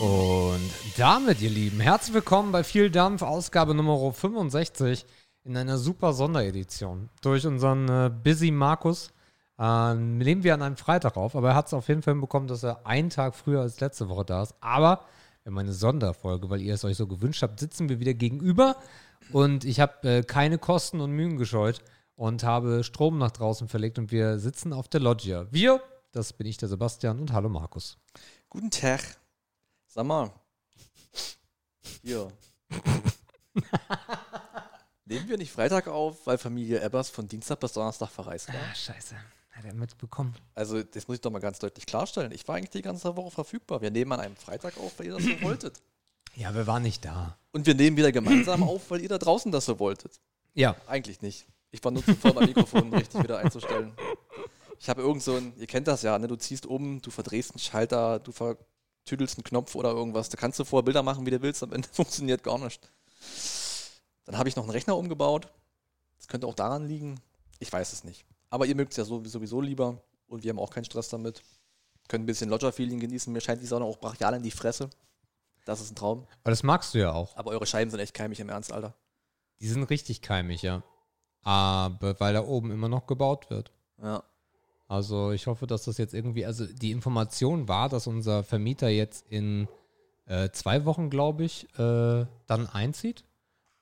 [0.00, 5.04] Und damit, ihr Lieben, herzlich willkommen bei Viel Dampf, Ausgabe Nummer 65
[5.44, 7.10] in einer super Sonderedition.
[7.20, 9.12] Durch unseren äh, Busy Markus
[9.58, 12.48] äh, nehmen wir an einem Freitag auf, aber er hat es auf jeden Fall hinbekommen,
[12.48, 14.54] dass er einen Tag früher als letzte Woche da ist.
[14.62, 15.04] Aber
[15.44, 18.76] wir haben Sonderfolge, weil ihr es euch so gewünscht habt, sitzen wir wieder gegenüber
[19.32, 21.82] und ich habe äh, keine Kosten und Mühen gescheut
[22.16, 25.46] und habe Strom nach draußen verlegt und wir sitzen auf der Loggia.
[25.50, 25.82] Wir,
[26.12, 27.98] das bin ich, der Sebastian und hallo Markus.
[28.48, 29.19] Guten Tag.
[29.92, 30.30] Sag mal.
[32.02, 32.30] Hier.
[35.04, 38.54] Nehmen wir nicht Freitag auf, weil Familie Ebbers von Dienstag bis Donnerstag verreist war?
[38.54, 39.16] Ah, scheiße.
[39.50, 40.36] Hat er mitbekommen?
[40.54, 42.30] Also, das muss ich doch mal ganz deutlich klarstellen.
[42.30, 43.82] Ich war eigentlich die ganze Woche verfügbar.
[43.82, 45.82] Wir nehmen an einem Freitag auf, weil ihr das so wolltet.
[46.36, 47.36] Ja, wir waren nicht da.
[47.50, 50.20] Und wir nehmen wieder gemeinsam auf, weil ihr da draußen das so wolltet.
[50.54, 50.76] Ja.
[50.86, 51.48] Eigentlich nicht.
[51.72, 53.92] Ich war nur zu voll, mein Mikrofon richtig wieder einzustellen.
[54.78, 56.28] Ich habe irgend so ein, ihr kennt das ja, ne?
[56.28, 58.30] du ziehst um, du verdrehst einen Schalter, du
[59.04, 60.28] vertüdelst einen Knopf oder irgendwas.
[60.28, 62.90] Da kannst du vorher Bilder machen, wie du willst, am Ende funktioniert gar nicht.
[64.24, 65.48] Dann habe ich noch einen Rechner umgebaut.
[66.18, 67.20] Das könnte auch daran liegen.
[67.58, 68.24] Ich weiß es nicht.
[68.50, 71.42] Aber ihr mögt es ja sowieso lieber und wir haben auch keinen Stress damit.
[72.08, 73.32] Können ein bisschen Lodger-Feeling genießen.
[73.32, 74.90] Mir scheint die Sonne auch brachial in die Fresse.
[75.64, 76.26] Das ist ein Traum.
[76.42, 77.36] Aber das magst du ja auch.
[77.36, 78.94] Aber eure Scheiben sind echt keimig im Ernst, Alter.
[79.60, 80.82] Die sind richtig keimig, ja.
[81.42, 83.70] Aber weil da oben immer noch gebaut wird.
[84.02, 84.22] Ja.
[84.90, 89.24] Also ich hoffe, dass das jetzt irgendwie, also die Information war, dass unser Vermieter jetzt
[89.28, 89.68] in
[90.26, 93.24] äh, zwei Wochen, glaube ich, äh, dann einzieht.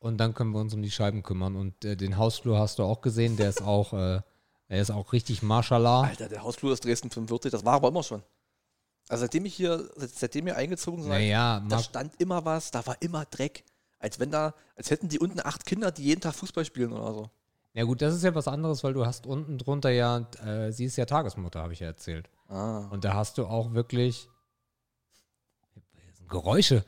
[0.00, 1.56] Und dann können wir uns um die Scheiben kümmern.
[1.56, 4.20] Und äh, den Hausflur hast du auch gesehen, der ist auch, äh,
[4.68, 6.02] der ist auch richtig Mashallah.
[6.02, 8.22] Alter, der Hausflur ist Dresden 45, das war aber immer schon.
[9.08, 13.00] Also seitdem ich hier, seitdem wir eingezogen sind, Naja, da stand immer was, da war
[13.00, 13.64] immer Dreck.
[13.98, 17.14] Als wenn da, als hätten die unten acht Kinder, die jeden Tag Fußball spielen oder
[17.14, 17.30] so.
[17.74, 20.84] Ja gut, das ist ja was anderes, weil du hast unten drunter ja, äh, sie
[20.84, 22.28] ist ja Tagesmutter, habe ich ja erzählt.
[22.48, 22.88] Ah.
[22.90, 24.28] Und da hast du auch wirklich
[26.28, 26.84] Geräusche.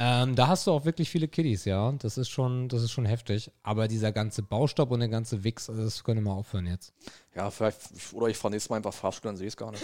[0.00, 1.90] Ähm, da hast du auch wirklich viele Kiddies, ja.
[1.92, 3.50] Das ist schon, das ist schon heftig.
[3.62, 6.94] Aber dieser ganze Baustaub und der ganze Wichs, das könnte mal aufhören jetzt.
[7.34, 7.80] Ja, vielleicht,
[8.12, 9.82] oder ich fahre nächstes Mal einfach Fahrstuhl, dann sehe ich es gar nicht.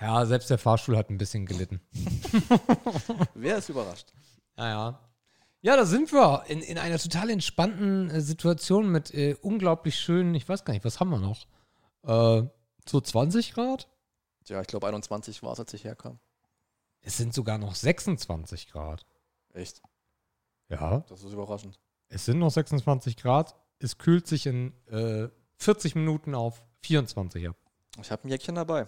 [0.00, 1.80] Ja, selbst der Fahrstuhl hat ein bisschen gelitten.
[3.34, 4.12] Wer ist überrascht?
[4.56, 4.98] Naja.
[5.60, 10.34] Ja, da sind wir in, in einer total entspannten äh, Situation mit äh, unglaublich schönen,
[10.34, 11.46] ich weiß gar nicht, was haben wir noch?
[12.04, 12.48] Äh,
[12.88, 13.88] so 20 Grad?
[14.44, 16.20] Tja, ich glaube 21 war es, als ich herkam.
[17.00, 19.04] Es sind sogar noch 26 Grad.
[19.52, 19.82] Echt?
[20.68, 21.78] Ja, Das ist überraschend.
[22.08, 23.56] es sind noch 26 Grad.
[23.80, 27.56] Es kühlt sich in äh, 40 Minuten auf 24 ab.
[28.00, 28.86] Ich habe ein Jäckchen dabei.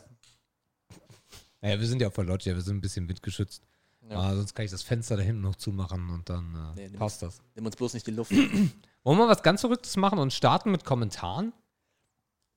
[1.60, 3.62] Naja, wir sind ja auf der Loggia, wir sind ein bisschen windgeschützt.
[4.08, 4.18] Ja.
[4.18, 7.22] Ah, sonst kann ich das Fenster da hinten noch zumachen und dann äh, Nee, passt
[7.22, 7.40] das.
[7.54, 8.32] Nimm uns bloß nicht die Luft,
[9.02, 11.52] Wollen wir was ganz Verrücktes machen und starten mit Kommentaren?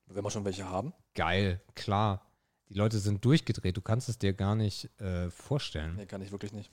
[0.06, 0.92] wenn wir schon welche haben.
[1.14, 2.22] Geil, klar.
[2.68, 5.96] Die Leute sind durchgedreht, du kannst es dir gar nicht äh, vorstellen.
[5.96, 6.70] Nee, kann ich wirklich nicht.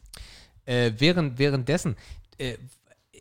[0.66, 1.96] Äh, während, währenddessen,
[2.38, 2.58] äh,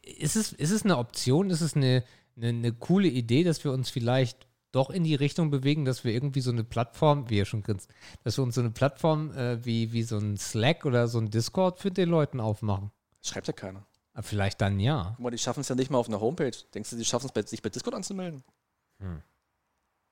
[0.02, 2.04] ist, es, ist es eine Option, ist es eine,
[2.36, 6.12] eine, eine coole Idee, dass wir uns vielleicht doch in die Richtung bewegen, dass wir
[6.12, 7.90] irgendwie so eine Plattform, wie ihr schon grinst,
[8.24, 11.30] dass wir uns so eine Plattform äh, wie, wie so ein Slack oder so ein
[11.30, 12.90] Discord für den Leuten aufmachen?
[13.22, 13.84] Schreibt ja keiner.
[14.14, 15.12] Ah, Vielleicht dann ja.
[15.16, 16.56] Guck mal, die schaffen es ja nicht mal auf einer Homepage.
[16.74, 18.42] Denkst du, die schaffen es, sich bei Discord anzumelden?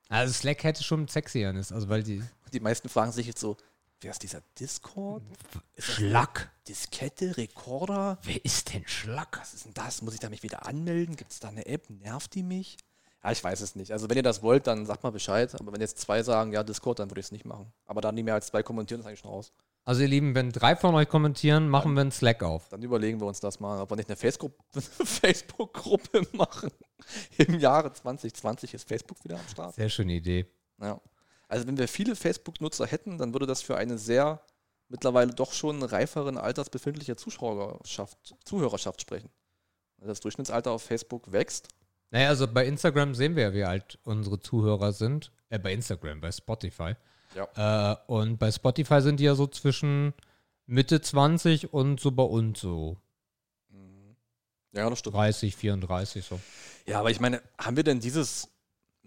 [0.08, 3.56] Also Slack hätte schon Sexierness, also weil die Die meisten fragen sich jetzt so,
[4.00, 5.22] wer ist dieser Discord?
[5.74, 6.50] Ist Schlack.
[6.66, 8.18] Diskette, Rekorder?
[8.22, 9.38] Wer ist denn Schlack?
[9.40, 10.02] Was ist denn das?
[10.02, 11.16] Muss ich da mich wieder anmelden?
[11.16, 11.90] Gibt es da eine App?
[11.90, 12.78] Nervt die mich?
[13.22, 13.90] Ja, ich weiß es nicht.
[13.92, 15.54] Also wenn ihr das wollt, dann sagt mal Bescheid.
[15.60, 17.72] Aber wenn jetzt zwei sagen, ja, Discord, dann würde ich es nicht machen.
[17.86, 19.52] Aber dann die mehr als zwei kommentieren, ist eigentlich schon raus.
[19.84, 22.68] Also ihr Lieben, wenn drei von euch kommentieren, machen wir einen Slack auf.
[22.68, 26.70] Dann überlegen wir uns das mal, ob wir nicht eine Facebook- Facebook-Gruppe machen.
[27.38, 29.74] Im Jahre 2020 ist Facebook wieder am Start.
[29.74, 30.46] Sehr schöne Idee.
[30.80, 31.00] Ja.
[31.48, 34.42] Also wenn wir viele Facebook-Nutzer hätten, dann würde das für eine sehr
[34.88, 39.30] mittlerweile doch schon reiferen Alters befindliche Zuschauerschaft, Zuhörerschaft sprechen.
[39.98, 41.68] Das Durchschnittsalter auf Facebook wächst.
[42.10, 45.30] Naja, also bei Instagram sehen wir ja, wie alt unsere Zuhörer sind.
[45.50, 46.94] Äh, bei Instagram, bei Spotify.
[47.34, 47.92] Ja.
[47.92, 50.14] Äh, und bei Spotify sind die ja so zwischen
[50.66, 52.96] Mitte 20 und so bei uns so
[54.72, 55.16] Ja, das stimmt.
[55.16, 56.40] 30, 34 so.
[56.86, 58.48] Ja, aber ich meine, haben wir denn dieses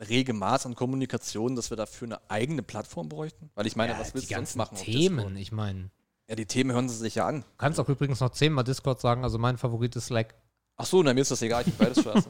[0.09, 3.49] rege Maß an Kommunikation, dass wir dafür eine eigene Plattform bräuchten?
[3.55, 4.77] Weil ich meine, Ja, was willst du sonst machen?
[4.77, 5.89] Themen, ich meine.
[6.27, 7.41] Ja, die Themen hören sie sich ja an.
[7.41, 10.35] Du kannst auch übrigens noch zehnmal Discord sagen, also mein Favorit ist Slack.
[10.81, 12.27] Ach so, na, mir ist das egal, ich bin beides scheiße.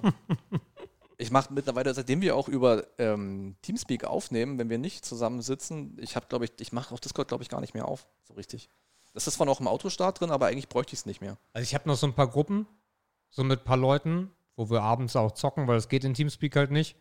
[1.17, 6.17] ich mache mittlerweile, seitdem wir auch über ähm, Teamspeak aufnehmen, wenn wir nicht zusammensitzen, ich
[6.17, 8.69] habe, glaube ich, ich mache auf Discord, glaube ich, gar nicht mehr auf, so richtig.
[9.13, 11.37] Das ist zwar noch im Autostart drin, aber eigentlich bräuchte ich es nicht mehr.
[11.53, 12.67] Also ich habe noch so ein paar Gruppen,
[13.29, 16.57] so mit ein paar Leuten, wo wir abends auch zocken, weil es geht in Teamspeak
[16.57, 16.97] halt nicht.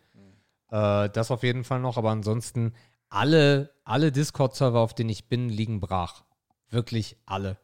[0.69, 2.73] Äh, das auf jeden Fall noch, aber ansonsten
[3.09, 6.23] alle, alle Discord-Server, auf denen ich bin, liegen brach.
[6.69, 7.57] Wirklich alle.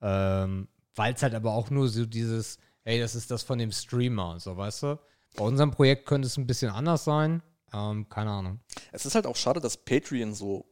[0.00, 3.72] Ähm, Weil es halt aber auch nur so dieses, hey, das ist das von dem
[3.72, 4.98] Streamer, so weißt du.
[5.36, 7.42] Bei unserem Projekt könnte es ein bisschen anders sein.
[7.72, 8.60] Ähm, keine Ahnung.
[8.92, 10.66] Es ist halt auch schade, dass Patreon so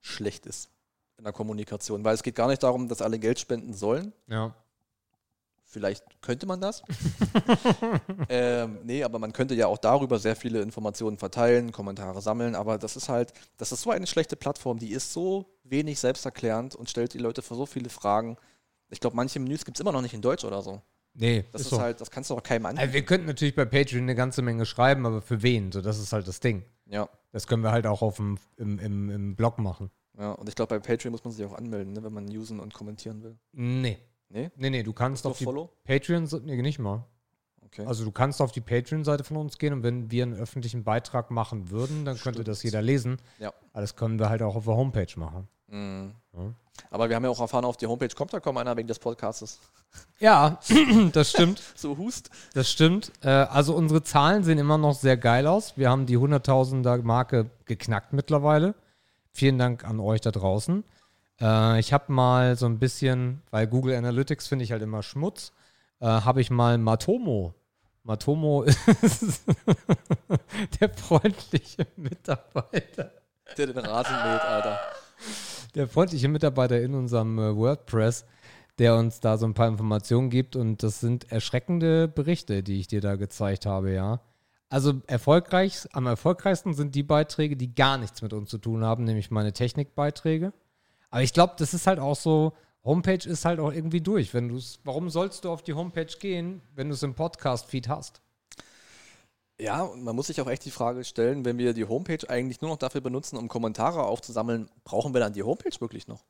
[0.00, 0.70] schlecht ist
[1.18, 4.12] in der Kommunikation, weil es geht gar nicht darum, dass alle Geld spenden sollen.
[4.26, 4.54] Ja.
[5.64, 6.82] Vielleicht könnte man das.
[8.28, 12.76] ähm, nee, aber man könnte ja auch darüber sehr viele Informationen verteilen, Kommentare sammeln, aber
[12.76, 16.90] das ist halt, das ist so eine schlechte Plattform, die ist so wenig selbsterklärend und
[16.90, 18.36] stellt die Leute vor so viele Fragen.
[18.88, 20.82] Ich glaube, manche Menüs gibt es immer noch nicht in Deutsch oder so.
[21.14, 21.80] Nee, Das ist, so.
[21.80, 22.82] halt, das kannst du auch keinem anbieten.
[22.82, 25.72] Also wir könnten natürlich bei Patreon eine ganze Menge schreiben, aber für wen?
[25.72, 26.64] So, das ist halt das Ding.
[26.86, 29.90] Ja, Das können wir halt auch auf dem, im, im, im Blog machen.
[30.18, 30.32] ja.
[30.32, 32.72] Und ich glaube, bei Patreon muss man sich auch anmelden, ne, wenn man usen und
[32.74, 33.36] kommentieren will.
[33.52, 33.98] Nee.
[34.28, 34.50] Nee?
[34.56, 35.70] Nee, nee, du kannst auf die Follow?
[35.84, 37.04] Patreon, nee, nicht mal.
[37.62, 37.84] Okay.
[37.86, 41.30] Also du kannst auf die Patreon-Seite von uns gehen und wenn wir einen öffentlichen Beitrag
[41.30, 42.48] machen würden, dann könnte Stimmt.
[42.48, 43.18] das jeder lesen.
[43.38, 43.52] Ja.
[43.72, 45.48] Aber das können wir halt auch auf der Homepage machen.
[45.70, 46.14] Mhm.
[46.34, 46.52] Ja.
[46.90, 48.98] Aber wir haben ja auch erfahren, auf die Homepage kommt da kaum einer wegen des
[48.98, 49.58] Podcastes.
[50.18, 50.58] Ja,
[51.12, 51.62] das stimmt.
[51.74, 52.30] So hust.
[52.54, 53.12] Das stimmt.
[53.22, 55.76] Äh, also unsere Zahlen sehen immer noch sehr geil aus.
[55.76, 58.74] Wir haben die 100.000er Marke geknackt mittlerweile.
[59.32, 60.84] Vielen Dank an euch da draußen.
[61.40, 65.52] Äh, ich habe mal so ein bisschen, weil Google Analytics finde ich halt immer Schmutz,
[66.00, 67.54] äh, habe ich mal Matomo.
[68.02, 68.62] Matomo
[69.02, 69.44] ist
[70.80, 73.12] der freundliche Mitarbeiter.
[73.56, 74.80] Der den Rasen mäht, Alter.
[75.74, 78.24] Der freundliche Mitarbeiter in unserem äh, WordPress,
[78.78, 80.56] der uns da so ein paar Informationen gibt.
[80.56, 84.20] Und das sind erschreckende Berichte, die ich dir da gezeigt habe, ja.
[84.68, 89.02] Also erfolgreich, am erfolgreichsten sind die Beiträge, die gar nichts mit uns zu tun haben,
[89.02, 90.52] nämlich meine Technikbeiträge.
[91.10, 92.52] Aber ich glaube, das ist halt auch so,
[92.84, 94.32] Homepage ist halt auch irgendwie durch.
[94.32, 98.22] Wenn du's, warum sollst du auf die Homepage gehen, wenn du es im Podcast-Feed hast?
[99.60, 102.62] Ja, und man muss sich auch echt die Frage stellen, wenn wir die Homepage eigentlich
[102.62, 106.24] nur noch dafür benutzen, um Kommentare aufzusammeln, brauchen wir dann die Homepage wirklich noch?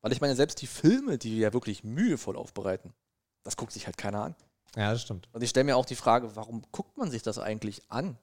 [0.00, 2.94] Weil ich meine, selbst die Filme, die wir ja wirklich mühevoll aufbereiten,
[3.42, 4.34] das guckt sich halt keiner an.
[4.74, 5.28] Ja, das stimmt.
[5.32, 8.16] Und ich stelle mir auch die Frage, warum guckt man sich das eigentlich an?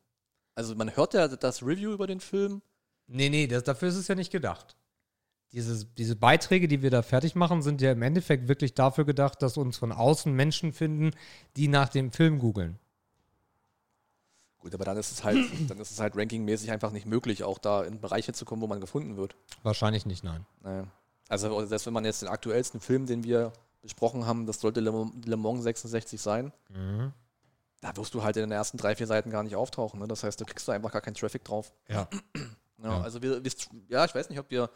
[0.55, 2.63] Also man hört ja das Review über den Film.
[3.05, 4.75] Nee, nee, das, dafür ist es ja nicht gedacht.
[5.51, 9.43] Dieses, diese Beiträge, die wir da fertig machen, sind ja im Endeffekt wirklich dafür gedacht,
[9.43, 11.11] dass uns von außen Menschen finden,
[11.55, 12.79] die nach dem Film googeln.
[14.59, 15.37] Gut, aber dann ist es halt,
[15.69, 18.67] dann ist es halt rankingmäßig einfach nicht möglich, auch da in Bereiche zu kommen, wo
[18.67, 19.35] man gefunden wird.
[19.63, 20.45] Wahrscheinlich nicht, nein.
[20.61, 20.87] Naja.
[21.29, 23.51] Also selbst wenn man jetzt den aktuellsten Film, den wir
[23.81, 27.13] besprochen haben, das sollte Le Le Mans 66 sein, Mhm.
[27.81, 29.99] da wirst du halt in den ersten drei, vier Seiten gar nicht auftauchen.
[29.99, 30.07] Ne?
[30.07, 31.71] Das heißt, da kriegst du einfach gar keinen Traffic drauf.
[31.87, 32.07] Ja.
[32.83, 33.01] Ja, Ja.
[33.01, 33.51] Also wir, wir,
[33.89, 34.69] ja, ich weiß nicht, ob wir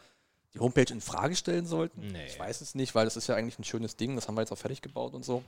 [0.54, 2.08] die Homepage in Frage stellen sollten.
[2.08, 2.26] Nee.
[2.26, 4.16] Ich weiß es nicht, weil das ist ja eigentlich ein schönes Ding.
[4.16, 5.44] Das haben wir jetzt auch fertig gebaut und so.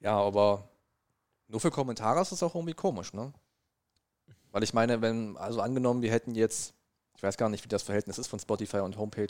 [0.00, 0.66] Ja, aber
[1.52, 3.32] nur für Kommentare ist es auch irgendwie komisch, ne?
[4.50, 6.74] Weil ich meine, wenn, also angenommen, wir hätten jetzt,
[7.16, 9.28] ich weiß gar nicht, wie das Verhältnis ist von Spotify und Homepage.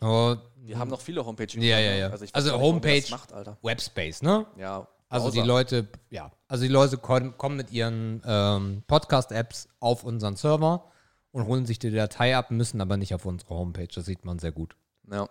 [0.00, 1.48] Oh, Wir haben noch viele Homepage.
[1.60, 2.08] Ja, ja, ja.
[2.08, 3.58] Also, Also nicht, Homepage- Das macht, Alter.
[3.62, 4.46] Webspace, ne?
[4.56, 4.86] Ja.
[5.10, 5.46] Also die Browser.
[5.46, 10.84] Leute, ja, also die Leute kommen, kommen mit ihren ähm, Podcast-Apps auf unseren Server
[11.32, 13.88] und holen sich die Datei ab, müssen aber nicht auf unsere Homepage.
[13.92, 14.76] Das sieht man sehr gut.
[15.10, 15.28] Ja.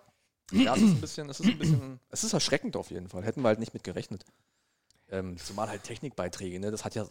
[0.50, 3.22] Ja, es ist ein bisschen, es ist ein bisschen, es ist erschreckend auf jeden Fall.
[3.22, 4.24] Hätten wir halt nicht mit gerechnet.
[5.10, 6.70] Ähm, zumal halt Technikbeiträge, ne?
[6.70, 7.06] Das hat ja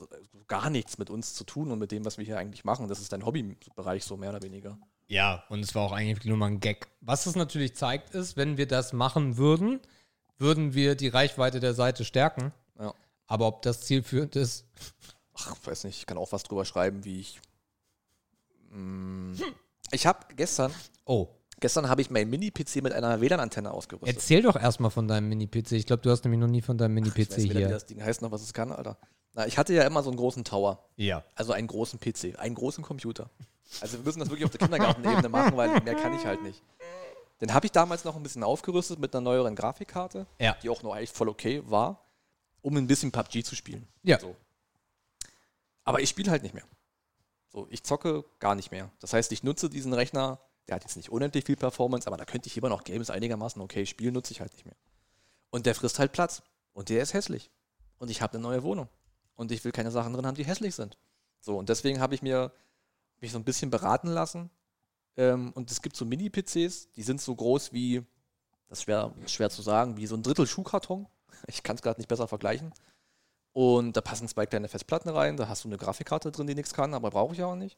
[0.47, 2.87] gar nichts mit uns zu tun und mit dem, was wir hier eigentlich machen.
[2.87, 4.77] Das ist dein Hobbybereich, so mehr oder weniger.
[5.07, 6.87] Ja, und es war auch eigentlich nur mal ein Gag.
[7.01, 9.79] Was es natürlich zeigt, ist, wenn wir das machen würden,
[10.37, 12.53] würden wir die Reichweite der Seite stärken.
[12.79, 12.93] Ja.
[13.25, 14.65] Aber ob das zielführend ist,
[15.39, 17.39] Ach, ich weiß nicht, ich kann auch was drüber schreiben, wie ich.
[18.69, 19.33] Mm,
[19.91, 20.73] ich habe gestern,
[21.05, 21.27] oh,
[21.59, 24.15] gestern habe ich mein Mini-PC mit einer WLAN-Antenne ausgerüstet.
[24.15, 25.73] erzähl doch erstmal von deinem Mini-PC.
[25.73, 27.69] Ich glaube, du hast nämlich noch nie von deinem ich Mini-PC weiß weder, wie hier.
[27.69, 28.97] das Ding heißt noch, was es kann, Alter.
[29.33, 30.87] Na, ich hatte ja immer so einen großen Tower.
[30.95, 31.23] Ja.
[31.35, 33.29] Also einen großen PC, einen großen Computer.
[33.81, 36.63] Also wir müssen das wirklich auf der Kindergartenebene machen, weil mehr kann ich halt nicht.
[37.41, 40.55] Den habe ich damals noch ein bisschen aufgerüstet mit einer neueren Grafikkarte, Ja.
[40.63, 42.03] die auch noch eigentlich voll okay war,
[42.61, 43.87] um ein bisschen PUBG zu spielen.
[44.03, 44.19] Ja.
[44.19, 44.35] So.
[45.83, 46.63] Aber ich spiele halt nicht mehr.
[47.49, 48.89] So, ich zocke gar nicht mehr.
[48.99, 52.25] Das heißt, ich nutze diesen Rechner, der hat jetzt nicht unendlich viel Performance, aber da
[52.25, 54.75] könnte ich immer noch Games einigermaßen okay spielen, nutze ich halt nicht mehr.
[55.49, 56.43] Und der frisst halt Platz.
[56.73, 57.49] Und der ist hässlich.
[57.97, 58.89] Und ich habe eine neue Wohnung.
[59.35, 60.97] Und ich will keine Sachen drin haben, die hässlich sind.
[61.39, 62.51] So, und deswegen habe ich mir
[63.19, 64.49] mich so ein bisschen beraten lassen.
[65.15, 68.05] Ähm, und es gibt so Mini-PCs, die sind so groß wie,
[68.67, 71.07] das ist schwer, schwer zu sagen, wie so ein Drittel Schuhkarton.
[71.47, 72.73] Ich kann es gerade nicht besser vergleichen.
[73.53, 76.73] Und da passen zwei kleine Festplatten rein, da hast du eine Grafikkarte drin, die nichts
[76.73, 77.77] kann, aber brauche ich auch nicht.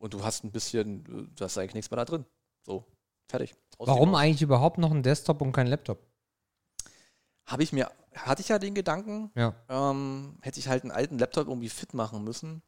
[0.00, 2.24] Und du hast ein bisschen, äh, da ist eigentlich nichts mehr da drin.
[2.66, 2.84] So,
[3.28, 3.54] fertig.
[3.78, 5.98] Warum eigentlich überhaupt noch ein Desktop und kein Laptop?
[7.46, 9.54] Habe ich mir, hatte ich ja den Gedanken, Ja.
[9.68, 12.62] ähm, hätte ich halt einen alten Laptop irgendwie fit machen müssen.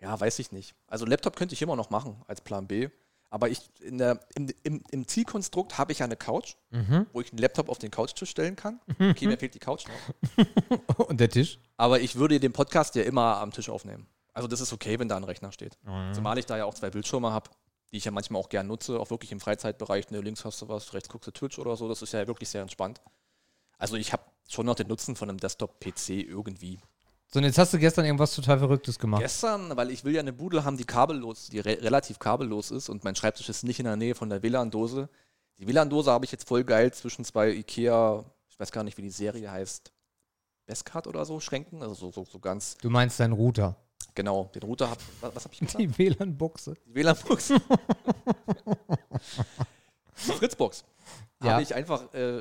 [0.00, 0.74] Ja, weiß ich nicht.
[0.86, 2.88] Also Laptop könnte ich immer noch machen als Plan B.
[3.30, 7.06] Aber ich in der, im, im, im Zielkonstrukt habe ich ja eine Couch, Mhm.
[7.12, 8.80] wo ich einen Laptop auf den Couchtisch stellen kann.
[9.00, 10.98] Okay, mir fehlt die Couch noch.
[11.08, 11.58] Und der Tisch?
[11.76, 14.06] Aber ich würde den Podcast ja immer am Tisch aufnehmen.
[14.36, 15.78] Also das ist okay, wenn da ein Rechner steht.
[15.82, 16.12] Mhm.
[16.12, 17.48] Zumal ich da ja auch zwei Bildschirme habe,
[17.90, 20.10] die ich ja manchmal auch gern nutze, auch wirklich im Freizeitbereich.
[20.10, 21.88] Ne, links hast du was, rechts guckst du Twitch oder so.
[21.88, 23.00] Das ist ja wirklich sehr entspannt.
[23.78, 26.78] Also ich habe schon noch den Nutzen von einem Desktop-PC irgendwie.
[27.28, 29.22] So, und jetzt hast du gestern irgendwas total Verrücktes gemacht.
[29.22, 32.90] Gestern, weil ich will ja eine Bude haben, die kabellos, die re relativ kabellos ist
[32.90, 35.08] und mein Schreibtisch ist nicht in der Nähe von der WLAN-Dose.
[35.56, 39.02] Die WLAN-Dose habe ich jetzt voll geil zwischen zwei Ikea, ich weiß gar nicht, wie
[39.02, 39.92] die Serie heißt,
[40.66, 43.76] Bestcard oder so, Schränken, also so, so, so ganz, Du meinst deinen Router.
[44.16, 45.78] Genau, den Router habe was, habe ich gesagt?
[45.78, 46.74] Die WLAN-Buchse.
[46.86, 47.52] Die WLAN-Box.
[50.26, 50.84] Die Fritzbox
[51.42, 51.52] Ja.
[51.52, 52.38] habe ich einfach äh,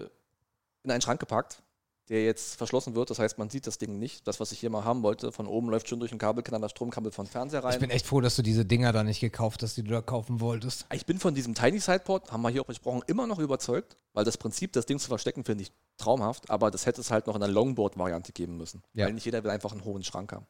[0.84, 1.62] in einen Schrank gepackt,
[2.10, 3.10] der jetzt verschlossen wird.
[3.10, 4.28] Das heißt, man sieht das Ding nicht.
[4.28, 7.12] Das, was ich hier mal haben wollte, von oben läuft schon durch ein Kabelkanal Stromkabel
[7.12, 7.74] von Fernseher rein.
[7.74, 10.02] Ich bin echt froh, dass du diese Dinger da nicht gekauft hast, die du da
[10.02, 10.86] kaufen wolltest.
[10.94, 14.24] Ich bin von diesem Tiny Sideport, haben wir hier auch besprochen, immer noch überzeugt, weil
[14.24, 17.36] das Prinzip, das Ding zu verstecken, finde ich traumhaft, aber das hätte es halt noch
[17.36, 18.84] in einer Longboard-Variante geben müssen.
[18.94, 19.06] Ja.
[19.08, 20.46] Weil nicht jeder will einfach einen hohen Schrank haben.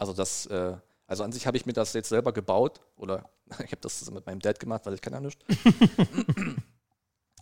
[0.00, 0.76] Also das, äh,
[1.06, 3.28] also an sich habe ich mir das jetzt selber gebaut oder
[3.64, 5.44] ich habe das mit meinem Dad gemacht, weil ich kann ja nicht.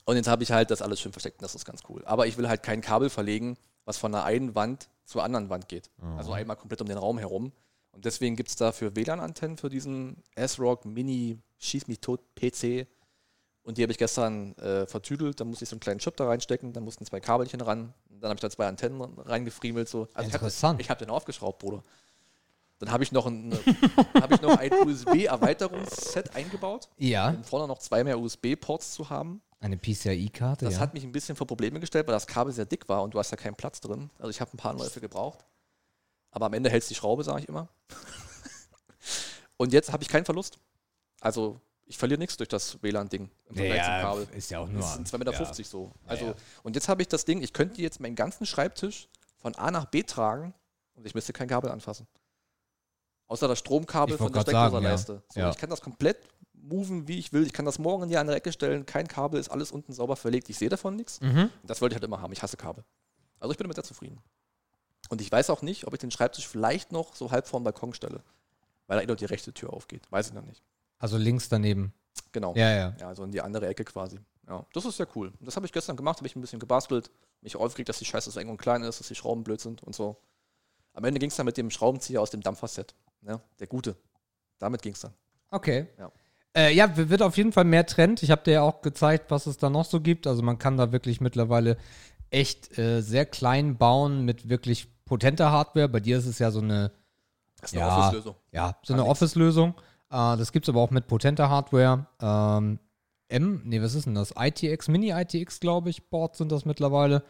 [0.04, 2.02] Und jetzt habe ich halt das alles schön versteckt und das ist ganz cool.
[2.06, 5.68] Aber ich will halt kein Kabel verlegen, was von der einen Wand zur anderen Wand
[5.68, 5.90] geht.
[6.16, 7.52] Also einmal komplett um den Raum herum.
[7.92, 12.86] Und deswegen gibt es dafür WLAN-Antennen für diesen S-Rock Mini Schieß mich tot PC.
[13.62, 15.40] Und die habe ich gestern äh, vertüdelt.
[15.40, 16.72] Da musste ich so einen kleinen Chip da reinstecken.
[16.72, 17.92] Dann mussten zwei Kabelchen ran.
[18.08, 19.90] Dann habe ich da zwei Antennen reingefriemelt.
[19.90, 20.08] So.
[20.14, 20.80] Also Interessant.
[20.80, 21.82] Ich habe den aufgeschraubt, Bruder.
[22.78, 23.52] Dann habe ich noch ein,
[24.14, 27.30] habe ich noch ein USB-Erweiterungsset eingebaut, Ja.
[27.30, 29.42] um vorne noch zwei mehr USB-Ports zu haben.
[29.60, 30.80] Eine PCI-Karte, Das ja.
[30.80, 33.18] hat mich ein bisschen vor Probleme gestellt, weil das Kabel sehr dick war und du
[33.18, 34.10] hast ja keinen Platz drin.
[34.18, 35.44] Also ich habe ein paar Anläufe gebraucht.
[36.30, 37.68] Aber am Ende hältst die Schraube, sage ich immer.
[39.56, 40.58] und jetzt habe ich keinen Verlust.
[41.20, 44.28] Also ich verliere nichts durch das WLAN-Ding im Vergleich zum Kabel.
[44.36, 44.82] ist ja auch nur.
[44.82, 45.64] Das sind 2,50 Meter ja.
[45.64, 45.90] so.
[46.06, 46.34] Also, ja.
[46.62, 49.08] Und jetzt habe ich das Ding, ich könnte jetzt meinen ganzen Schreibtisch
[49.38, 50.54] von A nach B tragen
[50.94, 52.06] und ich müsste kein Kabel anfassen.
[53.28, 55.22] Außer das Stromkabel von der Steckdoserleiste.
[55.32, 55.50] So, ja.
[55.50, 56.18] Ich kann das komplett
[56.54, 57.46] moven, wie ich will.
[57.46, 58.86] Ich kann das morgen in die andere Ecke stellen.
[58.86, 60.48] Kein Kabel, ist alles unten sauber verlegt.
[60.48, 61.20] Ich sehe davon nichts.
[61.20, 61.50] Mhm.
[61.62, 62.32] Das wollte ich halt immer haben.
[62.32, 62.84] Ich hasse Kabel.
[63.38, 64.20] Also ich bin damit sehr zufrieden.
[65.10, 67.94] Und ich weiß auch nicht, ob ich den Schreibtisch vielleicht noch so halb vorm Balkon
[67.94, 68.22] stelle.
[68.86, 70.10] Weil da eh noch die rechte Tür aufgeht.
[70.10, 70.62] Weiß ich noch nicht.
[70.98, 71.92] Also links daneben.
[72.32, 72.54] Genau.
[72.54, 72.96] Ja, ja.
[72.98, 74.18] Ja, also in die andere Ecke quasi.
[74.48, 75.32] Ja, das ist sehr cool.
[75.40, 77.10] Das habe ich gestern gemacht, habe ich ein bisschen gebastelt,
[77.42, 79.82] mich aufgeregt, dass die Scheiße so eng und klein ist, dass die Schrauben blöd sind
[79.82, 80.16] und so.
[80.94, 82.94] Am Ende ging es dann mit dem Schraubenzieher aus dem Dampferset.
[83.22, 83.40] Ne?
[83.60, 83.96] Der gute.
[84.58, 85.12] Damit ging es dann.
[85.50, 85.86] Okay.
[85.98, 86.10] Ja.
[86.56, 88.22] Äh, ja, wird auf jeden Fall mehr Trend.
[88.22, 90.26] Ich habe dir ja auch gezeigt, was es da noch so gibt.
[90.26, 91.76] Also man kann da wirklich mittlerweile
[92.30, 95.88] echt äh, sehr klein bauen mit wirklich potenter Hardware.
[95.88, 96.90] Bei dir ist es ja so eine,
[97.60, 97.98] Das ist eine Ja.
[97.98, 98.34] Office-Lösung.
[98.52, 99.04] ja, so eine.
[99.06, 99.74] Office-Lösung.
[100.10, 102.06] Äh, das gibt es aber auch mit potenter Hardware.
[102.20, 102.78] Ähm,
[103.28, 104.32] M, nee, was ist denn das?
[104.36, 107.22] ITX, Mini-ITX, glaube ich, Boards sind das mittlerweile.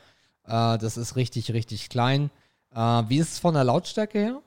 [0.44, 2.30] Äh, das ist richtig, richtig klein.
[2.74, 2.78] Äh,
[3.08, 4.40] wie ist es von der Lautstärke her?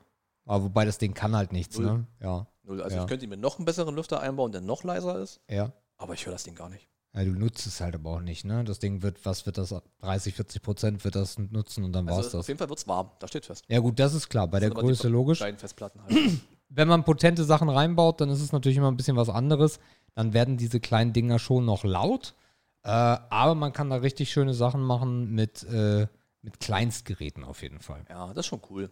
[0.44, 1.86] Ah, wobei das Ding kann halt nichts, Null.
[1.86, 2.06] ne?
[2.20, 2.82] Ja, Null.
[2.82, 3.02] Also Ja.
[3.02, 5.72] ich könnte mir noch einen besseren Lüfter einbauen, der noch leiser ist, ja.
[5.98, 6.88] aber ich höre das Ding gar nicht.
[7.14, 8.64] Ja, du nutzt es halt aber auch nicht, ne?
[8.64, 9.74] Das Ding wird, was wird das?
[10.00, 12.48] 30, 40 Prozent wird das nutzen und dann war's Also auf das.
[12.48, 13.10] jeden Fall wird es warm.
[13.18, 13.64] Da steht fest.
[13.68, 14.48] Ja, gut, das ist klar.
[14.48, 15.38] Bei der Das aber Größe logisch.
[15.40, 16.12] Festplatten halt.
[16.70, 19.78] Wenn man potente Sachen reinbaut, dann ist es natürlich immer ein bisschen was anderes.
[20.14, 22.34] Dann werden diese kleinen Dinger schon noch laut.
[22.82, 26.06] Äh, aber man kann da richtig schöne Sachen machen mit, äh,
[26.40, 28.06] mit Kleinstgeräten auf jeden Fall.
[28.08, 28.90] ja, das ist schon cool.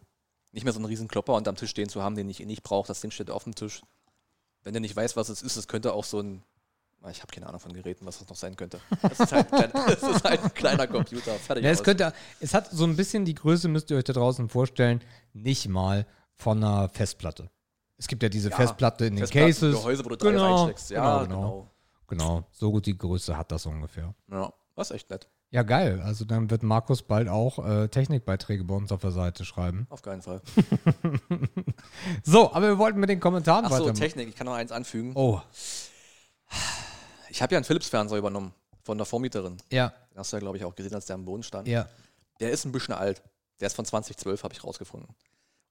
[0.52, 2.62] Nicht mehr so einen riesen Klopper unterm Tisch stehen zu haben, den ich eh nicht
[2.62, 2.88] brauche.
[2.88, 3.82] Das Ding steht auf dem Tisch.
[4.62, 6.42] Wenn der nicht weiß, was es ist, es könnte auch so ein.
[7.02, 8.78] Ah, Ich habe keine Ahnung von Geräten, was das noch sein könnte.
[9.00, 11.32] Das ist halt ein, kleiner, das ist halt ein kleiner Computer.
[11.34, 11.64] Fertig.
[11.64, 14.48] Ja, es könnte, es hat so ein bisschen die Größe, müsst ihr euch da draußen
[14.50, 15.02] vorstellen,
[15.32, 17.48] nicht mal von einer Festplatte.
[17.96, 19.74] Es gibt ja diese Ja, Festplatte in den Cases.
[19.76, 20.90] Gehäuse, wo du Genau, reinsteckst.
[20.90, 21.70] Ja, genau, genau.
[22.08, 24.14] Genau, so gut die Größe hat das ungefähr.
[24.30, 25.28] Ja, das ist echt nett.
[25.52, 26.00] Ja, geil.
[26.04, 29.86] Also dann wird Markus bald auch äh, Technikbeiträge bei uns auf der Seite schreiben.
[29.90, 30.40] Auf keinen Fall.
[32.24, 33.94] So, aber wir wollten mit den Kommentaren Ach so, weitermachen.
[33.96, 34.28] Technik.
[34.28, 35.12] Ich kann noch eins anfügen.
[35.14, 35.40] Oh,
[37.30, 38.52] Ich habe ja einen Philips-Fernseher übernommen
[38.82, 39.56] von der Vormieterin.
[39.70, 41.68] ja, Den hast du ja, glaube ich, auch gesehen, als der am Boden stand.
[41.68, 41.86] ja.
[42.40, 43.22] Der ist ein bisschen alt.
[43.60, 45.14] Der ist von 2012, habe ich rausgefunden.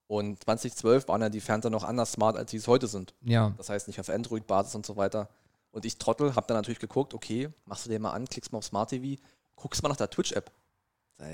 [0.06, 3.16] Und 2012 waren ja die Fernseher noch anders smart, als sie es heute sind.
[3.24, 5.30] Ja, Das heißt nicht auf Android-Basis und so weiter.
[5.72, 8.60] Und ich Trottel habe dann natürlich geguckt, okay, machst du den mal an, klickst mal
[8.60, 9.20] auf Smart TV,
[9.60, 10.52] guckst mal nach der Twitch-App.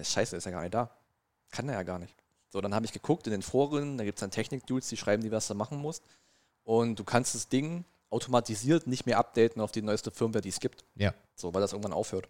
[0.04, 0.90] Scheiße, ist ja gar nicht da.
[1.52, 2.16] Kann er ja gar nicht.
[2.50, 5.22] So, dann habe ich geguckt in den Foren, da gibt es dann Technik-Dudes, die schreiben
[5.24, 6.04] dir, was du machen musst.
[6.64, 10.60] Und du kannst das Ding automatisiert nicht mehr updaten auf die neueste Firmware, die es
[10.60, 10.84] gibt.
[10.96, 11.14] ja.
[11.36, 12.30] So, weil das irgendwann aufhört.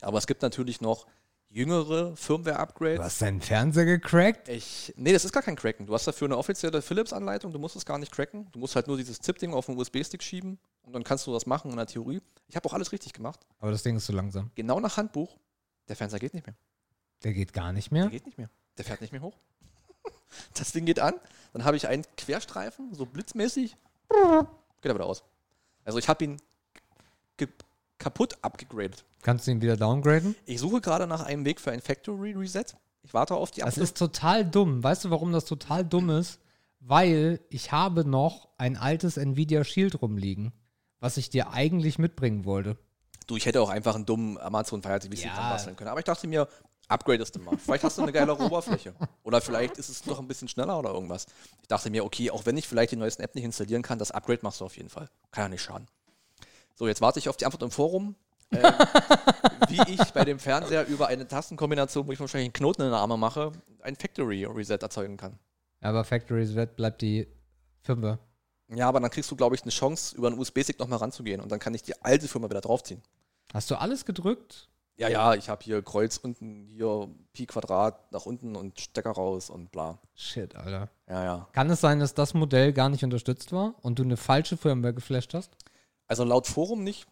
[0.00, 1.06] Aber es gibt natürlich noch
[1.52, 2.96] jüngere Firmware-Upgrades.
[2.98, 4.48] Du hast deinen Fernseher gecrackt?
[4.48, 5.86] Ich, nee, das ist gar kein Cracken.
[5.86, 8.50] Du hast dafür eine offizielle Philips-Anleitung, du musst es gar nicht cracken.
[8.52, 11.46] Du musst halt nur dieses Zip-Ding auf den USB-Stick schieben und dann kannst du das
[11.46, 12.20] machen in der Theorie.
[12.48, 13.40] Ich habe auch alles richtig gemacht.
[13.60, 14.50] Aber das Ding ist zu langsam.
[14.54, 15.36] Genau nach Handbuch.
[15.88, 16.56] Der Fernseher geht nicht mehr.
[17.22, 18.10] Der geht gar nicht Der mehr.
[18.10, 18.48] geht nicht mehr.
[18.78, 19.36] Der fährt nicht mehr hoch.
[20.54, 21.12] Das Ding geht an,
[21.52, 23.76] dann habe ich einen Querstreifen, so blitzmäßig.
[24.08, 25.22] Geht er wieder aus.
[25.84, 26.38] Also ich habe ihn
[28.02, 29.04] kaputt abgegradet.
[29.22, 30.34] Kannst du ihn wieder downgraden?
[30.44, 32.64] Ich suche gerade nach einem Weg für ein Factory Reset.
[33.02, 34.82] Ich warte auf die Das ist total dumm.
[34.82, 36.38] Weißt du, warum das total dumm ist?
[36.80, 40.52] Weil ich habe noch ein altes Nvidia Shield rumliegen,
[41.00, 42.76] was ich dir eigentlich mitbringen wollte.
[43.28, 45.34] Du, ich hätte auch einfach einen dummen Amazon Fire TV Stick Ja.
[45.36, 45.90] dran basteln können.
[45.90, 46.48] Aber ich dachte mir,
[46.88, 47.56] upgradest du mal.
[47.56, 48.94] Vielleicht hast du eine geilere Oberfläche.
[49.22, 51.26] Oder vielleicht ist es noch ein bisschen schneller oder irgendwas.
[51.60, 54.10] Ich dachte mir, okay, auch wenn ich vielleicht die neuesten App nicht installieren kann, das
[54.10, 55.08] Upgrade machst du auf jeden Fall.
[55.30, 55.86] Kann ja nicht schaden.
[56.74, 58.14] So, jetzt warte ich auf die Antwort im Forum.
[58.50, 58.62] Äh,
[59.68, 62.94] wie ich bei dem Fernseher über eine Tastenkombination, wo ich wahrscheinlich einen Knoten in den
[62.94, 63.52] Arme mache,
[63.82, 65.38] ein Factory Reset erzeugen kann.
[65.80, 67.26] Aber Factory Reset bleibt die
[67.80, 68.18] Firmware.
[68.74, 71.50] Ja, aber dann kriegst du, glaube ich, eine Chance, über einen USB-Stick nochmal ranzugehen und
[71.50, 73.02] dann kann ich die alte Firma wieder draufziehen.
[73.52, 74.68] Hast du alles gedrückt?
[74.96, 79.50] Ja, ja, ich habe hier Kreuz unten, hier Pi Quadrat nach unten und Stecker raus
[79.50, 79.98] und bla.
[80.14, 80.88] Shit, Alter.
[81.08, 81.48] Ja, ja.
[81.52, 84.94] Kann es sein, dass das Modell gar nicht unterstützt war und du eine falsche Firmware
[84.94, 85.56] geflasht hast?
[86.12, 87.06] Also laut Forum nicht.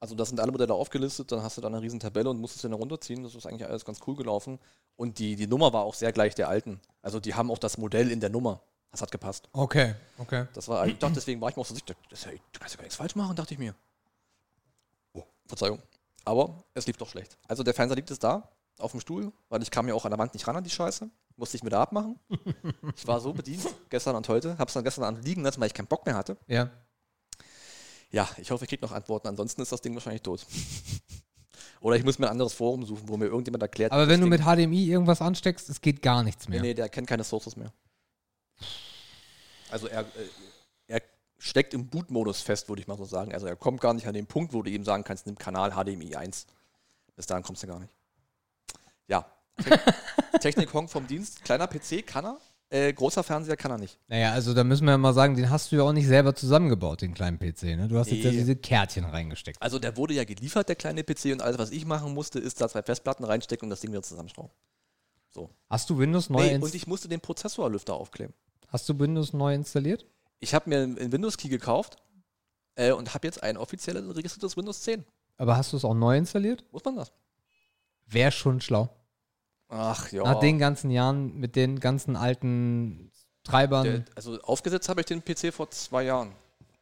[0.00, 2.56] Also das sind alle Modelle aufgelistet, dann hast du da eine riesen Tabelle und musst
[2.56, 3.22] es dann runterziehen.
[3.22, 4.58] Das ist eigentlich alles ganz cool gelaufen.
[4.96, 6.80] Und die, die Nummer war auch sehr gleich der alten.
[7.02, 8.62] Also die haben auch das Modell in der Nummer.
[8.90, 9.50] Das hat gepasst.
[9.52, 10.46] Okay, okay.
[10.54, 12.30] Das war, ich dachte, deswegen war ich mir auch so sicher, du kannst ja
[12.78, 13.74] gar nichts falsch machen, dachte ich mir.
[15.12, 15.82] Oh, Verzeihung.
[16.24, 17.36] Aber es lief doch schlecht.
[17.46, 20.12] Also der Fernseher liegt jetzt da, auf dem Stuhl, weil ich kam ja auch an
[20.12, 21.10] der Wand nicht ran an die Scheiße.
[21.36, 22.18] Musste ich mir da abmachen.
[22.96, 24.56] ich war so bedient, gestern und heute.
[24.56, 26.38] Hab's dann gestern Abend liegen lassen, weil ich keinen Bock mehr hatte.
[26.46, 26.70] Ja.
[28.14, 29.26] Ja, ich hoffe, ich kriege noch Antworten.
[29.26, 30.46] Ansonsten ist das Ding wahrscheinlich tot.
[31.80, 33.90] Oder ich muss mir ein anderes Forum suchen, wo mir irgendjemand erklärt.
[33.90, 36.60] Aber wenn du mit HDMI irgendwas ansteckst, es geht gar nichts mehr.
[36.60, 37.72] Nee, nee, der kennt keine Sources mehr.
[39.68, 40.04] Also er, äh,
[40.86, 41.02] er
[41.38, 43.34] steckt im Boot-Modus fest, würde ich mal so sagen.
[43.34, 45.72] Also er kommt gar nicht an den Punkt, wo du ihm sagen kannst, nimm Kanal
[45.72, 46.46] HDMI 1.
[47.16, 47.92] Bis dahin kommst du gar nicht.
[49.08, 49.26] Ja.
[49.60, 49.80] Te
[50.38, 51.42] Technik Hong vom Dienst.
[51.44, 52.38] Kleiner PC kann er.
[52.74, 54.00] Äh, großer Fernseher kann er nicht.
[54.08, 56.34] Naja, also da müssen wir ja mal sagen, den hast du ja auch nicht selber
[56.34, 57.76] zusammengebaut, den kleinen PC.
[57.76, 57.86] Ne?
[57.86, 58.38] Du hast jetzt ja Nee.
[58.38, 59.62] diese Kärtchen reingesteckt.
[59.62, 62.60] Also der wurde ja geliefert, der kleine PC, und alles, was ich machen musste, ist
[62.60, 64.50] da zwei Festplatten reinstecken und das Ding wieder zusammenschrauben.
[65.70, 68.34] Hast du Windows neu, Nee, und ich musste den Prozessorlüfter aufkleben.
[68.68, 70.04] hast du Windows neu installiert?
[70.40, 71.96] Ich habe mir einen Windows-Key gekauft
[72.74, 75.04] äh, und habe jetzt ein offiziell registriertes Windows 10.
[75.36, 76.64] Aber hast du es auch neu installiert?
[76.72, 77.12] Muss man das?
[78.06, 78.88] Wäre schon schlau.
[79.76, 80.22] Ach ja.
[80.22, 83.10] Nach den ganzen Jahren mit den ganzen alten
[83.42, 83.84] Treibern.
[83.84, 86.32] Der, also aufgesetzt habe ich den PC vor zwei Jahren.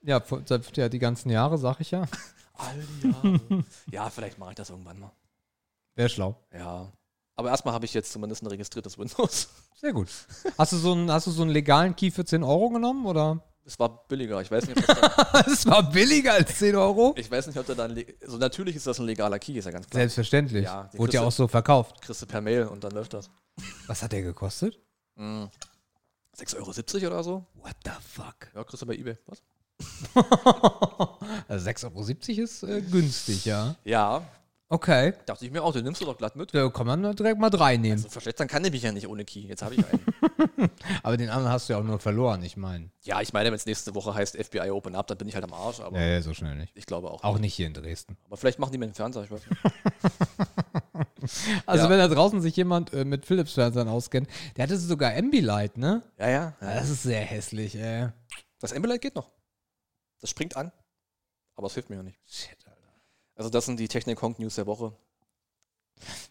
[0.03, 2.03] ja, vor- seit ja, die ganzen Jahre, sag ich ja.
[2.55, 3.65] All die Jahre.
[3.91, 5.13] ja, vielleicht mache ich das irgendwann mal.
[5.95, 6.37] Wäre schlau.
[6.53, 6.93] Ja.
[7.35, 9.49] Aber erstmal habe ich jetzt zumindest ein registriertes Windows.
[9.75, 10.09] Sehr gut.
[10.59, 13.07] Hast du so einen, hast du so einen legalen Key für 10 Euro genommen?
[13.07, 13.43] Oder?
[13.65, 14.41] Es war billiger.
[14.43, 14.87] Ich weiß nicht, ob
[15.33, 17.15] das Es war billiger als 10 Euro?
[17.17, 17.97] ich weiß nicht, ob der dann.
[18.23, 20.01] Also natürlich ist das ein legaler Key, ist ja ganz klar.
[20.01, 20.65] Selbstverständlich.
[20.65, 22.01] Ja, Wurde ja auch so verkauft.
[22.03, 23.31] Kriegst du per Mail und dann läuft das.
[23.87, 24.81] Was hat der gekostet?
[25.17, 25.45] Mm.
[26.37, 27.47] 6,70 Euro oder so?
[27.55, 28.49] What the fuck?
[28.55, 29.17] Ja, kriegst du bei Ebay.
[29.27, 29.43] Was?
[31.49, 31.89] Also 6,70
[32.37, 33.75] Euro ist äh, günstig, ja.
[33.85, 34.23] Ja,
[34.73, 35.13] Okay.
[35.27, 36.55] dachte ich mir auch, den nimmst du doch glatt mit.
[36.55, 37.93] Da kann man direkt mal drei nehmen.
[37.97, 39.41] Also verschlechtern kann ich mich ja nicht ohne Key.
[39.41, 40.71] Jetzt habe ich einen.
[41.03, 42.91] Aber den anderen hast du ja auch nur verloren, ich meine.
[43.03, 45.45] ja, ich meine, wenn es nächste Woche heißt FBI Open Up, dann bin ich halt
[45.45, 46.73] am Arsch, aber Ja, ja, so schnell nicht.
[46.75, 47.23] ich glaube auch.
[47.23, 48.17] Auch nicht hier in Dresden.
[48.25, 49.61] Aber vielleicht machen die mir einen Fernseher, ich weiß nicht.
[51.67, 51.91] Also Ja.
[51.91, 56.03] wenn da draußen sich jemand äh, mit Philips-Fernsehern auskennt, der hatte sogar Ambilight, ne?
[56.19, 56.57] Ja, ja.
[56.61, 58.09] Ja, das ist sehr hässlich, ey.
[58.59, 59.31] Das Ambilight geht noch.
[60.21, 60.73] Das springt an.
[61.55, 62.19] Aber es hilft mir ja nicht.
[62.27, 62.57] Shit.
[63.43, 64.93] Also das sind die Technik-Honk-News der Woche.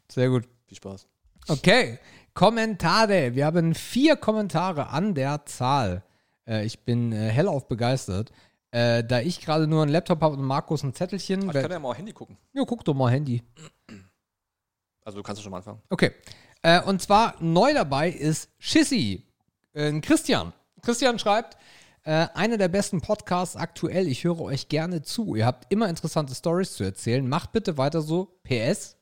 [0.09, 0.47] Sehr gut.
[0.65, 1.07] Viel Spaß.
[1.49, 1.99] Okay,
[2.33, 3.35] Kommentare.
[3.35, 6.05] Wir haben vier Kommentare an der Zahl.
[6.47, 8.31] Äh, ich bin äh, hellauf begeistert.
[8.71, 11.47] Äh, da ich gerade nur einen Laptop habe und Markus ein Zettelchen.
[11.47, 12.37] Ich kann ja mal auf Handy gucken.
[12.53, 13.43] ja, guck doch mal Handy.
[15.03, 15.81] Also du kannst schon mal anfangen.
[15.89, 16.11] Okay.
[16.61, 19.27] Äh, und zwar neu dabei ist Schissi.
[19.73, 20.53] Äh, Christian.
[20.81, 21.57] Christian schreibt,
[22.03, 24.07] äh, einer der besten Podcasts aktuell.
[24.07, 25.35] Ich höre euch gerne zu.
[25.35, 27.27] Ihr habt immer interessante Stories zu erzählen.
[27.27, 28.39] Macht bitte weiter so.
[28.43, 28.97] PS.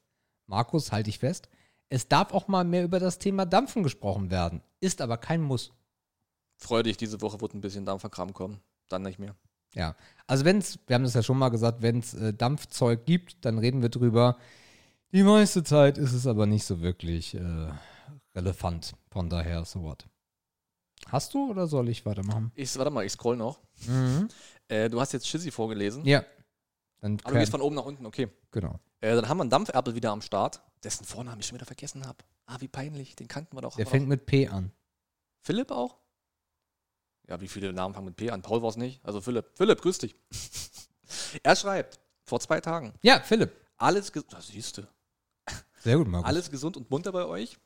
[0.47, 1.47] Markus, halte ich fest.
[1.89, 4.62] Es darf auch mal mehr über das Thema Dampfen gesprochen werden.
[4.79, 5.71] Ist aber kein Muss.
[6.57, 8.59] Freue dich, diese Woche wird ein bisschen Dampferkram kommen.
[8.89, 9.35] Dann nicht mehr.
[9.73, 9.95] Ja.
[10.27, 13.45] Also wenn es, wir haben das ja schon mal gesagt, wenn es äh, Dampfzeug gibt,
[13.45, 14.38] dann reden wir drüber.
[15.12, 17.69] Die meiste Zeit ist es aber nicht so wirklich äh,
[18.35, 18.93] relevant.
[19.09, 20.05] Von daher, so what.
[21.11, 22.51] Hast du oder soll ich weitermachen?
[22.55, 23.59] Ich, warte mal, ich scroll noch.
[24.67, 26.05] Äh, du hast jetzt Shizzy vorgelesen.
[26.05, 26.23] Ja.
[27.01, 28.27] Dann Ah, du gehst von oben nach unten, okay.
[28.51, 28.79] genau.
[29.01, 30.61] Äh, dann haben wir einen Dampferpel wieder am Start.
[30.83, 32.17] dessen Vornamen ich schon wieder vergessen habe.
[32.45, 33.75] Ah, wie peinlich, den kannten wir doch.
[33.75, 34.09] Der aber fängt doch.
[34.09, 34.71] mit P an.
[35.41, 35.97] Philipp auch?
[37.27, 38.41] Ja, wie viele Namen fangen mit P an?
[38.41, 39.03] Paul war es nicht.
[39.05, 39.45] Also Philipp.
[39.55, 40.15] Philipp, grüß dich.
[41.43, 43.51] er schreibt, vor zwei Tagen, Ja, Philipp.
[43.77, 44.83] alles, ges- das siehst du,
[45.79, 46.27] Sehr gut, Markus.
[46.27, 47.57] alles gesund und munter bei euch.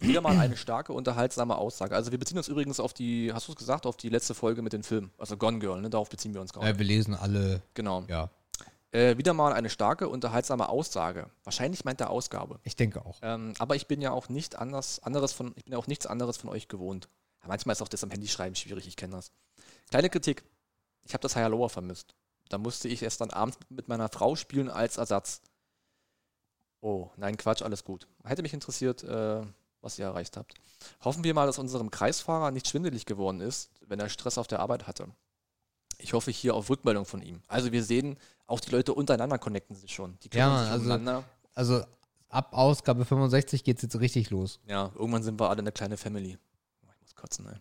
[0.00, 1.94] Wieder mal eine starke, unterhaltsame Aussage.
[1.94, 4.60] Also wir beziehen uns übrigens auf die, hast du es gesagt, auf die letzte Folge
[4.62, 5.10] mit dem Film.
[5.16, 5.88] Also Gone Girl, ne?
[5.88, 6.68] darauf beziehen wir uns gerade.
[6.68, 8.02] äh, wir lesen alle, genau.
[8.08, 8.28] ja,
[8.92, 11.30] Äh, wieder mal eine starke, unterhaltsame Aussage.
[11.44, 12.60] Wahrscheinlich meint er Ausgabe.
[12.62, 13.18] ich denke auch.
[13.22, 16.06] Ähm, aber ich bin ja auch nicht anders, anderes von, ich bin ja auch nichts
[16.06, 17.08] anderes von euch gewohnt.
[17.42, 19.32] Ja, manchmal ist auch das am Handy schreiben schwierig, ich kenne das.
[19.88, 20.44] Kleine Kritik.
[21.04, 22.14] Ich habe das Higher Lower vermisst.
[22.50, 25.40] Da musste ich erst dann abends mit meiner Frau spielen als Ersatz.
[26.80, 28.06] Oh, nein, Quatsch, alles gut.
[28.24, 29.42] Hätte mich interessiert, äh,
[29.86, 30.54] was ihr erreicht habt.
[31.02, 34.60] Hoffen wir mal, dass unserem Kreisfahrer nicht schwindelig geworden ist, wenn er Stress auf der
[34.60, 35.08] Arbeit hatte.
[35.98, 37.40] Ich hoffe hier auf Rückmeldung von ihm.
[37.48, 40.18] Also wir sehen, auch die Leute untereinander connecten sich schon.
[40.22, 41.24] Die Ja, sich also-.
[41.54, 41.82] Also
[42.28, 44.60] ab Ausgabe 65 geht es jetzt richtig los.
[44.66, 46.36] Ja, irgendwann sind wir alle eine kleine Family.
[46.82, 47.56] Ich muss kotzen, ey.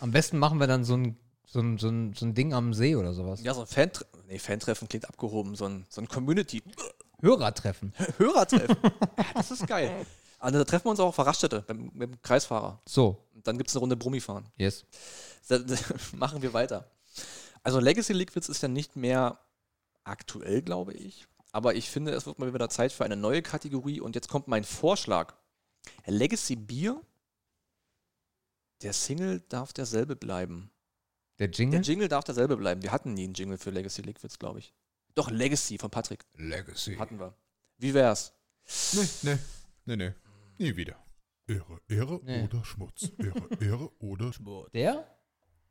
[0.00, 2.74] Am besten machen wir dann so ein, so ein, so ein, so ein Ding am
[2.74, 3.42] See oder sowas.
[3.42, 3.90] Ja, so ein Fan
[4.26, 6.62] nee, Fantreffen klingt abgehoben, so ein, so ein Community.
[7.20, 7.94] Hörertreffen.
[8.18, 8.76] Hörertreffen.
[8.82, 10.06] ja, das ist geil.
[10.38, 12.80] Also da treffen wir uns auch auf der Raststätte beim, dem Kreisfahrer.
[12.86, 14.48] So, Und dann gibt es eine Runde Brummi fahren.
[14.56, 14.84] yes.
[15.48, 15.76] Da, da,
[16.12, 16.90] machen wir weiter.
[17.62, 19.38] Also Legacy Liquids ist ja nicht mehr
[20.04, 21.26] aktuell, glaube ich.
[21.50, 24.00] Aber ich finde, es wird mal wieder Zeit für eine neue Kategorie.
[24.00, 25.34] Und jetzt kommt mein Vorschlag.
[26.06, 27.00] Legacy Bier.
[28.82, 30.70] Der Single darf derselbe bleiben.
[31.38, 31.80] Der Der Jingle?
[31.82, 32.82] Jingle darf derselbe bleiben.
[32.82, 34.72] Wir hatten nie einen Jingle für Legacy Liquids, glaube ich.
[35.14, 36.96] Doch, Legacy von Patrick Legacy.
[36.96, 37.34] hatten wir.
[37.78, 38.32] Wie wär's?
[38.92, 39.38] Nee, nee,
[39.86, 40.12] nee, nee.
[40.58, 40.96] Nie wieder.
[41.46, 42.44] Ehre, Ehre Nee.
[42.44, 43.10] oder Schmutz.
[43.18, 44.70] Ehre, Ehre oder Schmutz.
[44.72, 45.06] Der?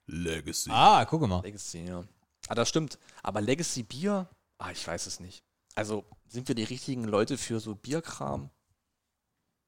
[0.08, 0.70] Legacy.
[0.72, 1.42] Ah, guck mal.
[1.44, 2.04] Legacy, ja.
[2.48, 2.98] Ah, das stimmt.
[3.22, 4.30] Aber Legacy Bier?
[4.58, 5.44] Ah, ich weiß es nicht.
[5.76, 8.50] Also, sind wir die richtigen Leute für so Bierkram?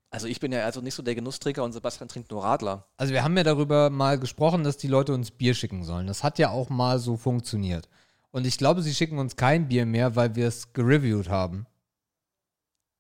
[0.10, 2.88] Also, ich bin ja also nicht so der Genusstrinker und Sebastian trinkt nur Radler.
[2.98, 6.08] Also wir haben ja darüber mal gesprochen, dass die Leute uns Bier schicken sollen.
[6.08, 7.88] Das hat ja auch mal so funktioniert.
[8.32, 11.68] Und ich glaube, sie schicken uns kein Bier mehr, weil wir es gereviewt haben.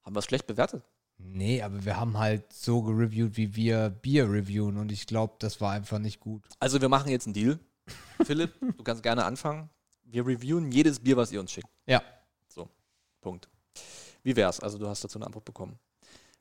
[0.04, 0.84] Haben wir es schlecht bewertet?
[1.20, 4.78] Nee, aber wir haben halt so gereviewt, wie wir Bier reviewen.
[4.78, 6.44] Und ich glaube, das war einfach nicht gut.
[6.60, 7.60] Also, wir machen jetzt einen Deal.
[8.24, 9.70] Philipp, du kannst gerne anfangen.
[10.04, 11.70] Wir reviewen jedes Bier, was ihr uns schickt.
[11.86, 12.02] Ja.
[13.22, 13.50] Punkt.
[14.24, 14.60] Wie wär's?
[14.60, 15.78] Also, du hast dazu eine Antwort bekommen.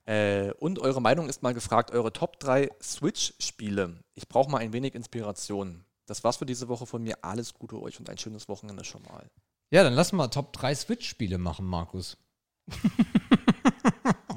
[0.06, 4.02] Äh, und eure Meinung ist mal gefragt, eure Top 3 Switch-Spiele.
[4.14, 5.84] Ich brauche mal ein wenig Inspiration.
[6.06, 7.22] Das war's für diese Woche von mir.
[7.22, 9.30] Alles Gute euch und ein schönes Wochenende schon mal.
[9.70, 12.16] Ja, dann lass mal Top 3 Switch-Spiele machen, Markus.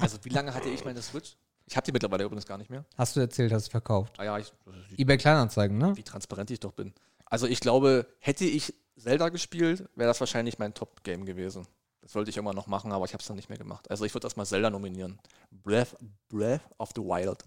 [0.02, 1.36] Also, wie lange hatte ich meine Switch?
[1.66, 2.84] Ich habe die mittlerweile übrigens gar nicht mehr.
[2.96, 4.18] Hast du erzählt, hast du verkauft.
[4.18, 4.52] Ah ja, ich,
[4.98, 5.96] eBay Kleinanzeigen, ne?
[5.96, 6.92] wie transparent ich doch bin.
[7.24, 11.66] Also, ich glaube, hätte ich Zelda gespielt, wäre das wahrscheinlich mein Top-Game gewesen.
[12.02, 13.90] Das wollte ich immer noch machen, aber ich habe es dann nicht mehr gemacht.
[13.90, 15.18] Also, ich würde erstmal Zelda nominieren.
[15.50, 15.96] Breath,
[16.28, 17.44] Breath of the Wild.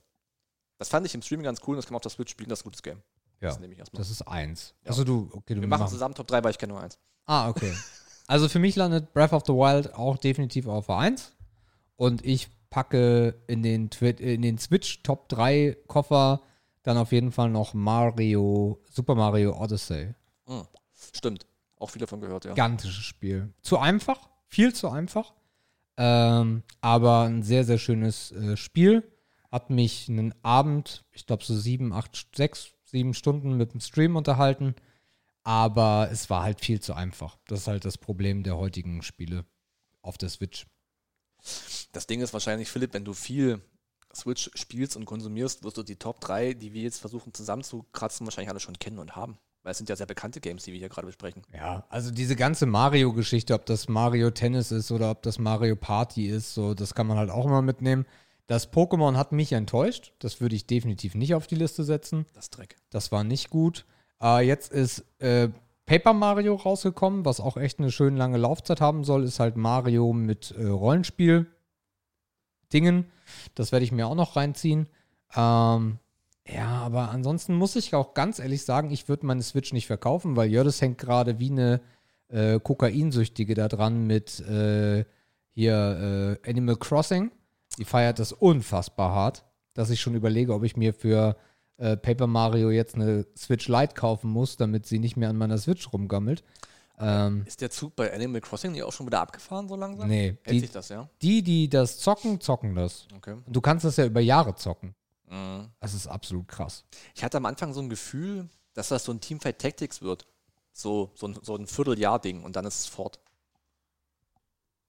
[0.77, 2.49] Das fand ich im Streaming ganz cool und das kann man auf der Switch spielen,
[2.49, 3.01] das ist ein gutes Game.
[3.41, 3.49] Ja.
[3.49, 3.99] Das nehme ich erstmal.
[3.99, 4.73] Das ist eins.
[4.83, 4.91] Ja.
[4.91, 6.97] Also du, okay, du Wir machen zusammen Top 3, weil ich kenne nur eins.
[7.25, 7.73] Ah, okay.
[8.27, 11.31] Also für mich landet Breath of the Wild auch definitiv auf 1.
[11.95, 16.41] Und ich packe in den, Twi in den Switch Top 3 Koffer
[16.83, 20.13] dann auf jeden Fall noch Mario, Super Mario Odyssey.
[20.45, 20.67] Hm.
[21.13, 21.47] Stimmt.
[21.77, 22.51] Auch viel davon gehört, ja.
[22.51, 23.53] Gigantisches Spiel.
[23.61, 25.33] Zu einfach, viel zu einfach.
[25.97, 29.03] Ähm, aber ein sehr, sehr schönes äh, Spiel.
[29.51, 34.15] Hat mich einen Abend, ich glaube so sieben, acht, sechs, sieben Stunden mit dem Stream
[34.15, 34.75] unterhalten.
[35.43, 37.37] Aber es war halt viel zu einfach.
[37.47, 39.45] Das ist halt das Problem der heutigen Spiele
[40.01, 40.65] auf der Switch.
[41.91, 43.61] Das Ding ist wahrscheinlich, Philipp, wenn du viel
[44.15, 48.49] Switch spielst und konsumierst, wirst du die Top 3, die wir jetzt versuchen zusammenzukratzen, wahrscheinlich
[48.49, 49.37] alle schon kennen und haben.
[49.63, 51.41] Weil es sind ja sehr bekannte Games, die wir hier gerade besprechen.
[51.53, 56.27] Ja, also diese ganze Mario-Geschichte, ob das Mario Tennis ist oder ob das Mario Party
[56.27, 58.05] ist, so, das kann man halt auch immer mitnehmen.
[58.47, 60.13] Das Pokémon hat mich enttäuscht.
[60.19, 62.27] Das würde ich definitiv nicht auf die Liste setzen.
[62.33, 62.75] Das Dreck.
[62.91, 63.85] Das war nicht gut.
[64.21, 65.49] Äh, jetzt ist äh,
[65.85, 69.23] Paper Mario rausgekommen, was auch echt eine schön lange Laufzeit haben soll.
[69.23, 71.47] Ist halt Mario mit äh, Rollenspiel.
[72.73, 73.05] Dingen.
[73.53, 74.87] Das werde ich mir auch noch reinziehen.
[75.35, 75.99] Ähm,
[76.47, 80.35] ja, aber ansonsten muss ich auch ganz ehrlich sagen, ich würde meine Switch nicht verkaufen,
[80.35, 81.81] weil Jördis hängt gerade wie eine
[82.27, 85.05] äh, Kokainsüchtige da dran mit äh,
[85.49, 87.31] hier äh, Animal Crossing.
[87.79, 89.43] Die feiert das unfassbar hart,
[89.73, 91.35] dass ich schon überlege, ob ich mir für
[91.77, 95.57] äh, Paper Mario jetzt eine Switch Lite kaufen muss, damit sie nicht mehr an meiner
[95.57, 96.43] Switch rumgammelt.
[96.97, 100.07] Ähm, Ist der Zug bei Animal Crossing nicht auch schon wieder abgefahren so langsam?
[100.07, 101.09] nee, Hält die, sich das, ja?
[101.21, 103.07] die, die das zocken, zocken das.
[103.17, 103.33] Okay.
[103.33, 104.95] Und du kannst das ja über Jahre zocken.
[105.29, 105.69] Mhm.
[105.81, 106.85] Das ist absolut krass.
[107.13, 110.25] Ich hatte am Anfang so ein Gefühl, dass das so ein Teamfight Tactics wird.
[110.71, 113.19] So, so, ein, so ein Vierteljahr-Ding und dann ist es fort.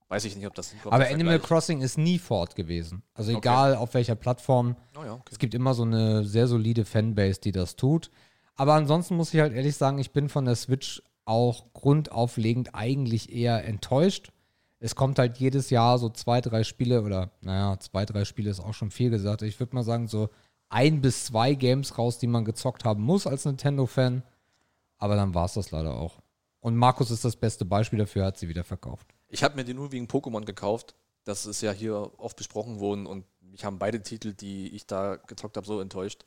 [0.09, 3.03] Weiß ich nicht, ob das ein Aber Animal Crossing ist nie fort gewesen.
[3.15, 3.39] Also Okay.
[3.39, 4.77] egal auf welcher Plattform.
[4.97, 5.31] Oh ja, okay.
[5.33, 8.11] Es gibt immer so eine sehr solide Fanbase, die das tut.
[8.55, 13.33] Aber ansonsten muss ich halt ehrlich sagen, ich bin von der Switch auch grundauflegend eigentlich
[13.33, 14.31] eher enttäuscht.
[14.79, 18.61] Es kommt halt jedes Jahr so zwei, drei Spiele oder, naja, zwei, drei Spiele ist
[18.61, 19.43] auch schon viel gesagt.
[19.43, 20.29] Ich würde mal sagen, so
[20.69, 24.23] ein bis zwei Games raus, die man gezockt haben muss als Nintendo-Fan.
[24.99, 26.21] Aber dann war es das leider auch.
[26.61, 29.09] Und Markus ist das beste Beispiel dafür, hat sie wieder verkauft.
[29.37, 30.95] Ich habe mir die nur wegen Pokémon gekauft.
[31.25, 35.17] Das ist ja hier oft besprochen worden und mich haben beide Titel, die ich da
[35.17, 36.25] gezockt habe, so enttäuscht.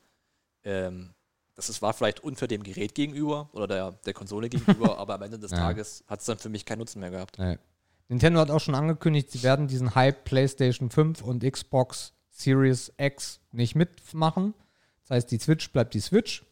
[0.62, 1.12] Ähm,
[1.56, 5.22] das ist, war vielleicht unfair dem Gerät gegenüber oder der, der Konsole gegenüber, aber am
[5.22, 5.56] Ende des Ja.
[5.56, 7.36] Tages hat es dann für mich keinen Nutzen mehr gehabt.
[7.40, 7.58] Nee.
[8.06, 13.40] Nintendo hat auch schon angekündigt, sie werden diesen Hype PlayStation 5 und Xbox Series X
[13.50, 14.54] nicht mitmachen.
[15.02, 16.44] Das heißt, die Switch bleibt die Switch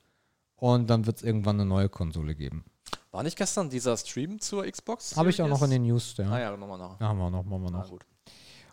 [0.56, 2.64] und dann wird es irgendwann eine neue Konsole geben.
[3.10, 5.16] War nicht gestern dieser Stream zur Xbox?
[5.16, 6.14] Habe ich auch noch in den News.
[6.18, 7.00] Ja, Ah ja, machen wir nach.
[7.00, 7.88] ja haben wir noch, machen wir Na noch.
[7.90, 8.04] gut.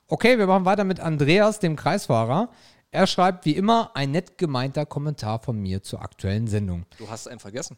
[0.07, 2.49] Okay, wir machen weiter mit Andreas, dem Kreisfahrer.
[2.91, 6.85] Er schreibt wie immer ein nett gemeinter Kommentar von mir zur aktuellen Sendung.
[6.97, 7.77] Du hast einen vergessen.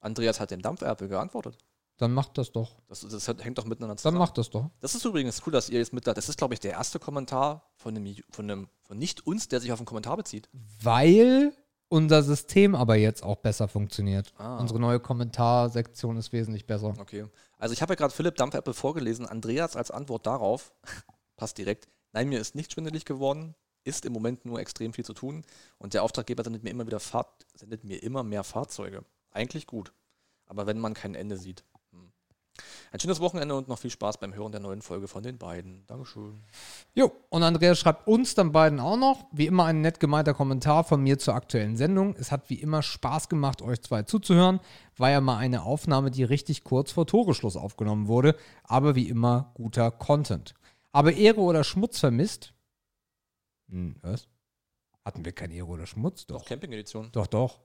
[0.00, 1.58] Andreas hat dem Dampferpel geantwortet.
[1.98, 2.76] Dann macht das doch.
[2.88, 4.18] Das, das hängt doch miteinander Dann zusammen.
[4.18, 4.70] macht das doch.
[4.80, 6.14] Das ist übrigens cool, dass ihr jetzt mit da.
[6.14, 9.60] Das ist, glaube ich, der erste Kommentar von einem, von einem, von nicht uns, der
[9.60, 10.48] sich auf einen Kommentar bezieht.
[10.80, 11.52] Weil
[11.92, 14.32] unser System aber jetzt auch besser funktioniert.
[14.38, 14.58] Ah.
[14.58, 16.94] Unsere neue Kommentarsektion ist wesentlich besser.
[16.98, 17.26] Okay.
[17.58, 19.26] Also ich habe ja gerade Philipp Dampferpel vorgelesen.
[19.26, 20.72] Andreas als Antwort darauf,
[21.36, 25.12] passt direkt, nein, mir ist nicht schwindelig geworden, ist im Moment nur extrem viel zu
[25.12, 25.44] tun
[25.76, 29.04] und der Auftraggeber sendet mir immer wieder Fahrt, sendet mir immer mehr Fahrzeuge.
[29.30, 29.92] Eigentlich gut.
[30.46, 31.62] Aber wenn man kein Ende sieht.
[32.90, 35.86] Ein schönes Wochenende und noch viel Spaß beim Hören der neuen Folge von den beiden.
[35.86, 36.42] Dankeschön.
[36.94, 39.24] Jo, und Andreas schreibt uns dann beiden auch noch.
[39.32, 42.14] Wie immer ein nett gemeinter Kommentar von mir zur aktuellen Sendung.
[42.18, 44.60] Es hat wie immer Spaß gemacht, euch zwei zuzuhören.
[44.98, 48.36] War ja mal eine Aufnahme, die richtig kurz vor Toreschluss aufgenommen wurde.
[48.64, 50.52] Aber wie immer guter Content.
[50.92, 52.52] Aber Ehre oder Schmutz vermisst?
[53.70, 54.28] Hm, was?
[55.02, 56.26] Hatten wir kein Ehre oder Schmutz?
[56.26, 56.40] Doch.
[56.40, 57.08] Noch Camping-Edition.
[57.12, 57.60] Doch, doch.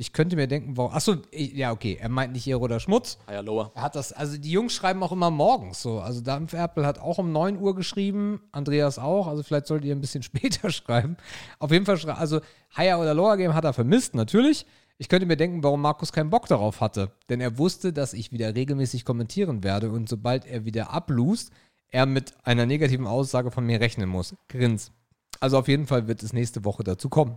[0.00, 0.92] Ich könnte mir denken, warum.
[0.92, 1.98] Achso, ja, okay.
[2.00, 3.18] Er meint nicht Ehre oder Schmutz.
[3.26, 3.72] Higher Lower.
[3.74, 5.98] Er hat das, also die Jungs schreiben auch immer morgens so.
[5.98, 10.00] Also Dampferpel hat auch um 9 Uhr geschrieben, Andreas auch, also vielleicht solltet ihr ein
[10.00, 11.16] bisschen später schreiben.
[11.58, 12.40] Auf jeden Fall, also
[12.76, 14.66] Higher oder Lower Game hat er vermisst, natürlich.
[14.98, 17.10] Ich könnte mir denken, warum Markus keinen Bock darauf hatte.
[17.28, 21.50] Denn er wusste, dass ich wieder regelmäßig kommentieren werde und sobald er wieder ablust,
[21.90, 24.36] er mit einer negativen Aussage von mir rechnen muss.
[24.48, 24.92] Grins.
[25.40, 27.36] Also auf jeden Fall wird es nächste Woche dazu kommen.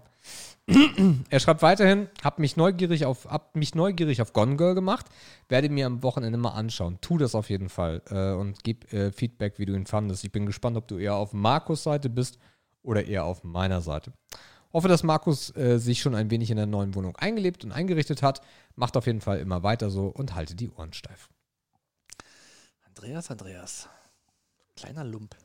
[1.29, 5.07] Er schreibt weiterhin, hab mich neugierig auf, hab mich neugierig auf Gone Girl gemacht,
[5.49, 6.99] werde mir am Wochenende mal anschauen.
[7.01, 10.23] Tu das auf jeden Fall äh, und gib äh, Feedback, wie du ihn fandest.
[10.23, 12.37] Ich bin gespannt, ob du eher auf Markus Seite bist
[12.83, 14.13] oder eher auf meiner Seite.
[14.71, 18.21] Hoffe, dass Markus äh, sich schon ein wenig in der neuen Wohnung eingelebt und eingerichtet
[18.21, 18.41] hat.
[18.75, 21.29] Macht auf jeden Fall immer weiter so und halte die Ohren steif.
[22.85, 23.89] Andreas, Andreas.
[24.75, 25.35] Kleiner Lump.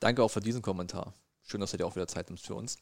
[0.00, 1.14] Danke auch für diesen Kommentar.
[1.42, 2.76] Schön, dass du dir auch wieder Zeit nimmst für uns.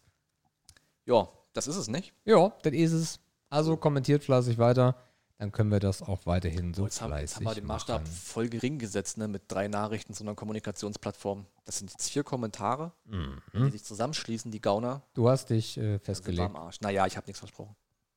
[1.06, 2.12] Ja, das ist es nicht.
[2.24, 3.20] Ja, das ist es.
[3.48, 4.94] Also kommentiert fleißig weiter,
[5.38, 8.12] dann können wir das auch weiterhin so Jetzt haben, fleißig haben wir den Maßstab machen.
[8.12, 11.46] voll gering gesetzt, ne, mit drei Nachrichten zu einer Kommunikationsplattform.
[11.64, 13.40] Das sind jetzt vier Kommentare, Mhm.
[13.54, 15.02] die sich zusammenschließen, die Gauner.
[15.14, 16.42] Du hast dich äh, festgelegt.
[16.48, 16.80] am Arsch.
[16.80, 17.74] Naja, ich habe nichts versprochen.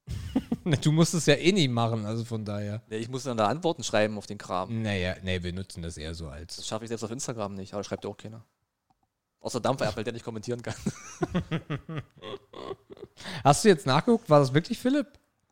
[0.82, 2.82] Du musst es ja eh nie machen, also von daher.
[2.89, 4.82] Nee, ich muss dann da Antworten schreiben auf den Kram.
[4.82, 6.67] Naja, nee, wir nutzen das eher so Das als.
[6.67, 8.46] schaffe ich selbst auf Instagram nicht, aber das schreibt ja auch keiner.
[9.43, 10.73] Außer Dampferpel, der nicht kommentieren kann.
[13.43, 14.29] Hast du jetzt nachgeguckt?
[14.29, 15.08] War das wirklich Philipp?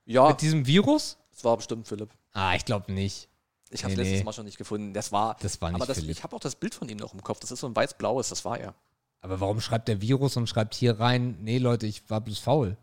[0.06, 1.18] Ja, Mit diesem Virus?
[1.32, 2.10] das war bestimmt Philipp.
[2.32, 3.28] Ah, ich glaube nicht.
[3.70, 4.24] Ich habe es Nee, letztes nee.
[4.24, 4.94] Mal schon nicht gefunden.
[4.94, 5.36] Das war.
[5.42, 6.18] Das war nicht aber das, Philipp.
[6.18, 7.42] ich habe auch das Bild von ihm noch im Kopf.
[7.42, 8.76] Das ist so ein weiß-blaues, das war er.
[9.20, 12.78] Aber warum schreibt der Virus und schreibt hier rein, nee, Leute, ich war bloß faul?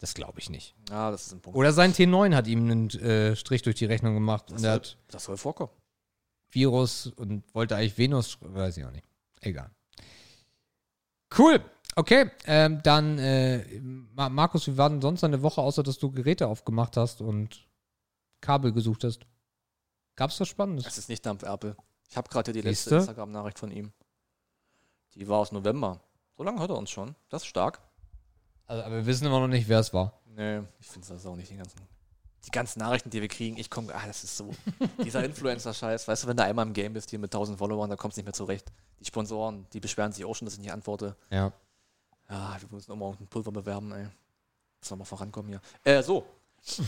[0.00, 0.74] Das glaube ich nicht.
[0.90, 1.56] Ja, das ist ein Punkt.
[1.56, 4.70] Oder sein T9 hat ihm einen äh, Strich durch die Rechnung gemacht das, und soll,
[4.70, 5.70] hat das soll vorkommen.
[6.50, 9.06] Virus und wollte eigentlich Venus, weiß ich auch nicht.
[9.40, 9.70] Egal.
[11.38, 11.60] Cool.
[11.94, 13.80] Okay, ähm, dann, äh,
[14.14, 17.68] Ma- Markus, wie war denn sonst eine Woche, außer dass du Geräte aufgemacht hast und
[18.40, 19.26] Kabel gesucht hast?
[20.16, 20.86] Gab's was Spannendes?
[20.86, 21.76] Es ist nicht Dampferpel.
[22.08, 22.96] Ich habe gerade die letzte Siehste?
[22.96, 23.92] Instagram-Nachricht von ihm.
[25.14, 26.00] Die war aus November.
[26.36, 27.14] So lange hört er uns schon.
[27.28, 27.80] Das ist stark.
[28.66, 30.18] Also, aber wir wissen immer noch nicht, wer es war.
[30.26, 31.78] Nee, ich finde das auch nicht die ganzen.
[32.46, 34.50] Die ganzen Nachrichten, die wir kriegen, ich komme, ah, das ist so.
[35.04, 37.96] Dieser Influencer-Scheiß, weißt du, wenn du einmal im Game bist, hier mit 1000 Followern, da
[37.96, 38.72] kommst du nicht mehr zurecht.
[39.02, 41.16] Die Sponsoren, die beschweren sich auch schon, dass ich nicht antworte.
[41.30, 41.52] Ja.
[42.28, 44.08] Ja, wir müssen immer ein Pulver bewerben, ey.
[44.80, 45.60] Muss noch mal vorankommen hier.
[45.84, 46.24] Äh, so.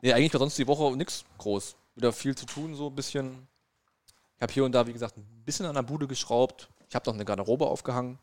[0.00, 1.76] nee, eigentlich war sonst die Woche nichts groß.
[1.94, 3.46] Wieder viel zu tun, so ein bisschen.
[4.36, 6.70] Ich habe hier und da, wie gesagt, ein bisschen an der Bude geschraubt.
[6.88, 8.18] Ich habe noch eine Garderobe aufgehangen.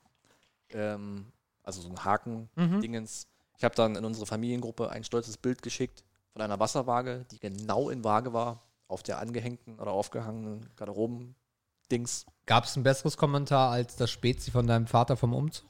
[0.71, 1.31] Ähm,
[1.63, 3.27] also so ein Haken-Dingens.
[3.57, 7.89] Ich habe dann in unsere Familiengruppe ein stolzes Bild geschickt von einer Wasserwaage, die genau
[7.89, 8.63] in Waage war.
[8.89, 12.25] auf der angehängten oder aufgehangenen Garderoben-Dings.
[12.47, 15.67] Gab es ein besseres Kommentar als das Spezi von deinem Vater vom Umzug?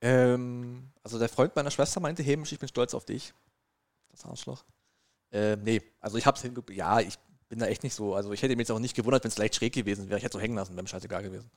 [0.00, 3.32] Ähm, also der Freund meiner Schwester meinte, Hemisch, ich bin stolz auf dich.
[4.10, 4.64] Das Arschloch.
[5.32, 6.62] Ähm, nee, also ich hab's hinge...
[6.70, 7.14] Ja, ich
[7.48, 8.14] bin da echt nicht so.
[8.14, 10.18] Also ich hätte mich jetzt auch nicht gewundert, wenn es leicht schräg gewesen wäre.
[10.18, 11.50] Ich hätte so hängen lassen, wäre mir scheißegal gewesen.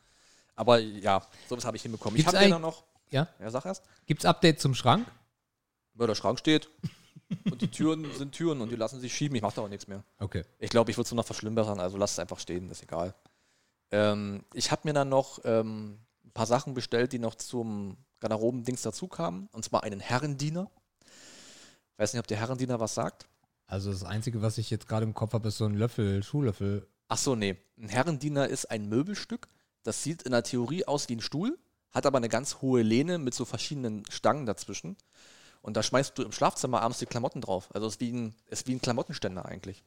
[0.56, 2.16] Aber ja, sowas habe ich hinbekommen.
[2.16, 2.84] Gibt's ich habe ja eigentlich- noch...
[3.10, 3.28] Ja?
[3.40, 3.84] Ja, sag erst.
[4.06, 5.08] Gibt's Update zum Schrank?
[6.00, 6.70] Ja, der Schrank steht
[7.50, 9.36] und die Türen sind Türen und die lassen sich schieben.
[9.36, 10.04] Ich mache da auch nichts mehr.
[10.20, 10.44] Okay.
[10.60, 13.16] Ich glaube, ich würde es nur noch verschlimmbessern, also lass es einfach stehen, ist egal.
[13.92, 18.82] Ähm, ich habe mir dann noch ähm, ein paar Sachen bestellt, die noch zum Garderoben-Dings
[18.82, 19.50] dazu kamen.
[19.52, 20.70] Und zwar einen Herrendiener.
[21.98, 23.28] Weiß nicht, ob der Herrendiener was sagt.
[23.68, 26.88] Also das Einzige, was ich jetzt gerade im Kopf habe, ist so ein Löffel, Schuhlöffel.
[27.08, 27.58] Ach so, nee.
[27.78, 29.48] Ein Herrendiener ist ein Möbelstück.
[29.84, 31.58] Das sieht in der Theorie aus wie ein Stuhl,
[31.92, 34.98] hat aber eine ganz hohe Lehne mit so verschiedenen Stangen dazwischen.
[35.62, 37.74] Und da schmeißt du im Schlafzimmer abends die Klamotten drauf.
[37.74, 39.84] Also es ist wie ein, ist wie ein Klamottenständer eigentlich.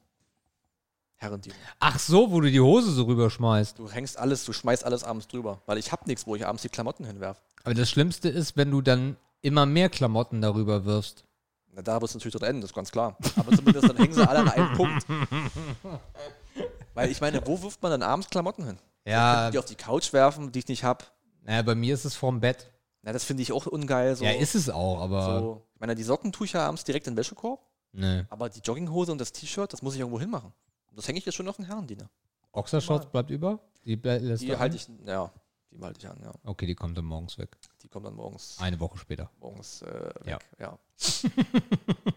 [1.17, 1.55] Herrendiener.
[1.79, 3.79] Ach so, wo du die Hose so rüberschmeißt.
[3.79, 5.61] Du hängst alles, du schmeißt alles abends drüber.
[5.65, 7.41] Weil ich habe nichts, wo ich abends die Klamotten hinwerfe.
[7.63, 11.23] Aber das Schlimmste ist, wenn du dann immer mehr Klamotten darüber wirfst.
[11.71, 13.17] Na, da wird es natürlich drin enden, das ist ganz klar.
[13.37, 15.05] Aber zumindest dann hängen sie alle an einem Punkt.
[16.93, 18.77] Weil ich meine, wo wirft man dann abends Klamotten hin?
[19.07, 21.05] Ja, Die auf die Couch werfen, die ich nicht habe.
[21.41, 22.69] naja, bei mir ist es vorm Bett.
[23.01, 24.15] Na, das finde ich auch ungeil.
[24.15, 25.39] So, Ja, ist es auch, aber.
[25.39, 25.67] so.
[25.73, 27.59] Ich meine, die Socken tue ich ja abends direkt in den Wäschekorb.
[27.91, 28.23] Nee.
[28.29, 30.53] Aber die Jogginghose und das T-Shirt, das muss ich irgendwo hinmachen.
[30.95, 32.09] Das hänge ich jetzt schon auf den Herrendiener.
[32.51, 33.59] Oxershorts bleibt über?
[33.85, 34.09] Die Die
[34.57, 35.31] halte ich, ja,
[35.71, 36.31] die halte ich an, ja.
[36.43, 37.57] Okay, die kommt dann morgens weg.
[37.81, 39.29] Die kommt dann morgens, Eine Woche später.
[39.39, 40.35] morgens äh, Ja.
[40.37, 40.45] weg.
[40.59, 40.77] Ja.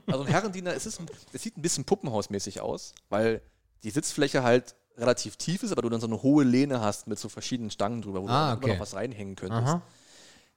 [0.06, 1.00] also ein Herrendiener, es, ist
[1.32, 3.40] es sieht ein bisschen puppenhausmäßig aus, weil
[3.82, 7.18] die Sitzfläche halt relativ tief ist, aber du dann so eine hohe Lehne hast mit
[7.18, 8.72] so verschiedenen Stangen drüber, wo Ah, du immer okay.
[8.74, 9.62] noch was reinhängen könntest.
[9.62, 9.82] Aha.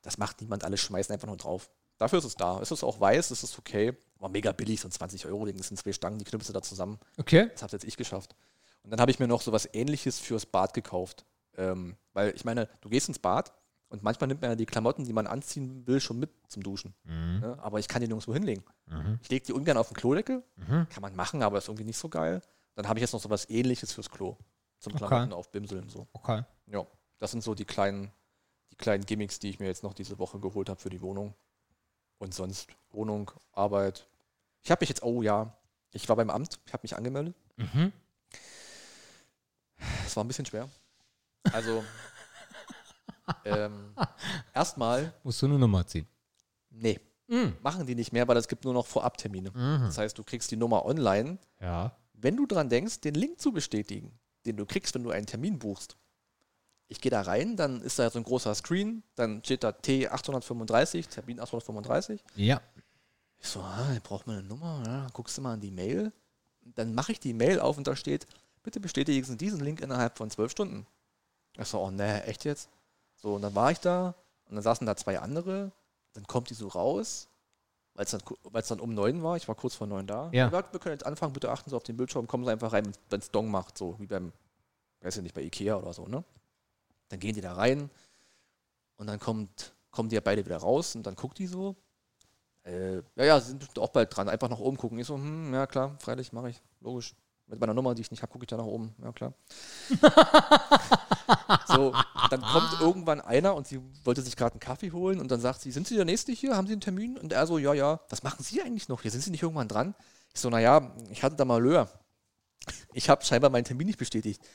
[0.01, 1.69] Das macht niemand, alle schmeißen einfach nur drauf.
[1.99, 2.59] Dafür ist es da.
[2.61, 3.95] Es ist auch weiß, es ist okay.
[4.17, 6.97] Aber mega billig, so 20 Euro, das sind zwei Stangen, die knüpfst du da zusammen.
[7.17, 7.49] Okay.
[7.53, 8.35] Das habe jetzt ich geschafft.
[8.83, 11.25] Und dann habe ich mir noch so was ähnliches fürs Bad gekauft.
[11.57, 13.53] Ähm, weil ich meine, du gehst ins Bad
[13.89, 16.93] und manchmal nimmt man ja die Klamotten, die man anziehen will, schon mit zum Duschen.
[17.03, 17.39] Mhm.
[17.41, 17.57] Ne?
[17.61, 18.63] Aber ich kann die nirgendwo hinlegen.
[18.87, 19.19] Mhm.
[19.21, 20.43] Ich lege die ungern auf den Klodeckel.
[20.55, 20.87] Mhm.
[20.89, 22.41] Kann man machen, aber ist irgendwie nicht so geil.
[22.75, 24.37] Dann habe ich jetzt noch so was ähnliches fürs Klo.
[24.79, 25.05] Zum Okay.
[25.05, 25.89] Klamotten aufbimseln.
[25.89, 26.07] So.
[26.13, 26.43] Okay.
[26.67, 26.85] Ja,
[27.17, 28.11] das sind so die kleinen,
[28.71, 31.33] die kleinen Gimmicks, die ich mir jetzt noch diese Woche geholt habe für die Wohnung.
[32.19, 34.07] Und sonst Wohnung, Arbeit.
[34.61, 35.53] Ich habe mich jetzt, oh ja,
[35.91, 37.33] ich war beim Amt, ich habe mich angemeldet.
[37.57, 37.91] Mhm.
[40.05, 40.69] Es war ein bisschen schwer.
[41.53, 41.83] Also,
[43.45, 43.95] ähm,
[44.53, 46.07] erstmal, Musst du eine Nummer ziehen.
[46.69, 47.55] nee, Mhm.
[47.61, 49.51] machen die nicht mehr, weil es gibt nur noch Vorabtermine.
[49.51, 49.81] Mhm.
[49.85, 51.37] Das heißt, du kriegst die Nummer online.
[51.61, 51.95] Ja.
[52.13, 54.11] Wenn du dran denkst, den Link zu bestätigen,
[54.47, 55.95] den du kriegst, wenn du einen Termin buchst.
[56.91, 61.07] Ich gehe da rein, dann ist da so ein großer Screen, dann steht da T835,
[61.07, 62.23] Termin 835.
[62.35, 62.61] Ja.
[63.37, 64.83] Ich so, ah, braucht man eine Nummer?
[64.85, 66.11] Ja, dann guckst du mal in die Mail.
[66.75, 68.25] Dann mache ich die Mail auf und da steht,
[68.63, 70.85] bitte bestätigen Sie diesen Link innerhalb von zwölf Stunden.
[71.57, 72.69] Ich so, oh ne, echt jetzt?
[73.15, 75.71] So, und dann war ich da und dann saßen da zwei andere.
[76.13, 77.27] Dann kommt die so raus,
[77.93, 79.37] weil es dann, weil's dann um neun war.
[79.37, 80.29] Ich war kurz vor neun da.
[80.31, 80.51] Ja.
[80.51, 83.19] Wir können jetzt anfangen, bitte achten Sie auf den Bildschirm, kommen Sie einfach rein, wenn
[83.19, 84.31] es Dong macht, so wie beim,
[85.01, 86.23] weiß ich nicht, bei Ikea oder so, ne?
[87.09, 87.89] Dann gehen die da rein
[88.97, 91.75] und dann kommt, kommen die ja beide wieder raus und dann guckt die so.
[92.63, 94.29] Äh, ja, ja, sie sind auch bald dran.
[94.29, 94.99] Einfach nach oben gucken.
[94.99, 96.61] Ich so, hm, ja klar, freilich, mache ich.
[96.81, 97.15] Logisch.
[97.47, 98.93] Mit meiner Nummer, die ich nicht habe, gucke ich da nach oben.
[99.01, 99.33] Ja, klar.
[101.67, 101.95] so,
[102.29, 105.61] dann kommt irgendwann einer und sie wollte sich gerade einen Kaffee holen und dann sagt
[105.61, 106.55] sie, sind Sie der Nächste hier?
[106.55, 107.17] Haben Sie einen Termin?
[107.17, 108.01] Und er so, ja, ja.
[108.09, 109.09] Was machen Sie eigentlich noch hier?
[109.09, 109.95] Sind Sie nicht irgendwann dran?
[110.31, 111.89] Ich so, naja, ich hatte da mal Löhr.
[112.93, 114.47] Ich habe scheinbar meinen Termin nicht bestätigt.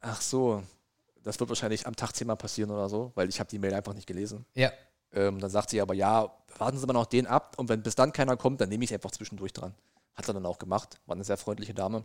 [0.00, 0.64] Ach so,
[1.22, 3.94] das wird wahrscheinlich am Tag zehnmal passieren oder so, weil ich habe die Mail einfach
[3.94, 4.44] nicht gelesen.
[4.54, 4.70] Ja.
[5.12, 7.94] Ähm, dann sagt sie aber, ja, warten Sie mal noch den ab und wenn bis
[7.94, 9.74] dann keiner kommt, dann nehme ich einfach zwischendurch dran.
[10.14, 12.04] Hat er dann auch gemacht, war eine sehr freundliche Dame.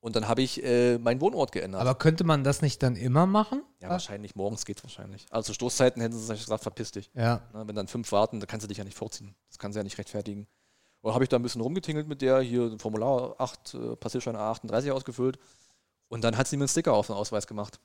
[0.00, 1.80] Und dann habe ich äh, meinen Wohnort geändert.
[1.80, 3.62] Aber könnte man das nicht dann immer machen?
[3.80, 5.26] ja, wahrscheinlich, morgens geht wahrscheinlich.
[5.30, 7.08] Also zu Stoßzeiten hätten sie gesagt, verpiss dich.
[7.14, 7.42] Ja.
[7.54, 9.36] Ne, wenn dann fünf warten, dann kannst du dich ja nicht vorziehen.
[9.48, 10.48] Das kann sie ja nicht rechtfertigen.
[11.02, 14.90] Und habe ich da ein bisschen rumgetingelt mit der, hier Formular 8, äh, Passierschein A38
[14.90, 15.38] ausgefüllt.
[16.12, 17.80] Und dann hat sie mir einen Sticker auf den Ausweis gemacht.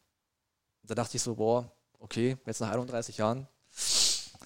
[0.84, 3.47] Da dachte ich so, boah, okay, jetzt nach 31 Jahren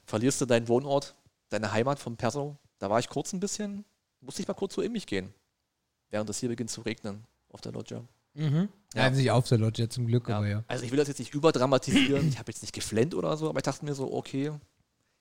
[0.06, 1.16] verlierst du deinen Wohnort,
[1.50, 2.58] deine Heimat vom Perso.
[2.78, 3.84] Da war ich kurz ein bisschen,
[4.20, 5.34] musste ich mal kurz so in mich gehen.
[6.12, 8.04] Während es hier beginnt zu regnen auf der Loggia.
[8.36, 8.70] Mhm.
[8.94, 9.06] Ja.
[9.06, 9.10] Ja.
[9.10, 10.64] Nicht auf der Lodge zum Glück, aber ja.
[10.68, 12.30] Also ich will das jetzt nicht überdramatisieren.
[12.30, 14.52] ich habe jetzt nicht geflennt oder so, aber ich dachte mir so, okay,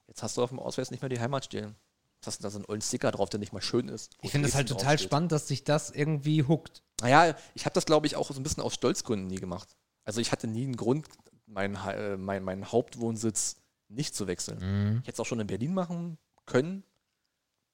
[0.06, 1.76] jetzt hast du auf dem Ausweis nicht mehr die Heimat stehen.
[2.16, 4.18] Jetzt hast du da so einen ollen Sticker drauf, der nicht mal schön ist.
[4.20, 5.08] Ich finde das halt total draufsteht.
[5.08, 6.82] spannend, dass sich das irgendwie huckt.
[7.00, 9.76] Naja, ich habe das, glaube ich, auch so ein bisschen aus Stolzgründen nie gemacht.
[10.04, 11.06] Also ich hatte nie einen Grund,
[11.46, 13.56] meinen, äh, mein, meinen Hauptwohnsitz
[13.88, 14.58] nicht zu wechseln.
[14.58, 14.98] Mhm.
[15.02, 16.84] Ich hätte es auch schon in Berlin machen können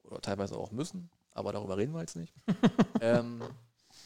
[0.05, 2.35] oder teilweise auch müssen, aber darüber reden wir jetzt nicht.
[3.01, 3.43] ähm,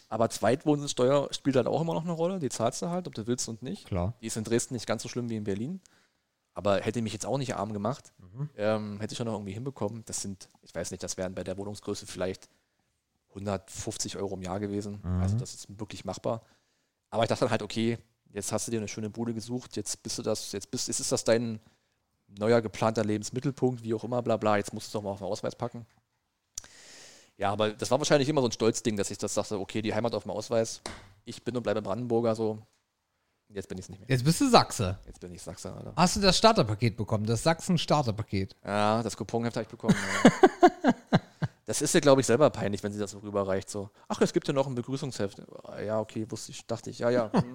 [0.08, 2.38] Aber Zweitwohnsitzsteuer spielt halt auch immer noch eine Rolle.
[2.40, 3.86] Die zahlst du halt, ob du willst und nicht.
[3.86, 4.14] Klar.
[4.20, 5.80] Die ist in Dresden nicht ganz so schlimm wie in Berlin.
[6.52, 8.12] Aber hätte mich jetzt auch nicht arm gemacht.
[8.56, 10.02] Ähm, hätte ich schon noch irgendwie hinbekommen.
[10.06, 12.48] Das sind, ich weiß nicht, das wären bei der Wohnungsgröße vielleicht
[13.30, 15.00] 150 Euro im Jahr gewesen.
[15.20, 16.42] Also das ist wirklich machbar.
[17.10, 17.98] Aber ich dachte dann halt, okay,
[18.32, 21.12] jetzt hast du dir eine schöne Bude gesucht, jetzt bist du das, jetzt bist, ist
[21.12, 21.60] das dein
[22.38, 25.18] neuer geplanter Lebensmittelpunkt, wie auch immer, bla bla, jetzt musst du es doch mal auf
[25.18, 25.86] den Ausweis packen.
[27.36, 29.94] Ja, aber das war wahrscheinlich immer so ein Stolzding, dass ich das dachte, okay, die
[29.94, 30.80] Heimat auf dem Ausweis,
[31.24, 32.58] ich bin und bleibe Brandenburger so.
[33.48, 34.08] Jetzt bin ich es nicht mehr.
[34.08, 34.96] Jetzt bist du Sachse.
[35.06, 35.92] Jetzt bin ich Sachse, Alter.
[35.96, 37.26] Hast du das Starterpaket bekommen?
[37.26, 38.54] Das Sachsen-Starterpaket.
[38.64, 39.96] Ja, das Couponheft habe ich bekommen.
[41.70, 43.70] Das ist ja, glaube ich, selber peinlich, wenn sie das so rüberreicht.
[43.70, 45.40] So, ach, es gibt ja noch ein Begrüßungsheft.
[45.86, 46.98] Ja, okay, wusste ich, dachte ich.
[46.98, 47.30] Ja, ja.
[47.32, 47.54] hm.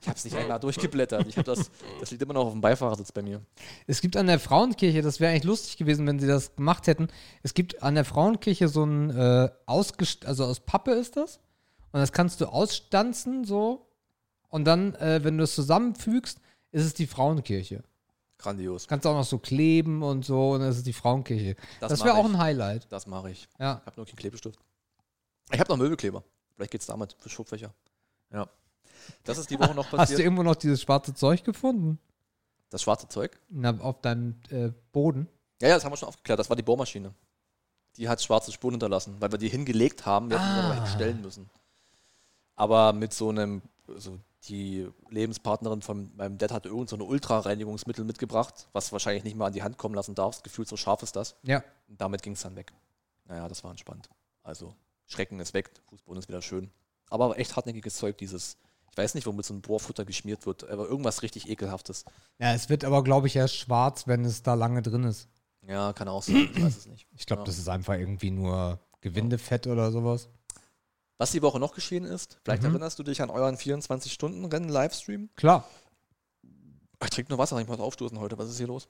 [0.00, 1.26] Ich habe es nicht einmal durchgeblättert.
[1.26, 1.70] Ich habe das,
[2.00, 3.42] das liegt immer noch auf dem Beifahrersitz bei mir.
[3.86, 7.08] Es gibt an der Frauenkirche, das wäre eigentlich lustig gewesen, wenn sie das gemacht hätten.
[7.42, 11.38] Es gibt an der Frauenkirche so ein äh, ausgest also aus Pappe ist das.
[11.92, 13.90] Und das kannst du ausstanzen so.
[14.48, 16.40] Und dann, äh, wenn du es zusammenfügst,
[16.72, 17.84] ist es die Frauenkirche.
[18.38, 18.86] Grandios.
[18.88, 21.56] Kannst auch noch so kleben und so, und dann ist die Frauenkirche.
[21.80, 22.90] Das Das, wäre auch ein Highlight.
[22.90, 23.48] Das mache ich.
[23.58, 23.78] Ja.
[23.80, 24.58] Ich habe nur keinen Klebestift.
[25.52, 26.22] Ich habe noch Möbelkleber.
[26.54, 27.72] Vielleicht geht es damit für Schubfächer.
[28.32, 28.48] Ja.
[29.24, 30.20] Das ist die Woche noch Hast du passiert.
[30.20, 31.98] irgendwo noch dieses schwarze Zeug gefunden?
[32.70, 33.38] Das schwarze Zeug?
[33.50, 35.28] Na, auf deinem äh, Boden?
[35.62, 36.38] Ja, ja, das haben wir schon aufgeklärt.
[36.38, 37.14] Das war die Bohrmaschine.
[37.96, 40.28] Die hat schwarze Spuren hinterlassen, weil wir die hingelegt haben.
[40.30, 40.84] Wir hätten sie aber Ah.
[40.84, 41.48] hinstellen müssen.
[42.56, 43.62] Aber mit so einem,
[43.96, 44.18] so
[44.48, 49.46] die Lebenspartnerin von meinem Dad hatte irgend so eine Ultrareinigungsmittel mitgebracht, was wahrscheinlich nicht mal
[49.46, 50.44] an die Hand kommen lassen darfst.
[50.44, 51.36] Gefühlt so scharf ist das.
[51.42, 51.62] Ja.
[51.88, 52.72] Und damit ging es dann weg.
[53.24, 54.08] Naja, das war entspannt.
[54.42, 54.74] Also,
[55.06, 56.70] Schrecken ist weg, Fußboden ist wieder schön.
[57.08, 58.58] Aber echt hartnäckiges Zeug, dieses,
[58.90, 62.04] ich weiß nicht, womit so ein Bohrfutter geschmiert wird, aber irgendwas richtig ekelhaftes.
[62.38, 65.28] Ja, es wird aber, glaube ich, erst schwarz, wenn es da lange drin ist.
[65.66, 67.06] Ja, kann auch sein, ich weiß es nicht.
[67.16, 67.46] Ich glaube, Ja.
[67.46, 70.28] das ist einfach irgendwie nur Gewindefett oder sowas.
[71.24, 72.68] Was die Woche noch geschehen ist, vielleicht Mhm.
[72.70, 75.30] erinnerst du dich an euren 24-Stunden-Rennen-Livestream.
[75.36, 75.66] Klar.
[77.02, 78.36] Ich trinke nur Wasser, ich muss aufstoßen heute.
[78.36, 78.88] Was ist hier los?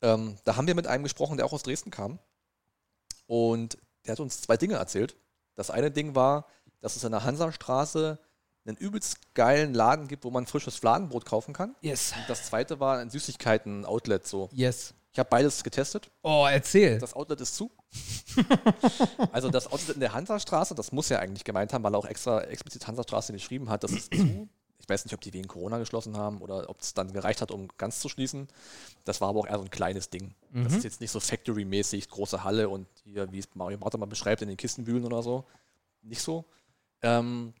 [0.00, 2.20] Ähm, da haben wir mit einem gesprochen, der auch aus Dresden kam.
[3.26, 5.16] Und der hat uns zwei Dinge erzählt.
[5.56, 6.46] Das eine Ding war,
[6.80, 8.20] dass es in der Hansastraße
[8.66, 11.74] einen übelst geilen Laden gibt, wo man frisches Fladenbrot kaufen kann.
[11.80, 12.12] Yes.
[12.16, 14.26] Und das zweite war ein Süßigkeiten-Outlet.
[14.26, 14.48] So.
[14.52, 14.94] Yes.
[15.14, 16.10] Ich habe beides getestet.
[16.22, 16.98] Oh, erzähl.
[16.98, 17.70] Das Outlet ist zu.
[19.32, 22.04] also das Outlet in der Hansastraße, das muss er eigentlich gemeint haben, weil er auch
[22.06, 24.48] extra explizit Hansastraße geschrieben hat, das ist zu.
[24.80, 27.50] Ich weiß nicht, ob die wegen Corona geschlossen haben oder ob es dann gereicht hat,
[27.52, 28.48] um ganz zu schließen.
[29.04, 30.34] Das war aber auch eher so ein kleines Ding.
[30.52, 30.78] Das Mhm.
[30.78, 34.42] ist jetzt nicht so Factory-mäßig, große Halle und hier, wie es Mario Martin mal beschreibt,
[34.42, 35.44] in den Kisten wühlen oder so.
[36.02, 36.44] Nicht so.
[37.02, 37.54] Ähm,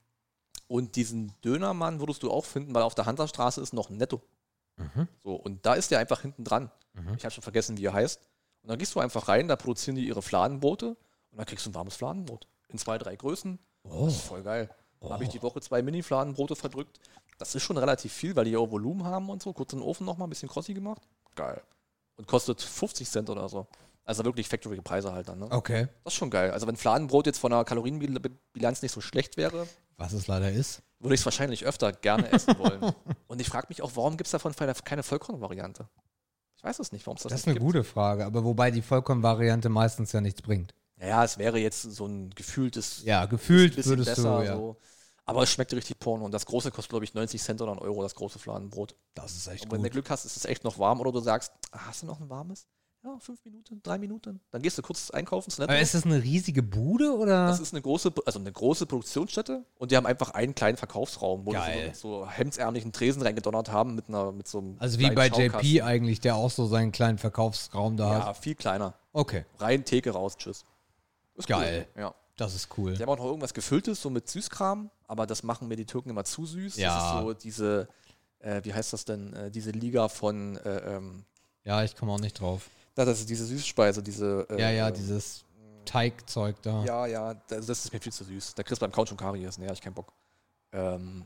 [0.66, 4.20] und diesen Dönermann würdest du auch finden, weil auf der Hansastraße ist noch ein Netto.
[4.76, 5.08] Mhm.
[5.22, 6.70] So, und da ist der einfach hinten dran.
[6.94, 7.14] Mhm.
[7.16, 8.20] Ich habe schon vergessen, wie er heißt.
[8.62, 10.96] Und dann gehst du einfach rein, da produzieren die ihre Fladenbrote
[11.30, 12.46] und dann kriegst du ein warmes Fladenbrot.
[12.68, 13.58] In zwei, drei Größen.
[13.84, 14.06] Oh.
[14.06, 14.70] Das ist voll geil.
[15.00, 16.98] Da habe ich die Woche zwei Mini-Fladenbrote verdrückt.
[17.38, 19.52] Das ist schon relativ viel, weil die ja auch Volumen haben und so.
[19.52, 21.02] Kurz in den Ofen nochmal, ein bisschen Crossi gemacht.
[21.34, 21.60] Geil.
[22.16, 23.66] Und kostet 50 Cent oder so.
[24.04, 25.40] Also wirklich Factory-Preise halt dann.
[25.40, 25.48] Ne?
[25.50, 25.88] Okay.
[26.04, 26.52] Das ist schon geil.
[26.52, 29.66] Also wenn Fladenbrot jetzt von der Kalorienbilanz nicht so schlecht wäre,
[29.96, 30.82] Was es leider ist.
[31.00, 32.94] Würde ich es wahrscheinlich öfter gerne essen wollen.
[33.26, 35.88] Und ich frage mich auch, warum gibt es davon keine Vollkorn-Variante?
[36.56, 37.66] Ich weiß es nicht, warum es das, Das ist eine gibt.
[37.66, 40.74] gute Frage, aber wobei die Vollkornvariante meistens ja nichts bringt.
[40.96, 44.38] Naja, es wäre jetzt so ein gefühltes Ja, gefühlt bisschen würdest besser.
[44.38, 44.56] du, ja.
[44.56, 44.80] So.
[45.26, 46.24] Aber es schmeckt richtig Porno.
[46.24, 48.94] Und das große kostet, glaube ich, 90 Cent oder ein Euro, das große Fladenbrot.
[49.14, 51.00] Das ist echt Und wenn du Glück hast, ist es echt noch warm.
[51.00, 52.66] Oder du sagst, ah, hast du noch ein warmes?
[53.04, 54.40] Ja, fünf Minuten, drei Minuten.
[54.50, 55.52] Dann gehst du kurz einkaufen.
[55.62, 57.48] Aber ist das eine riesige Bude oder?
[57.48, 61.44] Das ist eine große, also eine große Produktionsstätte und die haben einfach einen kleinen Verkaufsraum,
[61.44, 61.90] wo Geil.
[61.90, 65.28] die so, so hemdsärmlichen Tresen reingedonnert haben mit einer mit so einem also wie bei
[65.28, 65.60] Schaukasten.
[65.70, 68.38] JP eigentlich, der auch so seinen kleinen Verkaufsraum da Ja, hat.
[68.38, 68.94] viel kleiner.
[69.12, 70.64] Okay, Rein Theke raus, tschüss.
[71.36, 71.86] Ist Geil.
[71.94, 72.02] Cool.
[72.02, 72.14] Ja.
[72.36, 72.94] das ist cool.
[72.96, 76.08] Die haben auch noch irgendwas Gefülltes, so mit Süßkram, aber das machen mir die Türken
[76.08, 76.76] immer zu süß.
[76.76, 76.94] Ja.
[76.94, 77.88] Das ist so diese,
[78.38, 81.26] äh, wie heißt das denn, äh, diese Liga von, äh, ähm,
[81.64, 82.70] Ja, ich komme auch nicht drauf.
[82.96, 84.46] Na, das ist diese Süßspeise, diese.
[84.50, 85.44] Äh, Ja, ja, äh, dieses
[85.84, 86.84] Teigzeug da.
[86.84, 88.54] Ja, ja, das, das ist mir viel zu süß.
[88.54, 90.12] Da kriegst du beim Couch und Karies, ne, hab ich keinen Bock.
[90.72, 91.24] Ähm,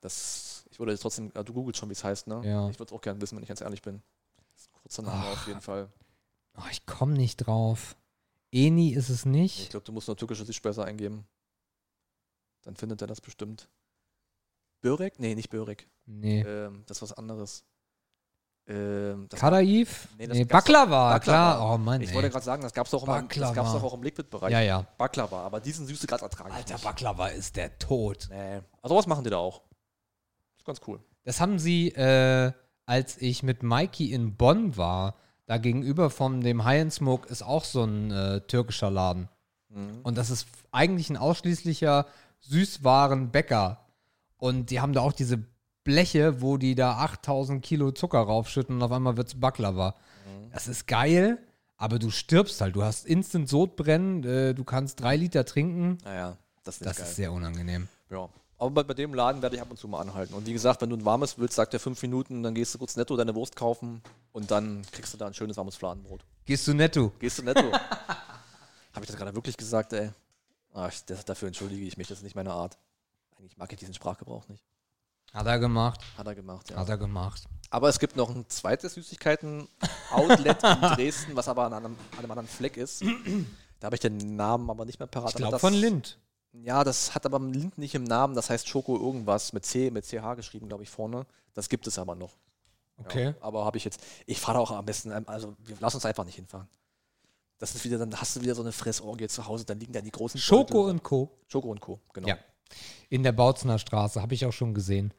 [0.00, 2.40] das, ich würde jetzt trotzdem, äh, du googelst schon, wie es heißt, ne?
[2.44, 2.68] Ja.
[2.70, 4.02] Ich würde es auch gerne wissen, wenn ich ganz ehrlich bin.
[4.82, 5.32] Kurzer Name Ach.
[5.32, 5.88] auf jeden Fall.
[6.56, 7.96] Oh, ich komme nicht drauf.
[8.50, 9.70] Eni ist es Ich nicht.
[9.70, 11.26] glaube, du musst nur türkische Süßspeise eingeben.
[12.62, 13.68] Dann findet er das bestimmt.
[14.80, 15.18] Börek?
[15.18, 15.88] Nee, nicht Börek.
[16.06, 16.42] Nee.
[16.42, 17.64] Ähm, das ist was anderes.
[18.68, 20.08] Ähm, das Kadaif?
[20.18, 21.18] Nee, Nee, Baklava, Baklava.
[21.18, 21.74] klar.
[21.74, 22.14] Oh Mann, ich ey.
[22.14, 24.52] wollte gerade sagen, das gab es auch, das gab's auch im Liquid-Bereich.
[24.52, 24.86] Ja, ja.
[24.98, 26.50] Baklava, aber diesen süße gerade ertragen.
[26.50, 26.84] ich Alter, nicht.
[26.84, 28.28] Baklava ist der Tod.
[28.30, 28.60] Nee.
[28.82, 29.62] Also was machen die da auch?
[30.58, 31.00] Ist ganz cool.
[31.24, 32.52] Das haben sie, äh,
[32.84, 35.14] als ich mit Mikey in Bonn war,
[35.46, 39.28] da gegenüber von dem High and Smoke ist auch so ein äh, türkischer Laden.
[39.70, 40.00] Mhm.
[40.02, 42.04] Und das ist eigentlich ein ausschließlicher
[42.40, 43.78] Süßwarenbäcker.
[44.36, 45.42] Und die haben da auch diese
[45.88, 49.94] Bleche, wo die da 8000 Kilo Zucker raufschütten und auf einmal wird's Baklava.
[50.52, 51.38] Das ist geil,
[51.78, 52.76] aber du stirbst halt.
[52.76, 55.96] Du hast instant Sodbrennen, äh, du kannst drei Liter trinken.
[56.04, 57.88] Naja, das ist Das ist sehr unangenehm.
[58.10, 58.28] Ja.
[58.58, 60.34] Aber bei, bei dem Laden werde ich ab und zu mal anhalten.
[60.34, 62.78] Und wie gesagt, wenn du ein warmes willst, sagt er fünf Minuten, dann gehst du
[62.78, 66.22] kurz netto deine Wurst kaufen und dann kriegst du da ein schönes warmes Fladenbrot.
[66.44, 67.12] Gehst du netto?
[67.18, 67.72] Gehst du netto?
[68.92, 70.10] Habe ich das gerade wirklich gesagt, ey?
[70.74, 72.76] Ah, ich, das, dafür entschuldige ich mich, das ist nicht meine Art.
[73.38, 74.62] Eigentlich mag ich diesen Sprachgebrauch nicht.
[75.32, 76.00] Hat er gemacht.
[76.16, 76.76] Hat er gemacht, ja.
[76.76, 77.44] Hat er gemacht.
[77.70, 82.30] Aber es gibt noch ein zweites Süßigkeiten-Outlet in Dresden, was aber an einem, an einem
[82.30, 83.02] anderen Fleck ist.
[83.80, 85.30] Da habe ich den Namen aber nicht mehr parat.
[85.30, 86.18] Ich glaube von Lind.
[86.52, 90.06] Ja, das hat aber Lind nicht im Namen, das heißt Schoko irgendwas mit C, mit
[90.06, 91.26] CH geschrieben, glaube ich, vorne.
[91.54, 92.36] Das gibt es aber noch.
[92.96, 93.26] Okay.
[93.26, 94.00] Ja, aber habe ich jetzt.
[94.26, 96.68] Ich fahre da auch am besten, ähm, also wir lass uns einfach nicht hinfahren.
[97.58, 100.00] Das ist wieder, dann hast du wieder so eine Fressorgie zu Hause, dann liegen da
[100.00, 100.90] die großen Schoko Beutel.
[100.90, 101.30] und Co.
[101.46, 102.00] Schoko und Co.
[102.12, 102.28] Genau.
[102.28, 102.38] Ja.
[103.08, 105.12] In der Bautzener Straße, habe ich auch schon gesehen.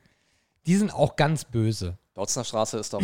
[0.65, 1.97] Die sind auch ganz böse.
[2.13, 3.01] Bautzner Straße ist doch,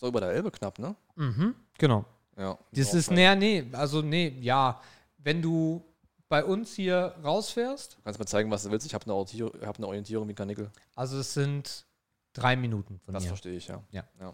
[0.00, 0.94] doch über der Elbe knapp, ne?
[1.16, 1.54] Mhm.
[1.78, 2.04] Genau.
[2.38, 2.56] Ja.
[2.72, 4.80] Das ist, näher, nee, also nee, ja.
[5.18, 5.82] Wenn du
[6.28, 8.86] bei uns hier rausfährst, Du kannst mir zeigen, was du willst.
[8.86, 10.70] Ich habe eine, Orientierung- hab eine Orientierung wie Kanickel.
[10.94, 11.84] also es sind
[12.32, 13.28] drei Minuten von Das mir.
[13.28, 13.82] verstehe ich, ja.
[13.90, 14.04] Ja.
[14.20, 14.32] ja.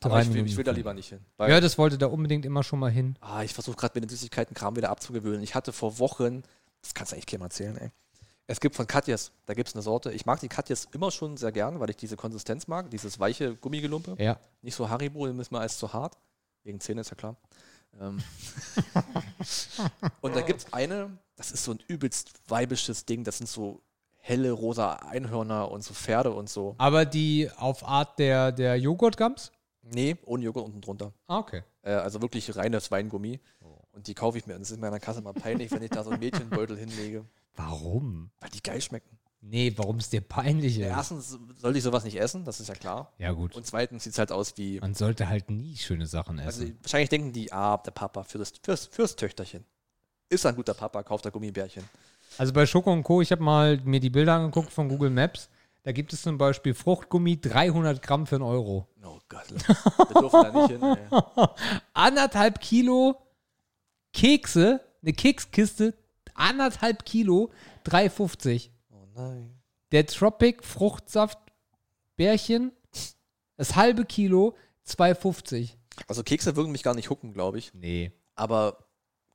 [0.00, 1.20] Aber ich will, ich will da lieber nicht hin.
[1.38, 3.16] Ja, das wollte da unbedingt immer schon mal hin.
[3.20, 5.42] ah, ich versuche gerade mir den Süßigkeiten-Kram wieder abzugewöhnen.
[5.42, 6.42] Ich hatte vor Wochen,
[6.82, 7.90] das kannst du eigentlich keinem erzählen, ey.
[8.50, 10.10] Es gibt von Katjes, da gibt es eine Sorte.
[10.10, 13.54] Ich mag die Katjes immer schon sehr gern, weil ich diese Konsistenz mag, dieses weiche
[13.54, 14.16] Gummigelumpe.
[14.18, 14.40] Ja.
[14.62, 16.16] Nicht so Haribo, dem ist mir alles zu hart.
[16.64, 17.36] Wegen Zähne ist ja klar.
[18.00, 18.22] Ähm.
[20.22, 23.22] und da gibt es eine, das ist so ein übelst weibisches Ding.
[23.22, 23.82] Das sind so
[24.16, 26.74] helle rosa Einhörner und so Pferde und so.
[26.78, 29.52] Aber die auf Art der, der Joghurtgums?
[29.82, 31.12] Nee, ohne Joghurt unten drunter.
[31.26, 31.64] Ah, okay.
[31.82, 33.40] Äh, also wirklich reines Weingummi.
[33.92, 34.54] Und die kaufe ich mir.
[34.54, 37.26] Und es ist in meiner Kasse mal peinlich, wenn ich da so einen Mädchenbeutel hinlege.
[37.58, 38.30] Warum?
[38.40, 39.18] Weil die geil schmecken.
[39.40, 40.86] Nee, warum es dir peinlich ist.
[40.86, 43.12] Erstens sollte ich sowas nicht essen, das ist ja klar.
[43.18, 43.54] Ja, gut.
[43.54, 44.80] Und zweitens sieht es halt aus wie.
[44.80, 46.78] Man sollte halt nie schöne Sachen Also essen.
[46.82, 49.64] wahrscheinlich denken die, ah, der Papa für das, fürs, fürs Töchterchen.
[50.28, 51.84] Ist ein guter Papa, kauft er Gummibärchen.
[52.36, 55.48] Also bei Schoko und Co., ich habe mal mir die Bilder angeguckt von Google Maps.
[55.84, 58.88] Da gibt es zum Beispiel Fruchtgummi 300 Gramm für einen Euro.
[59.02, 60.82] Oh Gott, wir dürfen da nicht hin.
[60.82, 61.46] Ey.
[61.94, 63.16] Anderthalb Kilo
[64.12, 65.94] Kekse, eine Kekskiste,
[66.38, 67.50] anderthalb Kilo,
[67.86, 68.70] 3,50.
[68.90, 69.54] Oh nein.
[69.92, 71.38] Der Tropic Fruchtsaft
[72.16, 72.72] Bärchen,
[73.56, 74.54] das halbe Kilo,
[74.86, 75.74] 2,50.
[76.06, 77.72] Also Kekse würden mich gar nicht hucken, glaube ich.
[77.74, 78.12] Nee.
[78.34, 78.88] Aber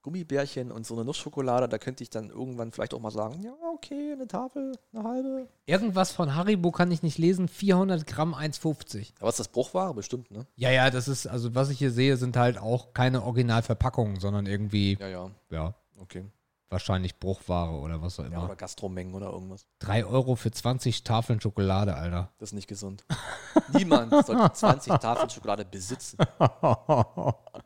[0.04, 3.54] Gummibärchen und so eine Nussschokolade, da könnte ich dann irgendwann vielleicht auch mal sagen, ja,
[3.74, 5.48] okay, eine Tafel, eine halbe.
[5.66, 9.14] Irgendwas von Haribo kann ich nicht lesen, 400 Gramm, 1,50.
[9.22, 9.94] Aber ist das Bruchware?
[9.94, 10.46] Bestimmt, ne?
[10.58, 14.46] Ja, ja, das ist, also was ich hier sehe, sind halt auch keine Originalverpackungen, sondern
[14.46, 16.26] irgendwie, Ja, ja, ja, okay.
[16.70, 18.46] Wahrscheinlich Bruchware oder was auch Ja, immer.
[18.46, 19.66] oder Gastromengen oder irgendwas.
[19.80, 22.32] 3 Euro für 20 Tafeln Schokolade, Alter.
[22.40, 23.06] Das ist nicht gesund.
[23.74, 26.18] Niemand sollte 20 Tafeln Schokolade besitzen.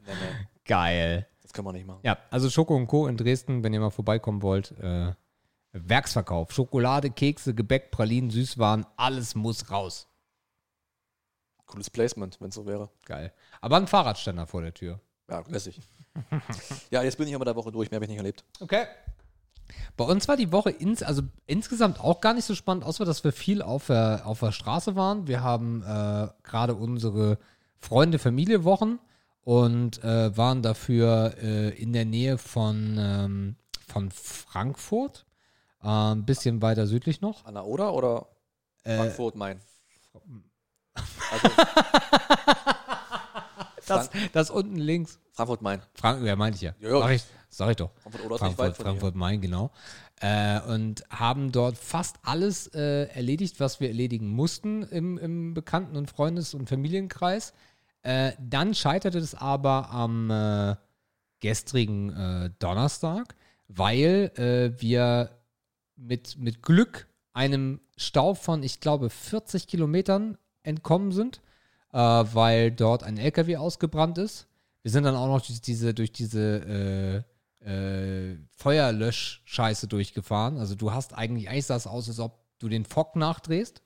[0.05, 1.27] Nee, nee, Geil.
[1.41, 1.99] das können wir nicht machen.
[2.03, 3.07] Ja, also Schoko und Co.
[3.07, 4.71] in Dresden, wenn ihr mal vorbeikommen wollt.
[4.79, 5.13] Äh,
[5.73, 6.51] Werksverkauf.
[6.53, 10.07] Schokolade, Kekse, Gebäck, Pralinen, Süßwaren, alles muss raus.
[11.65, 12.89] Cooles Placement, wenn es so wäre.
[13.05, 13.33] Geil.
[13.59, 15.01] Aber ein Fahrradständer vor der Tür.
[15.29, 15.81] Ja, lässig.
[16.91, 18.43] ja, jetzt bin ich aber der Woche durch, mehr habe ich nicht erlebt.
[18.59, 18.85] Okay.
[19.97, 23.23] Bei uns war die Woche ins, also insgesamt auch gar nicht so spannend, außer dass
[23.23, 25.27] wir viel auf der, auf der Straße waren.
[25.27, 27.37] Wir haben äh, gerade unsere
[27.79, 28.99] Freunde-Familie-Wochen
[29.41, 33.55] und äh, waren dafür äh, in der Nähe von, ähm,
[33.87, 35.25] von Frankfurt.
[35.81, 37.45] Äh, ein bisschen weiter südlich noch.
[37.45, 38.27] Anna Oder oder
[38.83, 39.59] Äh, Frankfurt Main?
[41.31, 41.49] Also
[43.89, 45.19] das, das unten links.
[45.33, 45.81] Frankfurt Main.
[45.93, 46.73] Frank, ja, meinte ich ja.
[46.79, 46.99] Ja, ja.
[46.99, 47.91] Sag, ich, sag ich doch.
[48.01, 48.85] Frankfurt Oder ist nicht Frankfurt.
[48.85, 49.71] Frankfurt Main, genau.
[50.19, 55.95] Äh, und haben dort fast alles äh, erledigt, was wir erledigen mussten im, im Bekannten-
[55.95, 57.53] und Freundes- und Familienkreis.
[58.01, 60.75] Äh, dann scheiterte es aber am äh,
[61.39, 63.35] gestrigen äh, Donnerstag,
[63.67, 65.31] weil äh, wir
[65.95, 71.41] mit, mit Glück einem Stau von, ich glaube, 40 Kilometern entkommen sind,
[71.93, 74.47] äh, weil dort ein LKW ausgebrannt ist.
[74.83, 77.23] Wir sind dann auch noch durch diese, durch diese
[77.63, 80.57] äh, äh, Feuerlösch-Scheiße durchgefahren.
[80.57, 83.81] Also du hast eigentlich, eigentlich sah es aus, als ob du den Fock nachdrehst.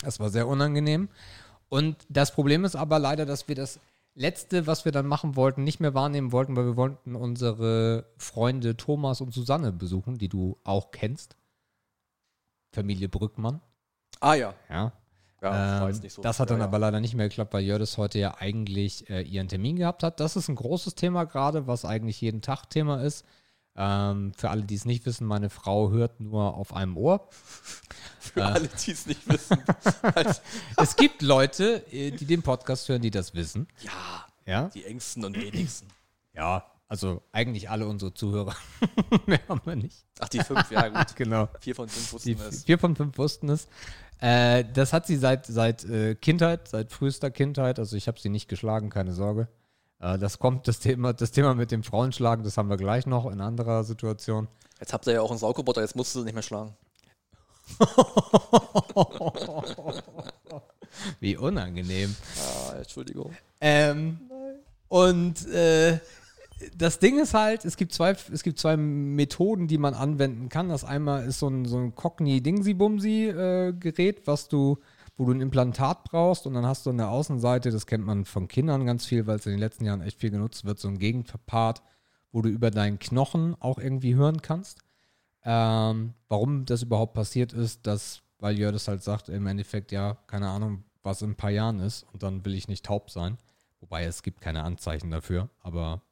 [0.00, 1.08] Das war sehr unangenehm.
[1.68, 3.80] Und das Problem ist aber leider, dass wir das
[4.14, 8.76] letzte, was wir dann machen wollten, nicht mehr wahrnehmen wollten, weil wir wollten unsere Freunde
[8.76, 11.36] Thomas und Susanne besuchen, die du auch kennst.
[12.72, 13.60] Familie Brückmann.
[14.20, 14.54] Ah ja.
[14.68, 14.92] Ja.
[15.40, 16.20] Ja, Ähm, so.
[16.22, 19.22] das hat dann ja, aber leider nicht mehr geklappt, weil Jördis heute ja eigentlich äh,
[19.22, 20.18] ihren Termin gehabt hat.
[20.20, 23.24] Das ist ein großes Thema gerade, was eigentlich jeden Tag Thema ist.
[23.76, 27.28] Ähm, für alle, die es nicht wissen, meine Frau hört nur auf einem Ohr.
[28.20, 29.62] Für alle, die es nicht wissen.
[30.76, 33.68] Es gibt Leute, äh, die den Podcast hören, die das wissen.
[33.80, 34.68] ja, Ja.
[34.68, 35.86] die engsten und wenigsten.
[36.34, 38.54] Ja, also eigentlich alle unsere Zuhörer.
[39.26, 40.04] Mehr haben wir nicht.
[40.18, 41.14] Ach, die fünf, ja gut.
[41.16, 41.48] Genau.
[41.60, 42.64] Vier von fünf Die wussten es.
[42.64, 43.68] vier von fünf wussten es.
[44.20, 47.78] Äh, das hat sie seit, seit äh, Kindheit, seit frühester Kindheit.
[47.78, 49.48] Also ich habe sie nicht geschlagen, keine Sorge.
[50.00, 53.30] Äh, das kommt, das Thema, das Thema mit dem Frauenschlagen, das haben wir gleich noch
[53.30, 54.48] in anderer Situation.
[54.80, 56.76] Jetzt habt ihr ja auch einen Saugroboter, jetzt musst du nicht mehr schlagen.
[61.20, 62.16] Wie unangenehm.
[62.38, 63.36] Ah, Entschuldigung.
[63.60, 64.18] Ähm,
[64.88, 65.98] und äh,
[66.76, 70.68] das Ding ist halt, es gibt, zwei, es gibt zwei Methoden, die man anwenden kann.
[70.68, 74.78] Das einmal ist so ein, so ein Cockney-Dingsy-Bumsy-Gerät, was du,
[75.16, 78.24] wo du ein Implantat brauchst und dann hast du an der Außenseite, das kennt man
[78.24, 80.88] von Kindern ganz viel, weil es in den letzten Jahren echt viel genutzt wird, so
[80.88, 81.82] ein Gegenpart,
[82.32, 84.80] wo du über deinen Knochen auch irgendwie hören kannst.
[85.44, 90.16] Ähm, warum das überhaupt passiert ist, dass, weil Jörg das halt sagt, im Endeffekt, ja,
[90.26, 93.38] keine Ahnung, was in ein paar Jahren ist und dann will ich nicht taub sein.
[93.80, 96.02] Wobei es gibt keine Anzeichen dafür, aber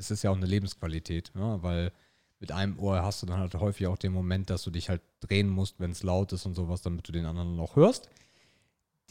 [0.00, 1.92] es ist ja auch eine Lebensqualität, ja, weil
[2.40, 5.02] mit einem Ohr hast du dann halt häufig auch den Moment, dass du dich halt
[5.20, 8.08] drehen musst, wenn es laut ist und sowas, damit du den anderen noch hörst.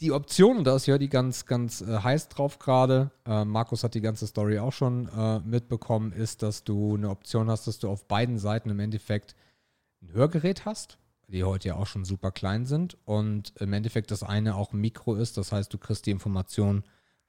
[0.00, 3.84] Die Option, und da ist ja die ganz, ganz äh, heiß drauf gerade, äh, Markus
[3.84, 7.78] hat die ganze Story auch schon äh, mitbekommen, ist, dass du eine Option hast, dass
[7.78, 9.36] du auf beiden Seiten im Endeffekt
[10.02, 14.22] ein Hörgerät hast, die heute ja auch schon super klein sind und im Endeffekt das
[14.22, 16.82] eine auch ein Mikro ist, das heißt, du kriegst die Information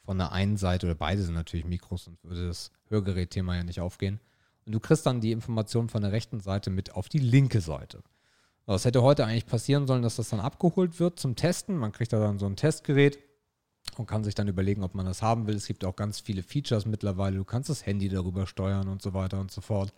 [0.04, 3.80] von der einen Seite, oder beide sind natürlich Mikros und würde das Hörgerät-Thema ja nicht
[3.80, 4.20] aufgehen.
[4.66, 8.04] Und du kriegst dann die Information von der rechten Seite mit auf die linke Seite.
[8.66, 11.78] Das hätte heute eigentlich passieren sollen, dass das dann abgeholt wird zum Testen.
[11.78, 13.20] Man kriegt da dann so ein Testgerät
[13.98, 15.56] und kann sich dann überlegen, ob man das haben will.
[15.56, 17.38] Es gibt auch ganz viele Features mittlerweile.
[17.38, 19.94] Du kannst das Handy darüber steuern und so weiter und so fort.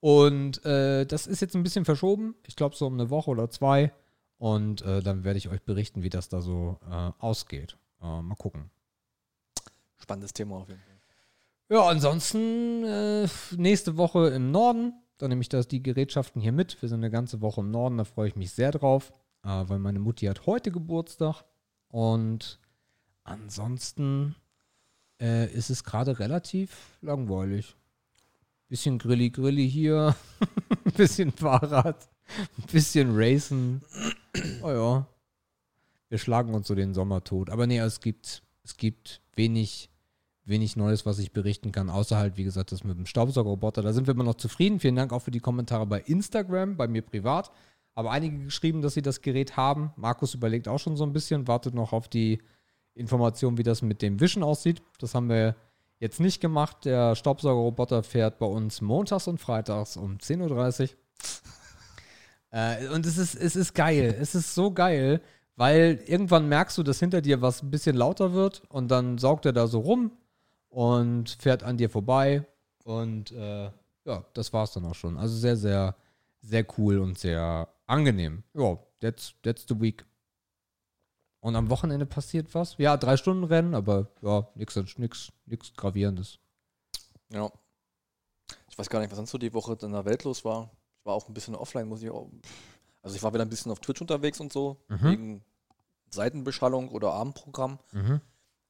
[0.00, 2.34] Und äh, das ist jetzt ein bisschen verschoben.
[2.46, 3.92] Ich glaube so um eine Woche oder zwei.
[4.38, 7.76] Und äh, dann werde ich euch berichten, wie das da so äh, ausgeht.
[8.02, 8.70] Äh, mal gucken.
[9.98, 10.96] Spannendes Thema auf jeden Fall.
[11.68, 14.92] Ja, ansonsten äh, nächste Woche im Norden.
[15.18, 16.80] Dann nehme ich das, die Gerätschaften hier mit.
[16.80, 19.78] Wir sind eine ganze Woche im Norden, da freue ich mich sehr drauf, äh, weil
[19.78, 21.44] meine Mutti hat heute Geburtstag.
[21.88, 22.60] Und
[23.24, 24.36] ansonsten
[25.20, 27.74] äh, ist es gerade relativ langweilig.
[28.68, 30.14] Bisschen Grilli-Grilli hier,
[30.96, 32.08] bisschen Fahrrad,
[32.70, 33.82] bisschen Racen.
[34.62, 35.06] Oh ja.
[36.08, 37.50] Wir schlagen uns so den Sommer tot.
[37.50, 39.90] Aber nee, es gibt, es gibt wenig,
[40.44, 43.82] wenig Neues, was ich berichten kann, außer halt, wie gesagt, das mit dem Staubsaugerroboter.
[43.82, 44.80] Da sind wir immer noch zufrieden.
[44.80, 47.50] Vielen Dank auch für die Kommentare bei Instagram, bei mir privat.
[47.94, 49.92] Aber einige geschrieben, dass sie das Gerät haben.
[49.96, 52.42] Markus überlegt auch schon so ein bisschen, wartet noch auf die
[52.94, 54.82] Information, wie das mit dem Wischen aussieht.
[54.98, 55.56] Das haben wir
[55.98, 56.84] jetzt nicht gemacht.
[56.84, 60.88] Der Staubsaugerroboter fährt bei uns montags und freitags um 10.30 Uhr.
[62.52, 64.16] Äh, und es ist, es ist geil.
[64.18, 65.20] Es ist so geil,
[65.56, 69.46] weil irgendwann merkst du, dass hinter dir was ein bisschen lauter wird und dann saugt
[69.46, 70.12] er da so rum
[70.68, 72.46] und fährt an dir vorbei.
[72.84, 73.70] Und äh,
[74.04, 75.16] ja, das war's dann auch schon.
[75.16, 75.96] Also sehr, sehr,
[76.40, 78.44] sehr cool und sehr angenehm.
[78.54, 80.04] Ja, that's, that's the week.
[81.40, 82.76] Und am Wochenende passiert was?
[82.78, 86.38] Ja, drei Stunden Rennen, aber ja, nichts nix, nix Gravierendes.
[87.30, 87.50] Ja.
[88.68, 90.70] Ich weiß gar nicht, was sonst so die Woche in der Welt los war.
[90.98, 92.30] Ich war auch ein bisschen offline, muss ich auch.
[93.06, 95.02] Also ich war wieder ein bisschen auf Twitch unterwegs und so, Mhm.
[95.04, 95.44] wegen
[96.10, 97.78] Seitenbeschallung oder Abendprogramm.
[97.92, 98.20] Mhm.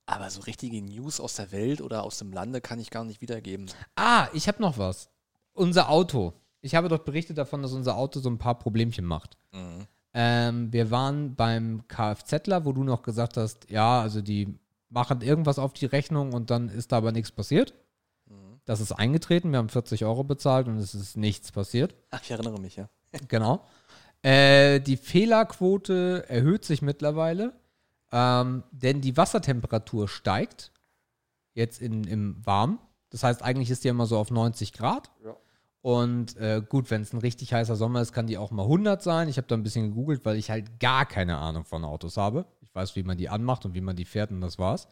[0.04, 3.22] Aber so richtige News aus der Welt oder aus dem Lande kann ich gar nicht
[3.22, 3.70] wiedergeben.
[3.96, 5.08] Ah, ich habe noch was.
[5.54, 6.34] Unser Auto.
[6.60, 9.38] Ich habe doch berichtet davon, dass unser Auto so ein paar Problemchen macht.
[9.52, 9.86] Mhm.
[10.12, 14.58] Ähm, wir waren beim Kfzler, wo du noch gesagt hast, ja, also die
[14.90, 17.72] machen irgendwas auf die Rechnung und dann ist da aber nichts passiert.
[18.26, 18.60] Mhm.
[18.66, 21.94] Das ist eingetreten, wir haben 40 Euro bezahlt und es ist nichts passiert.
[22.10, 22.88] Ach, ich erinnere mich, ja.
[23.28, 23.64] Genau.
[24.22, 27.52] Äh, die Fehlerquote erhöht sich mittlerweile,
[28.12, 30.72] ähm, denn die Wassertemperatur steigt
[31.54, 32.78] jetzt in, im Warm.
[33.10, 35.10] Das heißt, eigentlich ist die immer so auf 90 Grad.
[35.24, 35.36] Ja.
[35.86, 39.00] Und äh, gut, wenn es ein richtig heißer Sommer ist, kann die auch mal 100
[39.02, 39.28] sein.
[39.28, 42.44] Ich habe da ein bisschen gegoogelt, weil ich halt gar keine Ahnung von Autos habe.
[42.60, 44.88] Ich weiß, wie man die anmacht und wie man die fährt und das war's.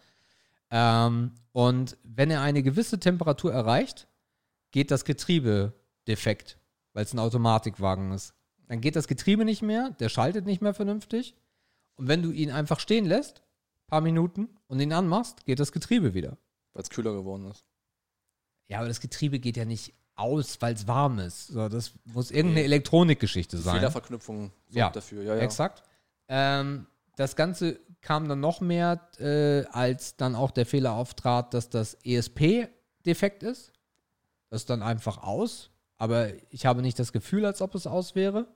[0.70, 4.06] Ähm, und wenn er eine gewisse Temperatur erreicht,
[4.70, 5.72] geht das Getriebe
[6.06, 6.58] defekt,
[6.92, 8.34] weil es ein Automatikwagen ist.
[8.74, 11.36] Dann geht das Getriebe nicht mehr, der schaltet nicht mehr vernünftig.
[11.94, 13.40] Und wenn du ihn einfach stehen lässt,
[13.86, 16.36] paar Minuten und ihn anmachst, geht das Getriebe wieder.
[16.72, 17.64] Weil es kühler geworden ist.
[18.66, 21.46] Ja, aber das Getriebe geht ja nicht aus, weil es warm ist.
[21.48, 23.76] So, das muss irgendeine Elektronikgeschichte Die sein.
[23.76, 25.22] Fehlerverknüpfung sorgt Ja, dafür.
[25.22, 25.42] Ja, ja.
[25.42, 25.84] Exakt.
[26.26, 31.68] Ähm, das Ganze kam dann noch mehr, äh, als dann auch der Fehler auftrat, dass
[31.70, 32.66] das ESP
[33.06, 33.70] defekt ist.
[34.50, 35.70] Das ist dann einfach aus.
[35.96, 38.48] aber ich habe nicht das Gefühl, als ob es aus wäre.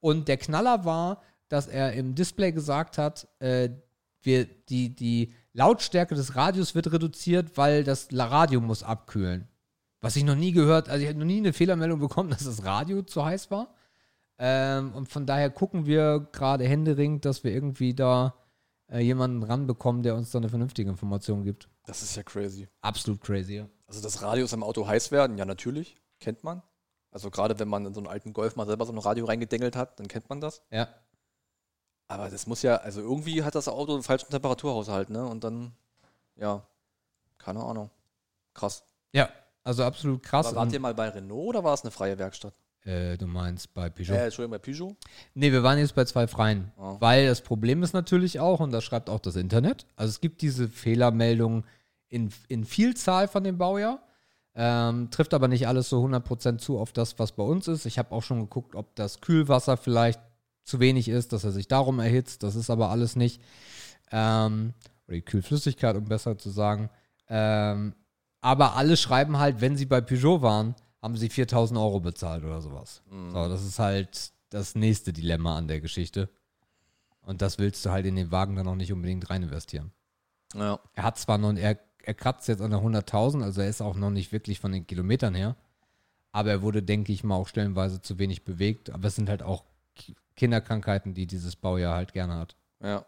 [0.00, 3.70] Und der Knaller war, dass er im Display gesagt hat, äh,
[4.22, 9.48] wir, die, die Lautstärke des Radios wird reduziert, weil das Radio muss abkühlen.
[10.00, 12.64] Was ich noch nie gehört, also ich habe noch nie eine Fehlermeldung bekommen, dass das
[12.64, 13.74] Radio zu heiß war.
[14.38, 18.34] Ähm, und von daher gucken wir gerade händeringend, dass wir irgendwie da
[18.90, 21.68] äh, jemanden ranbekommen, der uns da eine vernünftige Information gibt.
[21.84, 22.68] Das ist ja crazy.
[22.80, 23.68] Absolut crazy, ja.
[23.86, 25.96] Also, dass Radios im Auto heiß werden, ja, natürlich.
[26.20, 26.62] Kennt man.
[27.18, 29.76] Also, gerade wenn man in so einen alten Golf mal selber so ein Radio reingedengelt
[29.76, 30.62] hat, dann kennt man das.
[30.70, 30.88] Ja.
[32.06, 35.26] Aber das muss ja, also irgendwie hat das Auto einen falschen Temperaturhaushalt, ne?
[35.26, 35.72] Und dann,
[36.36, 36.62] ja,
[37.36, 37.90] keine Ahnung.
[38.54, 38.84] Krass.
[39.12, 39.28] Ja,
[39.64, 40.46] also absolut krass.
[40.46, 42.54] Aber wart ihr mal bei Renault oder war es eine freie Werkstatt?
[42.88, 44.14] äh, du meinst bei Peugeot?
[44.14, 44.96] Äh, Entschuldigung, bei Peugeot?
[45.34, 46.72] Nee, wir waren jetzt bei zwei Freien.
[46.76, 46.96] Oh.
[47.00, 50.42] Weil das Problem ist natürlich auch, und das schreibt auch das Internet, also es gibt
[50.42, 51.64] diese Fehlermeldungen
[52.08, 54.00] in, in Vielzahl von dem Baujahr,
[54.60, 57.86] ähm, trifft aber nicht alles so 100% zu auf das, was bei uns ist.
[57.86, 60.20] Ich habe auch schon geguckt, ob das Kühlwasser vielleicht
[60.64, 62.42] zu wenig ist, dass er sich darum erhitzt.
[62.42, 63.40] Das ist aber alles nicht.
[64.10, 64.74] Ähm,
[65.06, 66.90] oder die Kühlflüssigkeit, um besser zu sagen.
[67.28, 67.94] Ähm,
[68.40, 72.60] aber alle schreiben halt, wenn sie bei Peugeot waren, haben sie 4000 Euro bezahlt oder
[72.60, 73.02] sowas.
[73.08, 76.28] So, das ist halt das nächste Dilemma an der Geschichte.
[77.20, 79.92] Und das willst du halt in den Wagen dann auch nicht unbedingt rein investieren.
[80.52, 80.80] Ja.
[80.94, 81.78] Er hat zwar noch, er,
[82.08, 84.86] er kratzt jetzt an der 100.000, also er ist auch noch nicht wirklich von den
[84.86, 85.56] Kilometern her.
[86.32, 88.88] Aber er wurde, denke ich mal, auch stellenweise zu wenig bewegt.
[88.90, 92.56] Aber es sind halt auch Ki- Kinderkrankheiten, die dieses Baujahr halt gerne hat.
[92.82, 93.04] Ja.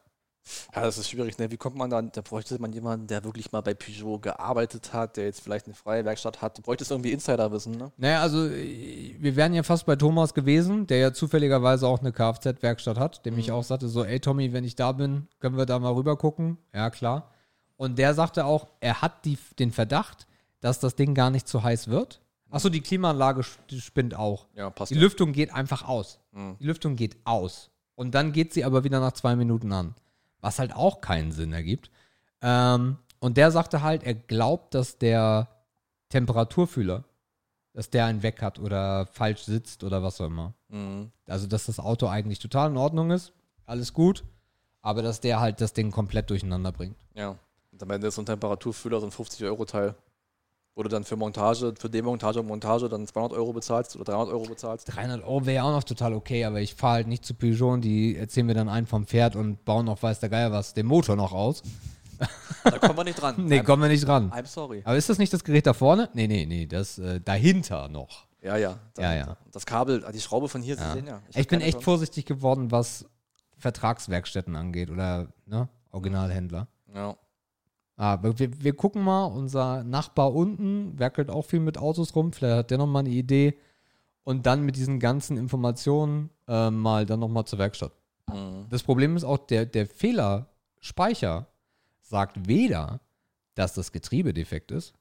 [0.75, 1.51] Ja, das ist schwierig, ne?
[1.51, 5.17] Wie kommt man dann, da bräuchte man jemanden, der wirklich mal bei Peugeot gearbeitet hat,
[5.17, 6.59] der jetzt vielleicht eine freie Werkstatt hat.
[6.59, 7.93] Du bräuchtest irgendwie Insiderwissen, ne?
[7.99, 12.11] Naja, also äh, wir wären ja fast bei Thomas gewesen, der ja zufälligerweise auch eine
[12.13, 15.67] Kfz-Werkstatt hat, dem ich auch sagte, so, ey Tommy, wenn ich da bin, können wir
[15.67, 16.59] da mal rüber gucken.
[16.75, 17.31] Ja, klar.
[17.81, 20.27] Und der sagte auch, er hat die, den Verdacht,
[20.61, 22.21] dass das Ding gar nicht zu heiß wird.
[22.51, 24.49] Achso, die Klimaanlage spinnt auch.
[24.55, 24.91] Ja, passt.
[24.91, 26.19] Die Lüftung geht einfach aus.
[26.33, 26.59] Mhm.
[26.61, 27.71] Die Lüftung geht aus.
[27.95, 29.95] Und dann geht sie aber wieder nach zwei Minuten an.
[30.43, 31.91] Was halt auch keinen Sinn ergibt.
[32.43, 35.49] Ähm, und der sagte halt, er glaubt, dass der
[36.11, 37.05] Temperaturfühler,
[37.73, 40.53] dass der einen weg hat oder falsch sitzt oder was auch immer.
[40.69, 41.13] Mhm.
[41.27, 43.33] Also, dass das Auto eigentlich total in Ordnung ist,
[43.65, 44.23] alles gut,
[44.83, 46.99] aber dass der halt das Ding komplett durcheinander bringt.
[47.15, 47.39] Ja.
[47.83, 49.95] Am Ende ist so ein Temperaturfühler so ein 50-Euro-Teil,
[50.75, 54.29] wo du dann für Montage, für Demontage und Montage dann 200 Euro bezahlst oder 300
[54.35, 54.95] Euro bezahlst.
[54.95, 57.73] 300 Euro wäre ja auch noch total okay, aber ich fahre halt nicht zu Peugeot
[57.75, 60.75] und die erzählen mir dann einen vom Pferd und bauen noch, weiß der Geier was,
[60.75, 61.63] den Motor noch aus.
[62.65, 63.35] Da kommen wir nicht dran.
[63.47, 64.31] Nee, I'm, kommen wir nicht ran.
[64.31, 64.83] I'm sorry.
[64.85, 66.11] Aber ist das nicht das Gerät da vorne?
[66.13, 68.27] Nee, nee, nee, das äh, dahinter noch.
[68.43, 68.79] Ja, ja.
[68.99, 69.37] Ja, ja.
[69.53, 70.93] Das Kabel, die Schraube von hier, Sie Ja.
[70.93, 71.21] sehen ja.
[71.31, 71.85] Ich, hab bin echt Chance.
[71.85, 73.07] vorsichtig geworden, was
[73.59, 76.67] Vertragswerkstätten angeht oder ne, Originalhändler.
[76.95, 77.17] Ja.
[78.01, 82.57] Aber wir, wir gucken mal, unser Nachbar unten werkelt auch viel mit Autos rum, vielleicht
[82.57, 83.59] hat der nochmal eine Idee.
[84.25, 87.93] Und dann mit diesen ganzen Informationen äh, mal dann nochmal zur Werkstatt.
[88.27, 88.65] Mhm.
[88.71, 91.47] Das Problem ist auch, der, der Fehlerspeicher
[92.01, 93.03] sagt weder,
[93.55, 94.95] dass das Getriebe defekt ist,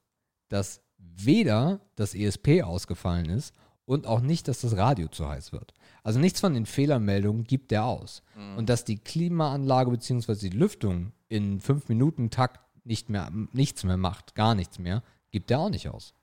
[0.50, 3.54] dass weder das ESP ausgefallen ist
[3.86, 5.72] und auch nicht, dass das Radio zu heiß wird.
[6.02, 8.22] Also nichts von den Fehlermeldungen gibt der aus.
[8.58, 10.34] Und dass die Klimaanlage bzw.
[10.34, 15.50] die Lüftung in 5 Minuten Takt nicht mehr, nichts mehr macht, gar nichts mehr, gibt
[15.50, 16.14] der auch nicht aus.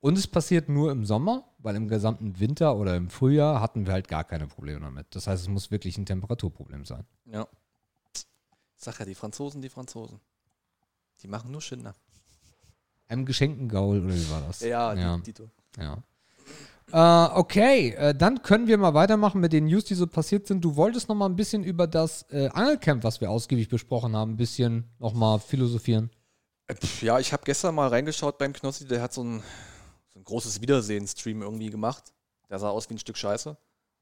[0.00, 3.94] Und es passiert nur im Sommer, weil im gesamten Winter oder im Frühjahr hatten wir
[3.94, 5.06] halt gar keine Probleme damit.
[5.14, 7.04] Das heißt, es muss wirklich ein Temperaturproblem sein.
[7.24, 7.46] Ja.
[8.76, 10.20] Sag ja, die Franzosen, die Franzosen.
[11.22, 11.94] Die machen nur Schinder.
[13.08, 14.60] Einem geschenkten Gaul, oder wie war das?
[14.60, 15.16] Ja, ja.
[15.16, 15.48] Die, Dito.
[15.78, 16.02] ja.
[16.92, 20.64] Äh, okay, äh, dann können wir mal weitermachen mit den News, die so passiert sind.
[20.64, 24.32] Du wolltest noch mal ein bisschen über das äh, Angelcamp, was wir ausgiebig besprochen haben,
[24.32, 26.10] ein bisschen noch mal philosophieren.
[26.68, 29.42] Äh, Ja, ich habe gestern mal reingeschaut beim Knossi, der hat so ein,
[30.12, 32.12] so ein großes Wiedersehen-Stream irgendwie gemacht.
[32.50, 33.56] Der sah aus wie ein Stück Scheiße.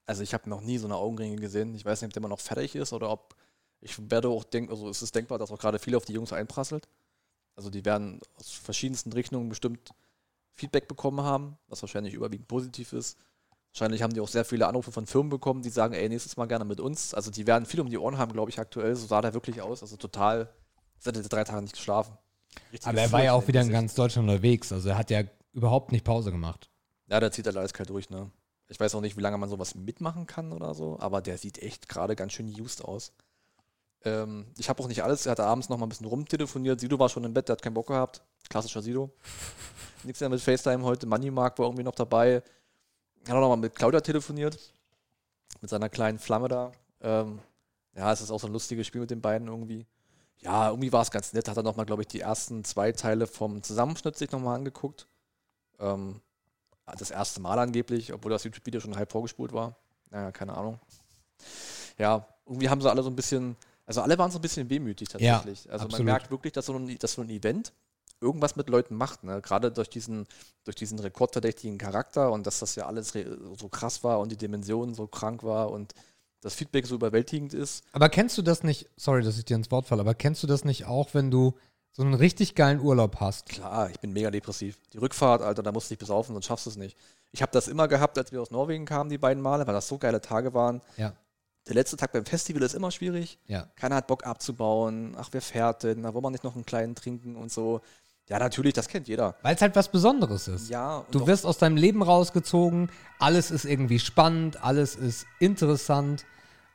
[0.05, 1.75] Also ich habe noch nie so eine Augenringe gesehen.
[1.75, 3.37] Ich weiß nicht, ob der immer noch fertig ist oder ob
[3.81, 6.33] ich werde auch denken, also es ist denkbar, dass auch gerade viel auf die Jungs
[6.33, 6.89] einprasselt.
[7.57, 9.91] Also die werden aus verschiedensten Richtungen bestimmt
[10.55, 13.19] Feedback bekommen haben, was wahrscheinlich überwiegend positiv ist.
[13.73, 16.47] Wahrscheinlich haben die auch sehr viele Anrufe von Firmen bekommen, die sagen, ey, nächstes Mal
[16.47, 17.15] gerne mit uns.
[17.15, 18.95] Also die werden viel um die Ohren haben, glaube ich, aktuell.
[18.95, 19.81] So sah der wirklich aus.
[19.83, 20.53] Also total,
[20.99, 22.17] seit drei Tagen nicht geschlafen.
[22.71, 24.73] Richtige Aber er war ja auch wieder in ganz Deutschland unterwegs.
[24.73, 25.23] Also er hat ja
[25.53, 26.71] überhaupt nicht Pause gemacht.
[27.09, 28.31] Ja, der zieht halt alles kalt durch, ne?
[28.69, 31.59] Ich weiß auch nicht, wie lange man sowas mitmachen kann oder so, aber der sieht
[31.59, 33.13] echt gerade ganz schön used aus.
[34.05, 36.81] Ähm, ich habe auch nicht alles, er hat abends noch mal ein bisschen rumtelefoniert.
[36.81, 38.23] Sido war schon im Bett, der hat keinen Bock gehabt.
[38.49, 39.11] Klassischer Sido.
[40.05, 41.07] Nichts mehr mit FaceTime heute.
[41.07, 42.43] Moneymark war irgendwie noch dabei.
[43.27, 44.59] Hat auch noch mal mit Claudia telefoniert.
[45.61, 46.73] Mit seiner kleinen Flamme da.
[47.01, 47.39] Ähm,
[47.95, 49.87] ja, es ist auch so ein lustiges Spiel mit den beiden irgendwie.
[50.41, 51.49] Ja, irgendwie war es ganz nett.
[51.49, 54.55] Hat er noch mal, glaube ich, die ersten zwei Teile vom Zusammenschnitt sich noch mal
[54.57, 55.07] angeguckt.
[55.79, 56.21] Ähm,
[56.99, 59.77] Das erste Mal angeblich, obwohl das YouTube-Video schon halb vorgespult war.
[60.11, 60.81] Naja, keine Ahnung.
[61.97, 65.09] Ja, irgendwie haben sie alle so ein bisschen, also alle waren so ein bisschen wehmütig
[65.09, 65.71] tatsächlich.
[65.71, 65.93] also absolut.
[65.93, 67.73] man merkt wirklich, dass so ein, dass so ein Event
[68.23, 69.25] irgendwas mit Leuten macht.
[69.25, 69.41] Ne?
[69.43, 70.27] Gerade durch diesen,
[70.65, 74.95] durch diesen rekordverdächtigen Charakter und dass das ja alles so krass war und die Dimension
[74.95, 75.95] so krank war und
[76.41, 77.85] das Feedback so überwältigend ist.
[77.93, 80.47] Aber kennst du das nicht, sorry, dass ich dir ins Wort falle, aber kennst du
[80.47, 81.55] das nicht auch, wenn du
[81.93, 83.49] so einen richtig geilen Urlaub hast?
[83.49, 84.79] Klar, ich bin mega depressiv.
[84.93, 86.97] Die Rückfahrt, Alter, da musst du dich besaufen, sonst schaffst du es nicht.
[87.31, 89.89] Ich habe das immer gehabt, als wir aus Norwegen kamen, die beiden Male, weil das
[89.89, 90.83] so geile Tage waren.
[90.97, 91.15] Ja.
[91.69, 93.39] Der letzte Tag beim Festival ist immer schwierig.
[93.47, 93.69] Ja.
[93.77, 95.15] Keiner hat Bock abzubauen.
[95.17, 96.03] Ach, wer fährt denn?
[96.03, 97.83] Da wollen wir nicht noch einen kleinen trinken und so.
[98.29, 99.35] Ja, natürlich, das kennt jeder.
[99.43, 100.71] Weil es halt was Besonderes ist.
[100.71, 106.25] Ja, Du wirst aus deinem Leben rausgezogen, alles ist irgendwie spannend, alles ist interessant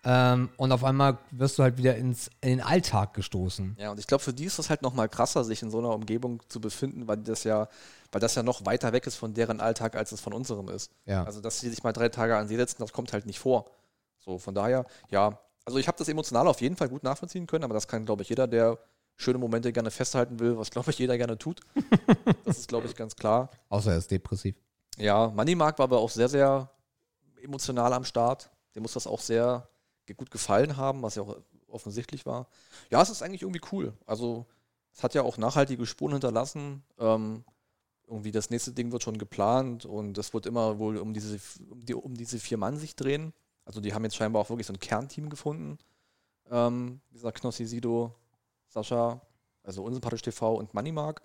[0.03, 3.75] ähm, und auf einmal wirst du halt wieder ins, in den Alltag gestoßen.
[3.77, 5.89] Ja, und ich glaube, für die ist das halt nochmal krasser, sich in so einer
[5.89, 7.67] Umgebung zu befinden, weil das ja,
[8.11, 10.91] weil das ja noch weiter weg ist von deren Alltag, als es von unserem ist.
[11.05, 11.23] Ja.
[11.25, 13.65] Also, dass sie sich mal drei Tage an See setzen, das kommt halt nicht vor.
[14.19, 15.39] So, von daher, ja.
[15.65, 18.21] Also, ich habe das emotional auf jeden Fall gut nachvollziehen können, aber das kann, glaube
[18.21, 18.77] ich, jeder, der
[19.17, 21.61] schöne Momente gerne festhalten will, was, glaube ich, jeder gerne tut.
[22.45, 23.49] das ist, glaube ich, ganz klar.
[23.67, 24.55] Außer er ist depressiv.
[24.97, 26.71] Ja, Moneymark war aber auch sehr, sehr
[27.41, 28.49] emotional am Start.
[28.75, 29.67] Dem muss das auch sehr
[30.15, 31.37] gut gefallen haben, was ja auch
[31.67, 32.47] offensichtlich war.
[32.89, 33.93] Ja, es ist eigentlich irgendwie cool.
[34.05, 34.45] Also,
[34.93, 36.83] es hat ja auch nachhaltige Spuren hinterlassen.
[36.97, 37.43] Ähm,
[38.07, 41.39] irgendwie das nächste Ding wird schon geplant und es wird immer wohl um diese,
[41.69, 43.33] um, die, um diese vier Mann sich drehen.
[43.65, 45.77] Also, die haben jetzt scheinbar auch wirklich so ein Kernteam gefunden.
[46.49, 48.15] Ähm, dieser Knossi Sido,
[48.77, 49.19] Sascha,
[49.63, 51.21] also Unsympathisch TV und Moneymark.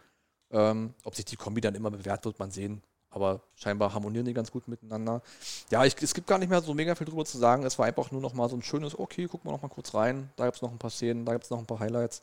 [0.50, 2.82] Ähm, ob sich die Kombi dann immer bewährt, wird man sehen.
[3.10, 5.22] Aber scheinbar harmonieren die ganz gut miteinander.
[5.70, 7.64] Ja, ich, es gibt gar nicht mehr so mega viel drüber zu sagen.
[7.64, 9.92] Es war einfach nur noch mal so ein schönes, okay, gucken wir noch mal kurz
[9.92, 10.30] rein.
[10.36, 12.22] Da gibt es noch ein paar Szenen, da gibt es noch ein paar Highlights.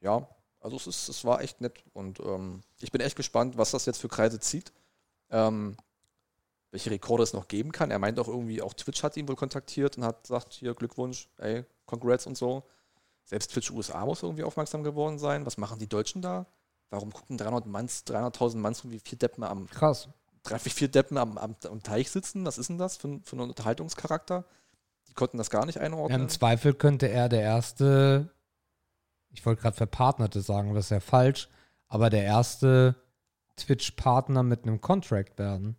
[0.00, 0.26] Ja,
[0.60, 1.82] also es, ist, es war echt nett.
[1.92, 4.72] Und ähm, ich bin echt gespannt, was das jetzt für Kreise zieht.
[5.30, 5.76] Ähm,
[6.70, 7.90] welche Rekorde es noch geben kann.
[7.90, 11.28] Er meint auch irgendwie, auch Twitch hat ihn wohl kontaktiert und hat gesagt, hier Glückwunsch,
[11.38, 12.62] ey, congrats und so.
[13.30, 15.46] Selbst Twitch USA muss irgendwie aufmerksam geworden sein.
[15.46, 16.46] Was machen die Deutschen da?
[16.90, 20.08] Warum gucken 300 Manns, 300.000 Manns wie vier Deppen am, Krass.
[20.42, 22.44] drei, vier Deppen am, am, am Teich sitzen?
[22.44, 24.44] Was ist denn das für, für ein Unterhaltungscharakter?
[25.06, 26.22] Die konnten das gar nicht Ja, einordnen.
[26.22, 28.34] Im Zweifel könnte er der erste,
[29.30, 31.48] ich wollte gerade Verpartnerte sagen, das ist ja falsch,
[31.86, 32.96] aber der erste
[33.56, 35.76] Twitch-Partner mit einem Contract werden.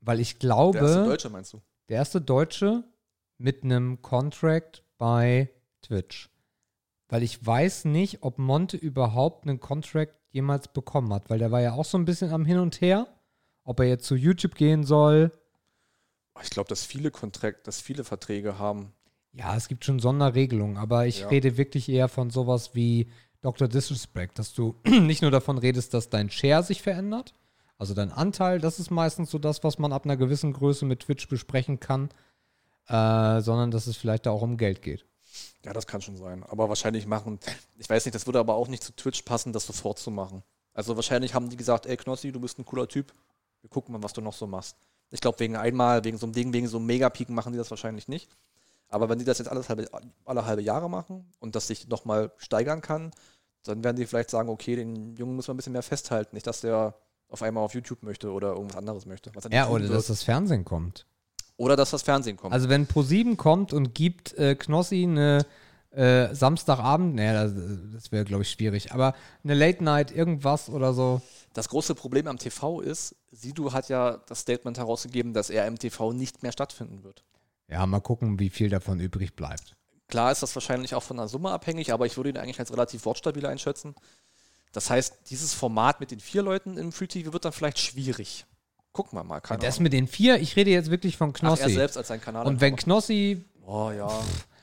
[0.00, 1.62] Weil ich glaube, Der erste Deutsche, meinst du?
[1.88, 2.82] der erste Deutsche
[3.38, 5.50] mit einem Contract bei
[5.86, 6.30] Twitch.
[7.08, 11.60] Weil ich weiß nicht, ob Monte überhaupt einen Contract jemals bekommen hat, weil der war
[11.60, 13.06] ja auch so ein bisschen am Hin und Her,
[13.64, 15.30] ob er jetzt zu YouTube gehen soll.
[16.42, 18.92] Ich glaube, dass viele Kontrakt, dass viele Verträge haben.
[19.32, 21.28] Ja, es gibt schon Sonderregelungen, aber ich Ja.
[21.28, 23.10] rede wirklich eher von sowas wie
[23.40, 23.68] Dr.
[23.68, 27.34] Disrespect, dass du nicht nur davon redest, dass dein Share sich verändert,
[27.78, 31.00] also dein Anteil, das ist meistens so das, was man ab einer gewissen Größe mit
[31.00, 32.08] Twitch besprechen kann,
[32.88, 35.04] äh, sondern dass es vielleicht da auch um Geld geht.
[35.64, 36.44] Ja, das kann schon sein.
[36.44, 37.38] Aber wahrscheinlich machen,
[37.76, 40.42] ich weiß nicht, das würde aber auch nicht zu Twitch passen, das sofort zu machen.
[40.74, 43.12] Also wahrscheinlich haben die gesagt, ey Knossi, du bist ein cooler Typ.
[43.62, 44.76] Wir gucken mal, was du noch so machst.
[45.10, 47.70] Ich glaube, wegen einmal, wegen so einem Ding, wegen so einem Megapeak machen die das
[47.70, 48.28] wahrscheinlich nicht.
[48.88, 49.88] Aber wenn die das jetzt alles halbe,
[50.24, 53.10] alle halbe Jahre machen und das sich nochmal steigern kann,
[53.64, 56.36] dann werden die vielleicht sagen, okay, den Jungen müssen wir ein bisschen mehr festhalten.
[56.36, 56.94] Nicht, dass der
[57.28, 59.32] auf einmal auf YouTube möchte oder irgendwas anderes möchte.
[59.50, 61.06] Ja, oder dass das Fernsehen kommt.
[61.56, 62.52] Oder dass das Fernsehen kommt.
[62.52, 65.46] Also wenn Pro7 kommt und gibt äh, Knossi eine
[65.90, 67.54] äh, Samstagabend, naja, das,
[67.92, 71.22] das wäre, glaube ich, schwierig, aber eine Late Night, irgendwas oder so.
[71.54, 75.78] Das große Problem am TV ist, Sidu hat ja das Statement herausgegeben, dass er im
[75.78, 77.24] TV nicht mehr stattfinden wird.
[77.68, 79.74] Ja, mal gucken, wie viel davon übrig bleibt.
[80.08, 82.72] Klar ist das wahrscheinlich auch von der Summe abhängig, aber ich würde ihn eigentlich als
[82.72, 83.94] relativ wortstabil einschätzen.
[84.72, 88.44] Das heißt, dieses Format mit den vier Leuten im Free TV wird dann vielleicht schwierig.
[88.96, 89.40] Gucken wir mal.
[89.40, 89.82] Keine Das Ahnung.
[89.84, 91.74] mit den vier, ich rede jetzt wirklich von Ach, er Knossi.
[91.74, 92.46] selbst als sein Kanal.
[92.46, 94.08] und wenn Knossi, Oh ja.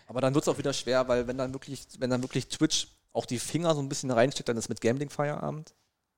[0.08, 2.88] Aber dann wird es auch wieder schwer, weil wenn dann wirklich, wenn dann wirklich Twitch
[3.14, 5.74] auch die Finger so ein bisschen reinsteckt, dann ist mit Gambling Feierabend.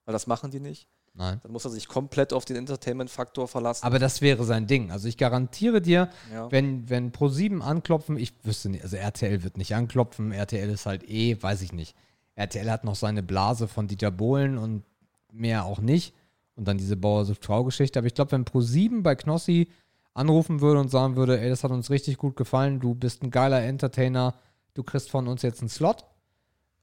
[0.06, 0.88] Weil das machen die nicht.
[1.14, 1.40] nein.
[1.44, 3.86] Dann muss er sich komplett auf den Entertainment-Faktor verlassen.
[3.86, 4.92] Aber das wäre sein Ding.
[4.92, 6.52] Also ich garantiere dir, Ja.
[6.52, 11.10] wenn, wenn Pro7 anklopfen, ich wüsste nicht, also RTL wird nicht anklopfen, RTL ist halt
[11.10, 11.96] eh, weiß ich nicht.
[12.36, 14.84] RTL hat noch seine Blase von Dieter Bohlen und
[15.32, 16.14] mehr auch nicht.
[16.56, 18.00] Und dann diese Bauer-Sucht-Frau-Geschichte.
[18.00, 19.70] Aber ich glaube, wenn Pro7 bei Knossi
[20.14, 23.32] anrufen würde und sagen würde, ey, das hat uns richtig gut gefallen, du bist ein
[23.32, 24.36] geiler Entertainer,
[24.74, 26.06] du kriegst von uns jetzt einen Slot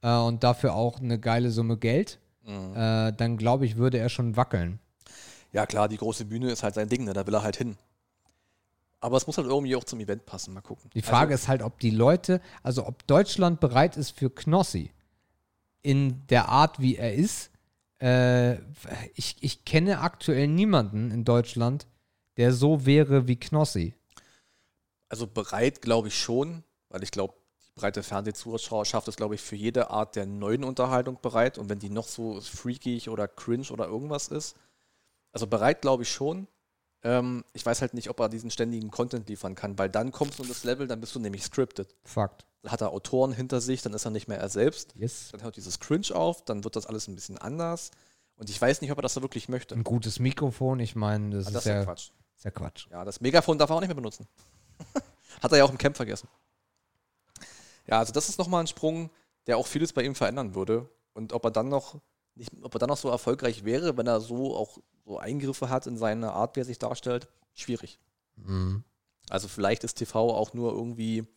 [0.01, 2.75] äh, und dafür auch eine geile Summe Geld, Mhm.
[2.75, 4.79] äh, dann glaube ich, würde er schon wackeln.
[5.51, 7.13] Ja, klar, die große Bühne ist halt sein Ding, ne?
[7.13, 7.77] da will er halt hin.
[8.99, 10.89] Aber es muss halt irgendwie auch zum Event passen, mal gucken.
[10.93, 14.91] Die Frage also, ist halt, ob die Leute, also ob Deutschland bereit ist für Knossi
[15.81, 17.51] in der Art, wie er ist,
[18.03, 18.59] äh,
[19.15, 21.87] ich, ich kenne aktuell niemanden in Deutschland,
[22.35, 23.95] der so wäre wie Knossi.
[25.07, 27.35] Also bereit glaube ich schon, weil ich glaube,
[27.65, 31.57] die breite Fernsehzuschauerschaft ist, glaube ich, für jede Art der neuen Unterhaltung bereit.
[31.57, 34.57] Und wenn die noch so freakig oder cringe oder irgendwas ist,
[35.31, 36.47] also bereit glaube ich schon.
[37.03, 40.39] Ähm, ich weiß halt nicht, ob er diesen ständigen Content liefern kann, weil dann kommst
[40.39, 41.95] du in das Level, dann bist du nämlich scripted.
[42.03, 42.45] Fakt.
[42.63, 44.95] Dann hat er Autoren hinter sich, dann ist er nicht mehr er selbst.
[44.95, 45.29] Yes.
[45.31, 47.91] Dann hört dieses Cringe auf, dann wird das alles ein bisschen anders.
[48.35, 49.75] Und ich weiß nicht, ob er das so wirklich möchte.
[49.75, 52.11] Ein gutes Mikrofon, ich meine, das, ist das ist ja ja, Quatsch.
[52.37, 52.87] ist ja Quatsch.
[52.89, 54.27] Ja, das Megafon darf er auch nicht mehr benutzen.
[55.41, 56.27] Hat er ja auch im Camp vergessen.
[57.85, 59.11] Ja, also das ist nochmal ein Sprung,
[59.45, 60.89] der auch vieles bei ihm verändern würde.
[61.13, 61.99] Und ob er dann noch
[62.35, 65.85] nicht, ob er dann noch so erfolgreich wäre, wenn er so auch so Eingriffe hat
[65.85, 67.99] in seine Art, wie er sich darstellt, schwierig.
[68.37, 68.83] Mhm.
[69.29, 71.27] Also vielleicht ist TV auch nur irgendwie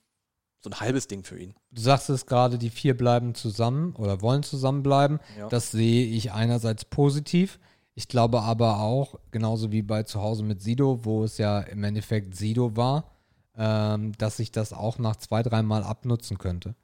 [0.61, 1.55] so ein halbes Ding für ihn.
[1.71, 5.21] Du sagst es gerade, die vier bleiben zusammen oder wollen zusammenbleiben.
[5.39, 5.49] Ja.
[5.49, 7.59] Das sehe ich einerseits positiv.
[7.95, 12.37] Ich glaube aber auch, genauso wie bei Zuhause mit Sido, wo es ja im Endeffekt
[12.37, 13.13] Sido war,
[13.57, 16.75] ähm, dass sich das auch nach zwei, dreimal abnutzen könnte.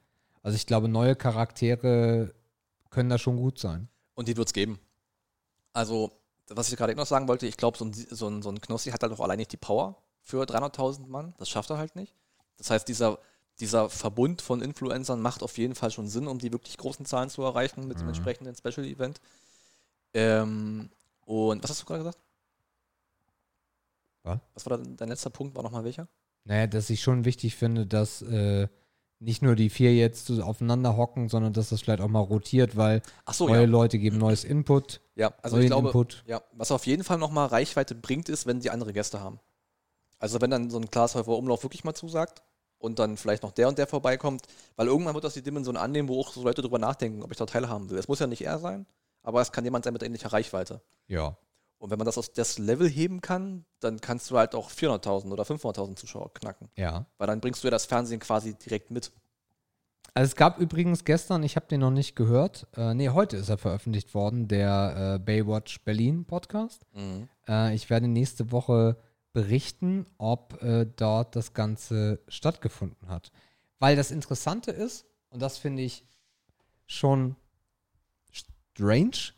[0.41, 2.33] Also ich glaube, neue Charaktere
[2.89, 3.89] können da schon gut sein.
[4.15, 4.79] Und die wird es geben.
[5.73, 6.11] Also,
[6.49, 8.61] was ich gerade eben noch sagen wollte, ich glaube, so ein, so, ein, so ein
[8.61, 11.33] Knossi hat halt auch allein nicht die Power für 300.000 Mann.
[11.37, 12.15] Das schafft er halt nicht.
[12.57, 13.19] Das heißt, dieser,
[13.59, 17.29] dieser Verbund von Influencern macht auf jeden Fall schon Sinn, um die wirklich großen Zahlen
[17.29, 18.09] zu erreichen mit dem Mhm.
[18.09, 19.21] entsprechenden Special-Event.
[20.13, 20.89] Ähm,
[21.25, 22.19] und was hast du gerade gesagt?
[24.23, 24.39] Was?
[24.53, 25.55] Was war dein letzter Punkt?
[25.55, 26.07] War nochmal welcher?
[26.45, 28.67] Naja, dass ich schon wichtig finde, dass äh,
[29.19, 32.75] nicht nur die vier jetzt so aufeinander hocken, sondern dass das vielleicht auch mal rotiert,
[32.75, 33.01] weil
[33.31, 33.67] so, neue ja.
[33.67, 36.23] Leute geben neues Input, Ja, also ich glaube, Input.
[36.27, 39.39] Ja, was auf jeden Fall nochmal Reichweite bringt, ist, wenn die andere Gäste haben.
[40.19, 42.43] Also wenn dann so ein Glashäufer Umlauf wirklich mal zusagt
[42.83, 46.09] und dann vielleicht noch der und der vorbeikommt, weil irgendwann wird das die Dimension annehmen,
[46.09, 47.97] wo auch so Leute drüber nachdenken, ob ich da teilhaben will.
[47.97, 48.85] Es muss ja nicht er sein,
[49.21, 50.81] aber es kann jemand sein mit ähnlicher Reichweite.
[51.07, 51.37] Ja.
[51.77, 55.31] Und wenn man das aus das Level heben kann, dann kannst du halt auch 400.000
[55.31, 56.69] oder 500.000 Zuschauer knacken.
[56.75, 57.05] Ja.
[57.17, 59.13] Weil dann bringst du ja das Fernsehen quasi direkt mit.
[60.13, 63.47] Also es gab übrigens gestern, ich habe den noch nicht gehört, äh, nee, heute ist
[63.47, 66.85] er veröffentlicht worden, der äh, Baywatch Berlin Podcast.
[67.47, 68.97] Äh, ich werde nächste Woche
[69.33, 73.31] berichten, ob äh, dort das Ganze stattgefunden hat.
[73.79, 76.05] Weil das Interessante ist, und das finde ich
[76.85, 77.35] schon
[78.31, 79.33] strange,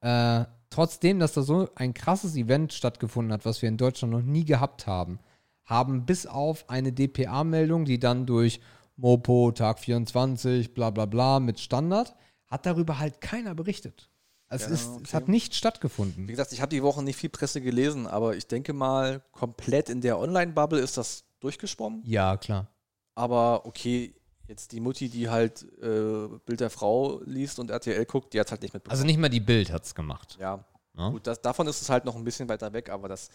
[0.00, 4.22] äh, trotzdem, dass da so ein krasses Event stattgefunden hat, was wir in Deutschland noch
[4.22, 5.20] nie gehabt haben,
[5.64, 8.60] haben bis auf eine DPA-Meldung, die dann durch
[8.96, 12.14] Mopo, Tag 24, bla bla bla mit Standard,
[12.46, 14.08] hat darüber halt keiner berichtet.
[14.48, 15.12] Es, Ja, ist, es okay.
[15.12, 16.26] hat nicht Wie stattgefunden.
[16.26, 20.00] gesagt, ich habe die Woche nicht viel Presse gelesen, aber ich denke mal, komplett in
[20.00, 22.02] der Online-Bubble ist das durchgeschwommen.
[22.04, 22.68] Ja, klar.
[23.16, 24.14] Aber okay,
[24.46, 28.50] jetzt die Mutti, die halt äh, Bild der Frau liest und RTL guckt, die hat
[28.52, 28.92] halt nicht mitbekommen.
[28.96, 30.36] Also nicht mal die Bild hat es gemacht.
[30.40, 31.10] ja, Ne?
[31.10, 33.28] gut, das, davon ist es halt noch ein bisschen weiter weg, aber das,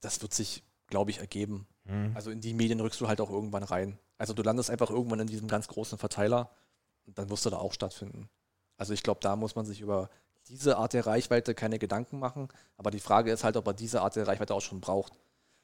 [0.00, 1.66] das wird sich, glaube ich, ergeben.
[1.84, 2.12] Mhm.
[2.14, 3.98] Also in die Medien rückst du halt auch irgendwann rein.
[4.18, 6.50] Also du landest einfach irgendwann in diesem ganz großen Verteiler
[7.06, 8.28] und dann wirst du da auch stattfinden.
[8.82, 10.10] Also ich glaube, da muss man sich über
[10.48, 12.48] diese Art der Reichweite keine Gedanken machen.
[12.76, 15.12] Aber die Frage ist halt, ob er diese Art der Reichweite auch schon braucht.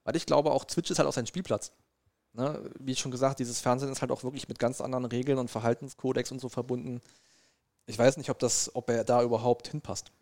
[0.05, 1.73] Weil ich glaube, auch Twitch ist halt auch sein Spielplatz.
[2.33, 2.71] Ne?
[2.79, 6.31] Wie schon gesagt, dieses Fernsehen ist halt auch wirklich mit ganz anderen Regeln und Verhaltenskodex
[6.31, 7.01] und so verbunden.
[7.87, 10.13] Ich weiß nicht, ob, das, ob er da überhaupt hinpasst.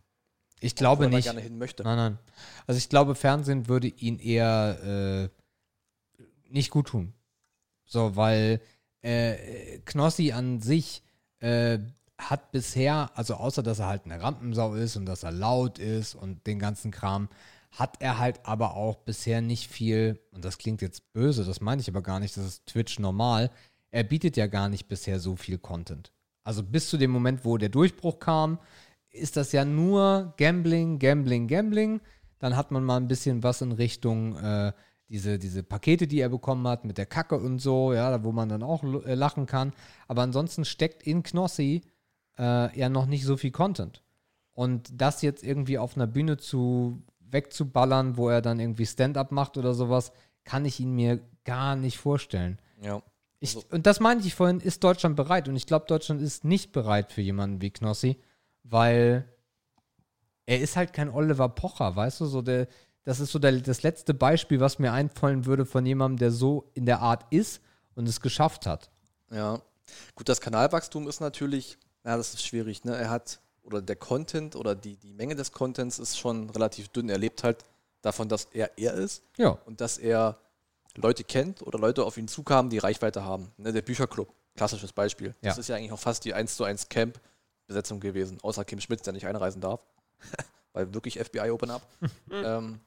[0.61, 1.27] Ich glaube Wo er da nicht.
[1.27, 1.83] gerne hin möchte.
[1.83, 2.19] Nein, nein.
[2.67, 5.29] Also ich glaube, Fernsehen würde ihn eher
[6.19, 7.13] äh, nicht gut tun.
[7.85, 8.63] So, weil
[9.03, 11.03] äh, Knossi an sich
[11.41, 11.79] äh,
[12.19, 16.15] hat bisher, also außer dass er halt eine Rampensau ist und dass er laut ist
[16.15, 17.29] und den ganzen Kram,
[17.73, 21.81] hat er halt aber auch bisher nicht viel, und das klingt jetzt böse, das meine
[21.81, 23.51] ich aber gar nicht, das ist Twitch normal,
[23.91, 26.13] er bietet ja gar nicht bisher so viel Content.
[26.43, 28.59] Also bis zu dem Moment, wo der Durchbruch kam,
[29.11, 32.01] ist das ja nur Gambling, Gambling, Gambling.
[32.39, 34.73] Dann hat man mal ein bisschen was in Richtung äh,
[35.09, 38.49] diese, diese Pakete, die er bekommen hat, mit der Kacke und so, ja, wo man
[38.49, 39.73] dann auch äh, lachen kann.
[40.09, 41.83] Aber ansonsten steckt in Knossi
[42.39, 44.03] äh, ja noch nicht so viel Content.
[44.53, 49.57] Und das jetzt irgendwie auf einer Bühne zu wegzuballern, wo er dann irgendwie Stand-up macht
[49.57, 50.13] oder sowas,
[50.45, 52.59] kann ich ihn mir gar nicht vorstellen.
[52.81, 53.03] Ja.
[53.41, 55.49] Ich, Also- und das meinte ich vorhin, ist Deutschland bereit?
[55.49, 58.19] Und ich glaube, Deutschland ist nicht bereit für jemanden wie Knossi,
[58.63, 59.29] weil
[60.47, 62.27] er ist halt kein Oliver Pocher, weißt du?
[62.27, 62.69] So der,
[63.03, 66.71] das ist so der, das letzte Beispiel, was mir einfallen würde von jemandem, der so
[66.75, 67.61] in der Art ist
[67.95, 68.91] und es geschafft hat.
[69.31, 69.61] Ja.
[70.15, 72.97] Gut, das Kanalwachstum ist natürlich, ja, das ist schwierig, ne?
[72.97, 77.09] Er hat, oder der Content oder die, die Menge des Contents ist schon relativ dünn.
[77.11, 77.65] Er lebt halt
[78.03, 79.59] davon, dass er er ist Ja.
[79.67, 80.39] und dass er
[80.97, 83.51] Leute kennt oder Leute auf ihn zukamen, die Reichweite haben.
[83.59, 83.73] Ne?
[83.73, 85.35] Der Bücherclub, klassisches Beispiel.
[85.43, 85.61] Das Ja.
[85.61, 87.21] ist ja eigentlich auch fast die 1 zu 1 Camp
[87.67, 89.85] Besetzung gewesen, außer Kim Schmitz, der nicht einreisen darf,
[90.73, 91.83] weil wirklich FBI Open Up.
[92.31, 92.81] ähm,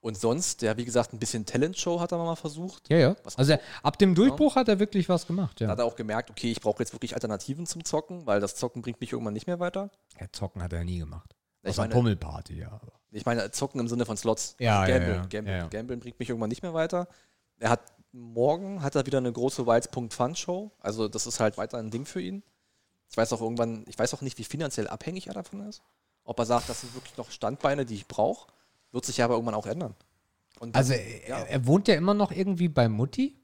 [0.00, 2.88] und sonst, ja, wie gesagt, ein bisschen Talent-Show hat er mal versucht.
[2.88, 3.16] Ja, ja.
[3.24, 5.70] Was- Also er, ab dem Durchbruch hat er wirklich was gemacht, Da ja.
[5.72, 8.82] hat er auch gemerkt, okay, ich brauche jetzt wirklich Alternativen zum Zocken, weil das Zocken
[8.82, 9.90] bringt mich irgendwann nicht mehr weiter.
[10.20, 10.26] ja.
[10.32, 11.34] Zocken hat er nie gemacht.
[11.62, 12.80] Ich Außer meine- Pummelparty, ja.
[13.10, 14.54] Ich meine, Zocken im Sinne von Slots.
[14.60, 15.20] Ja, ja, Gambeln, ja.
[15.26, 15.46] Gambeln.
[15.46, 15.68] Ja, ja.
[15.68, 17.08] Gambeln bringt mich irgendwann nicht mehr weiter.
[17.58, 17.80] Er hat
[18.12, 20.70] morgen hat er wieder eine große Wilds.fun-Show.
[20.80, 22.42] Also das ist halt weiter ein Ding für ihn.
[23.10, 25.82] Ich weiß auch irgendwann, ich weiß auch nicht, wie finanziell abhängig er davon ist.
[26.24, 28.46] Ob er sagt, das sind wirklich noch Standbeine, die ich brauche,
[28.92, 29.94] wird sich ja aber irgendwann auch ändern.
[30.60, 31.36] Und Also dann- er, ja.
[31.44, 33.36] er wohnt ja immer noch irgendwie bei Mutti.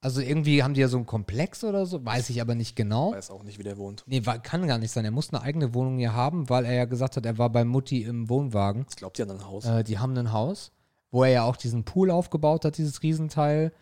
[0.00, 3.10] Also irgendwie haben die ja so einen Komplex oder so, weiß ich aber nicht genau.
[3.10, 4.04] ich weiß auch nicht, wie der wohnt.
[4.06, 5.04] Nee, kann gar nicht sein.
[5.04, 7.64] Er muss eine eigene Wohnung hier haben, weil er ja gesagt hat, er war bei
[7.64, 8.86] Mutti im Wohnwagen.
[8.88, 9.64] Ich glaube, die haben ein Haus.
[9.64, 10.70] Äh, die haben ein Haus,
[11.10, 13.72] wo er ja auch diesen Pool aufgebaut hat, dieses Riesenteil.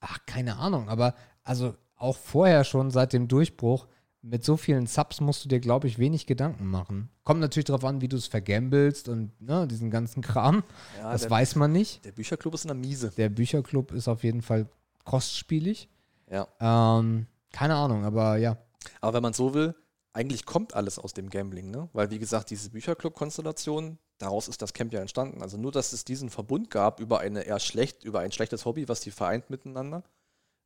[0.00, 3.86] Ach, keine Ahnung, aber also auch vorher schon seit dem Durchbruch,
[4.22, 7.10] mit so vielen Subs musst du dir, glaube ich, wenig Gedanken machen.
[7.24, 10.62] Kommt natürlich darauf an, wie du es vergambelst und ne, diesen ganzen Kram.
[10.98, 12.04] ja, das der, weiß man nicht.
[12.04, 13.10] der Bücherclub ist in der Miese.
[13.16, 14.68] Der Bücherclub ist auf jeden Fall
[15.04, 15.88] kostspielig.
[16.30, 16.46] Ja.
[16.60, 18.56] Ähm, keine Ahnung, aber ja.
[19.00, 19.74] Aber wenn man so will,
[20.12, 21.88] eigentlich kommt alles aus dem Gambling, ne?
[21.92, 25.42] Weil, wie gesagt, diese Bücherclub-Konstellation, daraus ist das Camp ja entstanden.
[25.42, 28.88] Also nur, dass es diesen Verbund gab über eine eher schlecht, über ein schlechtes Hobby,
[28.88, 30.04] was die vereint miteinander.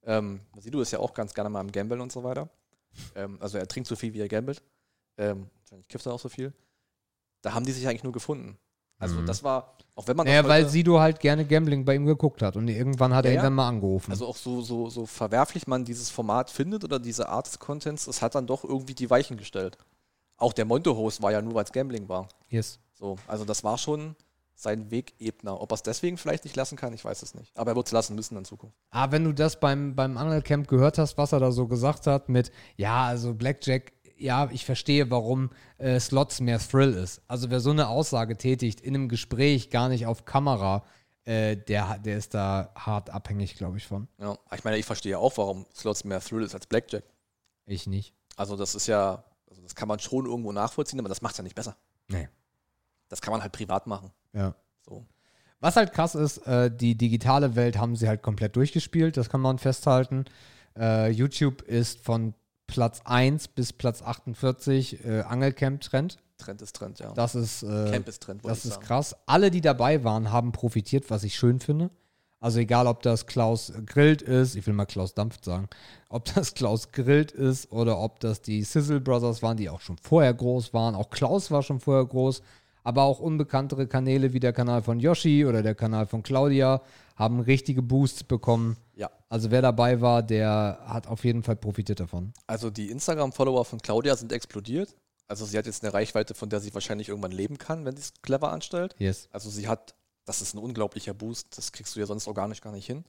[0.05, 2.51] Ähm, Sido ist ja auch ganz gerne mal am Gambeln und so weiter.
[3.15, 4.63] Ähm, also er trinkt so viel, wie er gambelt.
[5.19, 6.53] Ähm, wahrscheinlich kifft er auch so viel.
[7.43, 8.59] Da haben die sich eigentlich nur gefunden.
[8.99, 9.27] Also Mhm.
[9.27, 12.57] das war, auch wenn man Naja, weil Sido halt gerne Gambling bei ihm geguckt hat
[12.57, 14.11] und irgendwann hat Ja, er ihn dann mal angerufen.
[14.11, 18.07] Also auch so, so, so verwerflich man dieses Format findet oder diese Art des Contents,
[18.07, 19.77] es hat dann doch irgendwie die Weichen gestellt.
[20.39, 22.29] Auch der Monte-Host war ja nur, weil es Gambling war.
[22.49, 22.79] yes.
[22.95, 24.17] So, also das war schon
[24.57, 25.61] sein Wegebner.
[25.61, 27.57] Ob er es deswegen vielleicht nicht lassen kann, ich weiß es nicht.
[27.57, 28.77] Aber er wird es lassen müssen in Zukunft.
[28.91, 32.29] Ah, wenn du das beim, beim Angelcamp gehört hast, was er da so gesagt hat
[32.29, 37.21] mit, ja, also Blackjack, ja, ich verstehe, warum äh, Slots mehr Thrill ist.
[37.29, 40.85] Also wer so eine Aussage tätigt in einem Gespräch, gar nicht auf Kamera,
[41.25, 44.09] äh, der, der ist da hart abhängig, glaube ich, von.
[44.19, 47.05] Ja, ich meine, ich verstehe auch, warum Slots mehr Thrill ist als Blackjack.
[47.67, 48.15] Ich nicht.
[48.37, 51.39] Also das ist ja, also das kann man schon irgendwo nachvollziehen, aber das macht es
[51.39, 51.77] ja nicht besser.
[52.09, 52.29] Nee.
[53.09, 54.13] Das kann man halt privat machen.
[54.37, 54.55] Ja.
[54.87, 55.05] So.
[55.61, 59.41] Was halt krass ist, äh, die digitale Welt haben sie halt komplett durchgespielt, das kann
[59.41, 60.27] man festhalten.
[60.79, 62.35] Äh, YouTube ist von
[62.67, 66.19] Platz 1 bis Platz 48 äh, Angelcamp-Trend.
[66.39, 67.13] Trend ist Trend, ja.
[67.15, 68.87] Das ist, äh, Camp ist Trend, das ist sagen.
[68.87, 69.17] krass.
[69.25, 71.91] Alle, die dabei waren, haben profitiert, was ich schön finde.
[72.39, 75.69] Also egal, ob das Klaus Grillt ist, ich will mal Klaus Dampft sagen,
[76.11, 79.97] ob das Klaus Grillt ist oder ob das die Sizzle Brothers waren, die auch schon
[79.97, 80.95] vorher groß waren.
[80.95, 82.43] Auch Klaus war schon vorher groß,
[82.87, 86.83] aber auch unbekanntere Kanäle wie der Kanal von Yoshi oder der Kanal von Claudia
[87.17, 88.77] haben richtige Boosts bekommen.
[88.95, 89.11] Ja.
[89.29, 92.33] Also wer dabei war, der hat auf jeden Fall profitiert davon.
[92.47, 94.95] Also die Instagram-Follower von Claudia sind explodiert.
[95.27, 98.03] Also sie hat jetzt eine Reichweite, von der sie wahrscheinlich irgendwann leben kann, wenn sie
[98.03, 98.95] es clever anstellt.
[98.99, 99.29] Yes.
[99.33, 102.73] Also sie hat, das ist ein unglaublicher Boost, das kriegst du ja sonst organisch gar
[102.73, 103.05] nicht hin.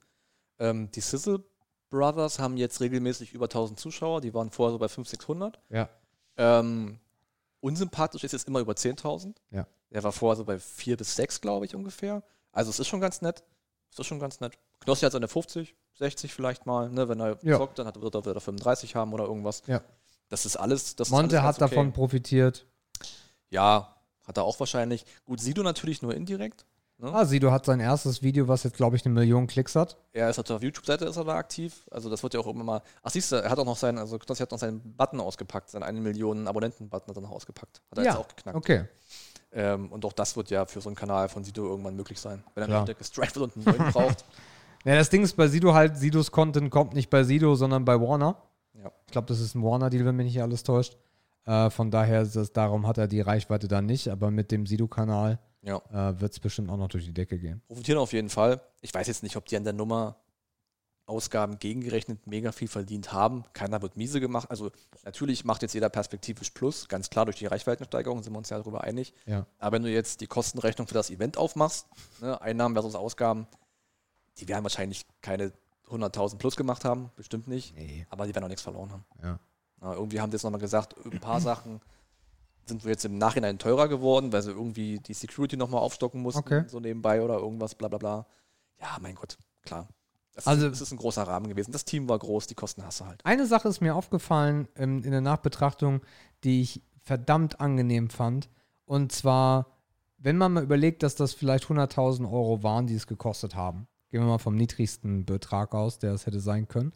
[0.58, 1.44] Ähm, die Sizzle
[1.90, 5.60] Brothers haben jetzt regelmäßig über 1000 Zuschauer, die waren vorher so bei 500, 600.
[5.70, 5.88] Ja.
[6.36, 6.98] Ähm,
[7.60, 9.34] unsympathisch ist jetzt immer über 10.000.
[9.50, 9.66] Ja.
[9.90, 12.22] Der war vorher so bei 4 bis 6, glaube ich, ungefähr.
[12.52, 13.42] Also es ist schon ganz nett.
[13.90, 14.58] Es ist schon ganz nett.
[14.80, 17.08] Knossi hat seine 50, 60 vielleicht mal, ne?
[17.08, 17.56] Wenn er Ja.
[17.56, 19.62] zockt, dann hat, wird er wieder 35 haben oder irgendwas.
[19.66, 19.82] Ja.
[20.28, 20.94] Das ist alles.
[20.96, 21.74] Das Monte ist alles hat okay.
[21.74, 22.66] davon profitiert.
[23.50, 23.96] Ja,
[24.26, 25.06] hat er auch wahrscheinlich.
[25.24, 26.66] Gut, Sido natürlich nur indirekt.
[27.00, 27.14] Ne?
[27.14, 29.96] Ah, Sido hat sein erstes Video, was jetzt, glaube ich, eine Million Klicks hat.
[30.12, 31.86] Er ist auf der YouTube-Seite ist er da aktiv.
[31.92, 32.82] Also das wird ja auch immer mal.
[33.04, 35.70] Ach siehst du, er hat auch noch seinen, also Knossi hat noch seinen Button ausgepackt,
[35.70, 37.82] seinen 1 Millionen Abonnenten-Button hat er noch ausgepackt.
[37.92, 38.56] Hat er ja, jetzt auch geknackt.
[38.56, 38.84] okay.
[39.52, 42.42] Ähm, und auch das wird ja für so einen Kanal von Sido irgendwann möglich sein.
[42.54, 42.86] Wenn er Klar.
[42.86, 44.24] nicht wird und einen neuen braucht.
[44.84, 48.00] Ja, das Ding ist bei Sido halt, Sidos Content kommt nicht bei Sido, sondern bei
[48.00, 48.42] Warner.
[48.74, 48.90] Ja.
[49.06, 50.96] Ich glaube, das ist ein Warner-Deal, wenn mich nicht alles täuscht.
[51.46, 54.66] Äh, von daher, ist das, darum hat er die Reichweite dann nicht, aber mit dem
[54.66, 55.78] Sido-Kanal Ja.
[55.90, 57.60] äh, wird es bestimmt auch noch durch die Decke gehen.
[57.66, 58.60] Profitieren auf jeden Fall.
[58.80, 60.16] Ich weiß jetzt nicht, ob die an der Nummer
[61.06, 63.44] Ausgaben gegengerechnet mega viel verdient haben.
[63.54, 64.50] Keiner wird miese gemacht.
[64.50, 64.70] Also
[65.04, 68.58] natürlich macht jetzt jeder perspektivisch Plus, ganz klar durch die Reichweitensteigerung, sind wir uns ja
[68.58, 69.14] darüber einig.
[69.24, 69.46] Ja.
[69.58, 71.86] Aber wenn du jetzt die Kostenrechnung für das Event aufmachst,
[72.20, 73.46] ne, Einnahmen versus Ausgaben,
[74.36, 75.52] die werden wahrscheinlich keine
[75.88, 78.06] 100.000 plus gemacht haben, bestimmt nicht, Nee.
[78.10, 79.04] aber die werden auch nichts verloren haben.
[79.22, 79.40] Ja.
[79.80, 81.80] Na, irgendwie haben die jetzt nochmal gesagt, ein paar Sachen
[82.68, 86.40] sind wohl jetzt im Nachhinein teurer geworden, weil sie irgendwie die Security nochmal aufstocken mussten,
[86.40, 86.64] Okay.
[86.68, 88.26] so nebenbei oder irgendwas, bla bla bla.
[88.80, 89.88] Ja, mein Gott, klar.
[90.34, 91.72] Das Also- ist, es ist ein großer Rahmen gewesen.
[91.72, 93.24] Das Team war groß, die Kosten hast du halt.
[93.24, 96.00] Eine Sache ist mir aufgefallen ähm, in der Nachbetrachtung,
[96.44, 98.48] die ich verdammt angenehm fand.
[98.84, 99.66] Und zwar,
[100.18, 103.88] wenn man mal überlegt, dass das vielleicht 100.000 Euro waren, die es gekostet haben.
[104.10, 106.92] Gehen wir mal vom niedrigsten Betrag aus, der es hätte sein können.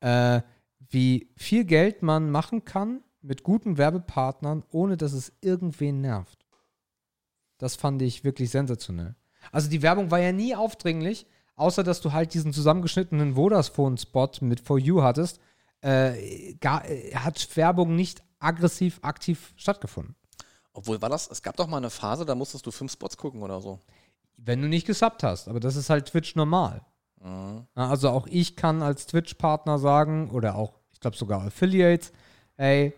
[0.00, 0.42] Äh,
[0.88, 6.46] wie viel Geld man machen kann, mit guten Werbepartnern, ohne dass es irgendwen nervt.
[7.58, 9.14] Das fand ich wirklich sensationell.
[9.52, 11.26] Also die Werbung war ja nie aufdringlich,
[11.56, 15.40] außer dass du halt diesen zusammengeschnittenen Vodafone-Spot mit For You hattest,
[15.82, 20.14] äh, gar, äh, hat Werbung nicht aggressiv aktiv stattgefunden.
[20.72, 23.42] Obwohl war das, es gab doch mal eine Phase, da musstest du fünf Spots gucken
[23.42, 23.80] oder so.
[24.36, 26.82] Wenn du nicht gesubbt hast, aber das ist halt Twitch normal.
[27.22, 27.66] Mhm.
[27.74, 32.12] Also auch ich kann als Twitch-Partner sagen, oder auch, ich glaube sogar Affiliates,
[32.60, 32.92] ey,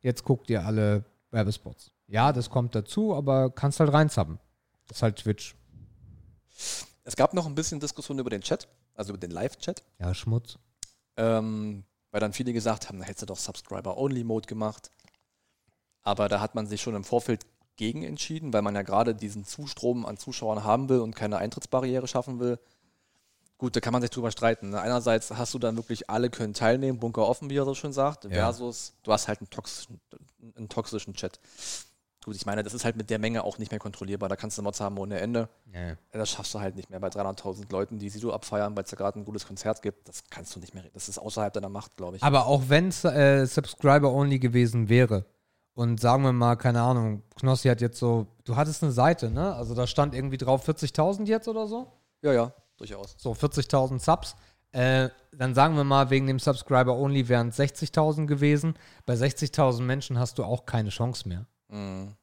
[0.00, 1.90] jetzt guckt ihr alle Werbespots.
[2.06, 4.38] Ja, das kommt dazu, aber kannst halt reinsubben.
[4.86, 5.54] Das ist halt Twitch.
[7.04, 10.58] Es gab noch ein bisschen Diskussion über den Chat, also über den Live-Chat, Ja, Schmutz.
[11.16, 14.90] ähm, weil dann viele gesagt haben, na hättest du doch Subscriber-Only-Mode gemacht.
[16.02, 17.44] Aber da hat man sich schon im Vorfeld
[17.76, 22.08] gegen entschieden, weil man ja gerade diesen Zustrom an Zuschauern haben will und keine Eintrittsbarriere
[22.08, 22.58] schaffen will.
[23.58, 24.70] Gut, da kann man sich drüber streiten.
[24.70, 24.80] ne?
[24.80, 28.24] Einerseits hast du dann wirklich, alle können teilnehmen, Bunker offen, wie er so schön sagt,
[28.24, 28.30] Ja.
[28.30, 30.00] versus du hast halt einen toxischen,
[30.56, 31.40] einen toxischen Chat.
[32.24, 34.28] Gut, ich meine, das ist halt mit der Menge auch nicht mehr kontrollierbar.
[34.28, 35.48] Da kannst du Mods haben ohne Ende.
[35.72, 35.96] Ja.
[36.12, 38.96] Das schaffst du halt nicht mehr bei 300.000 Leuten, die Sido abfeiern, weil es da
[38.96, 40.08] gerade ein gutes Konzert gibt.
[40.08, 40.84] Das kannst du nicht mehr.
[40.92, 42.22] Das ist außerhalb deiner Macht, glaube ich.
[42.22, 45.24] Aber auch wenn es äh, Subscriber-only gewesen wäre
[45.74, 49.54] und sagen wir mal, keine Ahnung, Knossi hat jetzt so, du hattest eine Seite, ne?
[49.54, 51.86] Also da stand irgendwie drauf 40.000 jetzt oder so.
[52.20, 53.16] Ja, ja, durchaus.
[53.18, 54.36] So 40.000 Subs.
[54.72, 58.74] Äh, dann sagen wir mal, wegen dem Subscriber-only wären es 60.000 gewesen.
[59.06, 61.46] Bei 60.000 Menschen hast du auch keine Chance mehr.
[61.68, 62.14] Mhm.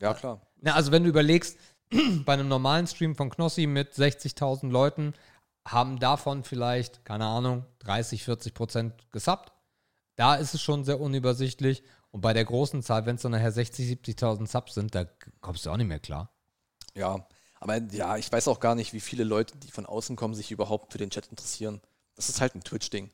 [0.00, 0.40] Ja, klar.
[0.60, 1.58] Na, also wenn du überlegst,
[2.24, 5.14] bei einem normalen Stream von Knossi mit 60.000 Leuten
[5.66, 9.52] haben davon vielleicht, keine Ahnung, 30, 40 Prozent gesubbt.
[10.16, 11.82] Da ist es schon sehr unübersichtlich.
[12.10, 15.06] Und bei der großen Zahl, wenn es dann nachher 60, 70.000 Subs sind, da
[15.40, 16.30] kommst du auch nicht mehr klar.
[16.94, 17.26] Ja,
[17.62, 20.50] aber ja, ich weiß auch gar nicht, wie viele Leute, die von außen kommen, sich
[20.50, 21.80] überhaupt für den Chat interessieren.
[22.16, 23.10] Das ist halt ein Twitch-Ding.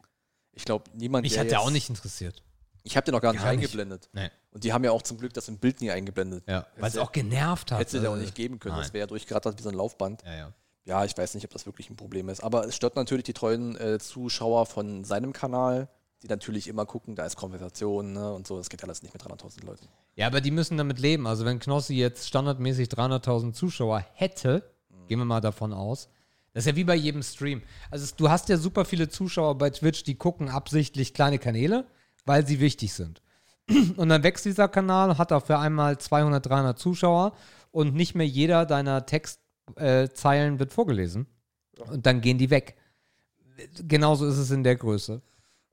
[0.52, 1.22] Ich glaube, niemand.
[1.22, 2.42] Mich der hat der jetzt- auch nicht interessiert.
[2.82, 3.58] Ich habe den noch gar nicht Gar nicht.
[3.64, 4.08] eingeblendet.
[4.12, 4.30] Nee.
[4.50, 6.44] Und die haben ja auch zum Glück das im Bild nie eingeblendet.
[6.48, 7.80] Ja, weil es auch genervt hat.
[7.80, 8.74] Hätte es ja auch Also, nicht geben können.
[8.76, 8.82] nein.
[8.84, 10.22] Das wäre ja durchgerattert wie so ein Laufband.
[10.24, 10.52] Ja, ja.
[10.84, 12.42] Ja, ich weiß nicht, ob das wirklich ein Problem ist.
[12.42, 15.88] Aber es stört natürlich die treuen äh, Zuschauer von seinem Kanal,
[16.22, 18.58] die natürlich immer gucken, da ist Konversation ne, und so.
[18.58, 19.86] Das geht alles nicht mit 300.000 Leuten.
[20.16, 21.26] Ja, aber die müssen damit leben.
[21.26, 24.68] Also wenn Knossi jetzt standardmäßig 300.000 Zuschauer hätte,
[25.06, 26.08] gehen wir mal davon aus,
[26.52, 27.62] das ist ja wie bei jedem Stream.
[27.90, 31.86] Also du hast ja super viele Zuschauer bei Twitch, die gucken absichtlich kleine Kanäle,
[32.24, 33.22] weil sie wichtig sind.
[33.96, 37.34] Und dann wächst dieser Kanal, hat auf einmal 200, 300 Zuschauer
[37.70, 41.26] und nicht mehr jeder deiner Textzeilen wird vorgelesen.
[41.90, 42.76] Und dann gehen die weg.
[43.86, 45.20] Genauso ist es in der Größe.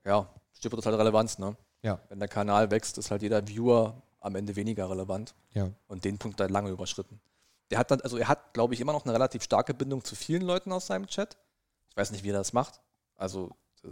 [0.04, 1.56] Ja, Stichwort ist halt Relevanz, ne?
[1.82, 2.00] Ja.
[2.08, 5.34] Wenn der Kanal wächst, ist halt jeder Viewer am Ende weniger relevant.
[5.52, 5.70] Ja.
[5.86, 7.20] Und den Punkt hat er lange überschritten.
[7.70, 10.14] Der hat dann, also er hat, glaube ich, immer noch eine relativ starke Bindung zu
[10.14, 11.36] vielen Leuten aus seinem Chat.
[11.90, 12.80] Ich weiß nicht, wie er das macht.
[13.16, 13.50] Also
[13.84, 13.88] äh,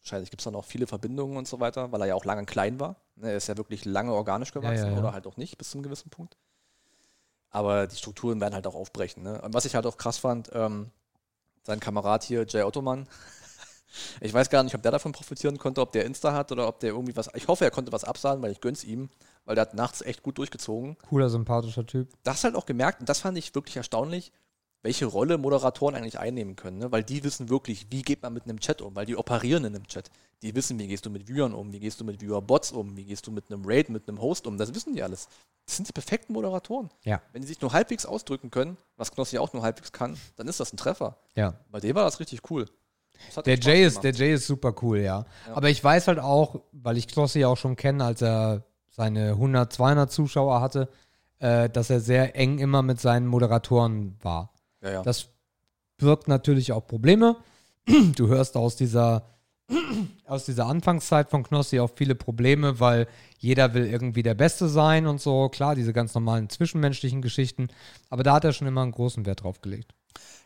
[0.00, 2.44] wahrscheinlich gibt es da noch viele Verbindungen und so weiter, weil er ja auch lange
[2.46, 2.96] klein war.
[3.16, 4.98] Ne, Er ist ja wirklich lange organisch gewachsen ja, ja.
[4.98, 6.36] oder halt auch nicht bis zu einem gewissen Punkt.
[7.50, 9.22] Aber die Strukturen werden halt auch aufbrechen.
[9.22, 9.40] Ne?
[9.42, 10.90] Und was ich halt auch krass fand, ähm,
[11.62, 13.08] sein Kamerad hier, Jay Ottoman,
[14.20, 16.80] ich weiß gar nicht, ob der davon profitieren konnte, ob der Insta hat oder ob
[16.80, 17.28] der irgendwie was.
[17.34, 19.10] Ich hoffe, er konnte was absagen, weil ich gönn's ihm,
[19.44, 20.96] weil der hat nachts echt gut durchgezogen.
[21.08, 22.08] Cooler, sympathischer Typ.
[22.22, 24.32] Das halt auch gemerkt, und das fand ich wirklich erstaunlich,
[24.82, 26.90] welche Rolle Moderatoren eigentlich einnehmen können, ne?
[26.90, 29.74] weil die wissen wirklich, wie geht man mit einem Chat um, weil die operieren in
[29.74, 30.10] einem Chat.
[30.42, 33.04] Die wissen, wie gehst du mit Viewern um, wie gehst du mit Viewer-Bots um, wie
[33.04, 35.28] gehst du mit einem Raid, mit einem Host um, das wissen die alles.
[35.66, 36.90] Das sind die perfekten Moderatoren.
[37.04, 37.20] Ja.
[37.32, 40.60] Wenn die sich nur halbwegs ausdrücken können, was Knossi auch nur halbwegs kann, dann ist
[40.60, 41.18] das ein Treffer.
[41.34, 41.54] Ja.
[41.70, 42.66] Bei dem war das richtig cool.
[43.46, 45.24] Der Jay, ist, der Jay ist super cool, ja.
[45.46, 45.54] Ja.
[45.54, 49.30] Aber ich weiß halt auch, weil ich Klossi ja auch schon kenne, als er seine
[49.30, 50.88] 100, 200 Zuschauer hatte,
[51.38, 54.52] äh, dass er sehr eng immer mit seinen Moderatoren war.
[54.82, 55.02] ja, ja.
[55.02, 55.28] Das
[55.96, 57.36] birgt natürlich auch Probleme.
[58.16, 59.24] Du hörst aus dieser,
[60.26, 63.06] aus dieser Anfangszeit von Knossi auch viele Probleme, weil
[63.38, 65.48] jeder will irgendwie der Beste sein und so.
[65.48, 67.68] Klar, diese ganz normalen zwischenmenschlichen Geschichten.
[68.08, 69.94] Aber da hat er schon immer einen großen Wert drauf gelegt.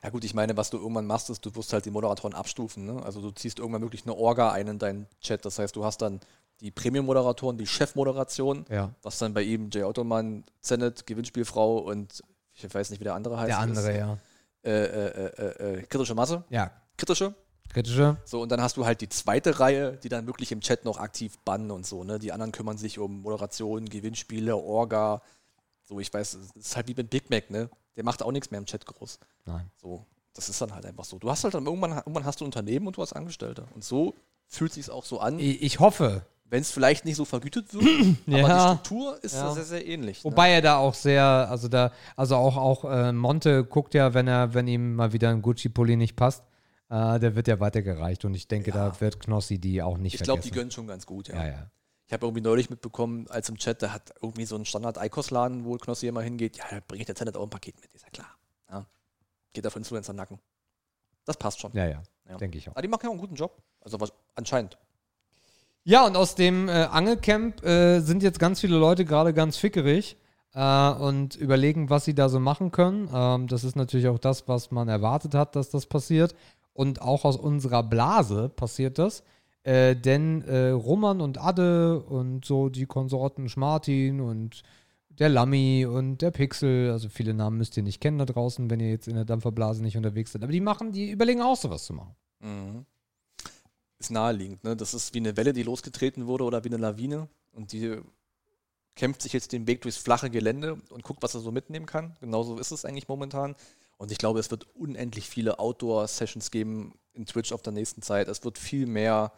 [0.02, 2.84] Ja gut, ich meine, was du irgendwann machst, ist, du wirst halt die Moderatoren abstufen.
[2.86, 3.02] Ne?
[3.02, 5.44] Also du ziehst irgendwann wirklich eine Orga ein in deinen Chat.
[5.44, 6.20] Das heißt, du hast dann
[6.60, 8.90] die Premium-Moderatoren, die Chefmoderation, Ja.
[9.02, 12.22] was dann bei ihm Jay Ottoman, Zenet, Gewinnspielfrau und
[12.54, 13.48] ich weiß nicht, wie der andere heißt.
[13.48, 14.18] Der andere, ist, ja.
[14.62, 17.34] äh, äh, äh, äh, kritische Masse, Ja, kritische.
[17.70, 18.16] kritische.
[18.24, 20.98] So, und dann hast du halt die zweite Reihe, die dann wirklich im Chat noch
[21.00, 22.04] aktiv bannen und so.
[22.04, 22.18] Ne?
[22.20, 25.22] Die anderen kümmern sich um Moderation, Gewinnspiele, Orga.
[25.84, 27.68] So, ich weiß, es ist halt wie mit Big Mac, ne?
[27.96, 29.18] Der macht auch nichts mehr im Chat groß.
[29.44, 29.70] Nein.
[29.76, 31.18] So, das ist dann halt einfach so.
[31.18, 33.66] Du hast halt dann irgendwann, irgendwann hast du ein Unternehmen und du hast Angestellte.
[33.74, 34.14] Und so
[34.48, 37.84] fühlt sich auch so an, Ich, ich hoffe, wenn es vielleicht nicht so vergütet wird,
[38.26, 38.54] aber Ja.
[38.54, 39.52] die Struktur ist Ja.
[39.52, 40.24] sehr, sehr ähnlich.
[40.24, 44.26] Wobei er da auch sehr, also da, also auch, auch äh, Monte guckt ja, wenn
[44.26, 46.42] er, wenn ihm mal wieder ein Gucci-Pulli nicht passt,
[46.90, 48.90] äh, der wird ja weitergereicht und ich denke, Ja.
[48.90, 50.16] da wird Knossi die auch nicht ne?
[50.16, 51.36] ich glaube, die gönnen schon ganz gut, ja.
[51.36, 51.70] ja, ja.
[52.06, 55.76] Ich habe irgendwie neulich mitbekommen, als im Chat, da hat irgendwie so ein Standard-Eikos-Laden, wo
[55.76, 58.10] Knossi immer hingeht, ja, da bringe ich der Tenet auch ein Paket mit, ist ja
[58.10, 58.28] klar.
[58.70, 58.86] Ja.
[59.52, 60.38] Geht auf Influencer-Nacken.
[61.24, 61.72] Das passt schon.
[61.72, 62.36] Ja, ja, Ja.
[62.36, 62.72] denke ich auch.
[62.72, 63.56] Aber die machen ja auch einen guten Job.
[63.80, 64.76] Also was, anscheinend.
[65.84, 70.16] Ja, und aus dem äh, Angelcamp äh, sind jetzt ganz viele Leute gerade ganz fickerig
[70.54, 73.08] äh, und überlegen, was sie da so machen können.
[73.12, 76.34] Ähm, das ist natürlich auch das, was man erwartet hat, dass das passiert.
[76.74, 79.22] Und auch aus unserer Blase passiert das.
[79.64, 84.62] Äh, denn äh, Roman und Adde und so die Konsorten Schmartin und
[85.08, 88.80] der Lammi und der Pixel, also viele Namen müsst ihr nicht kennen da draußen, wenn
[88.80, 90.42] ihr jetzt in der Dampferblase nicht unterwegs seid.
[90.42, 92.14] Aber die machen, die überlegen auch sowas zu machen.
[92.40, 92.84] Mhm.
[93.98, 94.76] Ist naheliegend, ne?
[94.76, 97.28] Das ist wie eine Welle, die losgetreten wurde oder wie eine Lawine.
[97.52, 98.00] Und die
[98.96, 102.16] kämpft sich jetzt den Weg durchs flache Gelände und guckt, was er so mitnehmen kann.
[102.20, 103.54] Genauso ist es eigentlich momentan.
[103.96, 108.28] Und ich glaube, es wird unendlich viele Outdoor-Sessions geben in Twitch auf der nächsten Zeit.
[108.28, 109.32] Es wird viel mehr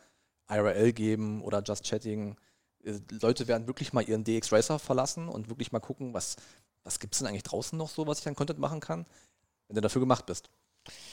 [0.48, 2.36] IRL geben oder Just Chatting.
[2.84, 6.36] Äh, Leute werden wirklich mal ihren DX Racer verlassen und wirklich mal gucken, was,
[6.84, 9.06] was gibt es denn eigentlich draußen noch so, was ich an Content machen kann,
[9.68, 10.50] wenn du dafür gemacht bist.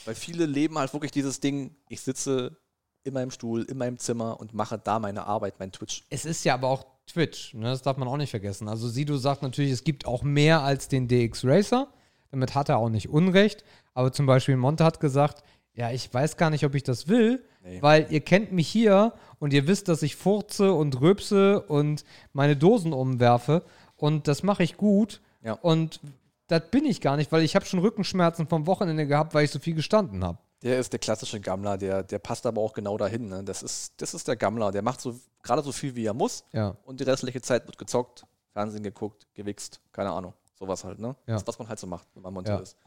[0.05, 2.57] Weil viele leben halt wirklich dieses Ding, ich sitze
[3.03, 6.03] in meinem Stuhl, in meinem Zimmer und mache da meine Arbeit, mein Twitch.
[6.09, 7.65] Es ist ja aber auch Twitch, ne?
[7.65, 8.69] das darf man auch nicht vergessen.
[8.69, 11.91] Also Sido sagt natürlich, es gibt auch mehr als den DX Racer.
[12.31, 13.63] Damit hat er auch nicht Unrecht.
[13.93, 15.43] Aber zum Beispiel Monte hat gesagt,
[15.75, 17.81] ja, ich weiß gar nicht, ob ich das will, Nee.
[17.81, 22.57] weil ihr kennt mich hier und ihr wisst, dass ich furze und rülpse und meine
[22.57, 23.63] Dosen umwerfe
[23.95, 25.21] und das mache ich gut.
[25.41, 25.53] Ja.
[25.53, 26.01] Und
[26.47, 29.51] das bin ich gar nicht, weil ich habe schon Rückenschmerzen vom Wochenende gehabt, weil ich
[29.51, 30.37] so viel gestanden habe.
[30.61, 33.27] Der ist der klassische Gammler, der, der passt aber auch genau dahin.
[33.29, 33.43] Ne?
[33.43, 36.43] Das, ist, das ist der Gammler, der macht so gerade so viel, wie er muss
[36.51, 36.75] Ja.
[36.85, 40.33] und die restliche Zeit wird gezockt, Fernsehen geguckt, gewichst, keine Ahnung.
[40.53, 41.15] Sowas halt, ne?
[41.27, 41.33] Ja.
[41.35, 42.61] Das, was man halt so macht, wenn man Monteur Ja.
[42.61, 42.77] ist.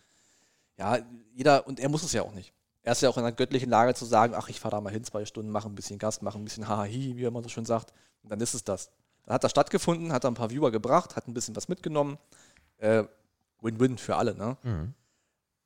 [0.79, 0.99] Ja,
[1.35, 2.53] jeder, und er muss es ja auch nicht.
[2.87, 4.93] Er ist ja auch in einer göttlichen Lage zu sagen, ach, ich fahre da mal
[4.93, 7.65] hin, zwei Stunden, mache ein bisschen Gast, mache ein bisschen Hahahi, wie man so schön
[7.65, 7.93] sagt.
[8.23, 8.93] Und dann ist es das.
[9.25, 12.17] Dann hat er stattgefunden, hat er ein paar Viewer gebracht, hat ein bisschen was mitgenommen.
[12.79, 13.03] Äh,
[13.61, 14.57] Win-win für alle, ne?
[14.63, 14.95] Mhm.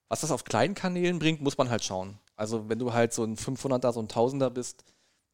[0.08, 2.18] Was das auf kleinen Kanälen bringt, muss man halt schauen.
[2.36, 4.84] Also wenn du halt so ein 500er, so ein 1000er bist,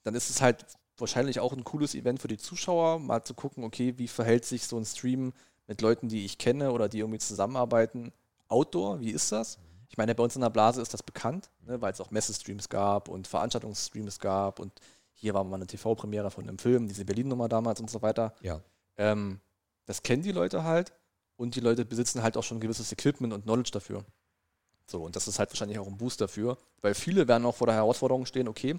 [0.03, 0.67] dann ist es halt
[0.99, 4.67] wahrscheinlich auch ein cooles Event für die Zuschauer, mal zu gucken, okay, wie verhält sich
[4.67, 5.33] so ein Stream
[5.69, 8.13] mit Leuten, die ich kenne oder die irgendwie zusammenarbeiten.
[8.49, 9.61] Outdoor, wie ist das?
[9.89, 12.69] Ich meine, bei uns in der Blase ist das bekannt, ne, weil es auch Messestreams
[12.69, 14.73] gab und Veranstaltungsstreams gab und
[15.13, 18.35] hier war mal eine TV-Premiere von einem Film, diese Berlin-Nummer damals und so weiter.
[18.43, 18.61] Ja.
[18.97, 19.41] Ähm,
[19.87, 20.93] das kennen die Leute halt
[21.37, 24.05] und die Leute besitzen halt auch schon ein gewisses Equipment und Knowledge dafür.
[24.87, 27.67] So, und das ist halt wahrscheinlich auch ein Boost dafür, weil viele werden auch vor
[27.67, 28.79] der Herausforderung stehen, okay,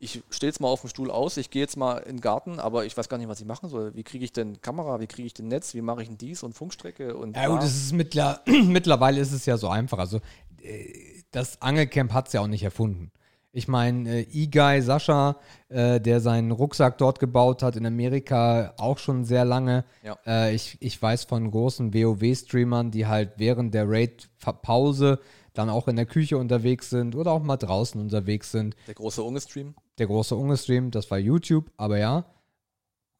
[0.00, 2.60] ich stehe jetzt mal auf dem Stuhl aus, ich gehe jetzt mal in den Garten,
[2.60, 3.94] aber ich weiß gar nicht, was ich machen soll.
[3.96, 6.42] Wie kriege ich denn Kamera, wie kriege ich denn Netz, wie mache ich denn dies
[6.42, 9.98] und Funkstrecke und Ja, gut, es ist mittler mittlerweile ist es ja so einfach.
[9.98, 10.20] Also,
[10.62, 13.10] äh, das Angelcamp hat es ja auch nicht erfunden.
[13.50, 15.36] Ich meine, äh, E-Guy Sascha,
[15.68, 19.84] äh, der seinen Rucksack dort gebaut hat in Amerika, auch schon sehr lange.
[20.04, 20.16] Ja.
[20.26, 25.18] Äh, ich, ich weiß von großen WoW-Streamern, die halt während der Raid-Pause
[25.54, 28.76] dann auch in der Küche unterwegs sind oder auch mal draußen unterwegs sind.
[28.86, 29.74] der große Unge-Stream.
[29.98, 32.24] Der große Unge-Stream, das war YouTube, aber ja.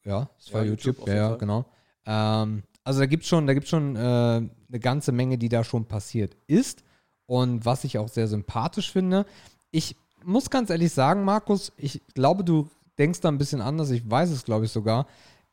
[0.05, 1.65] Ja, das war Ja, YouTube, YouTube ja, ja, genau.
[2.07, 5.65] Ähm, also da gibt es schon, da gibt's schon äh, eine ganze Menge, die da
[5.65, 6.85] schon passiert ist.
[7.27, 9.27] Und was ich auch sehr sympathisch finde,
[9.71, 13.91] ich muss ganz ehrlich sagen, Markus, ich glaube, du denkst da ein bisschen anders.
[13.91, 15.07] Ich weiß es, glaube ich, sogar.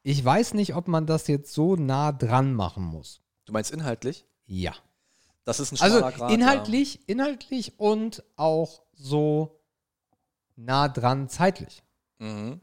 [0.03, 3.21] Ich weiß nicht, ob man das jetzt so nah dran machen muss.
[3.45, 4.25] Du meinst inhaltlich?
[4.45, 4.73] Ja.
[5.43, 9.59] Das ist ein Also schmaler Grat, inhaltlich, inhaltlich und auch so
[10.55, 11.83] nah dran zeitlich.
[12.19, 12.61] Mhm.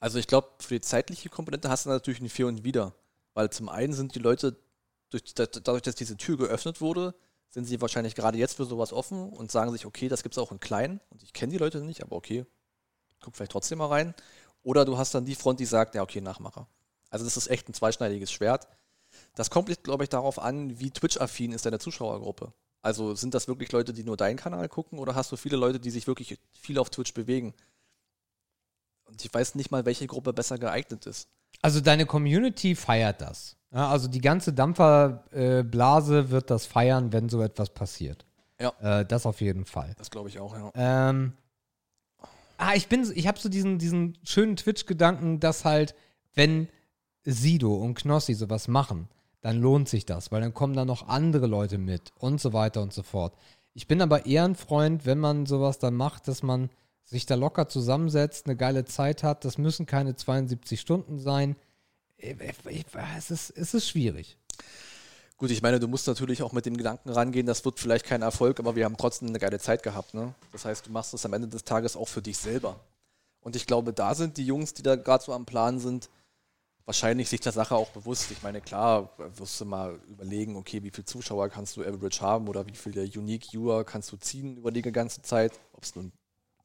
[0.00, 2.94] Also ich glaube, für die zeitliche Komponente hast du natürlich ein Für und Wider.
[3.34, 4.56] Weil zum einen sind die Leute,
[5.10, 7.14] durch, da- dadurch, dass diese Tür geöffnet wurde,
[7.50, 10.38] sind sie wahrscheinlich gerade jetzt für sowas offen und sagen sich, okay, das gibt es
[10.38, 11.00] auch in klein.
[11.10, 12.46] Und ich kenne die Leute nicht, aber okay,
[13.20, 14.14] guck vielleicht trotzdem mal rein.
[14.62, 16.66] Oder du hast dann die Front, die sagt, ja, okay, Nachmacher.
[17.10, 18.68] Also das ist echt ein zweischneidiges Schwert.
[19.34, 22.52] Das kommt, glaube ich, darauf an, wie Twitch-affin ist deine Zuschauergruppe.
[22.82, 25.78] Also sind das wirklich Leute, die nur deinen Kanal gucken oder hast du viele Leute,
[25.78, 27.54] die sich wirklich viel auf Twitch bewegen?
[29.04, 31.28] Und ich weiß nicht mal, welche Gruppe besser geeignet ist.
[31.60, 33.56] Also deine Community feiert das.
[33.72, 38.24] Ja, also die ganze Dampferblase wird das feiern, wenn so etwas passiert.
[38.60, 38.72] Ja.
[38.80, 39.94] Äh, das auf jeden Fall.
[39.96, 40.72] Das glaube ich auch, ja.
[40.74, 41.32] Ähm,
[42.58, 45.94] ah, ich bin, ich habe so diesen, diesen schönen Twitch-Gedanken, dass halt,
[46.34, 46.68] wenn
[47.24, 49.08] Sido und Knossi sowas machen,
[49.42, 52.80] dann lohnt sich das, weil dann kommen da noch andere Leute mit und so weiter
[52.80, 53.34] und so fort.
[53.74, 56.70] Ich bin aber eher ein Freund, wenn man sowas dann macht, dass man
[57.04, 59.44] sich da locker zusammensetzt, eine geile Zeit hat.
[59.44, 61.56] Das müssen keine 72 Stunden sein.
[62.16, 64.38] Es ist, es ist schwierig.
[65.36, 68.22] Gut, ich meine, du musst natürlich auch mit dem Gedanken rangehen, das wird vielleicht kein
[68.22, 70.14] Erfolg, aber wir haben trotzdem eine geile Zeit gehabt.
[70.14, 70.32] Ne?
[70.52, 72.78] Das heißt, du machst es am Ende des Tages auch für dich selber.
[73.40, 76.08] Und ich glaube, da sind die Jungs, die da gerade so am Plan sind,
[76.84, 78.30] wahrscheinlich sich der Sache auch bewusst.
[78.30, 82.48] Ich meine, klar, wirst du mal überlegen, okay, wie viele Zuschauer kannst du Average haben
[82.48, 85.58] oder wie viele Unique Viewer kannst du ziehen über die ganze Zeit.
[85.72, 86.12] Ob es nun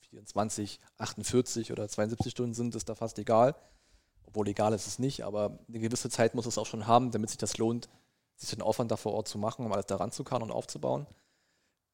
[0.09, 3.55] 24, 48 oder 72 Stunden sind, ist da fast egal.
[4.25, 7.29] Obwohl egal ist es nicht, aber eine gewisse Zeit muss es auch schon haben, damit
[7.29, 7.87] sich das lohnt,
[8.35, 11.07] sich den Aufwand da vor Ort zu machen, um alles daran zu kann und aufzubauen.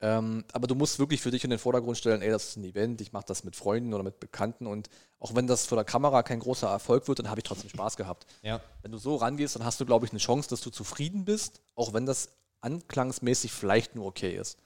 [0.04, 2.66] Ähm, aber du musst wirklich für dich in den Vordergrund stellen, ey, das ist ein
[2.66, 4.90] Event, ich mache das mit Freunden oder mit Bekannten und
[5.22, 7.96] auch wenn das vor der Kamera kein großer Erfolg wird, dann habe ich trotzdem Spaß
[7.96, 8.26] gehabt.
[8.42, 8.60] Ja.
[8.82, 11.62] Wenn du so rangehst, dann hast du, glaube ich, eine Chance, dass du zufrieden bist,
[11.76, 12.28] auch wenn das
[12.60, 14.60] anklangsmäßig vielleicht nur okay ist.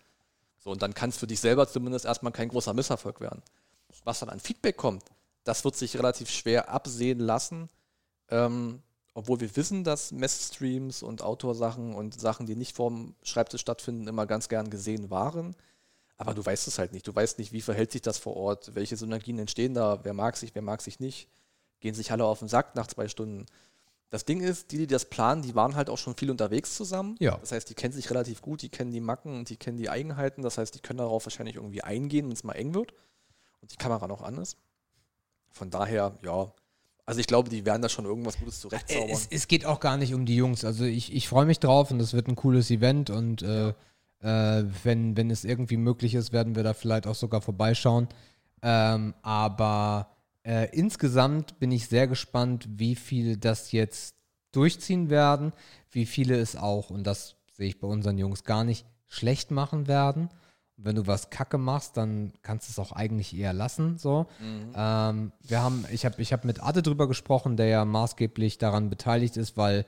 [0.57, 3.43] So, und dann kann es für dich selber zumindest erstmal kein großer Misserfolg werden.
[4.05, 5.03] Was dann an Feedback kommt,
[5.43, 7.69] das wird sich relativ schwer absehen lassen.
[8.29, 8.81] Ähm,
[9.17, 14.27] obwohl wir wissen, dass Messstreams und Outdoor-Sachen und Sachen, die nicht vorm Schreibtisch stattfinden, immer
[14.27, 15.55] ganz gern gesehen waren.
[16.17, 17.07] Aber du weißt es halt nicht.
[17.07, 20.37] Du weißt nicht, wie verhält sich das vor Ort, welche Synergien entstehen da, wer mag
[20.37, 21.29] sich, wer mag sich nicht.
[21.79, 23.47] Gehen sich alle auf den Sack nach zwei Stunden.
[24.11, 27.15] Das Ding ist, die, die das planen, die waren halt auch schon viel unterwegs zusammen.
[27.17, 27.37] Ja.
[27.37, 29.89] Das heißt, die kennen sich relativ gut, die kennen die Macken und die kennen die
[29.89, 30.43] Eigenheiten.
[30.43, 32.93] Das heißt, die können darauf wahrscheinlich irgendwie eingehen, wenn es mal eng wird
[33.61, 34.57] und die Kamera noch an ist.
[35.49, 36.53] Von daher, ja,
[37.07, 39.09] also ich glaube, die werden da schon irgendwas Gutes zurechtzaubern.
[39.09, 40.65] Es, es geht auch gar nicht um die Jungs.
[40.65, 43.69] Also ich, ich freue mich drauf und es wird ein cooles Event und äh,
[44.19, 48.09] äh, wenn, wenn es irgendwie möglich ist, werden wir da vielleicht auch sogar vorbeischauen.
[48.61, 54.15] Ähm, aber äh, insgesamt bin ich sehr gespannt, wie viele das jetzt
[54.51, 55.53] durchziehen werden,
[55.91, 59.87] wie viele es auch, und das sehe ich bei unseren Jungs gar nicht, schlecht machen
[59.87, 60.29] werden
[60.77, 63.97] wenn du was Kacke machst, dann kannst du es auch eigentlich eher lassen.
[63.97, 64.27] So.
[64.39, 64.73] Mhm.
[64.75, 68.89] Ähm, wir haben, ich habe ich hab mit Ade drüber gesprochen, der ja maßgeblich daran
[68.89, 69.85] beteiligt ist, weil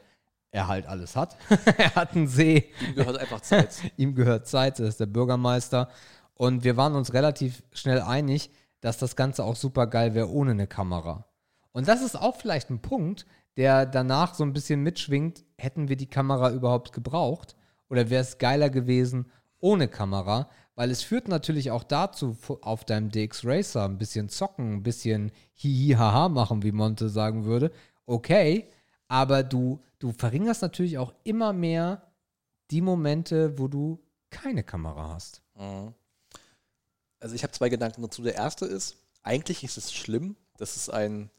[0.51, 1.37] er halt alles hat.
[1.77, 2.71] er hat einen See.
[2.87, 3.75] Ihm gehört einfach Zeit.
[3.97, 5.89] Ihm gehört Zeit, er ist der Bürgermeister.
[6.33, 8.49] Und wir waren uns relativ schnell einig,
[8.81, 11.25] dass das Ganze auch super geil wäre ohne eine Kamera.
[11.71, 15.97] Und das ist auch vielleicht ein Punkt, der danach so ein bisschen mitschwingt, hätten wir
[15.97, 17.55] die Kamera überhaupt gebraucht?
[17.89, 19.29] Oder wäre es geiler gewesen
[19.59, 20.49] ohne Kamera?
[20.79, 25.33] Weil es führt natürlich auch dazu, auf deinem DX Racer ein bisschen zocken, ein bisschen
[25.55, 27.73] hihi-haha machen, wie Monte sagen würde.
[28.05, 28.69] Okay,
[29.09, 32.09] aber du, du verringerst natürlich auch immer mehr
[32.71, 33.99] die Momente, wo du
[34.29, 35.41] keine Kamera hast.
[35.55, 35.93] Mhm.
[37.19, 38.21] Also ich habe zwei Gedanken dazu.
[38.21, 41.29] Der erste ist, eigentlich ist es schlimm, dass es einen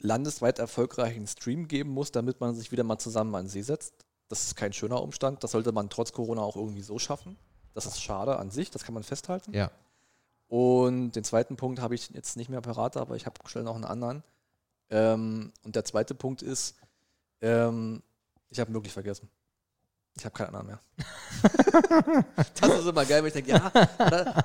[0.00, 3.94] landesweit erfolgreichen Stream geben muss, damit man sich wieder mal zusammen an den See setzt.
[4.26, 5.44] Das ist kein schöner Umstand.
[5.44, 7.38] Das sollte man trotz Corona auch irgendwie so schaffen.
[7.76, 9.52] Das ist schade an sich, das kann man festhalten.
[9.52, 9.70] Ja.
[10.48, 13.74] Und den zweiten Punkt habe ich jetzt nicht mehr parat, aber ich habe schnell noch
[13.74, 14.22] einen anderen.
[14.88, 16.74] Ähm, und der zweite Punkt ist,
[17.42, 18.02] ähm,
[18.48, 19.28] ich habe ihn wirklich vergessen.
[20.16, 20.80] Ich habe keinen anderen mehr.
[22.58, 23.70] das ist immer geil, wenn ich denke, ja,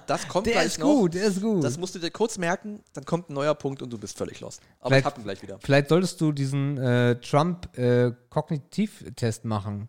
[0.07, 0.87] das kommt der gleich ist noch.
[0.87, 1.63] gut, der ist gut.
[1.63, 4.41] Das musst du dir kurz merken, dann kommt ein neuer Punkt und du bist völlig
[4.41, 4.61] lost.
[4.81, 5.57] Aber Vielleicht- ich hab ihn gleich wieder.
[5.61, 9.87] Vielleicht solltest du diesen äh, Trump-Kognitivtest machen.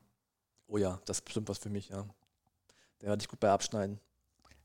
[0.68, 2.06] Oh ja, das ist bestimmt was für mich, ja.
[3.02, 3.98] Der werde ich gut bei abschneiden.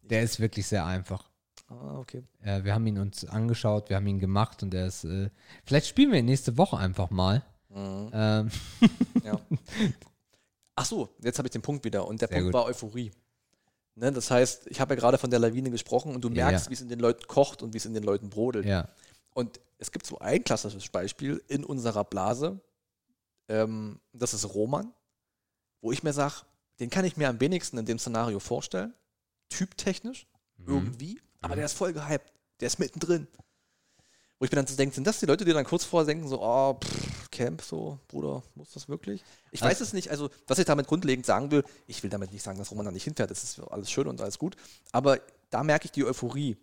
[0.03, 1.29] Der ist wirklich sehr einfach.
[1.67, 2.23] Ah, okay.
[2.41, 5.03] Äh, wir haben ihn uns angeschaut, wir haben ihn gemacht und der ist.
[5.03, 5.29] Äh,
[5.65, 7.43] vielleicht spielen wir ihn nächste Woche einfach mal.
[7.69, 8.09] Mhm.
[8.13, 8.51] Ähm,
[9.23, 9.39] Ja.
[10.75, 12.07] Ach so, jetzt habe ich den Punkt wieder.
[12.07, 12.53] Und der Sehr Punkt gut.
[12.53, 13.11] war Euphorie.
[13.95, 16.67] Ne, das heißt, ich habe ja gerade von der Lawine gesprochen und du Ja, merkst,
[16.67, 16.69] ja.
[16.69, 18.65] wie es in den Leuten kocht und wie es in den Leuten brodelt.
[18.65, 18.87] ja.
[19.33, 22.59] Und es gibt so ein klassisches Beispiel in unserer Blase.
[23.47, 24.91] Ähm, das ist Roman,
[25.81, 26.35] wo ich mir sage,
[26.79, 28.93] den kann ich mir am wenigsten in dem Szenario vorstellen.
[29.49, 30.27] Typtechnisch,
[30.57, 30.67] Mhm.
[30.73, 31.21] irgendwie.
[31.41, 32.31] Aber der ist voll gehypt.
[32.59, 33.27] Der ist mittendrin.
[34.39, 36.27] Wo ich mir dann so denke, sind das die Leute, die dann kurz vorher denken,
[36.27, 39.23] so, oh, pff, Camp, so, Bruder, muss das wirklich?
[39.51, 40.09] Ich weiß Also- es nicht.
[40.11, 42.91] Also, was ich damit grundlegend sagen will, ich will damit nicht sagen, dass Roman da
[42.91, 43.31] nicht hinfährt.
[43.31, 44.55] Das ist alles schön und alles gut.
[44.91, 46.57] Aber da merke ich die Euphorie.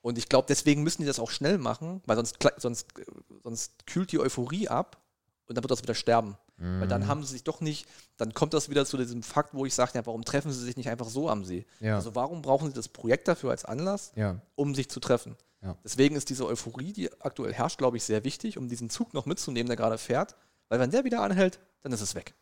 [0.00, 3.04] Und ich glaube, deswegen müssen die das auch schnell machen, weil sonst, sonst, äh,
[3.42, 5.02] sonst kühlt die Euphorie ab
[5.48, 6.38] und dann wird das wieder sterben.
[6.58, 6.88] Weil Mhm.
[6.88, 9.74] dann haben sie sich doch nicht, dann kommt das wieder zu diesem Fakt, wo ich
[9.74, 11.66] sage, ja, warum treffen sie sich nicht einfach so am See?
[11.80, 11.96] Ja.
[11.96, 14.40] Also warum brauchen sie das Projekt dafür als Anlass, Ja.
[14.54, 15.36] um sich zu treffen?
[15.62, 15.76] Ja.
[15.84, 19.26] Deswegen ist diese Euphorie, die aktuell herrscht, glaube ich, sehr wichtig, um diesen Zug noch
[19.26, 20.34] mitzunehmen, der gerade fährt.
[20.68, 22.34] Weil wenn der wieder anhält, dann ist es weg.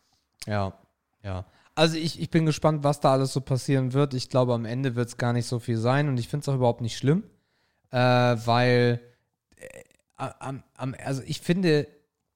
[0.45, 0.77] Ja,
[1.23, 1.45] ja.
[1.75, 4.13] Also ich, ich bin gespannt, was da alles so passieren wird.
[4.13, 6.49] Ich glaube, am Ende wird es gar nicht so viel sein und ich finde es
[6.49, 7.23] auch überhaupt nicht schlimm,
[7.91, 9.01] äh, weil
[9.57, 9.83] äh,
[10.15, 11.87] am, am, also ich finde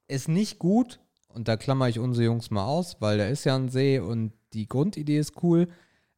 [0.07, 0.99] es nicht gut,
[1.39, 4.33] und da klammer ich unsere Jungs mal aus, weil da ist ja ein See und
[4.51, 5.69] die Grundidee ist cool.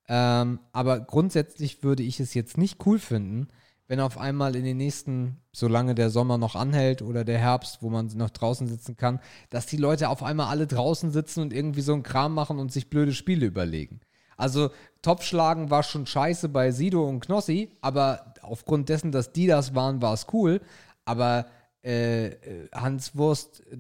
[0.10, 3.48] Ähm, aber grundsätzlich würde ich es jetzt nicht cool finden,
[3.88, 7.92] wenn auf einmal in den nächsten, solange der Sommer noch anhält oder der Herbst, wo
[7.92, 9.20] man noch draußen sitzen kann,
[9.52, 12.72] dass die Leute auf einmal alle draußen sitzen und irgendwie so einen Kram machen und
[12.72, 14.00] sich blöde Spiele überlegen.
[14.38, 14.72] Also
[15.04, 20.02] Topfschlagen war schon scheiße bei Sido und Knossi, aber aufgrund dessen, dass die das waren,
[20.02, 20.62] war es cool.
[21.06, 21.46] Aber
[21.84, 23.78] äh, äh, Hans Wurst äh,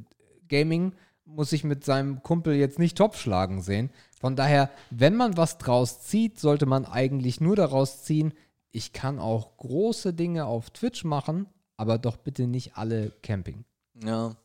[0.47, 0.93] Gaming
[1.35, 3.89] muss sich mit seinem Kumpel jetzt nicht Topfschlagen sehen.
[4.19, 8.33] Von daher, wenn man was draus zieht, sollte man eigentlich nur daraus ziehen,
[8.71, 11.47] ich kann auch große Dinge auf Twitch machen,
[11.77, 13.65] aber doch bitte nicht alle Camping.
[14.03, 14.35] Ja.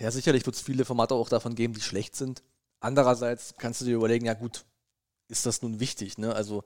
[0.00, 2.42] Ja, sicherlich wird es viele Formate auch davon geben, die schlecht sind.
[2.80, 4.64] Andererseits kannst du dir überlegen, ja gut,
[5.28, 6.18] ist das nun wichtig?
[6.18, 6.34] Ne?
[6.34, 6.64] Also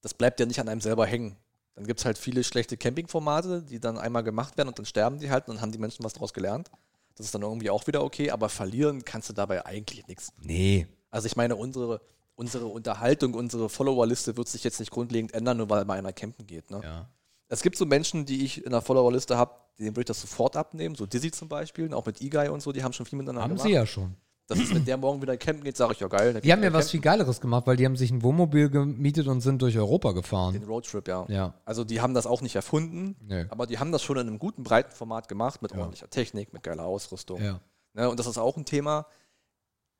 [0.00, 1.36] das bleibt ja nicht an einem selber hängen.
[1.74, 5.18] Dann gibt es halt viele schlechte Campingformate, die dann einmal gemacht werden und dann sterben
[5.18, 6.70] die halt und dann haben die Menschen was daraus gelernt.
[7.16, 10.32] Das ist dann irgendwie auch wieder okay, aber verlieren kannst du dabei eigentlich nichts.
[10.40, 10.86] Nee.
[11.10, 12.00] Also ich meine, unsere,
[12.34, 16.46] unsere Unterhaltung, unsere Followerliste wird sich jetzt nicht grundlegend ändern, nur weil mal einer campen
[16.46, 16.70] geht.
[16.70, 16.80] Ne?
[16.82, 17.08] Ja.
[17.48, 20.56] Es gibt so Menschen, die ich in der Followerliste habe, denen würde ich das sofort
[20.56, 23.42] abnehmen, so Dizzy zum Beispiel, auch mit E-Guy und so, die haben schon viel miteinander
[23.42, 23.66] Haben gemacht.
[23.66, 24.16] sie ja schon.
[24.48, 26.40] Das ist, wenn der morgen wieder campen geht, sage ich ja geil.
[26.42, 27.00] Die haben ja was viel.
[27.00, 30.62] Geileres gemacht, weil die haben sich ein Wohnmobil gemietet und sind durch Europa Den gefahren.
[30.64, 31.24] Roadtrip, ja.
[31.28, 31.54] Ja.
[31.64, 33.46] Also die haben das auch nicht erfunden, Nö.
[33.50, 35.78] aber die haben das schon in einem guten, breiten Format gemacht, mit Ja.
[35.78, 37.40] ordentlicher Technik, mit geiler Ausrüstung.
[37.42, 37.60] Ja.
[37.94, 39.06] Ne, und das ist auch ein Thema.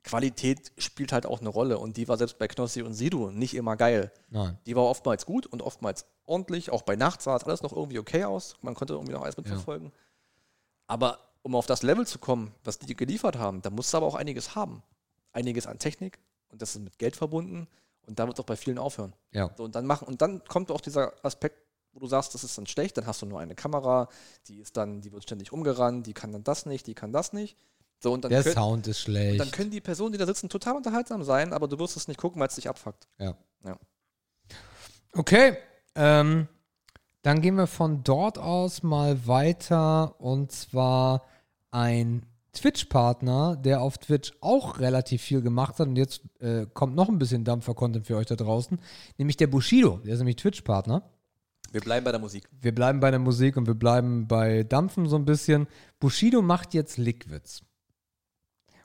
[0.03, 3.53] Qualität spielt halt auch eine Rolle und die war selbst bei Knossi und Sido nicht
[3.55, 4.11] immer geil.
[4.29, 4.57] Nein.
[4.65, 6.69] Die war oftmals gut und oftmals ordentlich.
[6.71, 8.57] Auch bei Nacht sah es alles noch irgendwie okay aus.
[8.61, 9.93] Man konnte irgendwie noch alles mitverfolgen.
[10.87, 14.07] Aber um auf das Level zu kommen, was die geliefert haben, da musst du aber
[14.07, 14.81] auch einiges haben.
[15.31, 17.67] Einiges an Technik und das ist mit Geld verbunden
[18.07, 19.13] und da wird es auch bei vielen aufhören.
[19.31, 19.51] Ja.
[19.57, 21.57] So, und dann machen und dann kommt auch dieser Aspekt,
[21.91, 24.09] wo du sagst, das ist dann schlecht, dann hast du nur eine Kamera,
[24.47, 27.33] die ist dann, die wird ständig umgerannt, die kann dann das nicht, die kann das
[27.33, 27.57] nicht.
[27.99, 29.51] So, und dann, Der können, Sound ist und dann schlecht.
[29.53, 32.39] können die Personen, die da sitzen, total unterhaltsam sein, aber du wirst es nicht gucken,
[32.39, 33.07] weil es dich abfuckt.
[33.17, 33.35] Ja.
[33.63, 33.77] Ja.
[35.13, 35.57] Okay.
[35.95, 36.47] Ähm,
[37.21, 41.23] dann gehen wir von dort aus mal weiter und zwar
[41.73, 47.09] ein Twitch-Partner, der auf Twitch auch relativ viel gemacht hat und jetzt äh, kommt noch
[47.09, 48.79] ein bisschen Dampfer-Content für euch da draußen,
[49.17, 49.99] nämlich der Bushido.
[50.05, 51.09] Der ist nämlich Twitch-Partner.
[51.71, 52.47] Wir bleiben bei der Musik.
[52.61, 55.67] Wir bleiben bei der Musik und wir bleiben bei Dampfen so ein bisschen.
[55.99, 57.63] Bushido macht jetzt Liquids.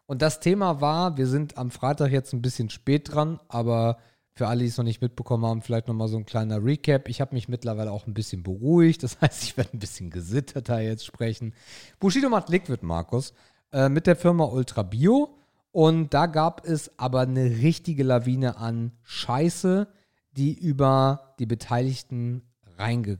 [0.06, 3.98] Und das Thema war, wir sind am Freitag jetzt ein bisschen spät dran, aber
[4.38, 7.08] für alle, die es noch nicht mitbekommen haben, vielleicht nochmal so ein kleiner Recap.
[7.08, 9.02] Ich habe mich mittlerweile auch ein bisschen beruhigt.
[9.02, 11.54] Das heißt, ich werde ein bisschen gesitterter jetzt sprechen.
[11.98, 13.34] Bushido macht Liquid, Markus,
[13.72, 15.36] äh, mit der Firma Ultra Bio.
[15.72, 19.88] Und da gab es aber eine richtige Lawine an Scheiße,
[20.30, 22.42] die über die Beteiligten
[22.78, 23.18] reinge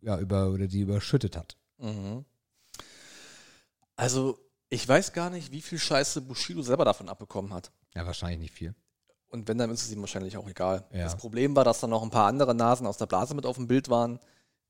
[0.00, 1.56] ja, über, oder die überschüttet hat.
[1.78, 2.24] Mhm.
[3.96, 4.38] Also,
[4.70, 7.70] ich weiß gar nicht, wie viel Scheiße Bushido selber davon abbekommen hat.
[7.94, 8.74] Ja, wahrscheinlich nicht viel.
[9.34, 10.84] Und wenn, dann ist es ihm wahrscheinlich auch egal.
[10.92, 11.02] Ja.
[11.04, 13.56] Das Problem war, dass da noch ein paar andere Nasen aus der Blase mit auf
[13.56, 14.20] dem Bild waren,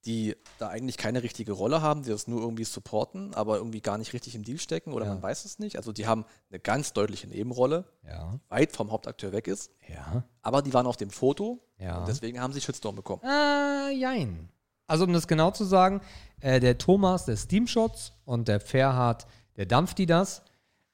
[0.07, 3.99] die da eigentlich keine richtige Rolle haben, die das nur irgendwie supporten, aber irgendwie gar
[3.99, 5.13] nicht richtig im Deal stecken oder Ja.
[5.15, 5.77] man weiß es nicht.
[5.77, 10.63] Also die haben eine ganz deutliche Nebenrolle, Ja, weit vom Hauptakteur weg ist, ja, aber
[10.63, 13.23] die waren auf dem Foto und deswegen haben sie Shitstorm bekommen.
[13.23, 14.49] Äh, jein.
[14.87, 16.01] Also, um das genau zu sagen,
[16.41, 19.27] äh, der Thomas, der Steamshots und der Ferhard,
[19.57, 20.43] der dampft die das.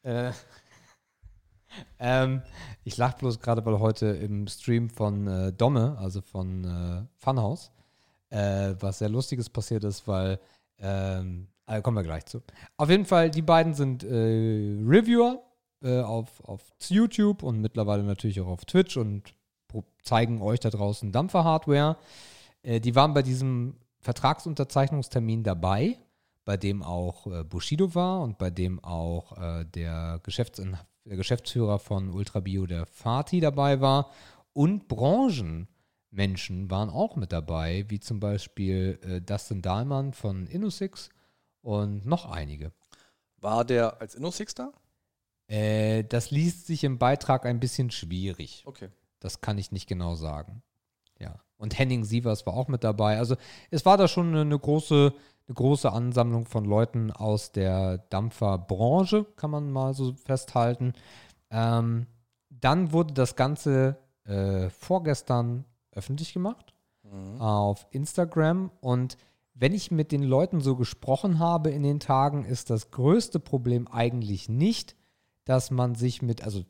[0.03, 0.31] Äh,
[1.99, 2.43] ähm,
[2.85, 7.71] ich lache bloß gerade, weil heute im Stream von äh, Domme, also von äh, Funhouse,
[8.31, 10.39] äh, was sehr Lustiges passiert ist, weil,
[10.79, 12.43] ähm, äh, kommen wir gleich zu.
[12.77, 15.43] Auf jeden Fall, die beiden sind äh, Reviewer
[15.83, 19.35] äh, auf, auf YouTube und mittlerweile natürlich auch auf Twitch und
[20.03, 21.97] zeigen euch da draußen Dampfer-Hardware.
[22.65, 25.97] Die waren bei diesem Vertragsunterzeichnungstermin dabei,
[26.45, 30.77] bei dem auch Bushido war und bei dem auch der, Geschäftsin
[31.11, 34.13] der Geschäftsführer von Ultrabio, der Fatih, dabei war.
[34.53, 41.11] Und Branchenmenschen waren auch mit dabei, wie zum Beispiel äh, Dustin Dahlmann von InnoSix
[41.63, 42.71] und noch einige.
[43.39, 44.73] War der als InnoSix da?
[45.49, 48.63] Äh, das liest sich im Beitrag ein bisschen schwierig.
[48.67, 48.91] Okay.
[49.19, 50.63] Das kann ich nicht genau sagen.
[51.19, 51.41] Ja.
[51.57, 53.19] Und Henning Sievers war auch mit dabei.
[53.19, 53.35] Also
[53.71, 55.13] es war da schon eine, eine große,
[55.51, 60.95] eine große Ansammlung von Leuten aus der Dampferbranche, kann man mal so festhalten.
[61.51, 62.07] Ähm,
[62.49, 66.75] dann wurde das Ganze äh, vorgestern öffentlich gemacht
[67.11, 67.41] Mhm.
[67.41, 68.71] auf Instagram.
[68.81, 69.17] Und
[69.55, 73.89] wenn ich mit den Leuten so gesprochen habe in den Tagen, ist das größte Problem
[73.89, 74.97] eigentlich nicht,
[75.45, 76.65] dass man sich mit, also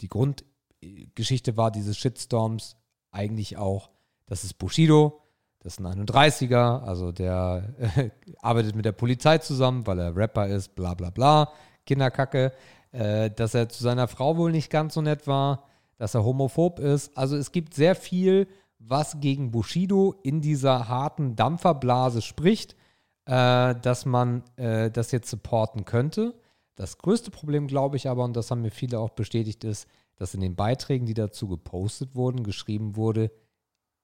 [0.00, 2.76] die Grundgeschichte war dieses Shitstorms
[3.10, 3.90] eigentlich auch,
[4.26, 5.22] das ist Bushido,
[5.66, 8.10] das ist ein 31er, also der äh,
[8.40, 11.52] arbeitet mit der Polizei zusammen, weil er Rapper ist, bla bla bla,
[11.84, 12.52] Kinderkacke,
[12.92, 15.64] äh, dass er zu seiner Frau wohl nicht ganz so nett war,
[15.98, 17.18] dass er homophob ist.
[17.18, 18.46] Also es gibt sehr viel,
[18.78, 22.76] was gegen Bushido in dieser harten Dampferblase spricht,
[23.24, 26.36] äh, dass man äh, das jetzt supporten könnte.
[26.76, 30.32] Das größte Problem, glaube ich aber, und das haben mir viele auch bestätigt, ist, dass
[30.32, 33.32] in den Beiträgen, die dazu gepostet wurden, geschrieben wurde,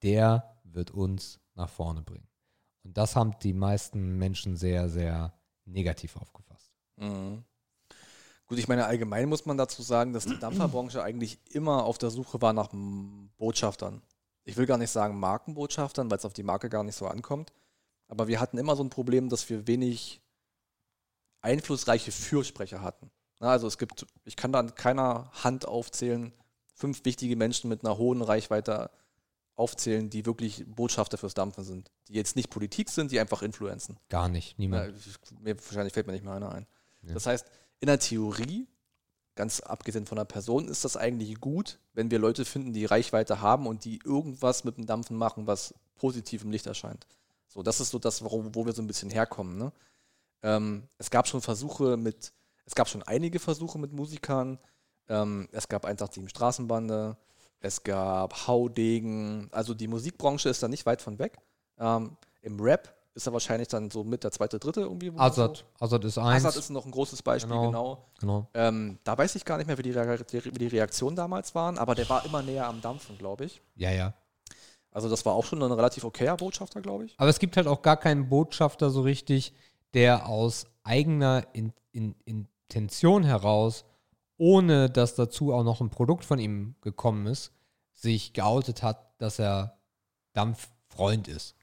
[0.02, 2.28] der wird uns nach vorne bringen.
[2.84, 5.32] Und das haben die meisten Menschen sehr, sehr
[5.64, 6.72] negativ aufgefasst.
[6.96, 7.44] Mhm.
[8.46, 12.10] Gut, ich meine, allgemein muss man dazu sagen, dass die Dampferbranche eigentlich immer auf der
[12.10, 12.70] Suche war nach
[13.38, 14.02] Botschaftern.
[14.44, 17.52] Ich will gar nicht sagen Markenbotschaftern, weil es auf die Marke gar nicht so ankommt.
[18.08, 20.20] Aber wir hatten immer so ein Problem, dass wir wenig
[21.40, 23.10] einflussreiche Fürsprecher hatten.
[23.38, 26.32] Also es gibt, ich kann da an keiner Hand aufzählen,
[26.74, 28.90] fünf wichtige Menschen mit einer hohen Reichweite
[29.62, 31.90] aufzählen, die wirklich Botschafter fürs Dampfen sind.
[32.08, 33.96] Die jetzt nicht Politik sind, die einfach influenzen.
[34.10, 34.94] Gar nicht, Ja, niemand.
[34.98, 36.66] ich- mir, wahrscheinlich fällt mir nicht mehr einer ein.
[37.02, 37.14] Ja.
[37.14, 37.46] Das heißt,
[37.80, 38.66] in der Theorie,
[39.34, 43.40] ganz abgesehen von der Person, ist das eigentlich gut, wenn wir Leute finden, die Reichweite
[43.40, 47.06] haben und die irgendwas mit dem Dampfen machen, was positiv im Licht erscheint.
[47.48, 49.56] So, das ist so das, warum, wo wir so ein bisschen herkommen.
[49.58, 49.72] Ne?
[50.42, 52.32] Ähm, es gab schon Versuche mit,
[52.66, 54.58] es gab schon einige Versuche mit Musikern.
[55.08, 57.16] Ähm, es gab 187 Straßenbande,
[57.62, 59.48] es gab Haudegen.
[59.52, 61.38] Also die Musikbranche ist da nicht weit von weg.
[61.78, 65.12] Ähm, Im Rap ist er wahrscheinlich dann so mit der zweite, dritte irgendwie.
[65.12, 66.22] wo man Azad, Azad ist So.
[66.22, 66.44] eins.
[66.44, 67.66] Assad ist noch ein großes Beispiel, Genau.
[67.66, 68.06] genau.
[68.20, 68.46] genau.
[68.54, 71.94] Ähm, da weiß ich gar nicht mehr, wie die, wie die Reaktionen damals waren, aber
[71.94, 73.60] der war immer näher am Dampfen, glaube ich.
[73.76, 74.14] Ja, ja.
[74.90, 77.14] Also das war auch schon ein relativ okayer Botschafter, glaube ich.
[77.18, 79.52] Aber es gibt halt auch gar keinen Botschafter so richtig,
[79.94, 83.84] der aus eigener in, in, Intention heraus,
[84.42, 87.52] ohne dass dazu auch noch ein Produkt von ihm gekommen ist,
[87.92, 89.78] sich geoutet hat, dass er
[90.32, 91.54] Dampffreund ist.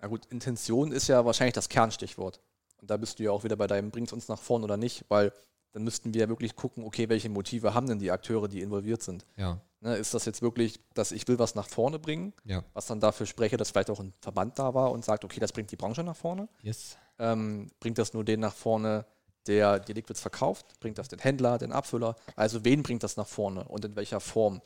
[0.00, 2.40] Na gut, Intention ist ja wahrscheinlich das Kernstichwort.
[2.78, 5.04] Und da bist du ja auch wieder bei deinem bringt uns nach vorn oder nicht,
[5.08, 5.32] weil
[5.70, 9.02] dann müssten wir ja wirklich gucken, okay, welche Motive haben denn die Akteure, die involviert
[9.02, 9.24] sind.
[9.36, 12.62] Ja, Ne, ist das jetzt wirklich, dass ich will was nach vorne bringen, ja.
[12.74, 15.52] was dann dafür spreche, dass vielleicht auch ein Verband da war und sagt, okay, das
[15.52, 16.50] bringt die Branche nach vorne?
[16.60, 16.98] Yes.
[17.18, 19.06] ähm, bringt das nur den nach vorne,
[19.46, 20.78] der die Liquids verkauft?
[20.80, 22.16] Bringt das den Händler, den Abfüller?
[22.36, 24.60] Also wen bringt das nach vorne und in welcher Form?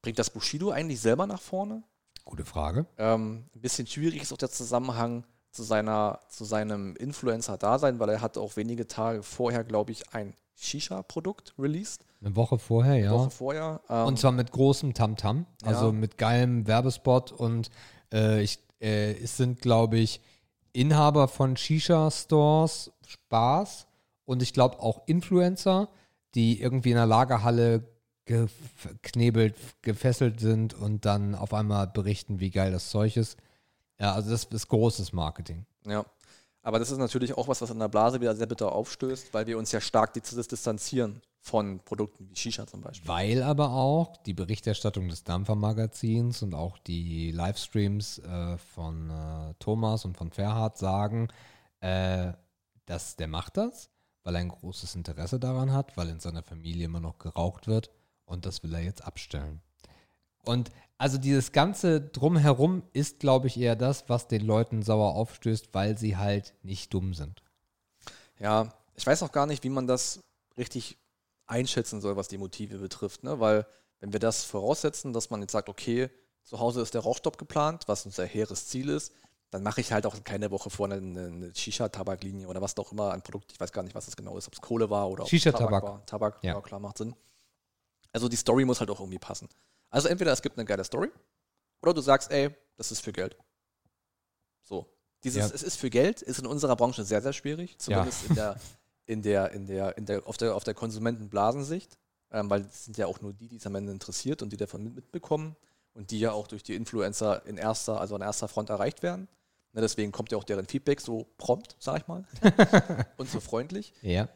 [0.00, 1.82] Bringt das Bushido eigentlich selber nach vorne?
[2.24, 2.86] Gute Frage.
[2.98, 8.20] Ähm, ein bisschen schwierig ist auch der Zusammenhang zu, seiner, zu seinem Influencer-Dasein, weil er
[8.20, 12.04] hat auch wenige Tage vorher, glaube ich, ein Shisha-Produkt released.
[12.20, 13.10] Eine Woche vorher, ja.
[13.12, 13.80] Woche vorher.
[13.88, 15.92] Ähm, Und zwar mit großem Tamtam, also Ja.
[15.92, 17.70] mit geilem Werbespot und
[18.12, 20.20] äh, ich, äh, es sind, glaube ich,
[20.72, 23.86] Inhaber von Shisha-Stores, Spaß
[24.24, 25.88] und ich glaube auch Influencer,
[26.34, 27.88] die irgendwie in der Lagerhalle
[28.24, 33.36] geknebelt, gefesselt sind und dann auf einmal berichten, wie geil das Zeug ist.
[33.98, 35.66] Ja, also das ist großes Marketing.
[35.86, 36.04] Ja.
[36.64, 39.48] Aber das ist natürlich auch was, was in der Blase wieder sehr bitter aufstößt, weil
[39.48, 43.08] wir uns ja stark dis- distanzieren von Produkten wie Shisha zum Beispiel.
[43.08, 50.04] Weil aber auch die Berichterstattung des Dampfermagazins und auch die Livestreams äh, von äh, Thomas
[50.04, 51.26] und von Ferhat sagen,
[51.80, 52.32] äh,
[52.86, 53.90] dass der macht das,
[54.22, 57.90] weil er ein großes Interesse daran hat, weil in seiner Familie immer noch geraucht wird
[58.24, 59.60] und das will er jetzt abstellen.
[60.44, 65.70] Und also dieses ganze Drumherum ist, glaube ich, eher das, was den Leuten sauer aufstößt,
[65.72, 67.42] weil sie halt nicht dumm sind.
[68.38, 70.20] Ja, ich weiß auch gar nicht, wie man das
[70.56, 70.98] richtig
[71.46, 73.40] einschätzen soll, was die Motive betrifft, ne?
[73.40, 73.66] Weil,
[74.00, 76.08] wenn wir das voraussetzen, dass man jetzt sagt, okay,
[76.44, 79.12] zu Hause ist der Rauchstopp geplant, was unser hehres Ziel ist,
[79.52, 83.12] dann mache ich halt auch keine Woche vorher eine, eine Shisha-Tabaklinie oder was auch immer
[83.12, 85.22] ein Produkt, ich weiß gar nicht, was das genau ist, ob es Kohle war oder
[85.22, 85.82] ob es Shisha-Tabak.
[85.82, 86.06] war.
[86.06, 86.54] Tabak, Ja.
[86.54, 86.60] ja.
[86.60, 87.14] klar, macht Sinn.
[88.12, 89.48] Also die Story muss halt auch irgendwie passen.
[89.90, 91.10] Also entweder es gibt eine geile Story
[91.82, 93.36] oder du sagst, ey, das ist für Geld.
[94.62, 94.86] So.
[95.24, 95.54] Dieses, Ja.
[95.54, 97.78] es ist für Geld, ist in unserer Branche sehr, sehr schwierig.
[97.78, 98.56] Zumindest in der,
[99.06, 101.98] in der, in der, in der, auf der, auf der Konsumentenblasensicht.
[102.30, 104.56] Ähm, weil es sind ja auch nur die, die es am Ende interessiert und die
[104.56, 105.54] davon mit, mitbekommen
[105.92, 109.28] und die ja auch durch die Influencer in erster, also an erster Front erreicht werden.
[109.72, 112.24] Ne, deswegen kommt ja auch deren Feedback so prompt, sag ich mal,
[113.16, 113.94] und so freundlich.
[114.02, 114.28] Ja.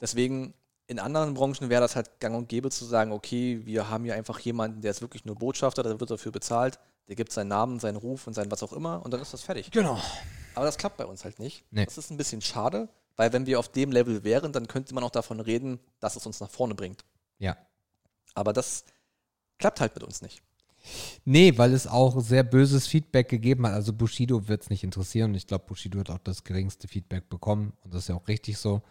[0.00, 0.52] Deswegen
[0.86, 4.14] in anderen Branchen wäre das halt gang und gäbe zu sagen, okay, wir haben hier
[4.14, 6.78] einfach jemanden, der ist wirklich nur Botschafter, der wird dafür bezahlt,
[7.08, 9.42] der gibt seinen Namen, seinen Ruf und sein was auch immer und dann ist das
[9.42, 9.70] fertig.
[9.70, 9.98] Genau.
[10.54, 11.64] Aber das klappt bei uns halt nicht.
[11.70, 11.86] Nee.
[11.86, 15.04] Das ist ein bisschen schade, weil wenn wir auf dem Level wären, dann könnte man
[15.04, 17.04] auch davon reden, dass es uns nach vorne bringt.
[17.38, 17.56] Ja.
[18.34, 18.84] Aber das
[19.58, 20.42] klappt halt mit uns nicht.
[21.24, 23.74] Nee, weil es auch sehr böses Feedback gegeben hat.
[23.74, 27.28] Also Bushido wird es nicht interessieren und ich glaube, Bushido hat auch das geringste Feedback
[27.28, 28.82] bekommen und das ist ja auch richtig so.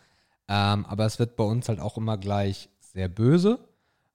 [0.47, 3.59] Ähm, aber es wird bei uns halt auch immer gleich sehr böse.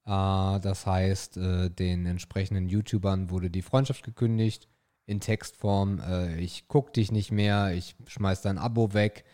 [0.05, 4.69] Äh, das heißt, äh, den entsprechenden YouTubern wurde die Freundschaft gekündigt
[5.07, 6.01] in Textform.
[6.01, 9.24] Äh, ich guck dich nicht mehr, ich schmeiß dein Abo weg.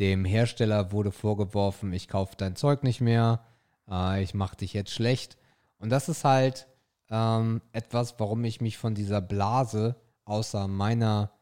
[0.00, 3.44] Dem Hersteller wurde vorgeworfen, ich kaufe dein Zeug nicht mehr,
[3.88, 5.36] äh, ich mache dich jetzt schlecht.
[5.78, 6.66] Und das ist halt
[7.10, 11.32] ähm, etwas, warum ich mich von dieser Blase außer meiner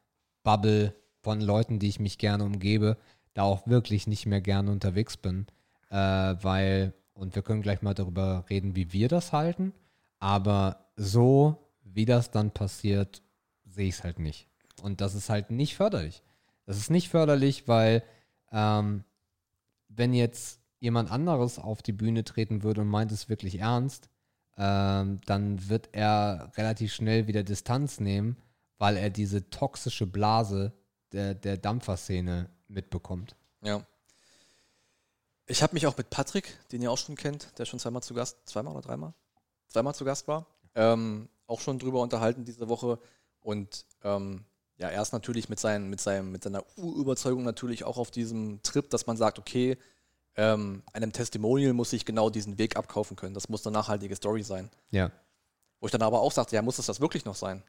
[0.42, 2.96] Bubble von Leuten, die ich mich gerne umgebe,
[3.34, 5.46] da auch wirklich nicht mehr gerne unterwegs bin.
[5.92, 5.94] äh,
[6.42, 9.72] weil, und wir können gleich mal darüber reden, wie wir das halten,
[10.18, 13.22] aber so, wie das dann passiert,
[13.66, 14.48] sehe ich es halt nicht.
[14.82, 16.22] Und das ist halt nicht förderlich.
[16.64, 18.02] Das ist nicht förderlich, weil
[18.50, 19.04] ähm,
[19.88, 24.08] wenn jetzt jemand anderes auf die Bühne treten würde und meint es wirklich ernst,
[24.56, 28.36] ähm, dann wird er relativ schnell wieder Distanz nehmen,
[28.78, 30.72] weil er diese toxische Blase
[31.12, 33.36] der, der Dampferszene mitbekommt.
[33.62, 33.86] Ja.
[35.46, 38.14] Ich habe mich auch mit Patrick, den ihr auch schon kennt, der schon zweimal zu
[38.14, 39.14] Gast, zweimal oder dreimal?
[39.68, 42.98] Zweimal zu Gast war, ähm, auch schon drüber unterhalten diese Woche.
[43.40, 44.44] Und ähm,
[44.76, 48.62] ja, er ist natürlich mit, seinen, mit, seinem, mit seiner Urüberzeugung natürlich auch auf diesem
[48.62, 49.76] Trip, dass man sagt, okay,
[50.36, 53.34] ähm, einem Testimonial muss ich genau diesen Weg abkaufen können.
[53.34, 54.70] Das muss eine nachhaltige Story sein.
[54.90, 55.10] Ja.
[55.80, 57.62] Wo ich dann aber auch sagte, ja, muss es das wirklich noch sein?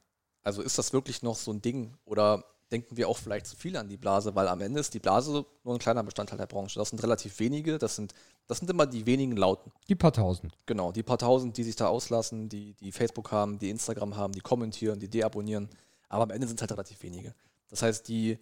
[0.43, 1.95] Also ist das wirklich noch so ein Ding?
[2.05, 4.35] Oder denken wir auch vielleicht zu viel an die Blase?
[4.35, 6.79] Weil am Ende ist die Blase nur ein kleiner Bestandteil der Branche.
[6.79, 8.13] Das sind relativ wenige, das sind,
[8.47, 9.71] das sind immer die wenigen Lauten.
[9.87, 10.53] Die paar tausend.
[10.65, 14.33] Genau, die paar tausend, die sich da auslassen, die, die Facebook haben, die Instagram haben,
[14.33, 15.69] die kommentieren, die deabonnieren.
[16.09, 17.33] Aber am Ende sind es halt relativ wenige.
[17.69, 18.37] Das heißt, die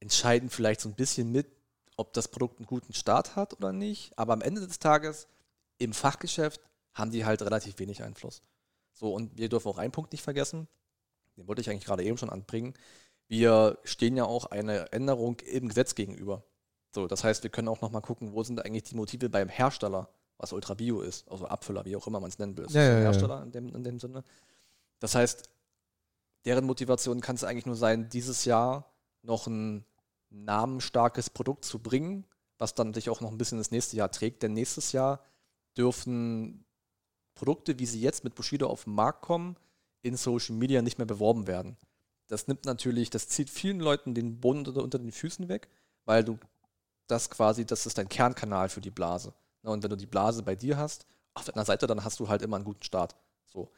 [0.00, 1.46] entscheiden vielleicht so ein bisschen mit,
[1.96, 4.16] ob das Produkt einen guten Start hat oder nicht.
[4.18, 5.28] Aber am Ende des Tages
[5.78, 6.60] im Fachgeschäft
[6.94, 8.42] haben die halt relativ wenig Einfluss.
[8.92, 10.68] So, und wir dürfen auch einen Punkt nicht vergessen,
[11.36, 12.74] den wollte ich eigentlich gerade eben schon anbringen.
[13.28, 16.44] Wir stehen ja auch einer Änderung im Gesetz gegenüber.
[16.94, 20.08] So, das heißt, wir können auch nochmal gucken, wo sind eigentlich die Motive beim Hersteller,
[20.38, 22.64] was Ultra Bio ist, also Abfüller, wie auch immer man es nennen will.
[22.64, 23.04] Das Ja, ist ja, ein ja.
[23.10, 24.24] Hersteller in dem, in dem Sinne.
[25.00, 25.50] Das heißt,
[26.46, 28.90] deren Motivation kann es eigentlich nur sein, dieses Jahr
[29.22, 29.84] noch ein
[30.30, 32.26] namensstarkes Produkt zu bringen,
[32.58, 34.42] was dann sich auch noch ein bisschen ins nächste Jahr trägt.
[34.42, 35.22] Denn nächstes Jahr
[35.76, 36.64] dürfen
[37.34, 39.56] Produkte, wie sie jetzt mit Bushido auf den Markt kommen,
[40.02, 41.76] in Social Media nicht mehr beworben werden.
[42.28, 45.68] Das nimmt natürlich, das zieht vielen Leuten den Boden unter, den Füßen weg,
[46.04, 46.38] weil du
[47.06, 49.32] das quasi, das ist dein Kernkanal für die Blase.
[49.62, 52.28] Na, Und wenn du die Blase bei dir hast, auf deiner Seite, dann hast du
[52.28, 53.14] halt immer einen guten Start.
[53.44, 53.70] So.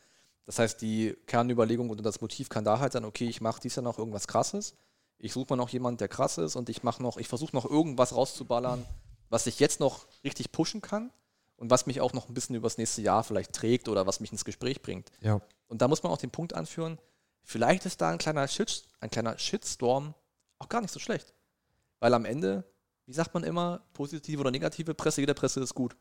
[0.47, 3.77] Das heißt, die Kernüberlegung oder das Motiv kann da halt sein, okay, ich mache dies
[3.77, 4.75] Jahr noch irgendwas krasses.
[5.19, 7.65] Ich suche mal noch jemanden, der krass ist und ich mache noch, ich versuche noch
[7.65, 8.85] irgendwas rauszuballern,
[9.31, 11.13] was ich jetzt noch richtig pushen kann
[11.57, 14.33] und was mich auch noch ein bisschen übers nächste Jahr vielleicht trägt oder was mich
[14.33, 15.11] ins Gespräch bringt.
[15.21, 15.41] Ja.
[15.67, 16.99] Und da muss man auch den Punkt anführen,
[17.43, 20.15] vielleicht ist da ein kleiner, Shit, ein kleiner Shitstorm
[20.59, 21.35] auch gar nicht so schlecht.
[21.99, 22.65] Weil am Ende,
[23.07, 25.97] wie sagt man immer, positive oder negative Presse, jede Presse ist gut.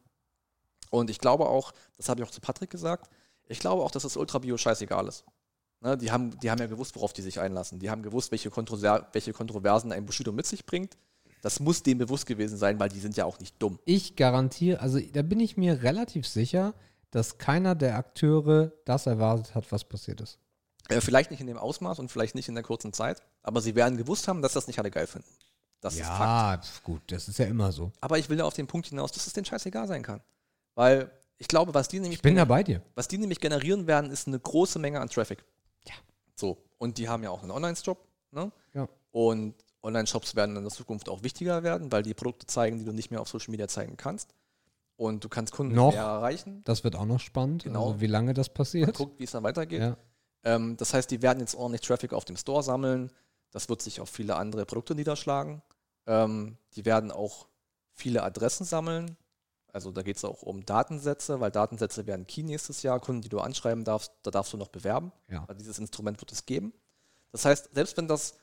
[0.89, 3.09] Und ich glaube auch, das habe ich auch zu Patrick gesagt,
[3.47, 5.25] ich glaube auch, dass das Ultra Bio scheißegal ist.
[5.79, 7.79] Ne, die, haben, die haben ja gewusst, worauf die sich einlassen.
[7.79, 10.97] Die haben gewusst, welche, Kontrover welche Kontroversen ein Bushido mit sich bringt.
[11.41, 13.79] Das muss denen bewusst gewesen sein, weil die sind ja auch nicht dumm.
[13.85, 16.73] Ich garantiere, also da bin ich mir relativ sicher,
[17.11, 20.39] dass keiner der Akteure das erwartet hat, was passiert ist.
[20.89, 23.75] Äh, vielleicht nicht in dem Ausmaß und vielleicht nicht in der kurzen Zeit, aber sie
[23.75, 25.29] werden gewusst haben, dass das nicht alle geil finden.
[25.79, 26.65] Das ist Fakt.
[26.65, 27.91] ja, gut, das ist ja immer so.
[28.01, 30.21] Aber ich will ja auf den Punkt hinaus, dass es denen scheißegal sein kann.
[30.73, 32.81] Weil ich glaube, was die nämlich Ich bin da bei dir.
[32.95, 35.43] Was die nämlich generieren werden, ist eine große Menge an Traffic.
[36.39, 36.57] So.
[36.77, 38.07] Und die haben ja auch einen Online-Shop.
[38.31, 38.51] Ne?
[38.73, 38.87] Ja.
[39.11, 42.91] Und Online-Shops werden in der Zukunft auch wichtiger werden, weil die Produkte zeigen, die du
[42.91, 44.33] nicht mehr auf Social Media zeigen kannst.
[44.95, 45.93] Und du kannst Kunden Noch.
[45.93, 46.61] mehr erreichen.
[46.65, 47.87] Das wird auch noch spannend, Genau.
[47.87, 48.95] also wie lange das Man passiert.
[48.95, 49.81] guckt, wie es dann weitergeht.
[49.81, 49.97] Ja.
[50.43, 53.11] Ähm, das heißt, die werden jetzt ordentlich Traffic auf dem Store sammeln.
[53.51, 55.61] Das wird sich auf viele andere Produkte niederschlagen.
[56.07, 57.47] Ähm, die werden auch
[57.93, 59.17] viele Adressen sammeln.
[59.77, 62.99] Also da geht es auch um Datensätze, weil Datensätze werden Key nächstes Jahr.
[62.99, 65.11] Kunden, die du anschreiben darfst, da darfst du noch bewerben.
[65.27, 65.45] Ja.
[65.47, 66.73] Also dieses Instrument wird es geben.
[67.31, 68.33] Das heißt, selbst wenn das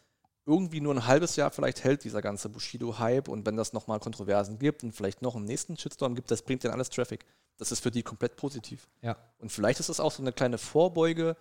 [0.46, 4.60] irgendwie nur ein halbes Jahr vielleicht hält, dieser ganze Bushido-Hype, und wenn das nochmal Kontroversen
[4.60, 7.24] gibt und vielleicht noch einen nächsten Shitstorm gibt, das bringt dann alles Traffic.
[7.56, 8.86] Das ist für die komplett positiv.
[9.02, 9.16] Ja.
[9.38, 11.36] Und vielleicht ist es auch so eine kleine Vorbeuge,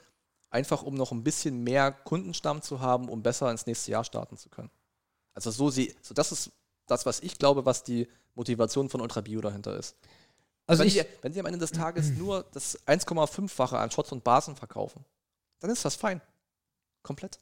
[0.50, 4.38] einfach um noch ein bisschen mehr Kundenstamm zu haben, um besser ins nächste Jahr starten
[4.38, 4.72] zu können.
[5.36, 6.52] Also so sie, so das ist
[6.88, 9.96] das, was ich glaube, was die Motivation von Ultra Bio dahinter ist.
[10.66, 14.12] Also wenn, ich, die, wenn die am Ende des Tages nur das 1,5-fache an Shots
[14.12, 15.06] und Basen verkaufen,
[15.60, 16.22] dann ist das fein.
[17.02, 17.40] Komplett.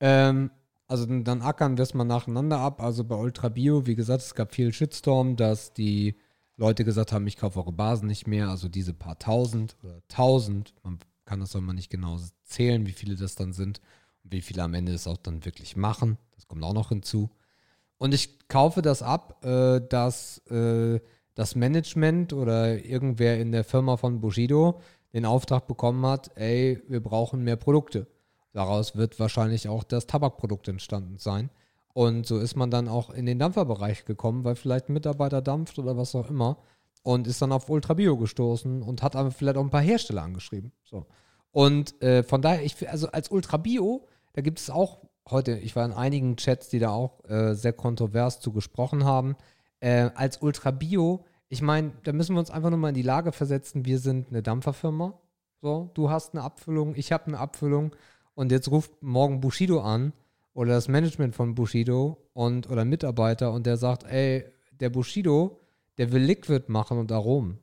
[0.00, 0.50] Ähm,
[0.86, 2.80] also dann, dann ackern wir es mal nacheinander ab.
[2.82, 6.16] Also bei Ultra Bio, wie gesagt, es gab viel Shitstorm, dass die
[6.56, 8.48] Leute gesagt haben, ich kaufe eure Basen nicht mehr.
[8.48, 12.92] Also diese paar tausend oder tausend, man kann das auch mal nicht genau zählen, wie
[12.92, 13.80] viele das dann sind
[14.24, 16.18] und wie viele am Ende es auch dann wirklich machen.
[16.34, 17.30] Das kommt auch noch hinzu.
[17.98, 21.00] Und ich kaufe das ab, äh, dass äh,
[21.34, 24.80] das Management oder irgendwer in der Firma von Bushido
[25.12, 28.06] den Auftrag bekommen hat, ey, wir brauchen mehr Produkte.
[28.52, 31.50] Daraus wird wahrscheinlich auch das Tabakprodukt entstanden sein.
[31.92, 35.78] Und so ist man dann auch in den Dampferbereich gekommen, weil vielleicht ein Mitarbeiter dampft
[35.78, 36.58] oder was auch immer
[37.02, 40.22] und ist dann auf Ultra Bio gestoßen und hat aber vielleicht auch ein paar Hersteller
[40.22, 40.72] angeschrieben.
[40.84, 41.06] So.
[41.52, 45.76] Und äh, von daher, ich, also als Ultra Bio, da gibt es auch heute, ich
[45.76, 49.36] war in einigen Chats, die da auch äh, sehr kontrovers zu gesprochen haben.
[49.80, 53.02] Äh, als Ultra Bio, ich meine, da müssen wir uns einfach nur mal in die
[53.02, 55.18] Lage versetzen, wir sind eine Dampferfirma.
[55.60, 57.94] So, du hast eine Abfüllung, ich habe eine Abfüllung
[58.34, 60.12] und jetzt ruft morgen Bushido an
[60.52, 65.60] oder das Management von Bushido und oder Mitarbeiter und der sagt, ey, der Bushido,
[65.98, 67.58] der will Liquid machen und Aromen.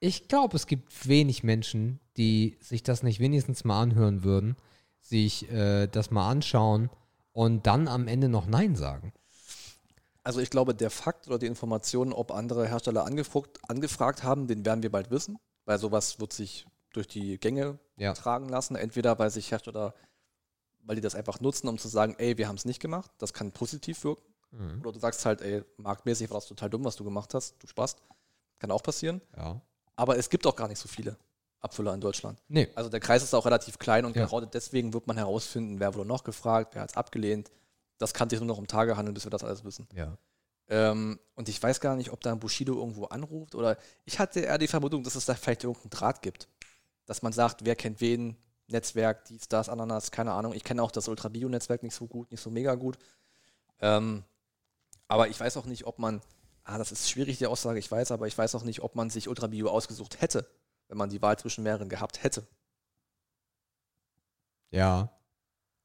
[0.00, 4.56] Ich glaube, es gibt wenig Menschen, die sich das nicht wenigstens mal anhören würden,
[5.10, 6.88] sich äh, das mal anschauen
[7.32, 9.12] und dann am Ende noch Nein sagen.
[10.22, 14.64] Also ich glaube, der Fakt oder die Informationen, ob andere Hersteller angefragt, angefragt haben, den
[14.64, 18.12] werden wir bald wissen, weil sowas wird sich durch die Gänge Ja.
[18.14, 18.76] tragen lassen.
[18.76, 19.94] Entweder weil sich Hersteller,
[20.84, 23.32] weil die das einfach nutzen, um zu sagen, ey, wir haben es nicht gemacht, das
[23.32, 24.22] kann positiv wirken.
[24.52, 24.80] Mhm.
[24.80, 27.66] Oder du sagst halt, ey, marktmäßig war das total dumm, was du gemacht hast, du
[27.66, 27.96] Spaß.
[28.58, 29.20] Kann auch passieren.
[29.36, 29.60] Ja.
[29.96, 31.16] Aber es gibt auch gar nicht so viele
[31.60, 32.42] Abfüller in Deutschland.
[32.48, 32.68] Nee.
[32.74, 34.26] Also der Kreis ist auch relativ klein und Ja.
[34.26, 37.50] gerade deswegen wird man herausfinden, wer wurde noch gefragt, wer hat es abgelehnt.
[37.98, 39.86] Das kann sich nur noch um Tage handeln, bis wir das alles wissen.
[39.94, 40.16] Ja.
[40.68, 44.40] Ähm, und ich weiß gar nicht, ob da ein Bushido irgendwo anruft oder ich hatte
[44.40, 46.48] eher die Vermutung, dass es da vielleicht irgendeinen Draht gibt.
[47.06, 48.36] Dass man sagt, wer kennt wen,
[48.68, 50.52] Netzwerk, dies, das, Ananas, keine Ahnung.
[50.54, 52.98] Ich kenne auch das Ultra Bio-Netzwerk nicht so gut, nicht so mega gut.
[53.80, 54.22] Ähm,
[55.08, 56.22] aber ich weiß auch nicht, ob man,
[56.62, 59.10] ah, das ist schwierig, die Aussage, ich weiß, aber ich weiß auch nicht, ob man
[59.10, 60.46] sich Ultra Bio ausgesucht hätte,
[60.90, 62.46] wenn man die Wahl zwischen mehreren gehabt hätte.
[64.70, 65.10] Ja.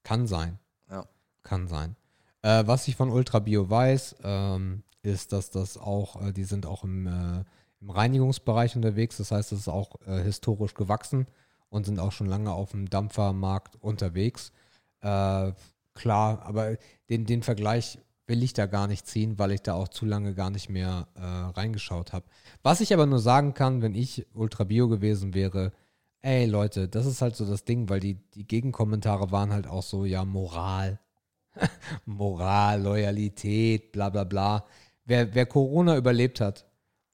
[0.04, 0.60] Kann sein.
[0.90, 1.06] Ja.
[1.44, 1.96] Kann sein.
[2.42, 6.66] Äh, was ich von Ultra Bio weiß, ähm, ist, dass das auch, äh, die sind
[6.66, 7.44] auch im, äh,
[7.82, 9.18] im Reinigungsbereich unterwegs.
[9.18, 11.28] Das heißt, es ist auch äh, historisch gewachsen
[11.70, 14.52] und sind auch schon lange auf dem Dampfermarkt unterwegs.
[15.02, 15.54] Äh,
[15.94, 16.78] klar, aber
[17.10, 20.34] den, den Vergleich will ich da gar nicht ziehen, weil ich da auch zu lange
[20.34, 22.26] gar nicht mehr äh, reingeschaut habe.
[22.64, 25.72] Was ich aber nur sagen kann, wenn ich Ultra Bio gewesen wäre,
[26.22, 29.84] ey Leute, das ist halt so das Ding, weil die, die Gegenkommentare waren halt auch
[29.84, 31.00] so, ja, Moral.
[32.06, 34.66] Moral, Loyalität, bla bla bla.
[35.06, 36.66] Wer, wer Corona überlebt hat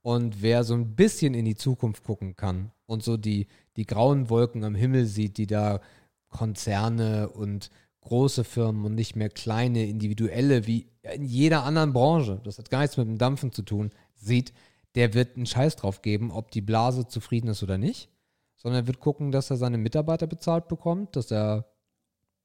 [0.01, 4.29] und wer so ein bisschen in die Zukunft gucken kann und so die, die grauen
[4.29, 5.81] Wolken am Himmel sieht, die da
[6.29, 7.69] Konzerne und
[8.01, 12.81] große Firmen und nicht mehr kleine, individuelle, wie in jeder anderen Branche, das hat gar
[12.81, 14.53] nichts mit dem Dampfen zu tun, sieht,
[14.95, 18.09] der wird einen Scheiß drauf geben, ob die Blase zufrieden ist oder nicht,
[18.57, 21.65] sondern er wird gucken, dass er seine Mitarbeiter bezahlt bekommt, dass er,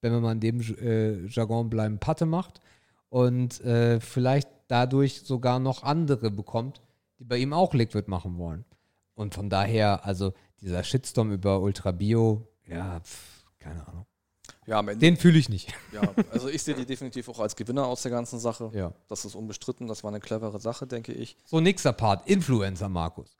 [0.00, 2.60] wenn wir mal in dem äh, Jargon bleiben, Patte macht
[3.08, 6.80] und äh, vielleicht dadurch sogar noch andere bekommt,
[7.18, 8.64] die bei ihm auch Liquid machen wollen.
[9.14, 14.06] Und von daher, also dieser Shitstorm über Ultra Bio, ja, pf, keine Ahnung.
[14.66, 14.82] Ja.
[14.82, 15.72] Den fühle ich nicht.
[15.92, 16.02] Ja,
[16.32, 18.70] also ich sehe die definitiv auch als Gewinner aus der ganzen Sache.
[18.74, 18.92] Ja.
[19.08, 21.36] Das ist unbestritten, das war eine clevere Sache, denke ich.
[21.44, 23.38] So, nächster Part, Influencer, Markus.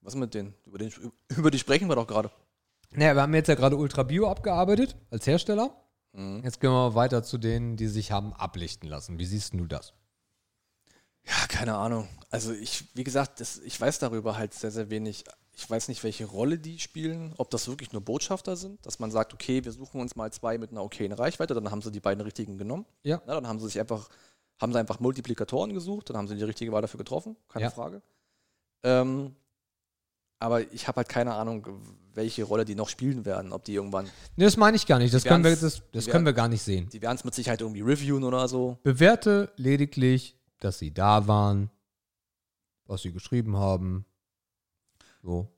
[0.00, 0.54] Was mit denen?
[0.66, 0.92] Über, den,
[1.36, 2.30] über die sprechen wir doch gerade.
[2.92, 5.70] Naja, wir haben jetzt ja gerade Ultra Bio abgearbeitet als Hersteller.
[6.12, 6.42] Mhm.
[6.44, 9.18] Jetzt gehen wir weiter zu denen, die sich haben ablichten lassen.
[9.18, 9.92] Wie siehst du das?
[11.24, 12.08] Ja, keine Ahnung.
[12.30, 15.24] Also ich, wie gesagt, das, ich weiß darüber halt sehr, sehr wenig.
[15.58, 19.10] Ich weiß nicht, welche Rolle die spielen, ob das wirklich nur Botschafter sind, dass man
[19.10, 22.00] sagt, okay, wir suchen uns mal zwei mit einer okayen Reichweite, dann haben sie die
[22.00, 22.84] beiden richtigen genommen.
[23.04, 23.22] Ja.
[23.26, 24.08] Na, dann haben sie sich einfach,
[24.60, 27.70] haben sie einfach Multiplikatoren gesucht, dann haben sie die richtige Wahl dafür getroffen, keine Ja.
[27.70, 28.02] Frage.
[28.82, 29.34] Ähm,
[30.38, 31.66] aber ich habe halt keine Ahnung,
[32.12, 34.04] welche Rolle die noch spielen werden, ob die irgendwann,
[34.36, 35.14] Nee, das meine ich gar nicht.
[35.14, 36.90] Das, können wir, das, das können wir gar nicht sehen.
[36.90, 38.78] die werden es mit Sicherheit irgendwie reviewen oder so.
[38.82, 41.70] Bewerte lediglich, dass sie da waren,
[42.84, 44.04] was sie geschrieben haben.
[45.26, 45.48] So.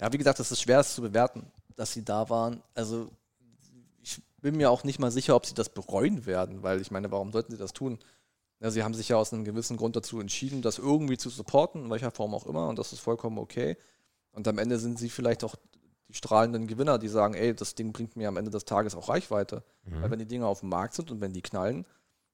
[0.00, 2.62] Ja, wie gesagt, es ist schwer, es zu bewerten, dass sie da waren.
[2.74, 3.10] Also
[4.00, 7.10] ich bin mir auch nicht mal sicher, ob sie das bereuen werden, weil ich meine,
[7.10, 7.98] warum sollten sie das tun?
[8.60, 11.86] Ja, sie haben sich ja aus einem gewissen Grund dazu entschieden, das irgendwie zu supporten,
[11.86, 13.76] in welcher Form auch immer, und das ist vollkommen okay.
[14.30, 15.56] Und am Ende sind sie vielleicht auch
[16.08, 19.08] die strahlenden Gewinner, die sagen, ey, das Ding bringt mir am Ende des Tages auch
[19.08, 19.64] Reichweite.
[19.84, 21.84] Weil wenn die Dinge auf dem Markt sind und wenn die knallen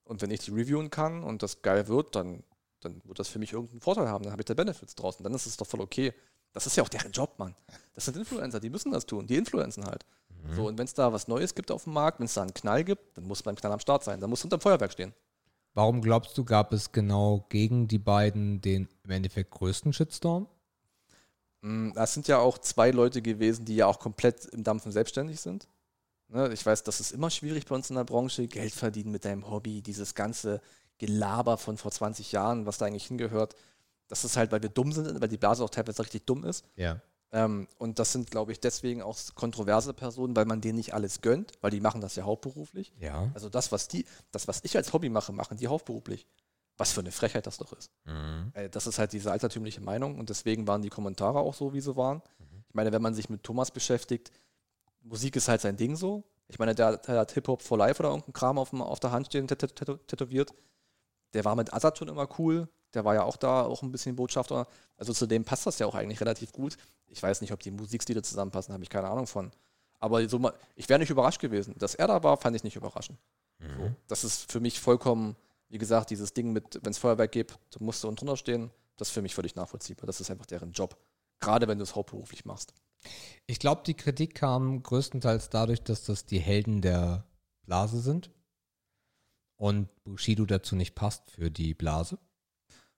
[0.05, 2.43] und wenn ich die reviewen kann und das geil wird, dann,
[2.81, 4.25] dann wird das für mich irgendeinen Vorteil haben.
[4.25, 5.23] Dann habe ich da Benefits draußen.
[5.23, 6.13] Dann ist es doch voll okay.
[6.53, 7.55] Das ist ja auch deren Job, Mann.
[7.95, 9.27] Das sind Influencer, die müssen das tun.
[9.27, 10.05] Die influenzen halt.
[10.55, 12.55] So, und wenn es da was Neues gibt auf dem Markt, wenn es da einen
[12.55, 14.21] Knall gibt, dann muss beim Knall am Start sein.
[14.21, 15.13] Dann muss unterm Feuerwerk stehen.
[15.75, 20.49] Warum glaubst du, gab es genau gegen die beiden den im Endeffekt größten Shitstorm?
[21.61, 25.41] Mm, Das sind ja auch zwei Leute gewesen, die ja auch komplett im Dampfen selbstständig
[25.41, 25.69] sind.
[26.29, 29.25] Ne, ich weiß, das ist immer schwierig bei uns in der Branche, Geld verdienen mit
[29.25, 30.61] deinem Hobby, dieses ganze
[30.99, 33.55] Gelaber von vor 20 Jahren, was da eigentlich hingehört.
[34.09, 36.65] Das ist halt, weil wir dumm sind, weil die Blase auch teilweise richtig dumm ist.
[36.77, 37.01] Ja.
[37.31, 41.21] Ähm, und das sind, glaube ich, deswegen auch kontroverse Personen, weil man denen nicht alles
[41.21, 42.93] gönnt, weil die machen das ja hauptberuflich.
[42.99, 43.31] Ja.
[43.35, 46.27] Also das, was die, das, was ich als Hobby mache, machen die hauptberuflich.
[46.79, 47.91] Was für eine Frechheit das doch ist.
[48.55, 51.81] Äh, Das ist halt diese altertümliche Meinung und deswegen waren die Kommentare auch so, wie
[51.81, 52.23] sie waren.
[52.69, 54.31] Ich meine, wenn man sich mit Thomas beschäftigt,
[55.03, 56.25] Musik ist halt sein Ding so.
[56.49, 59.11] Ich meine, der, der hat Hip-Hop for Life oder irgendeinen Kram auf, dem, auf der
[59.11, 60.55] Hand stehen, tät- tät- tätowiert.
[61.35, 62.69] Der war mit Azad schon immer cool.
[62.95, 64.67] Der war ja auch da auch ein bisschen Botschafter.
[64.97, 66.77] Also zu dem passt das ja auch eigentlich relativ gut.
[67.07, 69.51] Ich weiß nicht, ob die Musikstile zusammenpassen, habe ich keine Ahnung von.
[70.01, 71.75] Aber so mal, ich wäre nicht überrascht gewesen.
[71.79, 73.19] Dass er da war, fand ich nicht überraschend.
[73.61, 75.37] So, das ist für mich vollkommen,
[75.69, 78.71] wie gesagt, dieses Ding mit, wenn es Feuerwerk gibt, du musst du unten drunter stehen.
[78.97, 80.07] Das ist für mich völlig nachvollziehbar.
[80.07, 80.97] Das ist einfach deren Job.
[81.41, 82.73] Gerade wenn du es hauptberuflich machst.
[83.47, 87.25] Ich glaube, die Kritik kam größtenteils dadurch, dass das die Helden der
[87.63, 88.31] Blase sind
[89.59, 92.19] und Bushido dazu nicht passt für die Blase.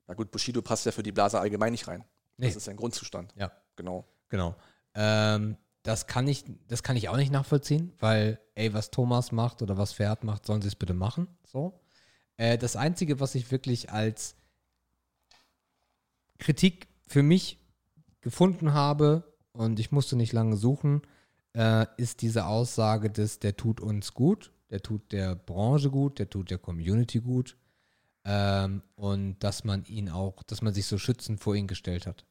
[0.07, 2.05] Na gut, Bushido passt ja für die Blase allgemein nicht rein.
[2.37, 2.47] Nee.
[2.47, 3.35] Das ist ein Grundzustand.
[3.37, 3.51] Ja.
[3.77, 4.07] Genau.
[4.29, 4.55] Genau.
[4.95, 9.63] Ähm, das kann ich, das kann ich auch nicht nachvollziehen, weil, ey, was Thomas macht
[9.63, 11.27] oder was Pferd macht, sollen sie es bitte machen.
[11.45, 11.81] So.
[12.37, 14.37] Äh, das Einzige, was ich wirklich als
[16.39, 17.59] Kritik für mich
[18.21, 21.03] gefunden habe, und ich musste nicht lange suchen,
[21.55, 26.31] äh, ist diese Aussage des, der tut uns gut, der tut der Branche gut, der
[26.31, 27.57] tut der Community gut.
[28.25, 32.25] Ähm, und dass man ihn auch, dass man sich so schützend vor ihn gestellt hat.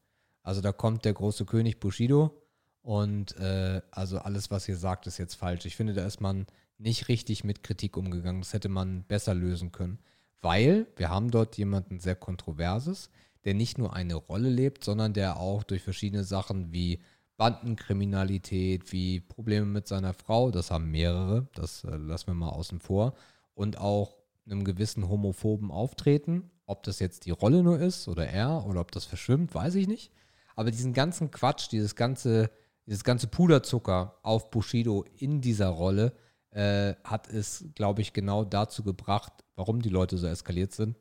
[0.43, 2.41] Also da kommt der große König Bushido
[2.81, 5.65] und äh, also alles, was ihr sagt, ist jetzt falsch.
[5.65, 6.47] Ich finde, da ist man
[6.77, 8.41] nicht richtig mit Kritik umgegangen.
[8.41, 9.99] Das hätte man besser lösen können.
[10.41, 13.09] Weil wir haben dort jemanden sehr Kontroverses,
[13.43, 16.99] der nicht nur eine Rolle lebt, sondern der auch durch verschiedene Sachen wie
[17.39, 22.81] Bandenkriminalität, wie Probleme mit seiner Frau, das haben mehrere, das äh, lassen wir mal außen
[22.81, 23.15] vor,
[23.53, 28.65] und auch einem gewissen homophoben Auftreten, ob das jetzt die Rolle nur ist oder er
[28.65, 30.11] oder ob das verschwimmt, weiß ich nicht.
[30.57, 32.51] Aber diesen ganzen Quatsch, dieses ganze,
[32.85, 36.11] dieses ganze Puderzucker auf Bushido in dieser Rolle,
[36.51, 40.97] äh, hat es, glaube ich, genau dazu gebracht, warum die Leute so eskaliert sind.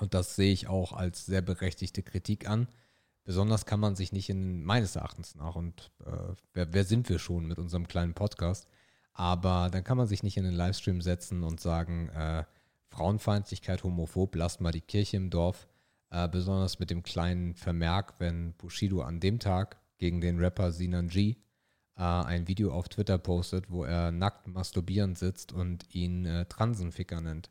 [0.00, 2.68] Und das sehe ich auch als sehr berechtigte Kritik an.
[3.24, 7.18] Besonders kann man sich nicht in, meines Erachtens nach, und äh, wer, wer sind wir
[7.18, 8.68] schon mit unserem kleinen Podcast,
[9.14, 12.44] aber dann kann man sich nicht in den Livestream setzen und sagen, äh,
[12.88, 15.68] Frauenfeindlichkeit, homophob, lasst mal die Kirche im Dorf.
[16.10, 21.08] Äh, besonders mit dem kleinen Vermerk, wenn Bushido an dem Tag gegen den Rapper Sinan
[21.08, 21.36] G
[21.96, 27.20] äh, ein Video auf Twitter postet, wo er nackt masturbierend sitzt und ihn äh, Transenficker
[27.20, 27.50] nennt.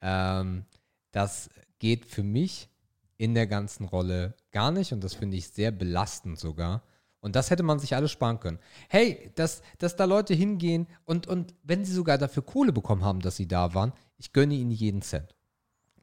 [0.00, 0.66] Ähm,
[1.10, 2.68] das geht für mich
[3.16, 6.82] in der ganzen Rolle gar nicht und das finde ich sehr belastend sogar.
[7.20, 8.58] Und das hätte man sich alles sparen können.
[8.88, 13.20] Hey, dass, dass da Leute hingehen und, und wenn sie sogar dafür Kohle bekommen haben,
[13.20, 15.34] dass sie da waren, ich gönne ihnen jeden Cent.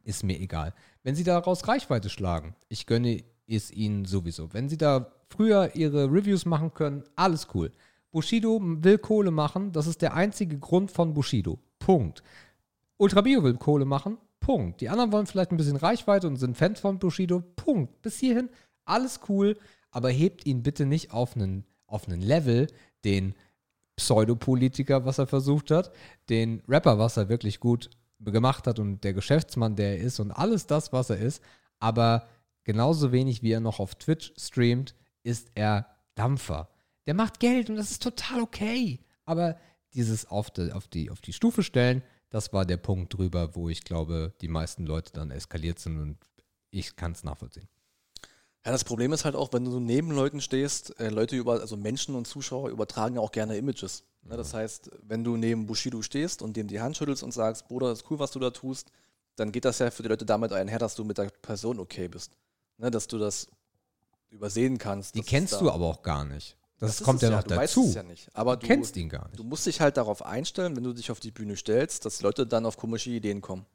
[0.03, 0.73] Ist mir egal.
[1.03, 4.53] Wenn sie daraus Reichweite schlagen, ich gönne es ihnen sowieso.
[4.53, 7.72] Wenn sie da früher ihre Reviews machen können, alles cool.
[8.11, 11.57] Bushido will Kohle machen, das ist der einzige Grund von Bushido.
[11.80, 12.22] Punkt.
[12.98, 14.82] Ultrabio will Kohle machen, Punkt.
[14.82, 18.02] Die anderen wollen vielleicht ein bisschen Reichweite und sind Fans von Bushido, Punkt.
[18.02, 18.49] Bis hierhin
[18.84, 19.57] alles cool,
[19.90, 22.68] aber hebt ihn bitte nicht auf einen, auf einen Level,
[23.06, 23.36] den
[23.95, 25.91] Pseudopolitiker, was er versucht hat,
[26.30, 27.90] den Rapper, was er wirklich gut
[28.20, 31.41] gemacht hat und der Geschäftsmann, der er ist und alles das, was er ist,
[31.80, 32.28] aber
[32.65, 34.94] genauso wenig wie er noch auf Twitch streamt,
[35.24, 36.70] ist er Dampfer.
[37.06, 38.99] Der macht Geld und das ist total okay.
[39.26, 39.57] Aber
[39.94, 42.03] dieses auf die, auf die, auf die Stufe stellen,
[42.34, 46.18] das war der Punkt drüber, wo ich glaube, die meisten Leute dann eskaliert sind und
[46.72, 47.68] ich kann es nachvollziehen.
[48.65, 51.77] Ja, das Problem ist halt auch, wenn du neben Leuten stehst, äh, Leute über, also
[51.77, 54.03] Menschen und Zuschauer übertragen ja auch gerne Images.
[54.23, 54.35] Ne?
[54.35, 57.89] Das heißt, wenn du neben Bushido stehst und dem die Hand schüttelst und sagst, Bruder,
[57.89, 58.91] das ist cool, was du da tust,
[59.35, 62.07] dann geht das ja für die Leute damit einher, dass du mit der Person okay
[62.07, 62.35] bist.
[62.80, 62.89] Ne?
[62.89, 63.45] Dass du das
[64.31, 65.14] übersehen kannst.
[65.14, 66.57] Die kennst da- du aber auch gar nicht.
[66.88, 67.88] Das, ist kommt ja noch du weißt dazu.
[67.89, 68.30] es ja nicht.
[68.34, 69.39] Aber du du, kennst ihn gar nicht.
[69.39, 72.45] du musst dich halt darauf einstellen, wenn du dich auf die Bühne stellst, dass Leute
[72.47, 73.65] dann auf komische Ideen kommen.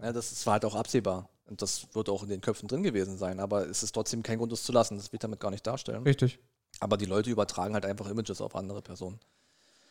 [0.00, 1.28] Ja, das ist- war halt auch absehbar.
[1.46, 3.40] Und das wird auch in den Köpfen drin gewesen sein.
[3.40, 4.96] Aber es ist trotzdem kein Grund, das zu lassen.
[4.98, 6.02] Das wird damit gar nicht darstellen.
[6.02, 6.38] Richtig.
[6.78, 9.18] Aber die Leute übertragen halt einfach Images auf andere Personen.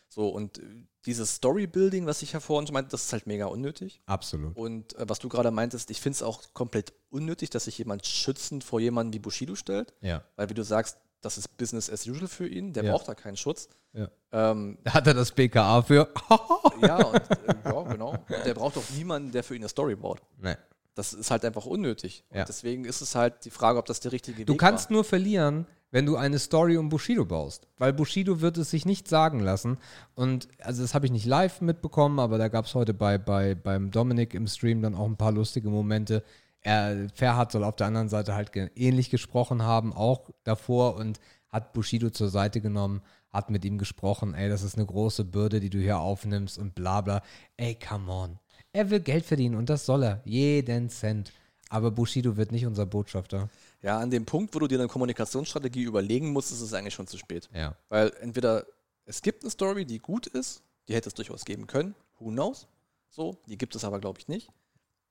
[0.09, 0.61] So, und äh,
[1.05, 4.01] dieses Storybuilding, was ich ja vorhin schon meinte, das ist halt mega unnötig.
[4.05, 4.55] Absolut.
[4.55, 8.05] Und äh, was du gerade meintest, ich finde es auch komplett unnötig, dass sich jemand
[8.05, 9.93] schützend vor jemandem wie Bushido stellt.
[10.01, 10.23] Ja.
[10.37, 12.73] Weil, wie du sagst, das ist Business as usual für ihn.
[12.73, 12.91] Der Ja.
[12.93, 13.69] braucht da keinen Schutz.
[13.93, 14.07] ja.
[14.31, 16.09] Ähm, Da hat er das BKA für.
[16.81, 18.11] ja, und, äh, ja, genau.
[18.11, 20.21] Und der braucht doch niemanden, der für ihn eine Story baut.
[20.41, 20.55] nee.
[20.95, 22.23] Das ist halt einfach unnötig.
[22.33, 22.39] Ja.
[22.39, 24.93] Und deswegen ist es halt die Frage, ob das der richtige Du Weg kannst war.
[24.95, 27.67] nur verlieren, wenn du eine Story um Bushido baust.
[27.77, 29.77] Weil Bushido wird es sich nicht sagen lassen.
[30.15, 33.53] Und also das habe ich nicht live mitbekommen, aber da gab es heute bei, bei,
[33.53, 36.23] beim Dominik im Stream dann auch ein paar lustige Momente.
[36.67, 41.17] Er, Ferhat soll auf der anderen Seite halt ge ähnlich gesprochen haben, auch davor und
[41.47, 45.61] hat Bushido zur Seite genommen, hat mit ihm gesprochen, ey, das ist eine große Bürde,
[45.61, 47.21] die du hier aufnimmst und bla bla.
[47.55, 48.39] Ey, come on.
[48.73, 50.21] Er will Geld verdienen und das soll er.
[50.25, 51.31] Jeden Cent.
[51.69, 53.49] Aber Bushido wird nicht unser Botschafter.
[53.81, 57.07] Ja, an dem Punkt, wo du dir eine Kommunikationsstrategie überlegen musst, ist es eigentlich schon
[57.07, 57.49] zu spät.
[57.53, 57.77] Ja.
[57.87, 58.65] Weil entweder
[59.05, 62.67] es gibt eine Story, die gut ist, die hätte es durchaus geben können, who knows?
[63.09, 64.49] So, die gibt es aber, glaube ich, nicht.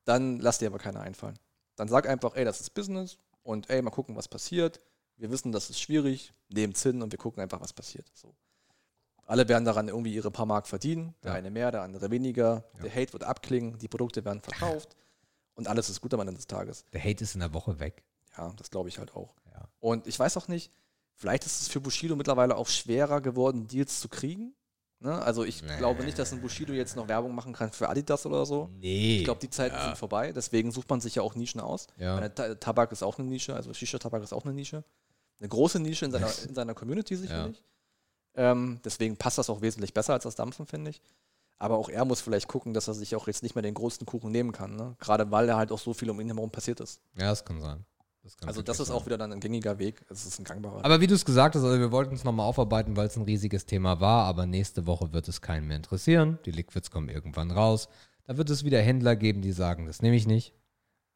[0.05, 1.39] dann lass dir aber keiner einfallen.
[1.77, 4.81] Dann sag einfach, ey, das ist Business und ey, mal gucken, was passiert.
[5.17, 8.11] Wir wissen, das ist schwierig, nehmen's hin und wir gucken einfach, was passiert.
[8.15, 8.35] So.
[9.27, 11.15] Alle werden daran irgendwie ihre paar Mark verdienen.
[11.23, 11.39] Der Ja.
[11.39, 12.65] eine mehr, der andere weniger.
[12.83, 14.95] Der Hate wird abklingen, die Produkte werden verkauft
[15.55, 16.85] und alles ist gut am Ende des Tages.
[16.93, 18.05] Der Hate ist in der Woche weg.
[18.37, 19.35] Ja, das glaube ich halt auch.
[19.53, 19.69] Ja.
[19.81, 20.71] Und ich weiß auch nicht,
[21.15, 24.55] vielleicht ist es für Bushido mittlerweile auch schwerer geworden, Deals zu kriegen.
[25.07, 25.23] Ne?
[25.23, 25.77] Also ich Nee.
[25.79, 28.69] glaube nicht, dass ein Bushido jetzt noch Werbung machen kann für Adidas oder so.
[28.81, 29.19] Nee.
[29.19, 30.33] Ich glaube, die Zeiten sind vorbei.
[30.33, 31.87] Deswegen sucht man sich ja auch Nischen aus.
[31.97, 32.15] Ja.
[32.17, 34.83] Meine, Ta Tabak ist auch eine Nische, also Shisha-Tabak ist auch eine Nische.
[35.39, 37.63] Eine große Nische in seiner, in seiner Community sicherlich.
[38.35, 41.01] Ähm, deswegen passt das auch wesentlich besser als das Dampfen, finde ich.
[41.59, 44.07] Aber auch er muss vielleicht gucken, dass er sich auch jetzt nicht mehr den größten
[44.07, 44.77] Kuchen nehmen kann.
[44.77, 44.95] Ne?
[44.99, 47.01] Gerade weil er halt auch so viel um ihn herum passiert ist.
[47.15, 47.85] ja, das kann sein.
[48.39, 48.97] Das Also das ist sein.
[48.97, 50.05] auch wieder dann ein gängiger Weg.
[50.11, 50.85] Es ist ein gangbarer.
[50.85, 53.23] Aber wie du es gesagt hast, also wir wollten es nochmal aufarbeiten, weil es ein
[53.23, 56.39] riesiges Thema war, aber nächste Woche wird es keinen mehr interessieren.
[56.45, 57.89] Die Liquids kommen irgendwann raus.
[58.25, 60.53] Da wird es wieder Händler geben, die sagen, das nehme ich nicht.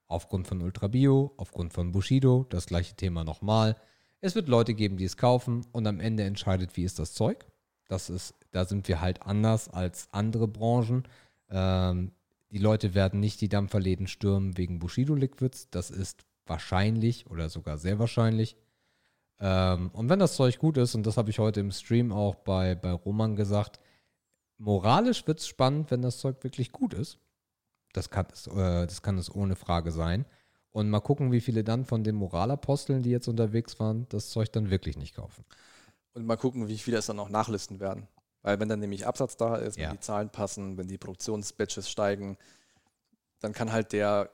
[0.06, 3.76] Aufgrund von Ultra Bio, aufgrund von Bushido, das gleiche Thema nochmal.
[4.20, 7.46] Es wird Leute geben, die es kaufen und am Ende entscheidet, wie ist das Zeug.
[7.88, 11.04] Das ist, da sind wir halt anders als andere Branchen.
[11.48, 12.12] Ähm,
[12.50, 15.68] die Leute werden nicht die Dampferläden stürmen wegen Bushido Liquids.
[15.70, 18.56] Das ist wahrscheinlich oder sogar sehr wahrscheinlich.
[19.38, 22.34] Ähm, und wenn das Zeug gut ist, und das habe ich heute im Stream auch
[22.34, 23.80] bei, bei Roman gesagt,
[24.58, 27.18] moralisch wird es spannend, wenn das Zeug wirklich gut ist.
[27.94, 30.26] Das kann, es, äh, das kann es ohne Frage sein.
[30.72, 34.52] Und mal gucken, wie viele dann von den Moralaposteln, die jetzt unterwegs waren, das Zeug
[34.52, 35.44] dann wirklich nicht kaufen.
[36.12, 38.06] Und mal gucken, wie viele es dann auch nachlisten werden.
[38.42, 39.88] Weil wenn dann nämlich Absatz da ist, Ja.
[39.88, 42.36] wenn die Zahlen passen, wenn die Produktionsbatches steigen,
[43.40, 44.30] dann kann halt der,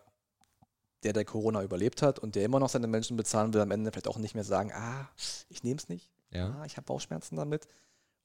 [1.07, 3.91] der, der Corona überlebt hat und der immer noch seine Menschen bezahlen will, am Ende
[3.93, 5.09] vielleicht auch nicht mehr sagen, ah,
[5.49, 6.51] ich nehme es nicht, Ja.
[6.61, 7.67] ah, ich habe Bauchschmerzen damit.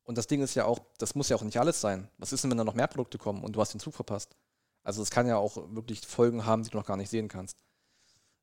[0.04, 2.10] Und das Ding ist ja auch, das muss ja auch nicht alles sein.
[2.18, 4.36] Was ist denn, wenn da noch mehr Produkte kommen und du hast den Zug verpasst?
[4.84, 7.56] Also es kann ja auch wirklich Folgen haben, die du noch gar nicht sehen kannst.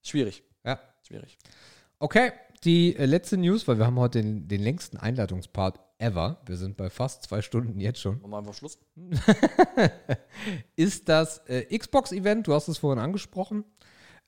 [0.02, 0.78] Schwierig, Ja.
[1.02, 1.36] schwierig.
[1.98, 2.30] Okay,
[2.62, 6.40] die äh, letzte News, weil wir haben heute den, den längsten Einleitungspart ever.
[6.46, 8.20] Wir sind bei fast zwei Stunden jetzt schon.
[8.20, 8.78] Machen wir einfach Schluss.
[10.76, 12.46] ist das äh, Xbox-Event.
[12.46, 13.64] Du hast es vorhin angesprochen.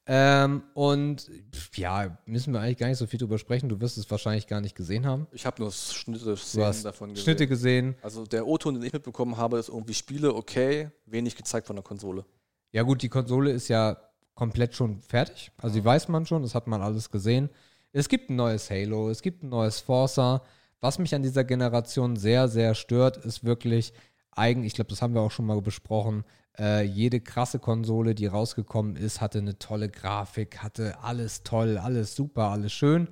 [0.07, 1.31] Ähm, und
[1.75, 3.69] ja, müssen wir eigentlich gar nicht so viel drüber sprechen.
[3.69, 5.27] Du wirst es wahrscheinlich gar nicht gesehen haben.
[5.33, 6.35] Ich habe nur Schnitte,
[6.83, 7.17] davon gesehen.
[7.23, 7.95] Schnitte gesehen.
[8.03, 11.85] Also der O-Ton, den ich mitbekommen habe, ist irgendwie Spiele, okay, wenig gezeigt von der
[11.85, 12.25] Konsole.
[12.73, 13.97] Ja, gut, die Konsole ist ja
[14.35, 15.53] komplett schon fertig.
[15.59, 17.51] Also, die weiß man schon, das hat man alles gesehen.
[17.93, 20.43] Es gibt ein neues Halo, es gibt ein neues Forza.
[20.81, 23.93] Was mich an dieser Generation sehr, sehr stört, ist wirklich
[24.31, 26.25] eigen, ich glaube, das haben wir auch schon mal besprochen.
[26.59, 32.15] Äh, jede krasse Konsole, die rausgekommen ist, hatte eine tolle Grafik, hatte alles toll, alles
[32.15, 33.09] super, alles schön.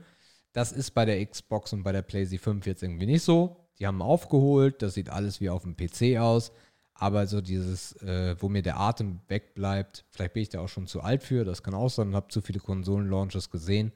[0.53, 3.69] Das ist bei der Xbox und bei der PlayStation 5 jetzt irgendwie nicht so.
[3.79, 6.53] Die haben aufgeholt, das sieht alles wie auf dem PC aus.
[6.95, 10.89] Aber so dieses, äh, wo mir der Atem wegbleibt, vielleicht bin ich da auch schon
[10.89, 13.93] zu alt für, das kann auch sein, habe zu viele Konsolen-Launches gesehen.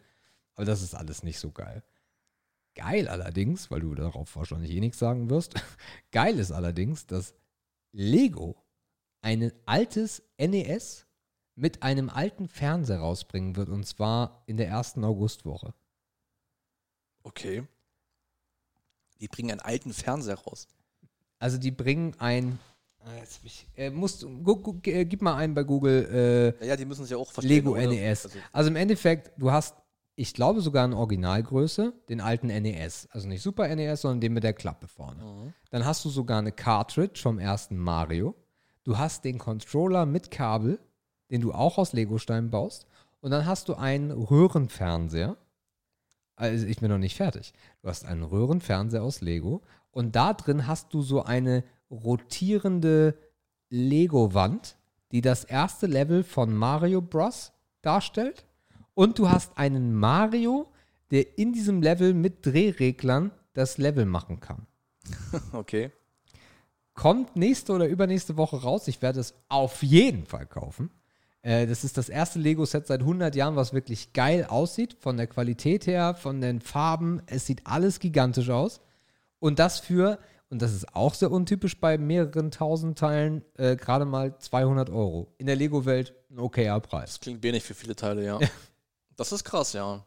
[0.55, 1.83] Aber das ist alles nicht so geil.
[2.75, 5.55] Geil allerdings, weil du darauf wahrscheinlich eh nichts sagen wirst,
[6.13, 7.35] geil ist allerdings, dass
[7.91, 8.57] Lego
[9.23, 11.07] ein altes NES
[11.55, 15.75] mit einem alten Fernseher rausbringen wird und zwar in der ersten Augustwoche.
[17.23, 17.65] Okay.
[19.21, 20.67] Die bringen einen alten Fernseher raus.
[21.39, 22.59] Also die bringen ein,
[23.01, 26.67] ah, jetzt hab ich, äh, musst, gu, gu, äh, gib mal ein bei Google, äh,
[26.67, 27.57] Ja, die müssen sich ja auch verstehen.
[27.57, 27.87] Lego oder?
[27.87, 28.27] NES.
[28.27, 29.77] Also, Also im Endeffekt, du hast,
[30.17, 33.09] ich glaube sogar in Originalgröße, den alten NES.
[33.13, 35.23] Also nicht Super NES, sondern den mit der Klappe vorne.
[35.23, 35.53] Mhm.
[35.71, 38.35] Dann hast du sogar eine Cartridge vom ersten Mario.
[38.85, 40.79] Du hast den Controller mit Kabel,
[41.31, 42.87] den du auch aus Legosteinen baust.
[43.21, 45.37] Und dann hast du einen Röhrenfernseher.
[46.35, 47.53] Also ich bin noch nicht fertig.
[47.83, 49.63] Du hast einen Röhrenfernseher aus Lego.
[49.93, 53.17] Und da drin hast du so eine rotierende
[53.69, 54.77] Lego-Wand,
[55.13, 57.53] die das erste Level von Mario Bros.
[57.83, 58.45] darstellt.
[58.95, 60.67] Und du hast einen Mario,
[61.11, 64.67] der in diesem Level mit Drehreglern das Level machen kann.
[65.53, 65.93] okay.
[66.95, 68.89] Kommt nächste oder übernächste Woche raus.
[68.89, 70.91] Ich werde es auf jeden Fall kaufen.
[71.43, 74.97] Äh, das ist das erste Lego-Set seit 100 Jahren, was wirklich geil aussieht.
[75.01, 77.23] Von der Qualität her, von den Farben.
[77.27, 78.81] Es sieht alles gigantisch aus.
[79.39, 80.19] Und das für,
[80.51, 85.35] und das ist auch sehr untypisch bei mehreren tausend Teilen, äh, gerade mal 200 Euro.
[85.39, 87.11] In der Lego-Welt ein okayer Preis.
[87.11, 88.39] Das klingt wenig für viele Teile, ja.
[89.17, 90.07] Das ist krass, ja.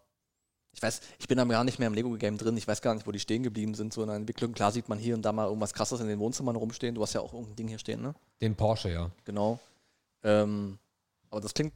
[0.76, 2.58] Ich weiß, ich bin da gar nicht mehr im Lego-Game drin.
[2.58, 4.52] Ich weiß gar nicht, wo die stehen geblieben sind, so in der Entwicklung.
[4.52, 6.96] Klar sieht man hier und da mal irgendwas krasses in den Wohnzimmern rumstehen.
[6.96, 8.14] Du hast ja auch irgendein Ding hier stehen, ne?
[8.42, 9.10] Den Porsche, ja.
[9.24, 9.58] Genau.
[10.24, 10.78] Ähm,
[11.30, 11.74] aber das klingt,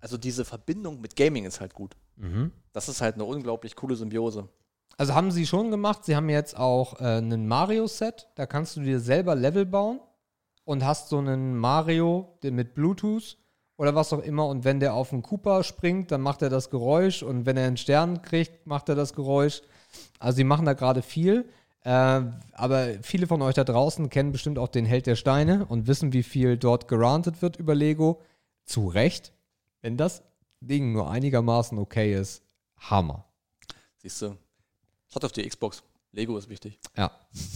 [0.00, 1.96] also diese Verbindung mit Gaming ist halt gut.
[2.16, 2.50] Mhm.
[2.72, 4.48] Das ist halt eine unglaublich coole Symbiose.
[4.96, 6.06] Also haben sie schon gemacht.
[6.06, 8.28] Sie haben jetzt auch äh, einen Mario-Set.
[8.36, 10.00] Da kannst du dir selber Level bauen
[10.64, 13.36] und hast so einen Mario mit Bluetooth
[13.80, 14.46] oder was auch immer.
[14.46, 17.22] Und wenn der auf einen Cooper springt, dann macht er das Geräusch.
[17.22, 19.62] Und wenn er einen Stern kriegt, macht er das Geräusch.
[20.18, 21.48] Also die machen da gerade viel.
[21.84, 22.20] Äh,
[22.52, 26.12] aber viele von euch da draußen kennen bestimmt auch den Held der Steine und wissen,
[26.12, 28.20] wie viel dort gerantet wird über Lego.
[28.66, 29.32] Zu Recht.
[29.80, 30.22] Wenn das
[30.60, 32.42] Ding nur einigermaßen okay ist,
[32.76, 33.24] Hammer.
[33.96, 34.36] Siehst du,
[35.08, 35.82] schaut auf die Xbox.
[36.12, 36.78] Lego ist wichtig.
[36.98, 37.10] Ja.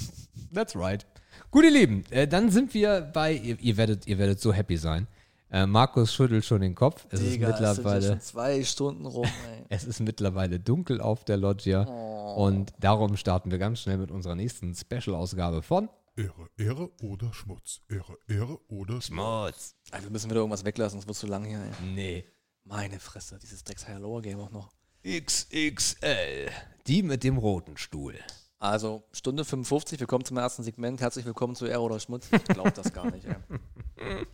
[0.54, 1.04] That's right.
[1.50, 4.78] Gut, ihr Lieben, äh, dann sind wir bei, ihr, ihr, werdet, ihr werdet so happy
[4.78, 5.06] sein.
[5.54, 7.06] Äh, Markus schüttelt schon den Kopf.
[7.10, 8.08] Es ist mittlerweile.
[8.08, 9.64] schon zwei Stunden rum, ey.
[9.68, 14.34] Es ist mittlerweile dunkel auf der Loggia und darum starten wir ganz schnell mit unserer
[14.34, 17.82] nächsten Special-Ausgabe von Ehre, Ehre oder Schmutz.
[17.88, 19.76] Ehre, Ehre oder Schmutz.
[19.92, 21.86] Also wir müssen wieder irgendwas weglassen, sonst wird zu lang hier, ey.
[21.94, 22.24] Nee.
[22.64, 24.72] Meine Fresse, dieses Drecks Lower Game auch noch.
[25.06, 26.50] XXL.
[26.88, 28.16] Die mit dem roten Stuhl.
[28.58, 31.00] Also, Stunde 55, willkommen zum ersten Segment.
[31.00, 32.28] Herzlich willkommen zu Ehre oder Schmutz.
[32.32, 33.36] Ich glaube das gar nicht, ey.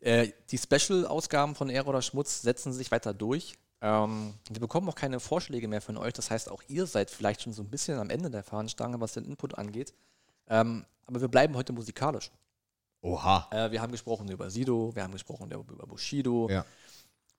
[0.00, 3.54] Äh, die Special-Ausgaben von Ehre oder Schmutz setzen sich weiter durch.
[3.82, 6.12] Ähm, wir bekommen auch keine Vorschläge mehr von euch.
[6.12, 9.12] Das heißt, auch ihr seid vielleicht schon so ein bisschen am Ende der Fahnenstange, was
[9.14, 9.94] den Input angeht.
[10.48, 12.30] Ähm, aber wir bleiben heute musikalisch.
[13.02, 13.48] Oha.
[13.50, 16.48] Äh, wir haben gesprochen über Sido, wir haben gesprochen über Bushido.
[16.50, 16.64] Ja.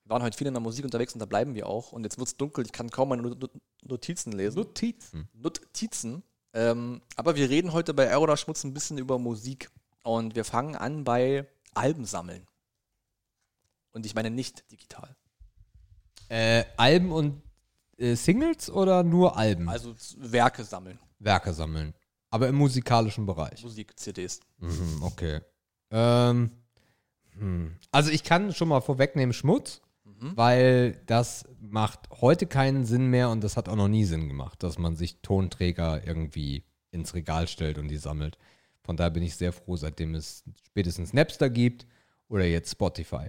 [0.04, 1.92] Wir waren heute viel in der Musik unterwegs und da bleiben wir auch.
[1.92, 3.52] Und jetzt wird es dunkel, ich kann kaum meine Not- Not-
[3.84, 4.58] Notizen lesen.
[4.58, 5.28] Notizen.
[5.32, 6.22] Notizen.
[6.54, 9.70] Ähm, aber wir reden heute bei Error oder Schmutz ein bisschen über Musik.
[10.02, 12.46] Und wir fangen an bei Alben sammeln.
[13.92, 15.14] Und ich meine nicht digital.
[16.28, 17.42] Äh, Alben und
[17.98, 19.68] äh, Singles oder nur Alben?
[19.68, 20.98] Also Werke sammeln.
[21.18, 21.94] Werke sammeln.
[22.30, 23.62] Aber im musikalischen Bereich.
[23.62, 24.40] Musik, CDs.
[24.58, 25.40] Mhm, okay.
[25.90, 26.50] Ähm,
[27.38, 27.76] hm.
[27.90, 29.82] Also ich kann schon mal vorwegnehmen Schmutz,
[30.34, 34.62] weil das macht heute keinen Sinn mehr und das hat auch noch nie Sinn gemacht,
[34.62, 38.38] dass man sich Tonträger irgendwie ins Regal stellt und die sammelt.
[38.82, 41.86] Von daher bin ich sehr froh, seitdem es spätestens Napster gibt
[42.28, 43.28] oder jetzt Spotify.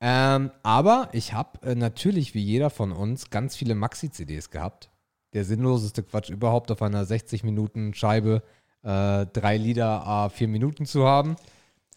[0.00, 4.90] Ähm, aber ich habe äh, natürlich wie jeder von uns ganz viele Maxi-CDs gehabt.
[5.34, 8.42] Der sinnloseste Quatsch überhaupt auf einer 60-Minuten-Scheibe
[8.82, 11.36] äh, drei Lieder a vier Minuten zu haben.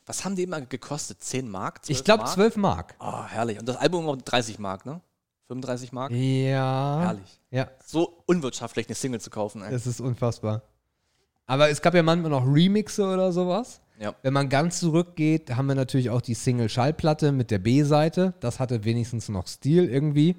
[0.06, 1.22] Was haben die immer gekostet?
[1.24, 1.80] 10 Mark?
[1.88, 2.34] Ich glaube Mark?
[2.34, 2.96] 12 Mark.
[3.00, 3.58] Ah, herrlich.
[3.60, 5.00] Und das Album auch 30 Mark, ne?
[5.48, 6.12] 35 Mark?
[6.12, 7.00] Ja.
[7.02, 7.40] Herrlich.
[7.52, 9.62] Ja, So unwirtschaftlich, eine Single zu kaufen.
[9.62, 9.74] Ey.
[9.74, 10.62] es ist unfassbar.
[11.46, 13.82] Aber es gab ja manchmal noch Remixe oder sowas.
[14.00, 14.16] Ja.
[14.22, 18.34] Wenn man ganz zurückgeht, haben wir natürlich auch die Single-Schallplatte mit der B-Seite.
[18.40, 20.36] Das hatte wenigstens noch Stil irgendwie.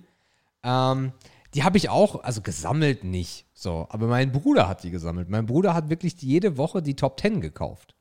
[0.62, 1.12] Ähm,
[1.54, 3.46] die habe ich auch, also gesammelt nicht.
[3.54, 5.28] So, aber mein Bruder hat die gesammelt.
[5.28, 7.94] Mein Bruder hat wirklich jede Woche die Top 10 gekauft.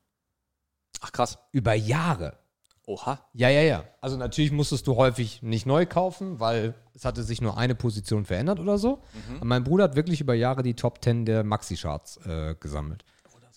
[1.00, 1.38] Ach krass.
[1.52, 2.38] Über Jahre.
[2.86, 3.20] Oha.
[3.32, 3.84] Ja, ja, ja.
[4.00, 8.24] Also natürlich musstest du häufig nicht neu kaufen, weil es hatte sich nur eine Position
[8.26, 9.02] verändert oder so.
[9.36, 13.04] Aber mein Bruder hat wirklich über Jahre die Top 10 der Maxi-Charts äh, gesammelt.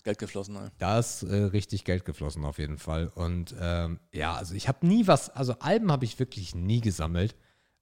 [0.08, 0.70] Geld geflossen, ey.
[0.78, 3.08] Da ist äh, richtig Geld geflossen auf jeden Fall.
[3.08, 7.36] Und ähm, ja, also ich habe nie was, also Alben habe ich wirklich nie gesammelt.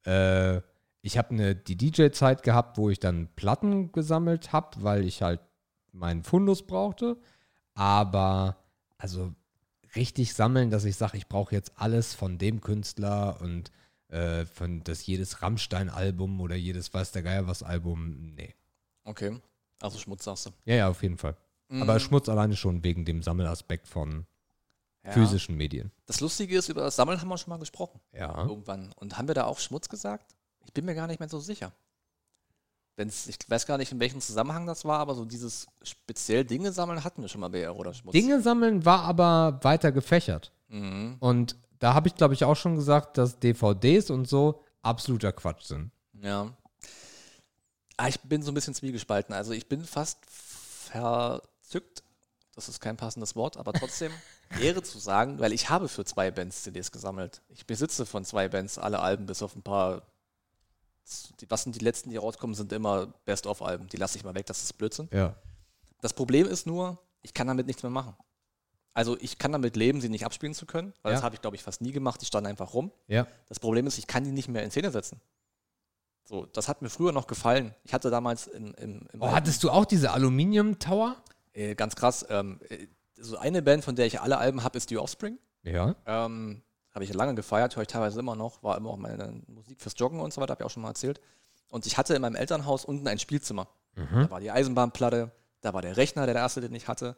[0.04, 0.60] Äh,
[1.02, 5.38] ich habe eine die DJ-Zeit gehabt, wo ich dann Platten gesammelt habe, weil ich halt
[5.92, 7.16] meinen Fundus brauchte.
[7.74, 8.56] Aber
[8.98, 9.32] also
[9.94, 13.70] richtig sammeln, dass ich sage, ich brauche jetzt alles von dem Künstler und
[14.08, 18.52] äh, von das jedes Rammstein-Album oder jedes weiß der Geier was Album, nee.
[19.04, 19.40] Okay.
[19.80, 20.50] Also Schmutz sagst du.
[20.64, 21.36] Ja, ja, auf jeden Fall.
[21.70, 24.26] Aber Schmutz alleine schon wegen dem Sammelaspekt von
[25.04, 25.12] Ja.
[25.12, 25.90] physischen Medien.
[26.06, 28.00] Das Lustige ist, über das Sammeln haben wir schon mal gesprochen.
[28.12, 28.44] Ja.
[28.46, 28.92] Irgendwann.
[28.96, 30.34] Und haben wir da auch Schmutz gesagt?
[30.64, 31.72] Ich bin mir gar nicht mehr so sicher.
[32.96, 36.72] Wenn's, ich weiß gar nicht, in welchem Zusammenhang das war, aber so dieses speziell Dinge
[36.72, 38.12] sammeln hatten wir schon mal bei Ehre oder Schmutz.
[38.14, 40.52] Dinge sammeln war aber weiter gefächert.
[40.68, 41.16] Mhm.
[41.20, 45.64] Und da habe ich, glaube ich, auch schon gesagt, dass DVDs und so absoluter Quatsch
[45.64, 45.90] sind.
[46.22, 46.56] Ja.
[47.98, 49.34] Ah, ich bin so ein bisschen zwiegespalten.
[49.34, 50.18] Also ich bin fast
[51.66, 52.02] verzückt.
[52.54, 54.12] Das ist kein passendes Wort, aber trotzdem
[54.60, 57.42] Ehre zu sagen, weil ich habe für zwei Bands CDs gesammelt.
[57.48, 60.02] Ich besitze von zwei Bands alle Alben, bis auf ein paar.
[61.40, 63.88] Die, was sind die letzten, die rauskommen, sind immer Best-of-Alben.
[63.88, 65.08] Die lasse ich mal weg, das ist Blödsinn.
[65.12, 65.36] Ja.
[66.00, 68.16] Das Problem ist nur, ich kann damit nichts mehr machen.
[68.92, 71.16] Also ich kann damit leben, sie nicht abspielen zu können, weil Ja.
[71.16, 72.20] das habe ich, glaube ich, fast nie gemacht.
[72.22, 72.90] Die standen einfach rum.
[73.06, 73.26] Ja.
[73.48, 75.20] Das Problem ist, ich kann die nicht mehr in Szene setzen.
[76.24, 77.72] So, das hat mir früher noch gefallen.
[77.84, 81.14] Ich hatte damals in, im, im Oh, hattest du auch diese Aluminium-Tower?
[81.56, 82.86] Äh, ganz krass, ähm, äh,
[83.18, 85.38] so eine Band, von der ich alle Alben habe, ist die Offspring.
[85.62, 85.96] Ja.
[86.06, 86.62] Ähm,
[86.92, 89.94] habe ich lange gefeiert, höre ich teilweise immer noch, war immer auch meine Musik fürs
[89.96, 91.20] Joggen und so weiter, habe ich auch schon mal erzählt.
[91.70, 93.68] Und ich hatte in meinem Elternhaus unten ein Spielzimmer.
[93.94, 95.30] Da war die Eisenbahnplatte,
[95.62, 97.16] da war der Rechner, der, der erste, den ich hatte.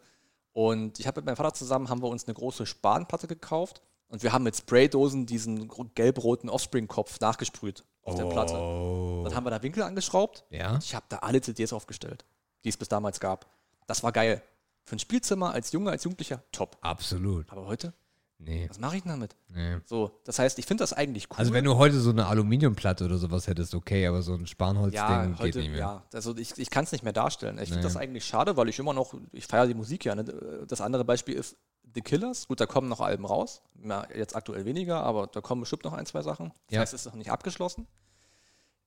[0.53, 4.23] Und ich habe mit meinem Vater zusammen, haben wir uns eine große Spanplatte gekauft und
[4.23, 8.55] wir haben mit Spraydosen diesen gelb-roten Offspring-Kopf nachgesprüht auf der Platte.
[8.55, 10.79] Dann haben wir da Winkel angeschraubt Ja.
[10.81, 12.25] ich habe da alle CDs aufgestellt,
[12.65, 13.47] die es bis damals gab.
[13.89, 14.41] Das war geil.
[14.85, 16.79] Für ein Spielzimmer als Junge, als Jugendlicher, top.
[16.83, 17.51] Absolut.
[17.51, 17.93] Aber heute?
[18.41, 19.35] Nee, Was mache ich denn damit?
[19.49, 19.79] nee.
[19.85, 21.37] So, das heißt, ich finde das eigentlich cool.
[21.39, 24.97] Also wenn du heute so eine Aluminiumplatte oder sowas hättest, okay, aber so ein Spanholzding
[24.97, 25.79] ja, geht heute, nicht mehr.
[25.81, 27.57] ja, also ich, ich kann es nicht mehr darstellen.
[27.59, 27.83] Ich finde Nee.
[27.83, 30.15] das eigentlich schade, weil ich immer noch, ich feiere die Musik ja.
[30.15, 30.23] Ne?
[30.69, 31.57] Das andere Beispiel ist
[31.95, 32.47] The Killers.
[32.47, 33.61] Gut, da kommen noch Alben raus.
[33.83, 36.53] Ja, jetzt aktuell weniger, aber da kommen bestimmt noch ein, zwei Sachen.
[36.69, 36.81] Das Ja.
[36.83, 37.89] heißt, es ist noch nicht abgeschlossen.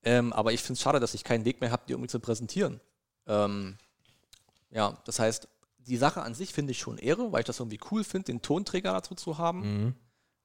[0.04, 2.20] Ähm, aber ich finde es schade, dass ich keinen Weg mehr habe, die irgendwie zu
[2.22, 2.80] präsentieren.
[3.28, 3.78] Ähm,
[4.72, 5.48] ja, das heißt,
[5.80, 8.42] die Sache an sich finde ich schon Ehre, weil ich das irgendwie cool finde, den
[8.42, 9.96] Tonträger dazu zu haben, Mhm.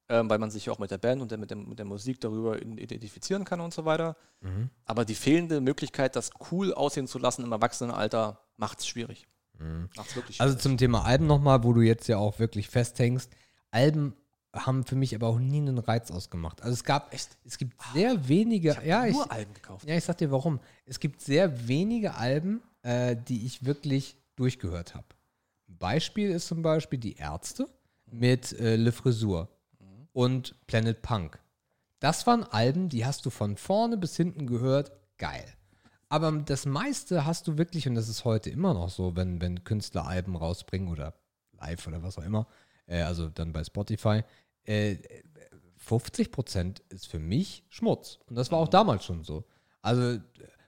[0.08, 1.84] ähm, weil man sich ja auch mit der Band und der, mit, der, mit der
[1.86, 4.16] Musik darüber identifizieren kann und so weiter.
[4.40, 4.70] Mhm.
[4.84, 9.26] Aber die fehlende Möglichkeit, das cool aussehen zu lassen im Erwachsenenalter, macht es schwierig.
[9.58, 9.88] Mhm.
[9.96, 10.62] Macht es wirklich Also schwierig.
[10.62, 13.30] zum Thema Alben nochmal, wo du jetzt ja auch wirklich festhängst.
[13.70, 14.14] Alben
[14.54, 16.62] haben für mich aber auch nie einen Reiz ausgemacht.
[16.62, 17.36] Also es gab, Echt?
[17.44, 19.86] es gibt sehr wenige, ich ja, ich, nur Alben gekauft.
[19.86, 20.60] ja, ich sag dir warum.
[20.86, 25.06] Es gibt sehr wenige Alben, äh, die ich wirklich durchgehört habe.
[25.66, 27.68] Beispiel ist zum Beispiel die Ärzte
[28.06, 29.48] mit äh, Le Frisur
[30.12, 31.40] und Planet Punk.
[31.98, 35.44] Das waren Alben, die hast du von vorne bis hinten gehört, geil.
[36.08, 39.64] Aber das meiste hast du wirklich, und das ist heute immer noch so, wenn, wenn
[39.64, 41.14] Künstler Alben rausbringen oder
[41.58, 42.46] live oder was auch immer,
[42.86, 44.22] äh, also dann bei Spotify,
[44.62, 44.96] äh,
[45.84, 48.20] 50% ist für mich Schmutz.
[48.26, 49.44] Und das war auch damals schon so.
[49.82, 50.20] Also äh,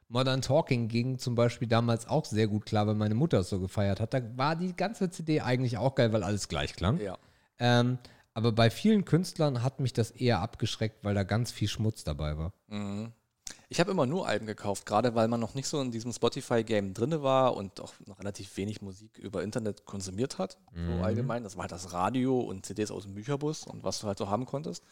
[0.09, 3.61] Modern Talking ging zum Beispiel damals auch sehr gut klar, weil meine Mutter es so
[3.61, 4.15] gefeiert hat.
[4.15, 6.99] Da war die ganze CD eigentlich auch geil, weil alles gleich klang.
[6.99, 7.19] Ja.
[7.59, 7.99] Ähm,
[8.33, 12.39] aber bei vielen Künstlern hat mich das eher abgeschreckt, weil da ganz viel Schmutz dabei
[12.39, 12.53] war.
[12.69, 13.13] Mhm.
[13.71, 16.95] Ich habe immer nur Alben gekauft, gerade weil man noch nicht so in diesem Spotify-Game
[16.95, 20.57] drin war und auch noch relativ wenig Musik über Internet konsumiert hat.
[20.75, 21.43] So allgemein.
[21.43, 24.31] Das war halt das Radio und CDs aus dem Bücherbus und was du halt so
[24.31, 24.83] haben konntest.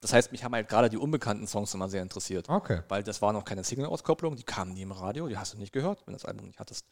[0.00, 2.48] Das heißt, mich haben halt gerade die unbekannten Songs immer sehr interessiert.
[2.48, 2.80] Okay.
[2.88, 5.72] Weil das war noch keine Single-Auskopplung, die kamen nie im Radio, die hast du nicht
[5.72, 6.86] gehört, wenn du das Album nicht hattest.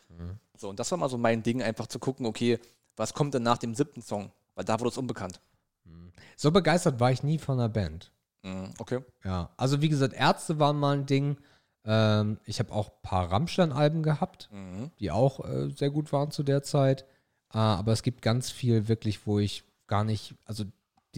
[0.57, 2.59] So, und das war mal so mein Ding, einfach zu gucken, okay,
[2.97, 4.31] was kommt denn nach dem siebten Song?
[4.55, 5.41] Weil da wurde es unbekannt.
[6.37, 8.13] So begeistert war ich nie von der Band.
[8.43, 9.01] Mhm, okay.
[9.25, 11.39] Ja, also wie gesagt, Ärzte waren mal ein Ding.
[11.85, 14.91] Ähm, ich habe auch ein paar Rammstein-Alben gehabt, Mhm.
[14.99, 17.03] die auch äh, sehr gut waren zu der Zeit.
[17.55, 20.65] Äh, aber es gibt ganz viel wirklich, wo ich gar nicht, also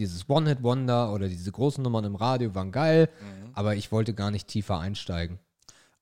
[0.01, 3.51] dieses One-Hit-Wonder oder diese großen Nummern im Radio waren geil, Mhm.
[3.53, 5.39] aber ich wollte gar nicht tiefer einsteigen.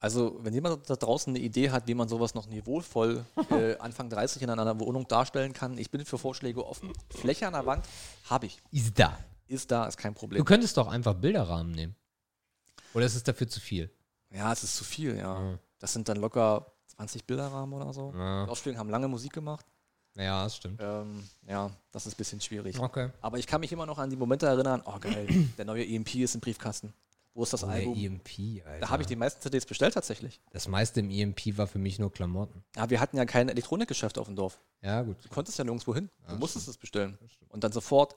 [0.02, 4.10] Also, wenn jemand da draußen eine Idee hat, wie man sowas noch niveauvoll äh, Anfang
[4.10, 6.94] 30 in einer Wohnung darstellen kann, ich bin für Vorschläge offen.
[7.10, 7.86] Fläche an der Wand
[8.30, 8.62] habe ich.
[8.72, 9.18] Ist da.
[9.48, 10.46] Ist da, ist kein Du Problem.
[10.46, 11.96] könntest doch einfach Bilderrahmen nehmen.
[12.94, 13.92] Oder ist es dafür zu viel?
[14.32, 15.38] Ja, es ist zu viel, ja.
[15.40, 15.60] Mhm.
[15.80, 18.14] Das sind dann locker 20 Bilderrahmen oder so.
[18.16, 18.46] Ja.
[18.46, 19.66] Die Ausspielen haben lange Musik gemacht.
[20.16, 20.80] Ja, das stimmt.
[20.82, 22.78] Ähm, ja, das ist ein bisschen schwierig.
[22.80, 23.10] Okay.
[23.22, 25.28] Aber ich kann mich immer noch an die Momente erinnern, oh geil,
[25.58, 26.94] der neue EMP ist im Briefkasten.
[27.36, 27.96] Wo ist das Oh, Album?
[27.98, 28.80] EMP, Alter.
[28.82, 30.42] Da habe ich die meisten CDs bestellt tatsächlich.
[30.52, 32.64] Das meiste im EMP war für mich nur Klamotten.
[32.76, 34.60] Aber wir hatten ja kein Elektronikgeschäft auf dem Dorf.
[34.82, 35.16] Ja, gut.
[35.24, 36.10] Du konntest ja nirgendwo hin.
[36.26, 37.18] Du Ja, musstest es bestellen.
[37.50, 38.16] Und dann sofort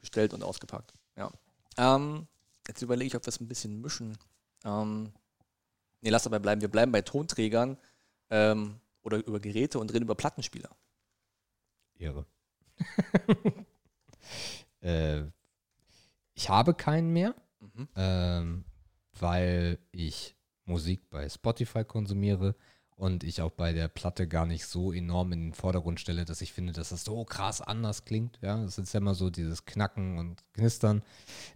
[0.00, 0.92] bestellt und ausgepackt.
[1.16, 1.30] Ja.
[1.76, 2.26] Ähm,
[2.68, 4.16] jetzt überlege ich, ob wir es ein bisschen mischen.
[4.64, 5.12] Ähm,
[6.02, 6.60] nee, lass dabei bleiben.
[6.60, 7.78] Wir bleiben bei Tonträgern
[8.28, 10.70] ähm, oder über Geräte und reden über Plattenspieler.
[12.00, 12.26] Ehre.
[14.80, 15.22] äh,
[16.34, 17.88] ich habe keinen mehr, Mhm.
[17.94, 18.64] ähm,
[19.18, 22.54] weil ich Musik bei Spotify konsumiere
[22.96, 26.40] und ich auch bei der Platte gar nicht so enorm in den Vordergrund stelle, dass
[26.40, 28.38] ich finde, dass das so krass anders klingt.
[28.40, 31.02] Ja, es ist ja immer so dieses Knacken und Knistern.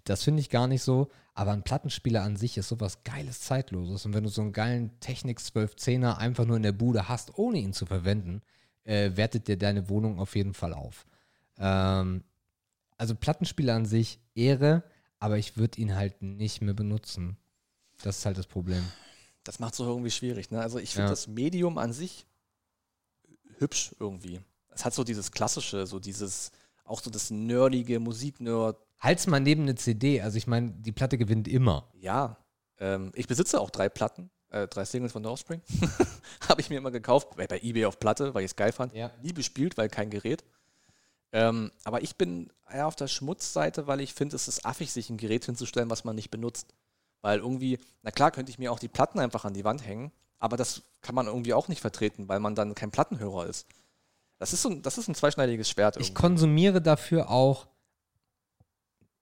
[0.04, 1.10] Das finde ich gar nicht so.
[1.32, 4.04] Aber ein Plattenspieler an sich ist sowas geiles, zeitloses.
[4.06, 7.58] Und wenn du so einen geilen Technik 1210er einfach nur in der Bude hast, ohne
[7.58, 8.42] ihn zu verwenden,
[8.84, 11.06] äh, wertet dir deine Wohnung auf jeden Fall auf.
[11.58, 12.22] Ähm,
[12.96, 14.82] also Plattenspieler an sich Ehre,
[15.18, 17.36] aber ich würde ihn halt nicht mehr benutzen.
[18.02, 18.84] Das ist halt das Problem.
[19.44, 20.50] Das macht es so irgendwie schwierig.
[20.50, 20.60] Ne?
[20.60, 21.10] Also ich finde Ja.
[21.10, 22.26] das Medium an sich
[23.58, 24.40] hübsch irgendwie.
[24.70, 26.50] Es hat so dieses klassische, so dieses,
[26.84, 28.76] auch so das nerdige Musiknerd.
[28.98, 30.20] Halt's mal neben eine CD.
[30.20, 31.90] Also ich meine, die Platte gewinnt immer.
[31.94, 32.38] Ja,
[32.78, 35.60] ähm, ich besitze auch drei Platten, äh, drei Singles von The Offspring.
[36.48, 38.94] Habe ich mir immer gekauft, bei, eBay auf Platte, weil ich es geil fand.
[38.94, 39.10] Ja.
[39.22, 40.44] Nie bespielt, weil kein Gerät.
[41.32, 45.10] Ähm, aber ich bin eher auf der Schmutzseite, weil ich finde, es ist affig, sich
[45.10, 46.72] ein Gerät hinzustellen, was man nicht benutzt.
[47.20, 50.12] Weil irgendwie, na klar, könnte ich mir auch die Platten einfach an die Wand hängen,
[50.38, 53.66] aber das kann man irgendwie auch nicht vertreten, weil man dann kein Plattenhörer ist.
[54.38, 55.96] Das ist so ein, das ist ein zweischneidiges Schwert.
[55.96, 56.20] Ich irgendwie.
[56.20, 57.66] konsumiere dafür auch,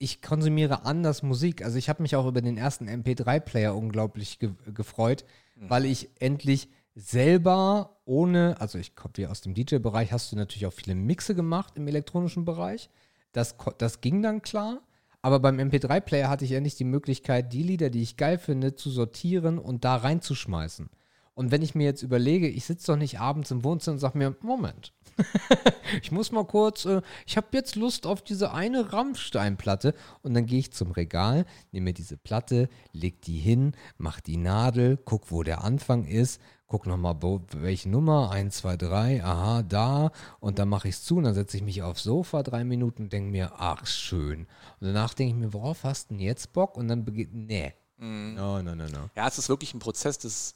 [0.02, 1.64] ich konsumiere anders Musik.
[1.64, 5.24] Also ich habe mich auch über den ersten MP3-Player unglaublich ge gefreut,
[5.56, 10.72] weil ich endlich selber ohne, also ich komme aus dem DJ-Bereich, hast du natürlich auch
[10.72, 12.90] viele Mixe gemacht im elektronischen Bereich.
[13.30, 14.80] Das, das ging dann klar.
[15.22, 18.90] Aber beim MP3-Player hatte ich endlich die Möglichkeit, die Lieder, die ich geil finde, zu
[18.90, 20.90] sortieren und da reinzuschmeißen.
[21.34, 24.18] Und wenn ich mir jetzt überlege, ich sitze doch nicht abends im Wohnzimmer und sage
[24.18, 24.92] mir, Moment,
[26.02, 29.94] ich muss mal kurz, äh, ich habe jetzt Lust auf diese eine Rammsteinplatte.
[30.22, 34.36] Und dann gehe ich zum Regal, nehme mir diese Platte, leg die hin, mach die
[34.36, 37.16] Nadel, guck, wo der Anfang ist, guck nochmal,
[37.52, 40.10] welche Nummer, 1, 2, 3, aha, da.
[40.40, 43.04] Und dann mache ich es zu und dann setze ich mich aufs Sofa drei Minuten
[43.04, 44.46] und denke mir, ach, schön.
[44.80, 46.76] Und danach denke ich mir, worauf hast du denn jetzt Bock?
[46.76, 47.74] Und dann beginnt, nee.
[47.98, 48.34] Mhm.
[48.34, 49.10] No, no, no, no.
[49.16, 50.54] Ja, es ist wirklich ein Prozess des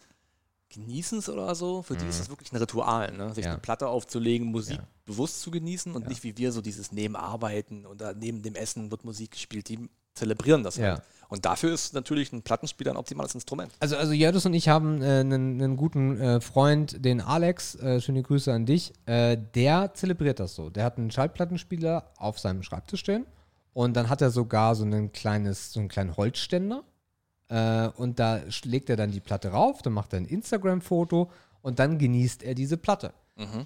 [0.70, 1.82] Genießens oder so.
[1.82, 3.32] Für die ist es wirklich ein Ritual, ne?
[3.34, 3.52] sich Ja.
[3.52, 4.86] eine Platte aufzulegen, Musik Ja.
[5.04, 9.04] bewusst zu genießen und nicht wie wir so dieses Nebenarbeiten oder neben dem Essen wird
[9.04, 9.68] Musik gespielt.
[9.68, 10.94] Die zelebrieren das Ja.
[10.94, 11.02] halt.
[11.28, 13.72] Und dafür ist natürlich ein Plattenspieler ein optimales Instrument.
[13.80, 18.00] Also, also Jördis und ich haben äh, einen, einen guten äh, Freund, den Alex, äh,
[18.00, 20.70] schöne Grüße an dich, äh, der zelebriert das so.
[20.70, 23.26] Der hat einen Schallplattenspieler auf seinem Schreibtisch stehen
[23.72, 26.84] und dann hat er sogar so ein kleines, so einen kleinen Holzständer
[27.48, 31.30] äh, und da legt er dann die Platte rauf, dann macht er ein Instagram-Foto
[31.62, 33.12] und dann genießt er diese Platte.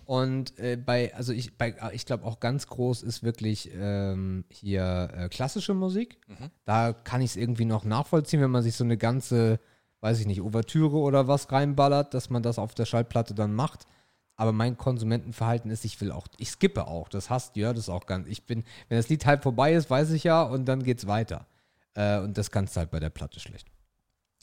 [0.05, 5.11] Und äh, bei, also ich, bei, ich glaube auch ganz groß ist wirklich ähm, hier
[5.17, 6.19] äh, klassische Musik.
[6.65, 9.61] Da kann ich es irgendwie noch nachvollziehen, wenn man sich so eine ganze,
[10.01, 13.87] weiß ich nicht, Ouvertüre oder was reinballert, dass man das auf der Schallplatte dann macht.
[14.35, 17.09] Aber mein Konsumentenverhalten ist, ich will auch, ich skippe auch.
[17.09, 18.27] Das hasst ja, das auch ganz.
[18.27, 21.47] Ich bin, wenn das Lied halb vorbei ist, weiß ich ja, und dann geht's weiter.
[21.95, 23.69] Äh, und das kannst du halt bei der Platte schlecht.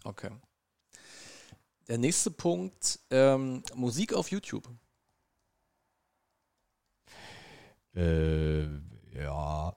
[0.04, 0.32] Okay.
[1.88, 4.68] Der nächste Punkt, ähm, Musik auf YouTube.
[7.96, 8.64] Äh,
[9.14, 9.76] ja.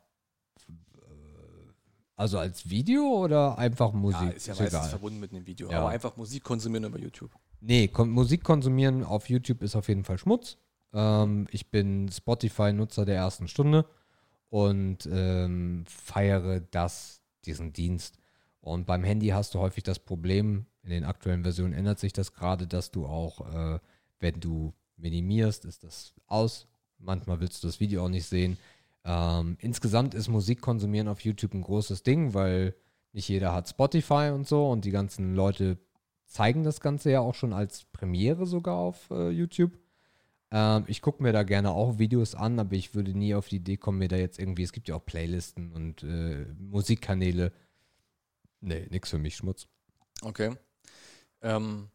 [2.16, 4.20] Also als Video oder einfach Musik?
[4.20, 5.70] Ja, ist ja meistens verbunden mit einem Video.
[5.70, 5.78] Ja.
[5.78, 7.30] Aber einfach Musik konsumieren über YouTube.
[7.60, 10.58] Nee, kon Musik konsumieren auf YouTube ist auf jeden Fall Schmutz.
[10.92, 13.86] Ähm, ich bin Spotify-Nutzer der ersten Stunde
[14.50, 18.18] und ähm, feiere das, diesen Dienst.
[18.60, 22.32] Und beim Handy hast du häufig das Problem, in den aktuellen Versionen ändert sich das
[22.32, 23.78] gerade, dass du auch, äh,
[24.18, 26.66] wenn du minimierst, ist das aus.
[26.98, 28.58] Manchmal willst du das Video auch nicht sehen.
[29.04, 32.74] Ähm, insgesamt ist Musik konsumieren auf YouTube ein großes Ding, weil
[33.12, 35.78] nicht jeder hat Spotify und so und die ganzen Leute
[36.26, 39.72] zeigen das Ganze ja auch schon als Premiere sogar auf äh, YouTube.
[40.52, 43.56] Ähm, ich gucke mir da gerne auch Videos an, aber ich würde nie auf die
[43.56, 47.52] Idee kommen, mir da jetzt irgendwie, es gibt ja auch Playlisten und äh, Musikkanäle.
[48.60, 49.68] Nee, nix für mich, Schmutz.
[50.22, 50.56] Okay.
[51.40, 51.88] Ähm,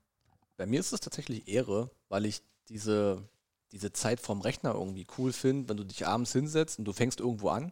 [0.58, 3.28] bei mir ist es tatsächlich Ehre, weil ich diese,
[3.72, 7.20] diese Zeit vom Rechner irgendwie cool finde, wenn du dich abends hinsetzt und du fängst
[7.20, 7.72] irgendwo an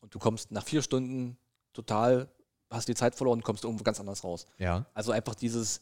[0.00, 1.36] und du kommst nach vier Stunden
[1.72, 2.28] total,
[2.70, 4.46] hast die Zeit verloren und kommst irgendwo ganz anders raus.
[4.58, 4.86] Ja.
[4.94, 5.80] Also einfach dieses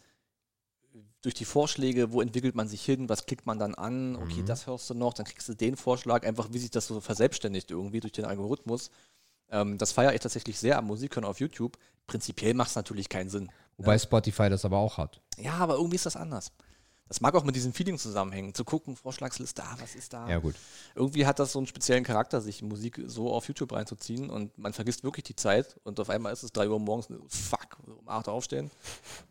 [1.22, 4.46] durch die Vorschläge, wo entwickelt man sich hin, was klickt man dann an, okay, Mhm.
[4.46, 7.70] das hörst du noch, dann kriegst du den Vorschlag, einfach wie sich das so verselbstständigt
[7.70, 8.90] irgendwie durch den Algorithmus.
[9.50, 11.78] Ähm, das feiere ich tatsächlich sehr am Musikhören auf YouTube.
[12.06, 13.50] Prinzipiell macht es natürlich keinen Sinn.
[13.78, 15.20] Wobei Spotify das aber auch hat.
[15.38, 16.52] Ja, aber irgendwie ist das anders.
[17.08, 20.28] Das mag auch mit diesem Feeling zusammenhängen, zu gucken, Vorschlagsliste, ah, was ist da?
[20.28, 20.56] Ja, gut.
[20.94, 24.72] Irgendwie hat das so einen speziellen Charakter, sich Musik so auf YouTube reinzuziehen und man
[24.72, 28.26] vergisst wirklich die Zeit und auf einmal ist es 3 Uhr morgens, fuck, um 8
[28.26, 28.70] Uhr aufstehen.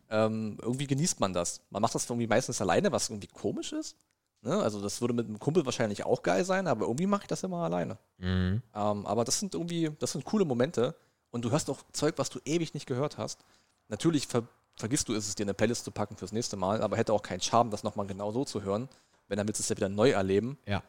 [0.08, 1.60] Ähm, irgendwie genießt man das.
[1.70, 3.96] Man macht das irgendwie meistens alleine, was irgendwie komisch ist.
[4.42, 4.56] Ne?
[4.56, 7.42] Also das würde mit einem Kumpel wahrscheinlich auch geil sein, aber irgendwie mache ich das
[7.42, 7.98] immer alleine.
[8.18, 8.62] Mhm.
[8.74, 10.94] Ähm, aber das sind irgendwie, das sind coole Momente
[11.30, 13.44] und du hörst auch Zeug, was du ewig nicht gehört hast.
[13.88, 14.44] Natürlich ver
[14.76, 17.12] vergisst du es, es dir in eine Playlist zu packen fürs nächste Mal, aber hätte
[17.12, 18.88] auch keinen Charme, das nochmal genau so zu hören,
[19.28, 20.58] wenn dann willst du es ja wieder neu erleben.
[20.66, 20.82] Ja.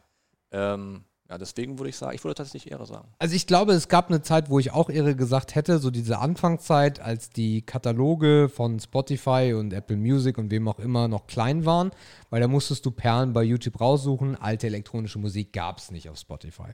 [0.50, 3.08] Ähm, ja, deswegen würde ich sagen, ich würde tatsächlich Ehre sagen.
[3.18, 6.18] Also ich glaube, es gab eine Zeit, wo ich auch Ehre gesagt hätte, so diese
[6.20, 11.66] Anfangszeit, als die Kataloge von Spotify und Apple Music und wem auch immer noch klein
[11.66, 11.90] waren,
[12.30, 14.36] weil da musstest du Perlen bei YouTube raussuchen.
[14.36, 16.70] Alte elektronische Musik gab es nicht auf Spotify.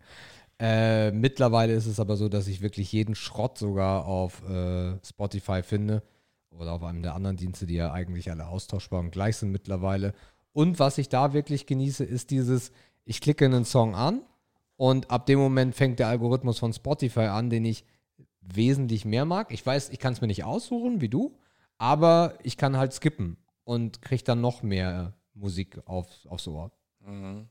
[0.60, 5.64] Äh, mittlerweile ist es aber so, dass ich wirklich jeden Schrott sogar auf äh, Spotify
[5.64, 6.04] finde
[6.58, 10.14] oder auf einem der anderen Dienste, die ja eigentlich alle austauschbar und gleich sind mittlerweile.
[10.52, 12.72] Und was ich da wirklich genieße, ist dieses,
[13.04, 14.22] ich klicke einen Song an
[14.76, 17.84] und ab dem Moment fängt der Algorithmus von Spotify an, den ich
[18.40, 19.52] wesentlich mehr mag.
[19.52, 21.36] Ich weiß, ich kann es mir nicht aussuchen, wie du,
[21.78, 26.70] aber ich kann halt skippen und kriege dann noch mehr Musik auf, aufs Ohr.
[27.00, 27.48] Mhm.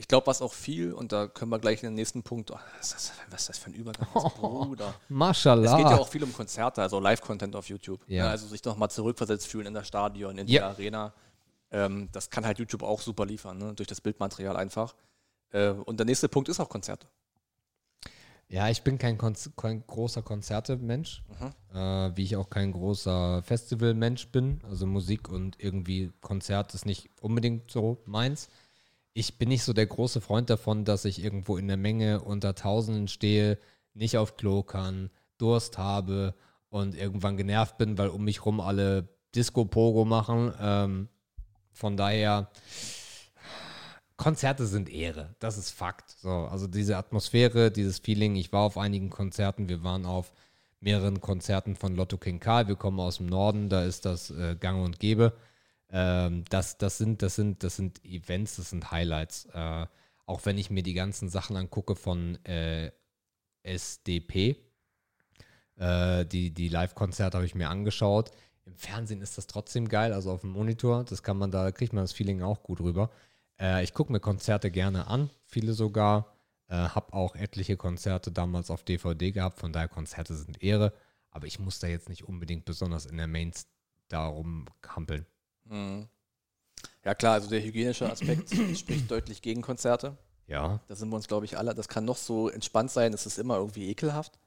[0.00, 2.58] Ich glaube, was auch viel, und da können wir gleich in den nächsten Punkt, oh,
[2.78, 4.08] was, ist das, was ist das für ein Übergang,
[4.40, 4.94] Bruder.
[5.10, 5.70] Mashallah.
[5.72, 8.00] Es geht ja auch viel um Konzerte, also Live-Content auf YouTube.
[8.08, 8.24] Ja.
[8.24, 10.60] Ne, Also sich nochmal zurückversetzt fühlen in der Stadion, in Ja.
[10.62, 11.12] der Arena.
[11.70, 13.74] Ähm, das kann halt YouTube auch super liefern, ne?
[13.74, 14.94] durch das Bildmaterial einfach.
[15.52, 17.06] Äh, und der nächste Punkt ist auch Konzerte.
[18.48, 21.76] Ja, ich bin kein, Konz kein großer Konzerte-Mensch, Mhm.
[21.78, 24.60] äh, wie ich auch kein großer Festival-Mensch bin.
[24.68, 28.48] Also Musik und irgendwie Konzert ist nicht unbedingt so meins.
[29.12, 32.54] Ich bin nicht so der große Freund davon, dass ich irgendwo in der Menge unter
[32.54, 33.58] Tausenden stehe,
[33.94, 36.34] nicht auf Klo kann, Durst habe
[36.68, 40.52] und irgendwann genervt bin, weil um mich rum alle Disco-Pogo machen.
[40.60, 41.08] Ähm,
[41.72, 42.50] von daher
[44.16, 46.10] Konzerte sind Ehre, das ist Fakt.
[46.10, 48.36] So, also diese Atmosphäre, dieses Feeling.
[48.36, 50.32] Ich war auf einigen Konzerten, wir waren auf
[50.80, 52.68] mehreren Konzerten von Lotto King Karl.
[52.68, 55.32] Wir kommen aus dem Norden, da ist das äh, Gang und Gäbe.
[55.92, 59.46] Ähm, das, das, sind, das, sind, das sind Events, das sind Highlights.
[59.52, 59.86] Äh,
[60.26, 62.92] auch wenn ich mir die ganzen Sachen angucke von äh,
[63.62, 64.56] SDP,
[65.76, 68.30] äh, die, die Live-Konzerte habe ich mir angeschaut.
[68.64, 71.92] Im Fernsehen ist das trotzdem geil, also auf dem Monitor, das kann man, da kriegt
[71.92, 73.10] man das Feeling auch gut rüber.
[73.58, 76.32] Äh, ich gucke mir Konzerte gerne an, viele sogar.
[76.68, 80.92] Äh, habe auch etliche Konzerte damals auf DVD gehabt, von daher Konzerte sind Ehre.
[81.32, 83.66] Aber ich muss da jetzt nicht unbedingt besonders in der Mains
[84.08, 85.26] darum hampeln.
[85.70, 86.08] Mhm.
[87.04, 90.16] Ja klar, also der hygienische Aspekt spricht deutlich gegen Konzerte.
[90.46, 90.80] Ja.
[90.88, 91.74] Da sind wir uns, glaube ich, alle.
[91.74, 94.38] Das kann noch so entspannt sein, es ist immer irgendwie ekelhaft.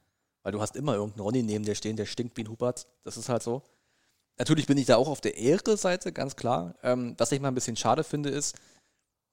[0.42, 2.86] Weil du hast immer irgendeinen Ronny neben dir stehen, der stinkt wie ein Huberts.
[3.02, 3.62] Das ist halt so.
[4.36, 6.74] Natürlich bin ich da auch auf der Ehre-Seite, ganz klar.
[6.82, 8.56] Ähm, was ich mal ein bisschen schade finde, ist,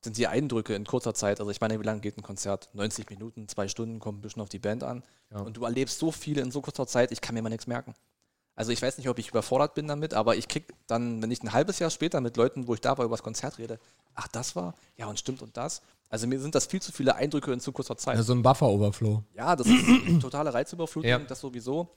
[0.03, 1.39] sind die Eindrücke in kurzer Zeit.
[1.39, 2.69] Also ich meine, wie lange geht ein Konzert?
[2.73, 5.03] 90 Minuten, zwei Stunden, kommt ein bisschen auf die Band an.
[5.31, 5.41] Ja.
[5.41, 7.93] Und du erlebst so viel in so kurzer Zeit, ich kann mir mal nichts merken.
[8.55, 11.41] Also ich weiß nicht, ob ich überfordert bin damit, aber ich krieg dann, wenn ich
[11.41, 13.79] ein halbes Jahr später mit Leuten, wo ich da war, über das Konzert rede,
[14.13, 15.81] ach, das war, ja und stimmt und das.
[16.09, 18.17] Also mir sind das viel zu viele Eindrücke in zu kurzer Zeit.
[18.17, 19.23] Also ein Buffer-Overflow.
[19.33, 21.19] Ja, das ist eine totale Reizüberflutung, Ja.
[21.19, 21.89] das sowieso.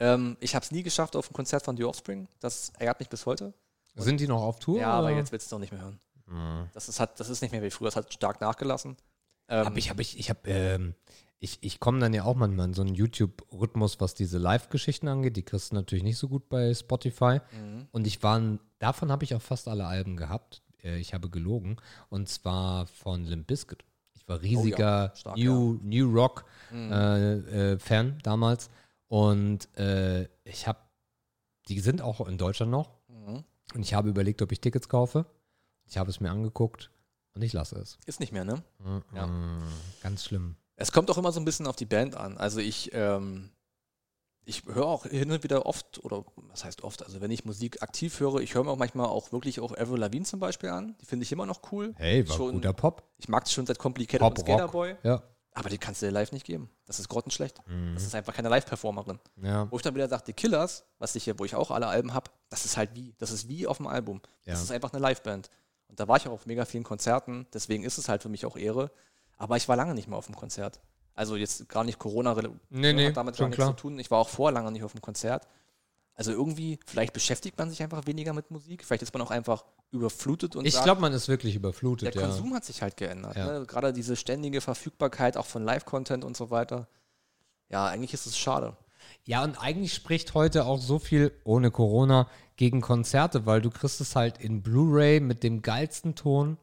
[0.00, 2.26] Ähm, ich habe es nie geschafft auf ein Konzert von The Offspring.
[2.40, 3.54] Das ärgert mich bis heute.
[3.94, 4.80] Sind die noch auf Tour?
[4.80, 5.16] Ja, aber oder?
[5.16, 6.00] jetzt willst du es doch nicht mehr hören.
[6.26, 6.68] Mhm.
[6.72, 8.96] Das ist, hat, das ist nicht mehr wie früher, das hat stark nachgelassen.
[9.48, 10.94] Ähm, Hab ich, hab ich, ich hab, ähm,
[11.44, 15.36] ich, ich komme dann ja auch manchmal in so einen YouTube-Rhythmus, was diese Live-Geschichten angeht.
[15.36, 17.40] Die kriegst du natürlich nicht so gut bei Spotify.
[17.52, 17.86] Mhm.
[17.92, 18.40] Und ich war,
[18.78, 20.62] davon habe ich auch fast alle Alben gehabt.
[20.82, 21.76] Äh, ich habe gelogen.
[22.08, 23.84] Und zwar von Limp Bizkit.
[24.14, 26.92] Ich war riesiger Oh Stark, New, New Rock Mhm.
[26.92, 28.70] äh, äh, Fan damals.
[29.08, 30.78] Und äh, ich habe,
[31.68, 32.90] die sind auch in Deutschland noch.
[33.08, 33.44] Mhm.
[33.74, 35.26] Und ich habe überlegt, ob ich Tickets kaufe.
[35.86, 36.90] Ich habe es mir angeguckt
[37.34, 37.98] und ich lasse es.
[38.06, 38.62] Ist nicht mehr, ne?
[39.14, 39.28] Ja.
[40.02, 40.56] Ganz schlimm.
[40.76, 42.36] Es kommt auch immer so ein bisschen auf die Band an.
[42.38, 43.50] Also ich, ähm,
[44.44, 47.82] ich höre auch hin und wieder oft, oder was heißt oft, also wenn ich Musik
[47.82, 50.96] aktiv höre, ich höre mir auch manchmal auch wirklich auch Avril Lavigne zum Beispiel an.
[51.00, 51.94] Die finde ich immer noch cool.
[51.96, 53.04] Hey, war Schon- guter Pop.
[53.18, 54.72] Ich mag es schon seit Complicated Pop, und Skater Rock.
[54.72, 55.22] Boy, Ja.
[55.52, 56.68] aber die kannst du dir live nicht geben.
[56.86, 57.62] Das ist grottenschlecht.
[57.68, 57.94] Mhm.
[57.94, 59.18] Das ist einfach keine Live-Performerin.
[59.42, 59.70] Ja.
[59.70, 62.12] Wo ich dann wieder sage, die Killers, was ich hier, wo ich auch alle Alben
[62.12, 64.20] habe, das ist halt wie, das ist wie auf dem Album.
[64.44, 64.64] Das Ja.
[64.64, 65.48] ist einfach eine Liveband.
[65.86, 68.44] Und da war ich auch auf mega vielen Konzerten, deswegen ist es halt für mich
[68.44, 68.90] auch Ehre.
[69.36, 70.80] Aber ich war lange nicht mehr auf dem Konzert.
[71.14, 72.34] Also jetzt gar nicht Corona,
[72.70, 73.76] Nee, nee, hat damit schon gar nichts klar.
[73.76, 73.98] zu tun.
[73.98, 75.46] Ich war auch vor lange nicht auf dem Konzert.
[76.16, 79.64] Also irgendwie, vielleicht beschäftigt man sich einfach weniger mit Musik, vielleicht ist man auch einfach
[79.90, 82.20] überflutet und Ich glaube, man ist wirklich der überflutet, ja.
[82.22, 83.36] Konsum hat sich halt geändert.
[83.36, 83.58] Ja.
[83.58, 83.66] Ne?
[83.66, 86.88] Gerade diese ständige Verfügbarkeit auch von Live-Content und so weiter.
[87.68, 88.76] Ja, eigentlich ist es schade.
[89.24, 94.00] Ja, und eigentlich spricht heute auch so viel ohne Corona gegen Konzerte, weil du kriegst
[94.00, 96.58] es halt in Blu-ray mit dem geilsten Ton.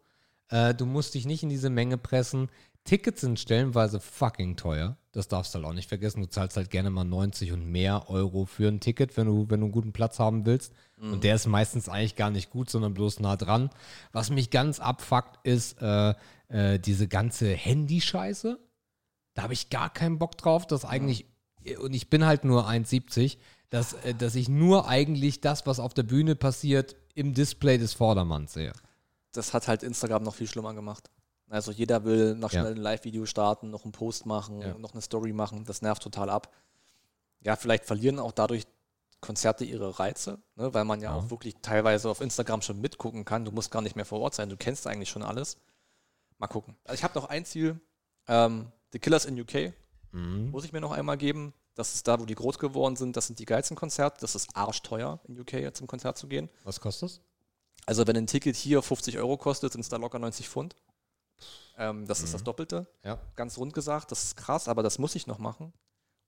[0.51, 2.49] Äh, du musst dich nicht in diese Menge pressen.
[2.83, 4.97] Tickets sind stellenweise fucking teuer.
[5.11, 6.21] Das darfst du halt auch nicht vergessen.
[6.21, 9.59] Du zahlst halt gerne mal 90 und mehr Euro für ein Ticket, wenn du, wenn
[9.59, 10.73] du einen guten Platz haben willst.
[10.99, 13.71] Und der ist meistens eigentlich gar nicht gut, sondern bloß nah dran.
[14.11, 16.13] Was mich ganz abfuckt, ist äh,
[16.47, 18.59] äh, diese ganze Handyscheiße.
[19.33, 21.25] Da habe ich gar keinen Bock drauf, dass eigentlich,
[21.79, 23.37] und ich bin halt nur 1,70,
[23.69, 27.93] dass, äh, dass ich nur eigentlich das, was auf der Bühne passiert, im Display des
[27.93, 28.73] Vordermanns sehe.
[29.33, 31.09] Das hat halt Instagram noch viel schlimmer gemacht.
[31.49, 32.61] Also jeder will noch Ja.
[32.61, 34.77] schnell ein Live-Video starten, noch einen Post machen, Ja.
[34.77, 35.65] noch eine Story machen.
[35.65, 36.53] Das nervt total ab.
[37.41, 38.65] Ja, vielleicht verlieren auch dadurch
[39.19, 41.15] Konzerte ihre Reize, ne, weil man ja, Ja.
[41.17, 43.45] auch wirklich teilweise auf Instagram schon mitgucken kann.
[43.45, 45.57] Du musst gar nicht mehr vor Ort sein, du kennst eigentlich schon alles.
[46.39, 46.75] Mal gucken.
[46.85, 47.79] Also ich habe noch ein Ziel.
[48.27, 49.73] Ähm, The Killers in UK
[50.11, 50.49] Mhm.
[50.51, 51.53] muss ich mir noch einmal geben.
[51.75, 53.15] Das ist da, wo die groß geworden sind.
[53.15, 54.17] Das sind die geilsten Konzerte.
[54.21, 56.49] Das ist arschteuer, in UK zum Konzert zu gehen.
[56.63, 57.21] Was kostet es?
[57.85, 60.75] Also wenn ein Ticket hier 50 Euro kostet, sind es da locker 90 Pfund.
[61.77, 63.17] Ähm, das ist das Doppelte, Ja.
[63.35, 64.11] ganz rund gesagt.
[64.11, 65.73] Das ist krass, aber das muss ich noch machen.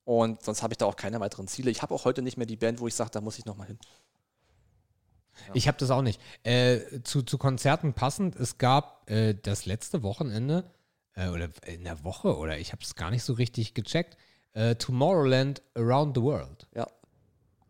[0.05, 1.71] Und sonst habe ich da auch keine weiteren Ziele.
[1.71, 3.55] Ich habe auch heute nicht mehr die Band, wo ich sage, da muss ich noch
[3.55, 3.79] mal hin.
[5.53, 6.19] Ich habe das auch nicht.
[6.43, 10.69] Äh, zu, zu Konzerten passend, es gab äh, das letzte Wochenende,
[11.15, 14.17] äh, oder in der Woche, oder ich habe es gar nicht so richtig gecheckt,
[14.53, 16.67] äh, Tomorrowland Around the World.
[16.75, 16.87] Ja.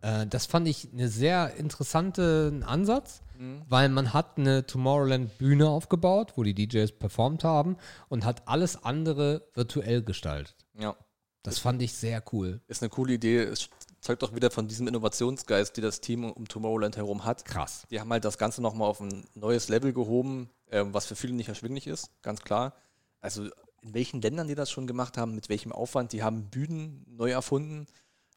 [0.04, 3.64] Äh, das fand ich einen sehr interessanten Ansatz, Mhm.
[3.68, 7.78] weil man hat eine Tomorrowland-Bühne aufgebaut, wo die DJs performt haben
[8.10, 10.56] und hat alles andere virtuell gestaltet.
[10.78, 10.96] Ja.
[11.42, 12.62] Das fand ich sehr cool.
[12.68, 13.40] Ist eine coole Idee.
[13.40, 13.70] Es
[14.00, 17.44] zeugt auch wieder von diesem Innovationsgeist, die das Team um Tomorrowland herum hat.
[17.44, 17.84] Krass.
[17.90, 21.34] Die haben halt das Ganze nochmal auf ein neues Level gehoben, ähm, was für viele
[21.34, 22.76] nicht erschwinglich ist, ganz klar.
[23.20, 23.46] Also
[23.82, 27.32] in welchen Ländern die das schon gemacht haben, mit welchem Aufwand, die haben Bühnen neu
[27.32, 27.88] erfunden.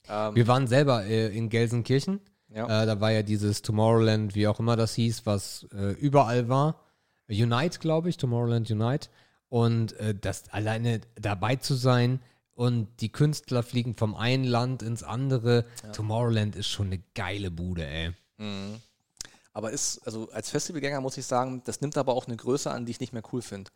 [0.08, 2.20] Ähm, Wir waren selber äh, in Gelsenkirchen.
[2.48, 2.82] ja.
[2.82, 6.80] Äh, da war ja dieses Tomorrowland, wie auch immer das hieß, was äh, überall war.
[7.28, 9.08] Unite, glaube ich, Tomorrowland Unite.
[9.48, 12.20] Und äh, das alleine dabei zu sein
[12.54, 15.64] und die Künstler fliegen vom einen Land ins andere.
[15.92, 18.12] Tomorrowland ist schon eine geile Bude, ey.
[18.38, 18.80] Mhm.
[19.52, 22.84] Aber ist, also als Festivalgänger muss ich sagen, das nimmt aber auch eine Größe an,
[22.84, 23.70] die ich nicht mehr cool finde.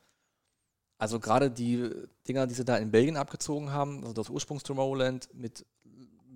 [0.98, 1.90] Also gerade die
[2.28, 5.64] Dinger, die sie da in Belgien abgezogen haben, also das Ursprungs Tomorrowland mit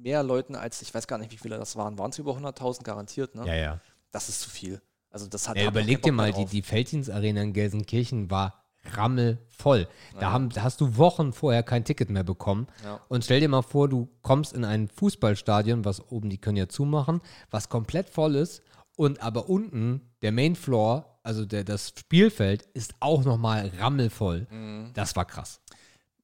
[0.04, 2.84] mehr Leuten als, ich weiß gar nicht, wie viele das waren, waren es über 100.000
[2.84, 3.44] garantiert, ne?
[3.46, 3.80] Ja, ja.
[4.12, 4.80] Das ist zu viel.
[5.10, 9.88] Also das hat Ja, überleg dir mal, die, die Felddienstarena in Gelsenkirchen war rammelvoll.
[10.14, 10.32] Da, Ja.
[10.32, 12.66] haben, da hast du Wochen vorher kein Ticket mehr bekommen.
[12.84, 13.00] Ja.
[13.08, 16.68] Und stell dir mal vor, du kommst in ein Fußballstadion, was oben, die können ja
[16.68, 17.20] zumachen,
[17.50, 18.62] was komplett voll ist
[18.96, 24.46] und aber unten der Mainfloor, also der, das Spielfeld, ist auch nochmal rammelvoll.
[24.50, 24.90] Mhm.
[24.92, 25.60] Das war krass.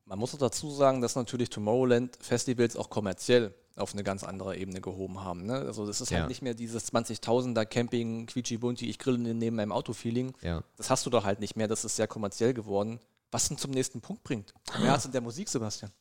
[0.04, 4.56] Man muss auch dazu sagen, dass natürlich Tomorrowland Festivals auch kommerziell auf eine ganz andere
[4.56, 5.44] Ebene gehoben haben.
[5.46, 5.54] Ne?
[5.54, 6.20] Also das ist Ja.
[6.20, 10.32] halt nicht mehr dieses 20.000er Camping, quietschi bunti, ich grille neben meinem Auto-Feeling.
[10.42, 10.62] Ja.
[10.76, 13.00] Das hast du doch halt nicht mehr, das ist sehr kommerziell geworden.
[13.30, 14.52] Was denn zum nächsten Punkt bringt?
[14.70, 15.92] Kommerz in der Musik, Sebastian.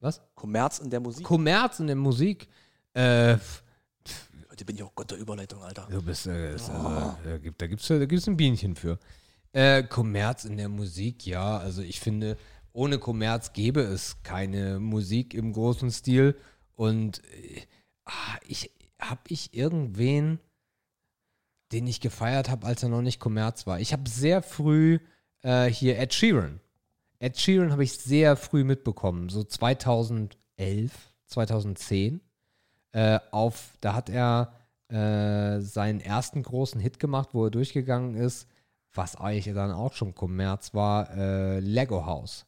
[0.00, 0.20] Was?
[0.34, 1.24] Kommerz in der Musik.
[1.24, 2.48] Kommerz in der Musik.
[2.92, 3.38] Äh,
[4.50, 5.86] Heute bin ich auch Gott der Überleitung, Alter.
[5.90, 8.98] Du bist, äh, ist, also, da gibt gibt's, da gibt's ein Bienchen für.
[9.52, 11.58] Äh, Kommerz in der Musik, ja.
[11.58, 12.38] Also ich finde,
[12.76, 16.36] ohne Kommerz gäbe es keine Musik im großen Stil.
[16.74, 17.62] Und äh,
[18.04, 18.70] ah, ich
[19.00, 20.38] habe ich irgendwen,
[21.72, 23.80] den ich gefeiert habe, als er noch nicht Kommerz war.
[23.80, 24.98] Ich habe sehr früh
[25.42, 26.60] äh, hier Ed Sheeran.
[27.18, 30.36] Ed Sheeran habe ich sehr früh mitbekommen, so 2011,
[31.26, 32.20] 2010
[32.92, 34.52] äh, auf, da hat er
[34.88, 38.48] äh, seinen ersten großen Hit gemacht, wo er durchgegangen ist,
[38.92, 42.46] was eigentlich dann auch schon Kommerz war, äh, Lego House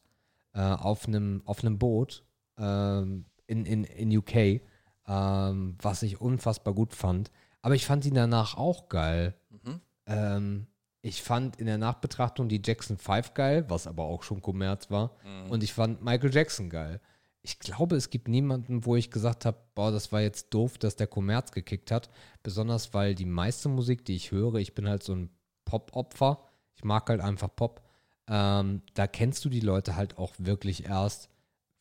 [0.53, 2.23] äh, auf einem auf einem Boot
[2.57, 4.61] ähm, in, in, in UK,
[5.07, 7.31] ähm, was ich unfassbar gut fand.
[7.61, 9.35] Aber ich fand ihn danach auch geil.
[9.49, 9.81] Mhm.
[10.05, 10.67] Ähm,
[11.01, 15.15] ich fand in der Nachbetrachtung die Jackson 5 geil, was aber auch schon Kommerz war.
[15.23, 15.51] Mhm.
[15.51, 16.99] Und ich fand Michael Jackson geil.
[17.41, 20.97] Ich glaube, es gibt niemanden, wo ich gesagt habe, boah, das war jetzt doof, dass
[20.97, 22.09] der Kommerz gekickt hat.
[22.43, 25.29] Besonders weil die meiste Musik, die ich höre, ich bin halt so ein
[25.63, 26.43] Pop-Opfer.
[26.75, 27.81] Ich mag halt einfach Pop.
[28.29, 31.29] Ähm, da kennst du die Leute halt auch wirklich erst,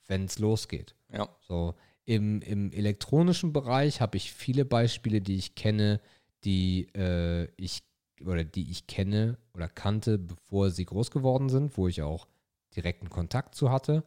[0.06, 0.94] wenn es losgeht.
[1.12, 1.28] Ja.
[1.46, 6.00] So, im, im elektronischen Bereich habe ich viele Beispiele, die ich kenne,
[6.44, 7.82] die äh, ich
[8.24, 12.26] oder die ich kenne oder kannte, bevor sie groß geworden sind, wo ich auch
[12.74, 14.04] direkten Kontakt zu hatte,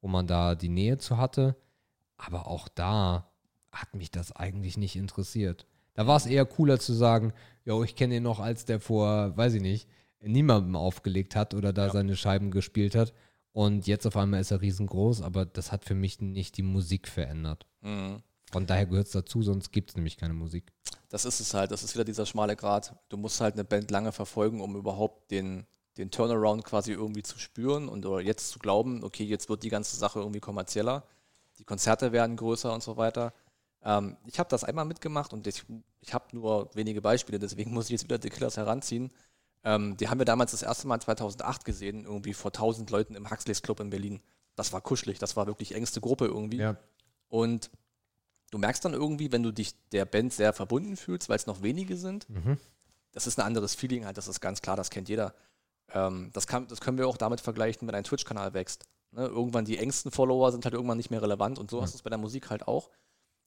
[0.00, 1.56] wo man da die Nähe zu hatte.
[2.16, 3.30] Aber auch da
[3.70, 5.66] hat mich das eigentlich nicht interessiert.
[5.94, 7.32] Da war es eher cooler zu sagen,
[7.64, 9.88] jo, ich kenne ihn noch, als der vor, weiß ich nicht,
[10.24, 13.12] niemandem aufgelegt hat oder da seine Scheiben gespielt hat.
[13.52, 17.06] Und jetzt auf einmal ist er riesengroß, aber das hat für mich nicht die Musik
[17.06, 17.66] verändert.
[17.82, 18.22] Mhm.
[18.50, 20.72] Von daher gehört es dazu, sonst gibt es nämlich keine Musik.
[21.08, 22.94] Das ist es halt, das ist wieder dieser schmale Grat.
[23.08, 27.38] Du musst halt eine Band lange verfolgen, um überhaupt den, den Turnaround quasi irgendwie zu
[27.38, 31.04] spüren und oder jetzt zu glauben, okay, jetzt wird die ganze Sache irgendwie kommerzieller,
[31.58, 33.32] die Konzerte werden größer und so weiter.
[33.82, 35.64] Ähm, ich habe das einmal mitgemacht und ich,
[36.00, 39.12] ich habe nur wenige Beispiele, deswegen muss ich jetzt wieder The Killers heranziehen.
[39.64, 43.30] Ähm, die haben wir damals das erste Mal 2008 gesehen, irgendwie vor 1000 Leuten im
[43.30, 44.20] Huxleys Club in Berlin.
[44.56, 46.58] Das war kuschelig, das war wirklich engste Gruppe irgendwie.
[47.28, 47.70] Und
[48.50, 51.62] du merkst dann irgendwie, wenn du dich der Band sehr verbunden fühlst, weil es noch
[51.62, 52.58] wenige sind, Mhm.
[53.12, 55.34] das ist ein anderes Feeling halt, das ist ganz klar, das kennt jeder.
[55.92, 58.84] Ähm, das, kann, das können wir auch damit vergleichen, wenn ein Twitch-Kanal wächst.
[59.12, 59.26] Ne?
[59.26, 62.02] Irgendwann die engsten Follower sind halt irgendwann nicht mehr relevant und so hast du es
[62.02, 62.90] bei der Musik halt auch.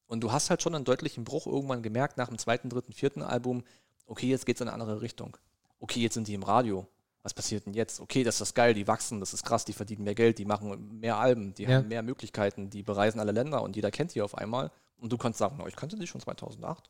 [0.08, 3.22] Und du hast halt schon einen deutlichen Bruch irgendwann gemerkt nach dem zweiten, dritten, vierten
[3.22, 3.64] Album,
[4.06, 5.38] okay, jetzt geht es in eine andere Richtung.
[5.80, 6.88] Okay, jetzt sind die im Radio.
[7.24, 8.00] Was passiert denn jetzt?
[8.00, 10.46] Okay, das ist das geil, die wachsen, das ist krass, die verdienen mehr Geld, die
[10.46, 11.78] machen mehr Alben, die Ja.
[11.78, 14.72] haben mehr Möglichkeiten, die bereisen alle Länder und jeder kennt die auf einmal.
[15.00, 16.90] Und du kannst sagen, no, ich kannte die schon 2008.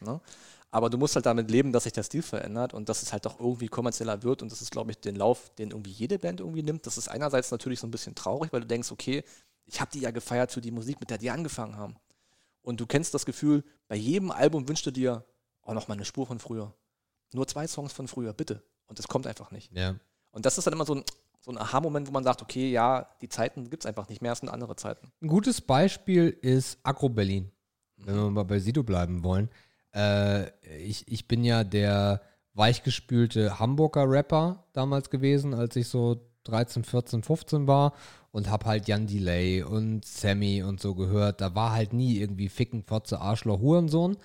[0.00, 0.20] Ne?
[0.70, 3.26] Aber du musst halt damit leben, dass sich der Stil verändert und dass es halt
[3.26, 4.42] auch irgendwie kommerzieller wird.
[4.42, 6.86] Und das ist, glaube ich, den Lauf, den irgendwie jede Band irgendwie nimmt.
[6.86, 9.22] Das ist einerseits natürlich so ein bisschen traurig, weil du denkst, okay,
[9.64, 11.96] ich habe die ja gefeiert für die Musik, mit der die angefangen haben.
[12.60, 15.24] Und du kennst das Gefühl, bei jedem Album wünschst du dir,
[15.62, 16.74] oh, noch mal eine Spur von früher.
[17.32, 18.62] Nur zwei Songs von früher, bitte.
[18.86, 19.72] Und das kommt einfach nicht.
[19.72, 19.96] Ja.
[20.30, 21.04] Und das ist dann immer so ein,
[21.40, 24.32] so ein Aha-Moment, wo man sagt, okay, ja, die Zeiten gibt es einfach nicht mehr,
[24.32, 25.12] es sind andere Zeiten.
[25.22, 27.50] Ein gutes Beispiel ist Agro Berlin,
[27.96, 29.48] wenn wir mal bei Sido bleiben wollen.
[29.94, 32.20] Äh, ich, ich bin ja der
[32.54, 37.92] weichgespülte Hamburger Rapper damals gewesen, als ich so 13, 14, 15 war
[38.30, 41.40] und hab halt Jan Delay und Sammy und so gehört.
[41.40, 44.16] Da war halt nie irgendwie Ficken, Fotze, Arschloch, Hurensohn.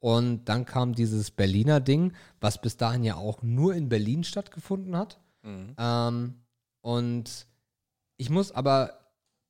[0.00, 4.96] Und dann kam dieses Berliner Ding, was bis dahin ja auch nur in Berlin stattgefunden
[4.96, 5.18] hat.
[5.42, 5.74] Mhm.
[5.76, 6.34] Ähm,
[6.82, 7.46] und
[8.16, 9.00] ich muss aber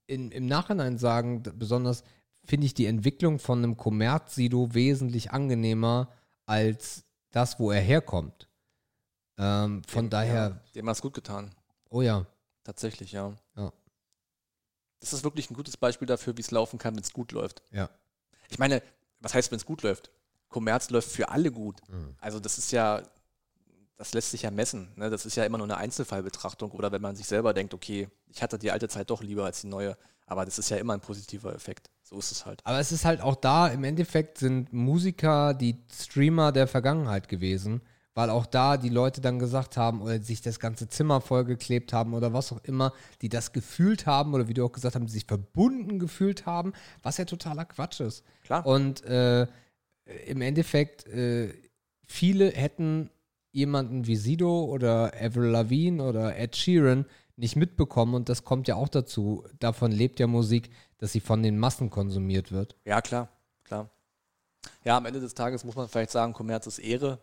[0.06, 2.02] in, im Nachhinein sagen, besonders
[2.44, 6.10] finde ich die Entwicklung von einem Kommerz-Sido wesentlich angenehmer
[6.46, 8.48] als das, wo er herkommt.
[9.36, 11.54] Ähm, von Dem- daher, Ja, dem hat es gut getan.
[11.90, 12.24] oh ja,
[12.64, 13.34] Tatsächlich, ja.
[13.56, 13.72] Ja.
[15.00, 17.62] Das ist wirklich ein gutes Beispiel dafür, wie es laufen kann, wenn es gut läuft.
[17.70, 17.88] ja.
[18.50, 18.82] Ich meine,
[19.20, 20.10] was heißt, wenn es gut läuft?
[20.48, 21.80] Kommerz läuft für alle gut.
[21.88, 22.14] Mhm.
[22.20, 23.02] Also das ist ja,
[23.96, 24.88] das lässt sich ja messen.
[24.96, 25.10] Ne?
[25.10, 28.42] Das ist ja immer nur eine Einzelfallbetrachtung oder wenn man sich selber denkt, okay, ich
[28.42, 29.96] hatte die alte Zeit doch lieber als die neue.
[30.26, 31.90] Aber das ist ja immer ein positiver Effekt.
[32.02, 32.60] So ist es halt.
[32.64, 37.80] Aber es ist halt auch da, im Endeffekt sind Musiker die Streamer der Vergangenheit gewesen,
[38.14, 42.14] weil auch da die Leute dann gesagt haben oder sich das ganze Zimmer vollgeklebt haben
[42.14, 45.12] oder was auch immer, die das gefühlt haben oder wie du auch gesagt hast, die
[45.12, 48.22] sich verbunden gefühlt haben, was ja totaler Quatsch ist.
[48.44, 48.66] Klar.
[48.66, 49.46] Und äh,
[50.26, 51.52] im Endeffekt, äh,
[52.06, 53.10] viele hätten
[53.52, 57.06] jemanden wie Sido oder Avril Lavigne oder Ed Sheeran
[57.36, 59.44] nicht mitbekommen und das kommt ja auch dazu.
[59.58, 62.76] Davon lebt ja Musik, dass sie von den Massen konsumiert wird.
[62.84, 63.28] Ja, klar,
[63.64, 63.90] klar.
[64.84, 67.20] Ja, am Ende des Tages muss man vielleicht sagen, Kommerz ist Ehre.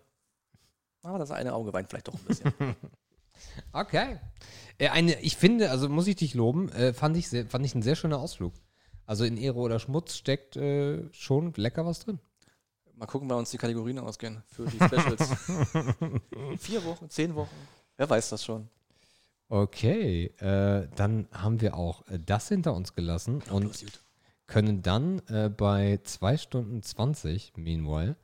[1.03, 2.53] Aber das eine Auge weint vielleicht doch ein bisschen.
[3.73, 4.17] Okay.
[4.77, 7.75] Äh, eine, ich finde, also muss ich dich loben, äh, fand, ich sehr, fand ich
[7.75, 8.53] ein sehr schöner Ausflug.
[9.05, 12.19] Also in Ehre oder Schmutz steckt äh, schon lecker was drin.
[12.97, 15.29] Mal gucken, wann uns die Kategorien ausgehen für die Specials.
[16.59, 17.55] Vier Wochen, zehn Wochen.
[17.97, 18.69] Wer weiß das schon.
[19.49, 24.01] Okay, äh, dann haben wir auch äh, das hinter uns gelassen und Bloß gut.
[24.47, 28.15] können dann äh, bei 2 Stunden 20, meanwhile,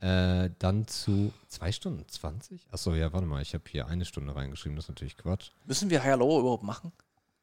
[0.00, 2.66] äh, dann zu 2 Stunden 20?
[2.70, 5.50] Achso, ja, warte mal, ich habe hier eine Stunde reingeschrieben, das ist natürlich Quatsch.
[5.66, 6.90] Müssen wir Higher Lower überhaupt machen?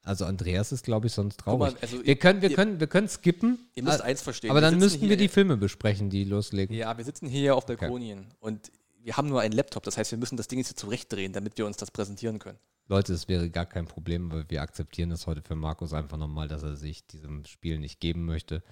[0.10, 1.74] Also Andreas ist, glaube ich, sonst traurig.
[1.74, 4.50] mal, also wir, können, wir, ihr- können, wir können skippen, Ihr müsst äh, eins verstehen.
[4.50, 6.76] aber dann sitzen müssten wir die Filme besprechen, die loslegen.
[6.76, 8.72] Ja, wir sitzen hier auf Balkonien und
[9.04, 9.84] wir haben nur einen Laptop.
[9.84, 12.58] Das heißt, wir müssen das Ding jetzt hier zurechtdrehen, damit wir uns das präsentieren können.
[12.88, 16.48] Leute, es wäre gar kein Problem, weil wir akzeptieren das heute für Markus einfach nochmal,
[16.48, 18.64] dass er sich diesem Spiel nicht geben möchte.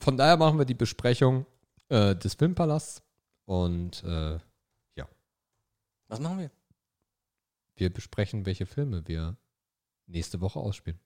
[0.00, 1.44] Von daher machen wir die Besprechung
[1.90, 3.02] äh, des Filmpalasts
[3.44, 4.38] und äh,
[6.08, 6.50] Was machen wir?
[7.76, 9.36] wir besprechen, welche Filme wir
[10.06, 10.98] nächste Woche ausspielen.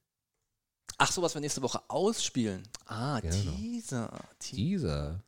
[0.97, 2.63] Ach so, was wir nächste Woche ausspielen.
[2.87, 3.53] Ah, Genau.
[3.57, 4.19] Teaser.
[4.39, 5.23] Te Dieser.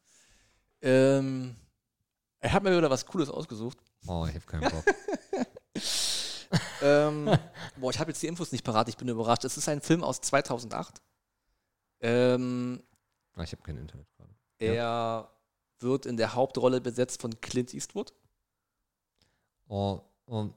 [0.81, 1.55] ähm,
[2.41, 3.79] ich habe mir wieder was Cooles ausgesucht.
[4.07, 4.85] Oh, ich habe keinen Bock.
[6.83, 7.31] ähm,
[7.77, 8.89] boah, ich habe jetzt die Infos nicht parat.
[8.89, 9.45] Ich bin überrascht.
[9.45, 11.01] Es ist ein Film aus 2008.
[12.01, 12.83] Ähm,
[13.35, 14.35] Ah, ich habe kein Internet gerade.
[14.59, 15.31] er
[15.79, 18.13] wird in der Hauptrolle besetzt von Clint Eastwood.
[19.69, 20.49] Oh, oh,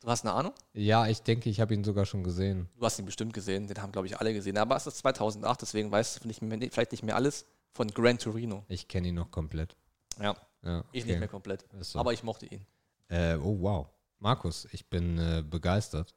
[0.00, 0.52] Du hast eine Ahnung?
[0.74, 2.68] ja, ich denke, ich habe ihn sogar schon gesehen.
[2.76, 3.66] Du hast ihn bestimmt gesehen.
[3.66, 4.56] Den haben, glaube ich, alle gesehen.
[4.56, 8.18] Aber es ist 2008, deswegen weißt du nicht mehr, vielleicht nicht mehr alles von Gran
[8.18, 8.64] Torino.
[8.68, 9.76] Ich kenne ihn noch komplett.
[10.20, 11.12] Ja, Ja, ich okay.
[11.12, 11.64] nicht mehr komplett.
[11.80, 11.98] So.
[11.98, 12.64] Aber ich mochte ihn.
[13.08, 13.86] Äh, oh, wow.
[14.20, 16.14] Markus, ich bin äh, begeistert.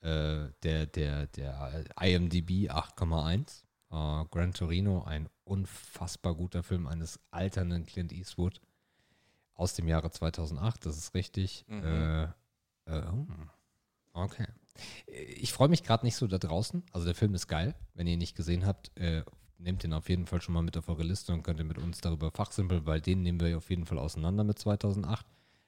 [0.00, 3.62] Äh, der, der, der IMDb 8,1.
[3.90, 8.60] Äh, Gran Torino, ein unfassbar guter Film eines alternden Clint Eastwood
[9.54, 11.66] aus dem Jahre 2008, das ist richtig.
[11.68, 12.32] Mhm.
[12.90, 14.22] Oh.
[14.22, 14.46] okay.
[15.06, 16.82] Ich freue mich gerade nicht so da draußen.
[16.92, 17.74] Also der Film ist geil.
[17.94, 19.22] Wenn ihr ihn nicht gesehen habt, äh,
[19.58, 21.78] nehmt ihn auf jeden Fall schon mal mit auf eure Liste und könnt ihr mit
[21.78, 25.26] uns darüber fachsimpeln, weil den nehmen wir auf jeden Fall auseinander mit 2008.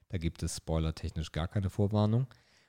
[0.08, 2.26] Da gibt es spoilertechnisch gar keine Vorwarnung.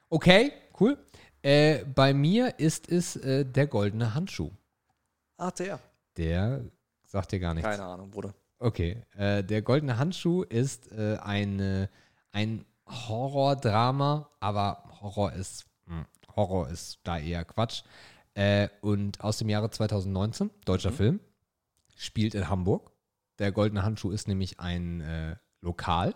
[0.09, 0.97] Okay, cool.
[1.41, 4.51] Äh, bei mir ist es äh, der goldene Handschuh.
[5.37, 5.79] Ah, der.
[6.17, 6.61] Der
[7.05, 7.69] sagt dir gar nichts.
[7.69, 8.33] Keine Ahnung, Bruder.
[8.59, 11.89] Okay, äh, der goldene Handschuh ist äh, eine,
[12.31, 16.05] ein Horror-Drama, aber Horror ist, mh,
[16.35, 17.83] Horror ist da eher Quatsch.
[18.35, 20.95] Äh, und aus dem Jahre 2019, deutscher Mhm.
[20.95, 21.19] Film,
[21.95, 22.91] spielt in Hamburg.
[23.39, 26.15] Der goldene Handschuh ist nämlich ein äh, Lokal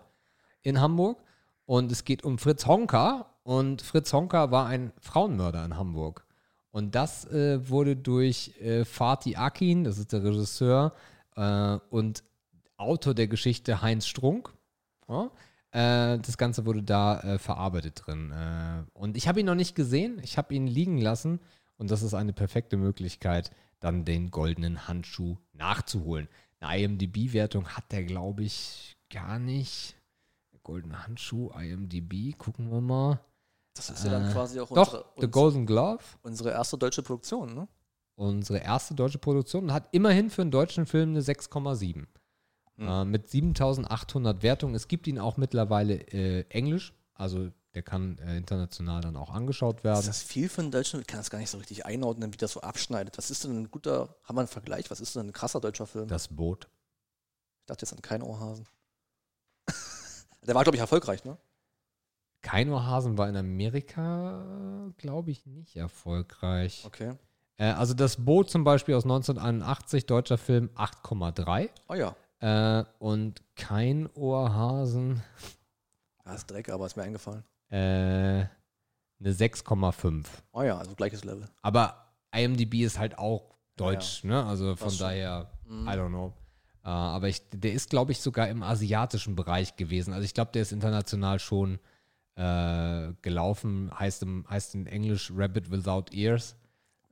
[0.61, 1.21] in Hamburg
[1.65, 6.25] und es geht um Fritz Honka und Fritz Honka war ein Frauenmörder in Hamburg.
[6.71, 10.93] Und das äh, wurde durch äh, Fatih Akin, das ist der Regisseur
[11.35, 12.23] äh, und
[12.77, 14.53] Autor der Geschichte Heinz Strunk.
[15.07, 15.31] Ja,
[15.71, 18.31] äh, das Ganze wurde da äh, verarbeitet drin.
[18.31, 21.39] Äh, und ich habe ihn noch nicht gesehen, ich habe ihn liegen lassen
[21.77, 26.27] und das ist eine perfekte Möglichkeit, dann den goldenen Handschuh nachzuholen.
[26.59, 29.95] Eine IMDb-Wertung hat der, glaube ich, gar nicht.
[30.63, 33.21] Goldene Handschuh, IMDb, gucken wir mal.
[33.73, 37.03] Das ist ja dann Äh, quasi auch Doch, unsere, The Golden Glove, unsere erste deutsche
[37.03, 37.67] Produktion, ne?
[38.15, 42.05] unsere erste deutsche Produktion, hat immerhin für einen deutschen Film eine 6,7.
[42.77, 42.87] Hm.
[42.87, 44.75] Äh, mit 7800 Wertungen.
[44.75, 49.77] Es gibt ihn auch mittlerweile äh, Englisch, also der kann äh, international dann auch angeschaut
[49.77, 50.05] Ist werden.
[50.05, 50.99] das viel für einen Deutschen?
[51.01, 53.17] Ich kann das gar nicht so richtig einordnen, wie das so abschneidet.
[53.17, 54.89] Was ist denn ein guter, haben wir einen Vergleich?
[54.89, 56.07] Was ist denn ein krasser deutscher Film?
[56.07, 56.67] Das Boot.
[57.59, 58.65] Ich dachte jetzt an keinen Ohrhasen.
[60.47, 61.37] Der war, glaube ich, erfolgreich, ne?
[62.41, 66.83] Kein Ohrhasen war in Amerika, glaube ich, nicht erfolgreich.
[66.85, 67.13] Okay.
[67.57, 71.69] Äh, also das Boot zum Beispiel aus 1981, deutscher Film 8,3.
[71.89, 72.15] Oh ja.
[72.39, 75.21] Äh, und kein Ohrhasen.
[76.23, 77.43] Ah, ist Dreck, aber ist mir eingefallen.
[77.69, 77.75] Äh,
[79.19, 80.25] eine 6,5.
[80.51, 81.47] Oh ja, also gleiches Level.
[81.61, 84.45] Aber IMDb ist halt auch deutsch, ne?
[84.45, 85.07] Also von Das schon.
[85.07, 85.87] daher, Mhm.
[85.87, 86.33] I don't know.
[86.83, 90.13] Äh, aber ich, der ist, glaube ich, sogar im asiatischen Bereich gewesen.
[90.13, 91.79] Also ich glaube, der ist international schon
[92.35, 93.91] äh, gelaufen.
[93.97, 96.55] Heißt, im, heißt in Englisch Rabbit Without Ears.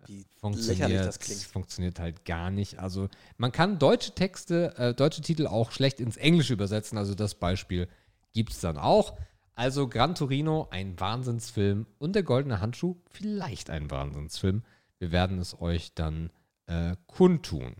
[0.07, 1.41] Wie lächerlich Funktioniert, das klingt.
[1.41, 2.79] funktioniert halt gar nicht.
[2.79, 6.97] Also man kann deutsche Texte, äh, deutsche Titel auch schlecht ins Englische übersetzen.
[6.97, 7.87] Also das Beispiel
[8.33, 9.17] gibt es dann auch.
[9.55, 14.63] Also Gran Torino, ein Wahnsinnsfilm und der goldene Handschuh, vielleicht ein Wahnsinnsfilm.
[14.99, 16.29] Wir werden es euch dann
[16.67, 17.75] äh, kundtun.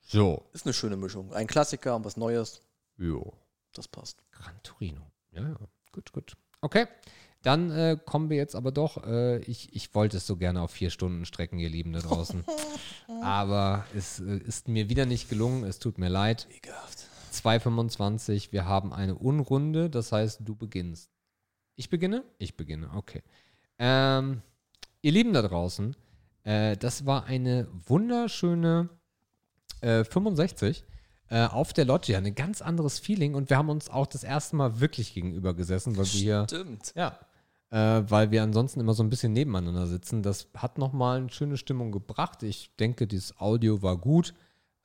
[0.00, 1.32] So, Ist eine schöne Mischung.
[1.32, 2.62] Ein Klassiker und was Neues.
[2.96, 3.32] jo.
[3.72, 4.18] Das passt.
[4.32, 5.02] Gran Torino.
[5.30, 5.56] Ja, ja.
[5.92, 6.36] Gut, gut.
[6.60, 6.88] Okay.
[7.42, 9.04] Dann äh, kommen wir jetzt aber doch.
[9.04, 12.44] Äh, ich, ich wollte es so gerne auf vier Stunden strecken, ihr Lieben da draußen.
[13.22, 15.64] aber es äh, ist mir wieder nicht gelungen.
[15.64, 16.46] Es tut mir leid.
[16.54, 17.06] Ekelhaft.
[17.32, 18.52] 2,25.
[18.52, 19.88] Wir haben eine Unrunde.
[19.88, 21.10] Das heißt, du beginnst.
[21.76, 22.24] Ich beginne?
[22.38, 22.90] Ich beginne.
[22.94, 23.22] Okay.
[23.78, 24.42] Ähm,
[25.00, 25.96] ihr Lieben da draußen,
[26.44, 28.90] äh, das war eine wunderschöne
[29.80, 30.84] äh, 65
[31.30, 32.18] äh, auf der Loggia.
[32.18, 35.96] Ein ganz anderes Feeling und wir haben uns auch das erste Mal wirklich gegenüber gesessen,
[35.96, 36.44] weil wir hier.
[36.46, 36.92] Stimmt.
[36.94, 37.18] Ja.
[37.70, 40.22] Äh, weil wir ansonsten immer so ein bisschen nebeneinander sitzen.
[40.22, 42.42] Das hat nochmal eine schöne Stimmung gebracht.
[42.42, 44.34] Ich denke, dieses Audio war gut.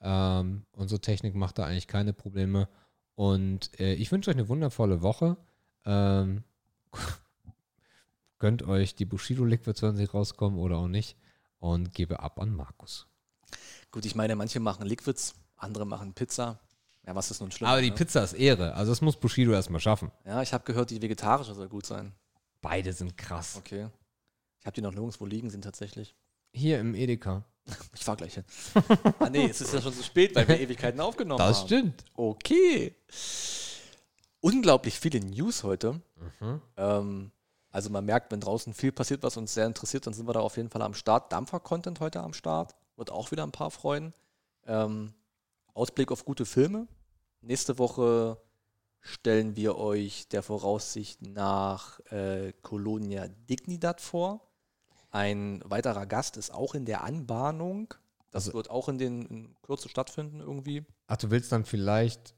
[0.01, 2.69] Ähm, unsere Technik macht da eigentlich keine Probleme.
[3.15, 5.37] Und äh, ich wünsche euch eine wundervolle Woche.
[5.83, 6.43] Ähm,
[8.39, 11.17] gönnt euch die Bushido Liquids, wenn sie rauskommen oder auch nicht.
[11.57, 13.07] Und gebe ab an Markus.
[13.89, 16.59] Gut, ich meine, manche machen Liquids, andere machen Pizza.
[17.07, 17.67] Ja, was ist nun schlimm?
[17.67, 17.95] Aber die ne?
[17.95, 18.75] Pizza ist Ehre.
[18.75, 20.11] Also das muss Bushido erstmal schaffen.
[20.25, 22.13] Ja, ich habe gehört, die vegetarische soll gut sein.
[22.65, 23.57] Beide sind krass.
[23.57, 23.89] Okay.
[24.59, 26.15] Ich habe die noch nirgendwo liegen, sind tatsächlich.
[26.51, 27.45] Hier im Edeka.
[27.93, 28.43] Ich fahr gleich hin.
[29.19, 31.67] ah, nee, es ist ja schon zu spät, weil wir Ewigkeiten aufgenommen Das haben.
[31.67, 32.05] stimmt.
[32.15, 32.95] Okay.
[34.39, 36.01] Unglaublich viele News heute.
[36.39, 36.61] Mhm.
[36.75, 37.31] Ähm,
[37.69, 40.39] also man merkt, wenn draußen viel passiert, was uns sehr interessiert, dann sind wir da
[40.39, 41.31] auf jeden Fall am Start.
[41.31, 42.75] Dampfer-Content heute am Start.
[42.95, 44.11] Wird auch wieder ein paar freuen.
[44.65, 45.13] Ähm,
[45.75, 46.87] Ausblick auf gute Filme.
[47.41, 48.39] Nächste Woche
[49.05, 54.41] stellen wir euch der Voraussicht nach äh, Colonia Dignidad vor.
[55.11, 57.93] Ein weiterer Gast ist auch in der Anbahnung.
[58.31, 60.83] Das Also- wird auch in den in Kürze stattfinden irgendwie.
[61.07, 62.33] Ach, du willst dann vielleicht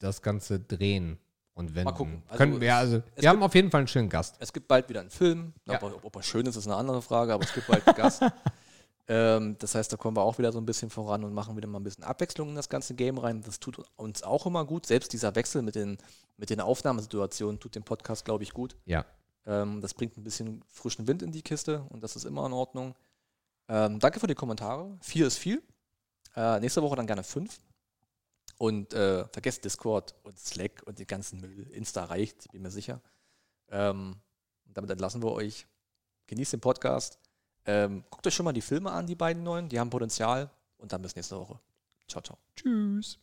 [0.00, 1.18] das Ganze drehen
[1.54, 1.94] und wenden.
[1.94, 2.22] gucken.
[2.26, 4.34] Also Können wir, also, wir haben auf jeden Fall einen schönen Gast.
[4.40, 5.54] Es gibt bald wieder einen Film.
[5.66, 5.80] Ja.
[5.82, 8.22] Ob, ob er schön ist, ist eine andere Frage, aber es gibt bald einen Gast.
[9.08, 11.68] Ähm, das heißt, da kommen wir auch wieder so ein bisschen voran und machen wieder
[11.68, 13.42] mal ein bisschen Abwechslung in das ganze Game rein.
[13.42, 14.86] Das tut uns auch immer gut.
[14.86, 15.98] Selbst dieser Wechsel mit den,
[16.36, 18.76] mit den Aufnahmesituationen tut dem Podcast, glaube ich, gut.
[18.84, 19.04] Ja.
[19.46, 22.52] Ähm, das bringt ein bisschen frischen Wind in die Kiste und das ist immer in
[22.52, 22.94] Ordnung.
[23.68, 24.96] Ähm, danke für die Kommentare.
[25.00, 25.62] Vier ist viel.
[26.34, 27.60] Äh, nächste Woche dann gerne fünf.
[28.58, 31.68] Und äh, vergesst Discord und Slack und den ganzen Müll.
[31.72, 33.02] Insta reicht, bin mir sicher.
[33.68, 34.16] Ähm,
[34.64, 35.66] damit entlassen wir euch.
[36.26, 37.18] Genießt den Podcast.
[37.66, 39.68] Ähm, guckt euch schon mal die Filme an, die beiden neuen.
[39.68, 40.50] Die haben Potenzial.
[40.78, 41.58] Und dann bis nächste Woche.
[42.06, 42.38] Ciao, ciao.
[42.54, 43.18] Tschüss.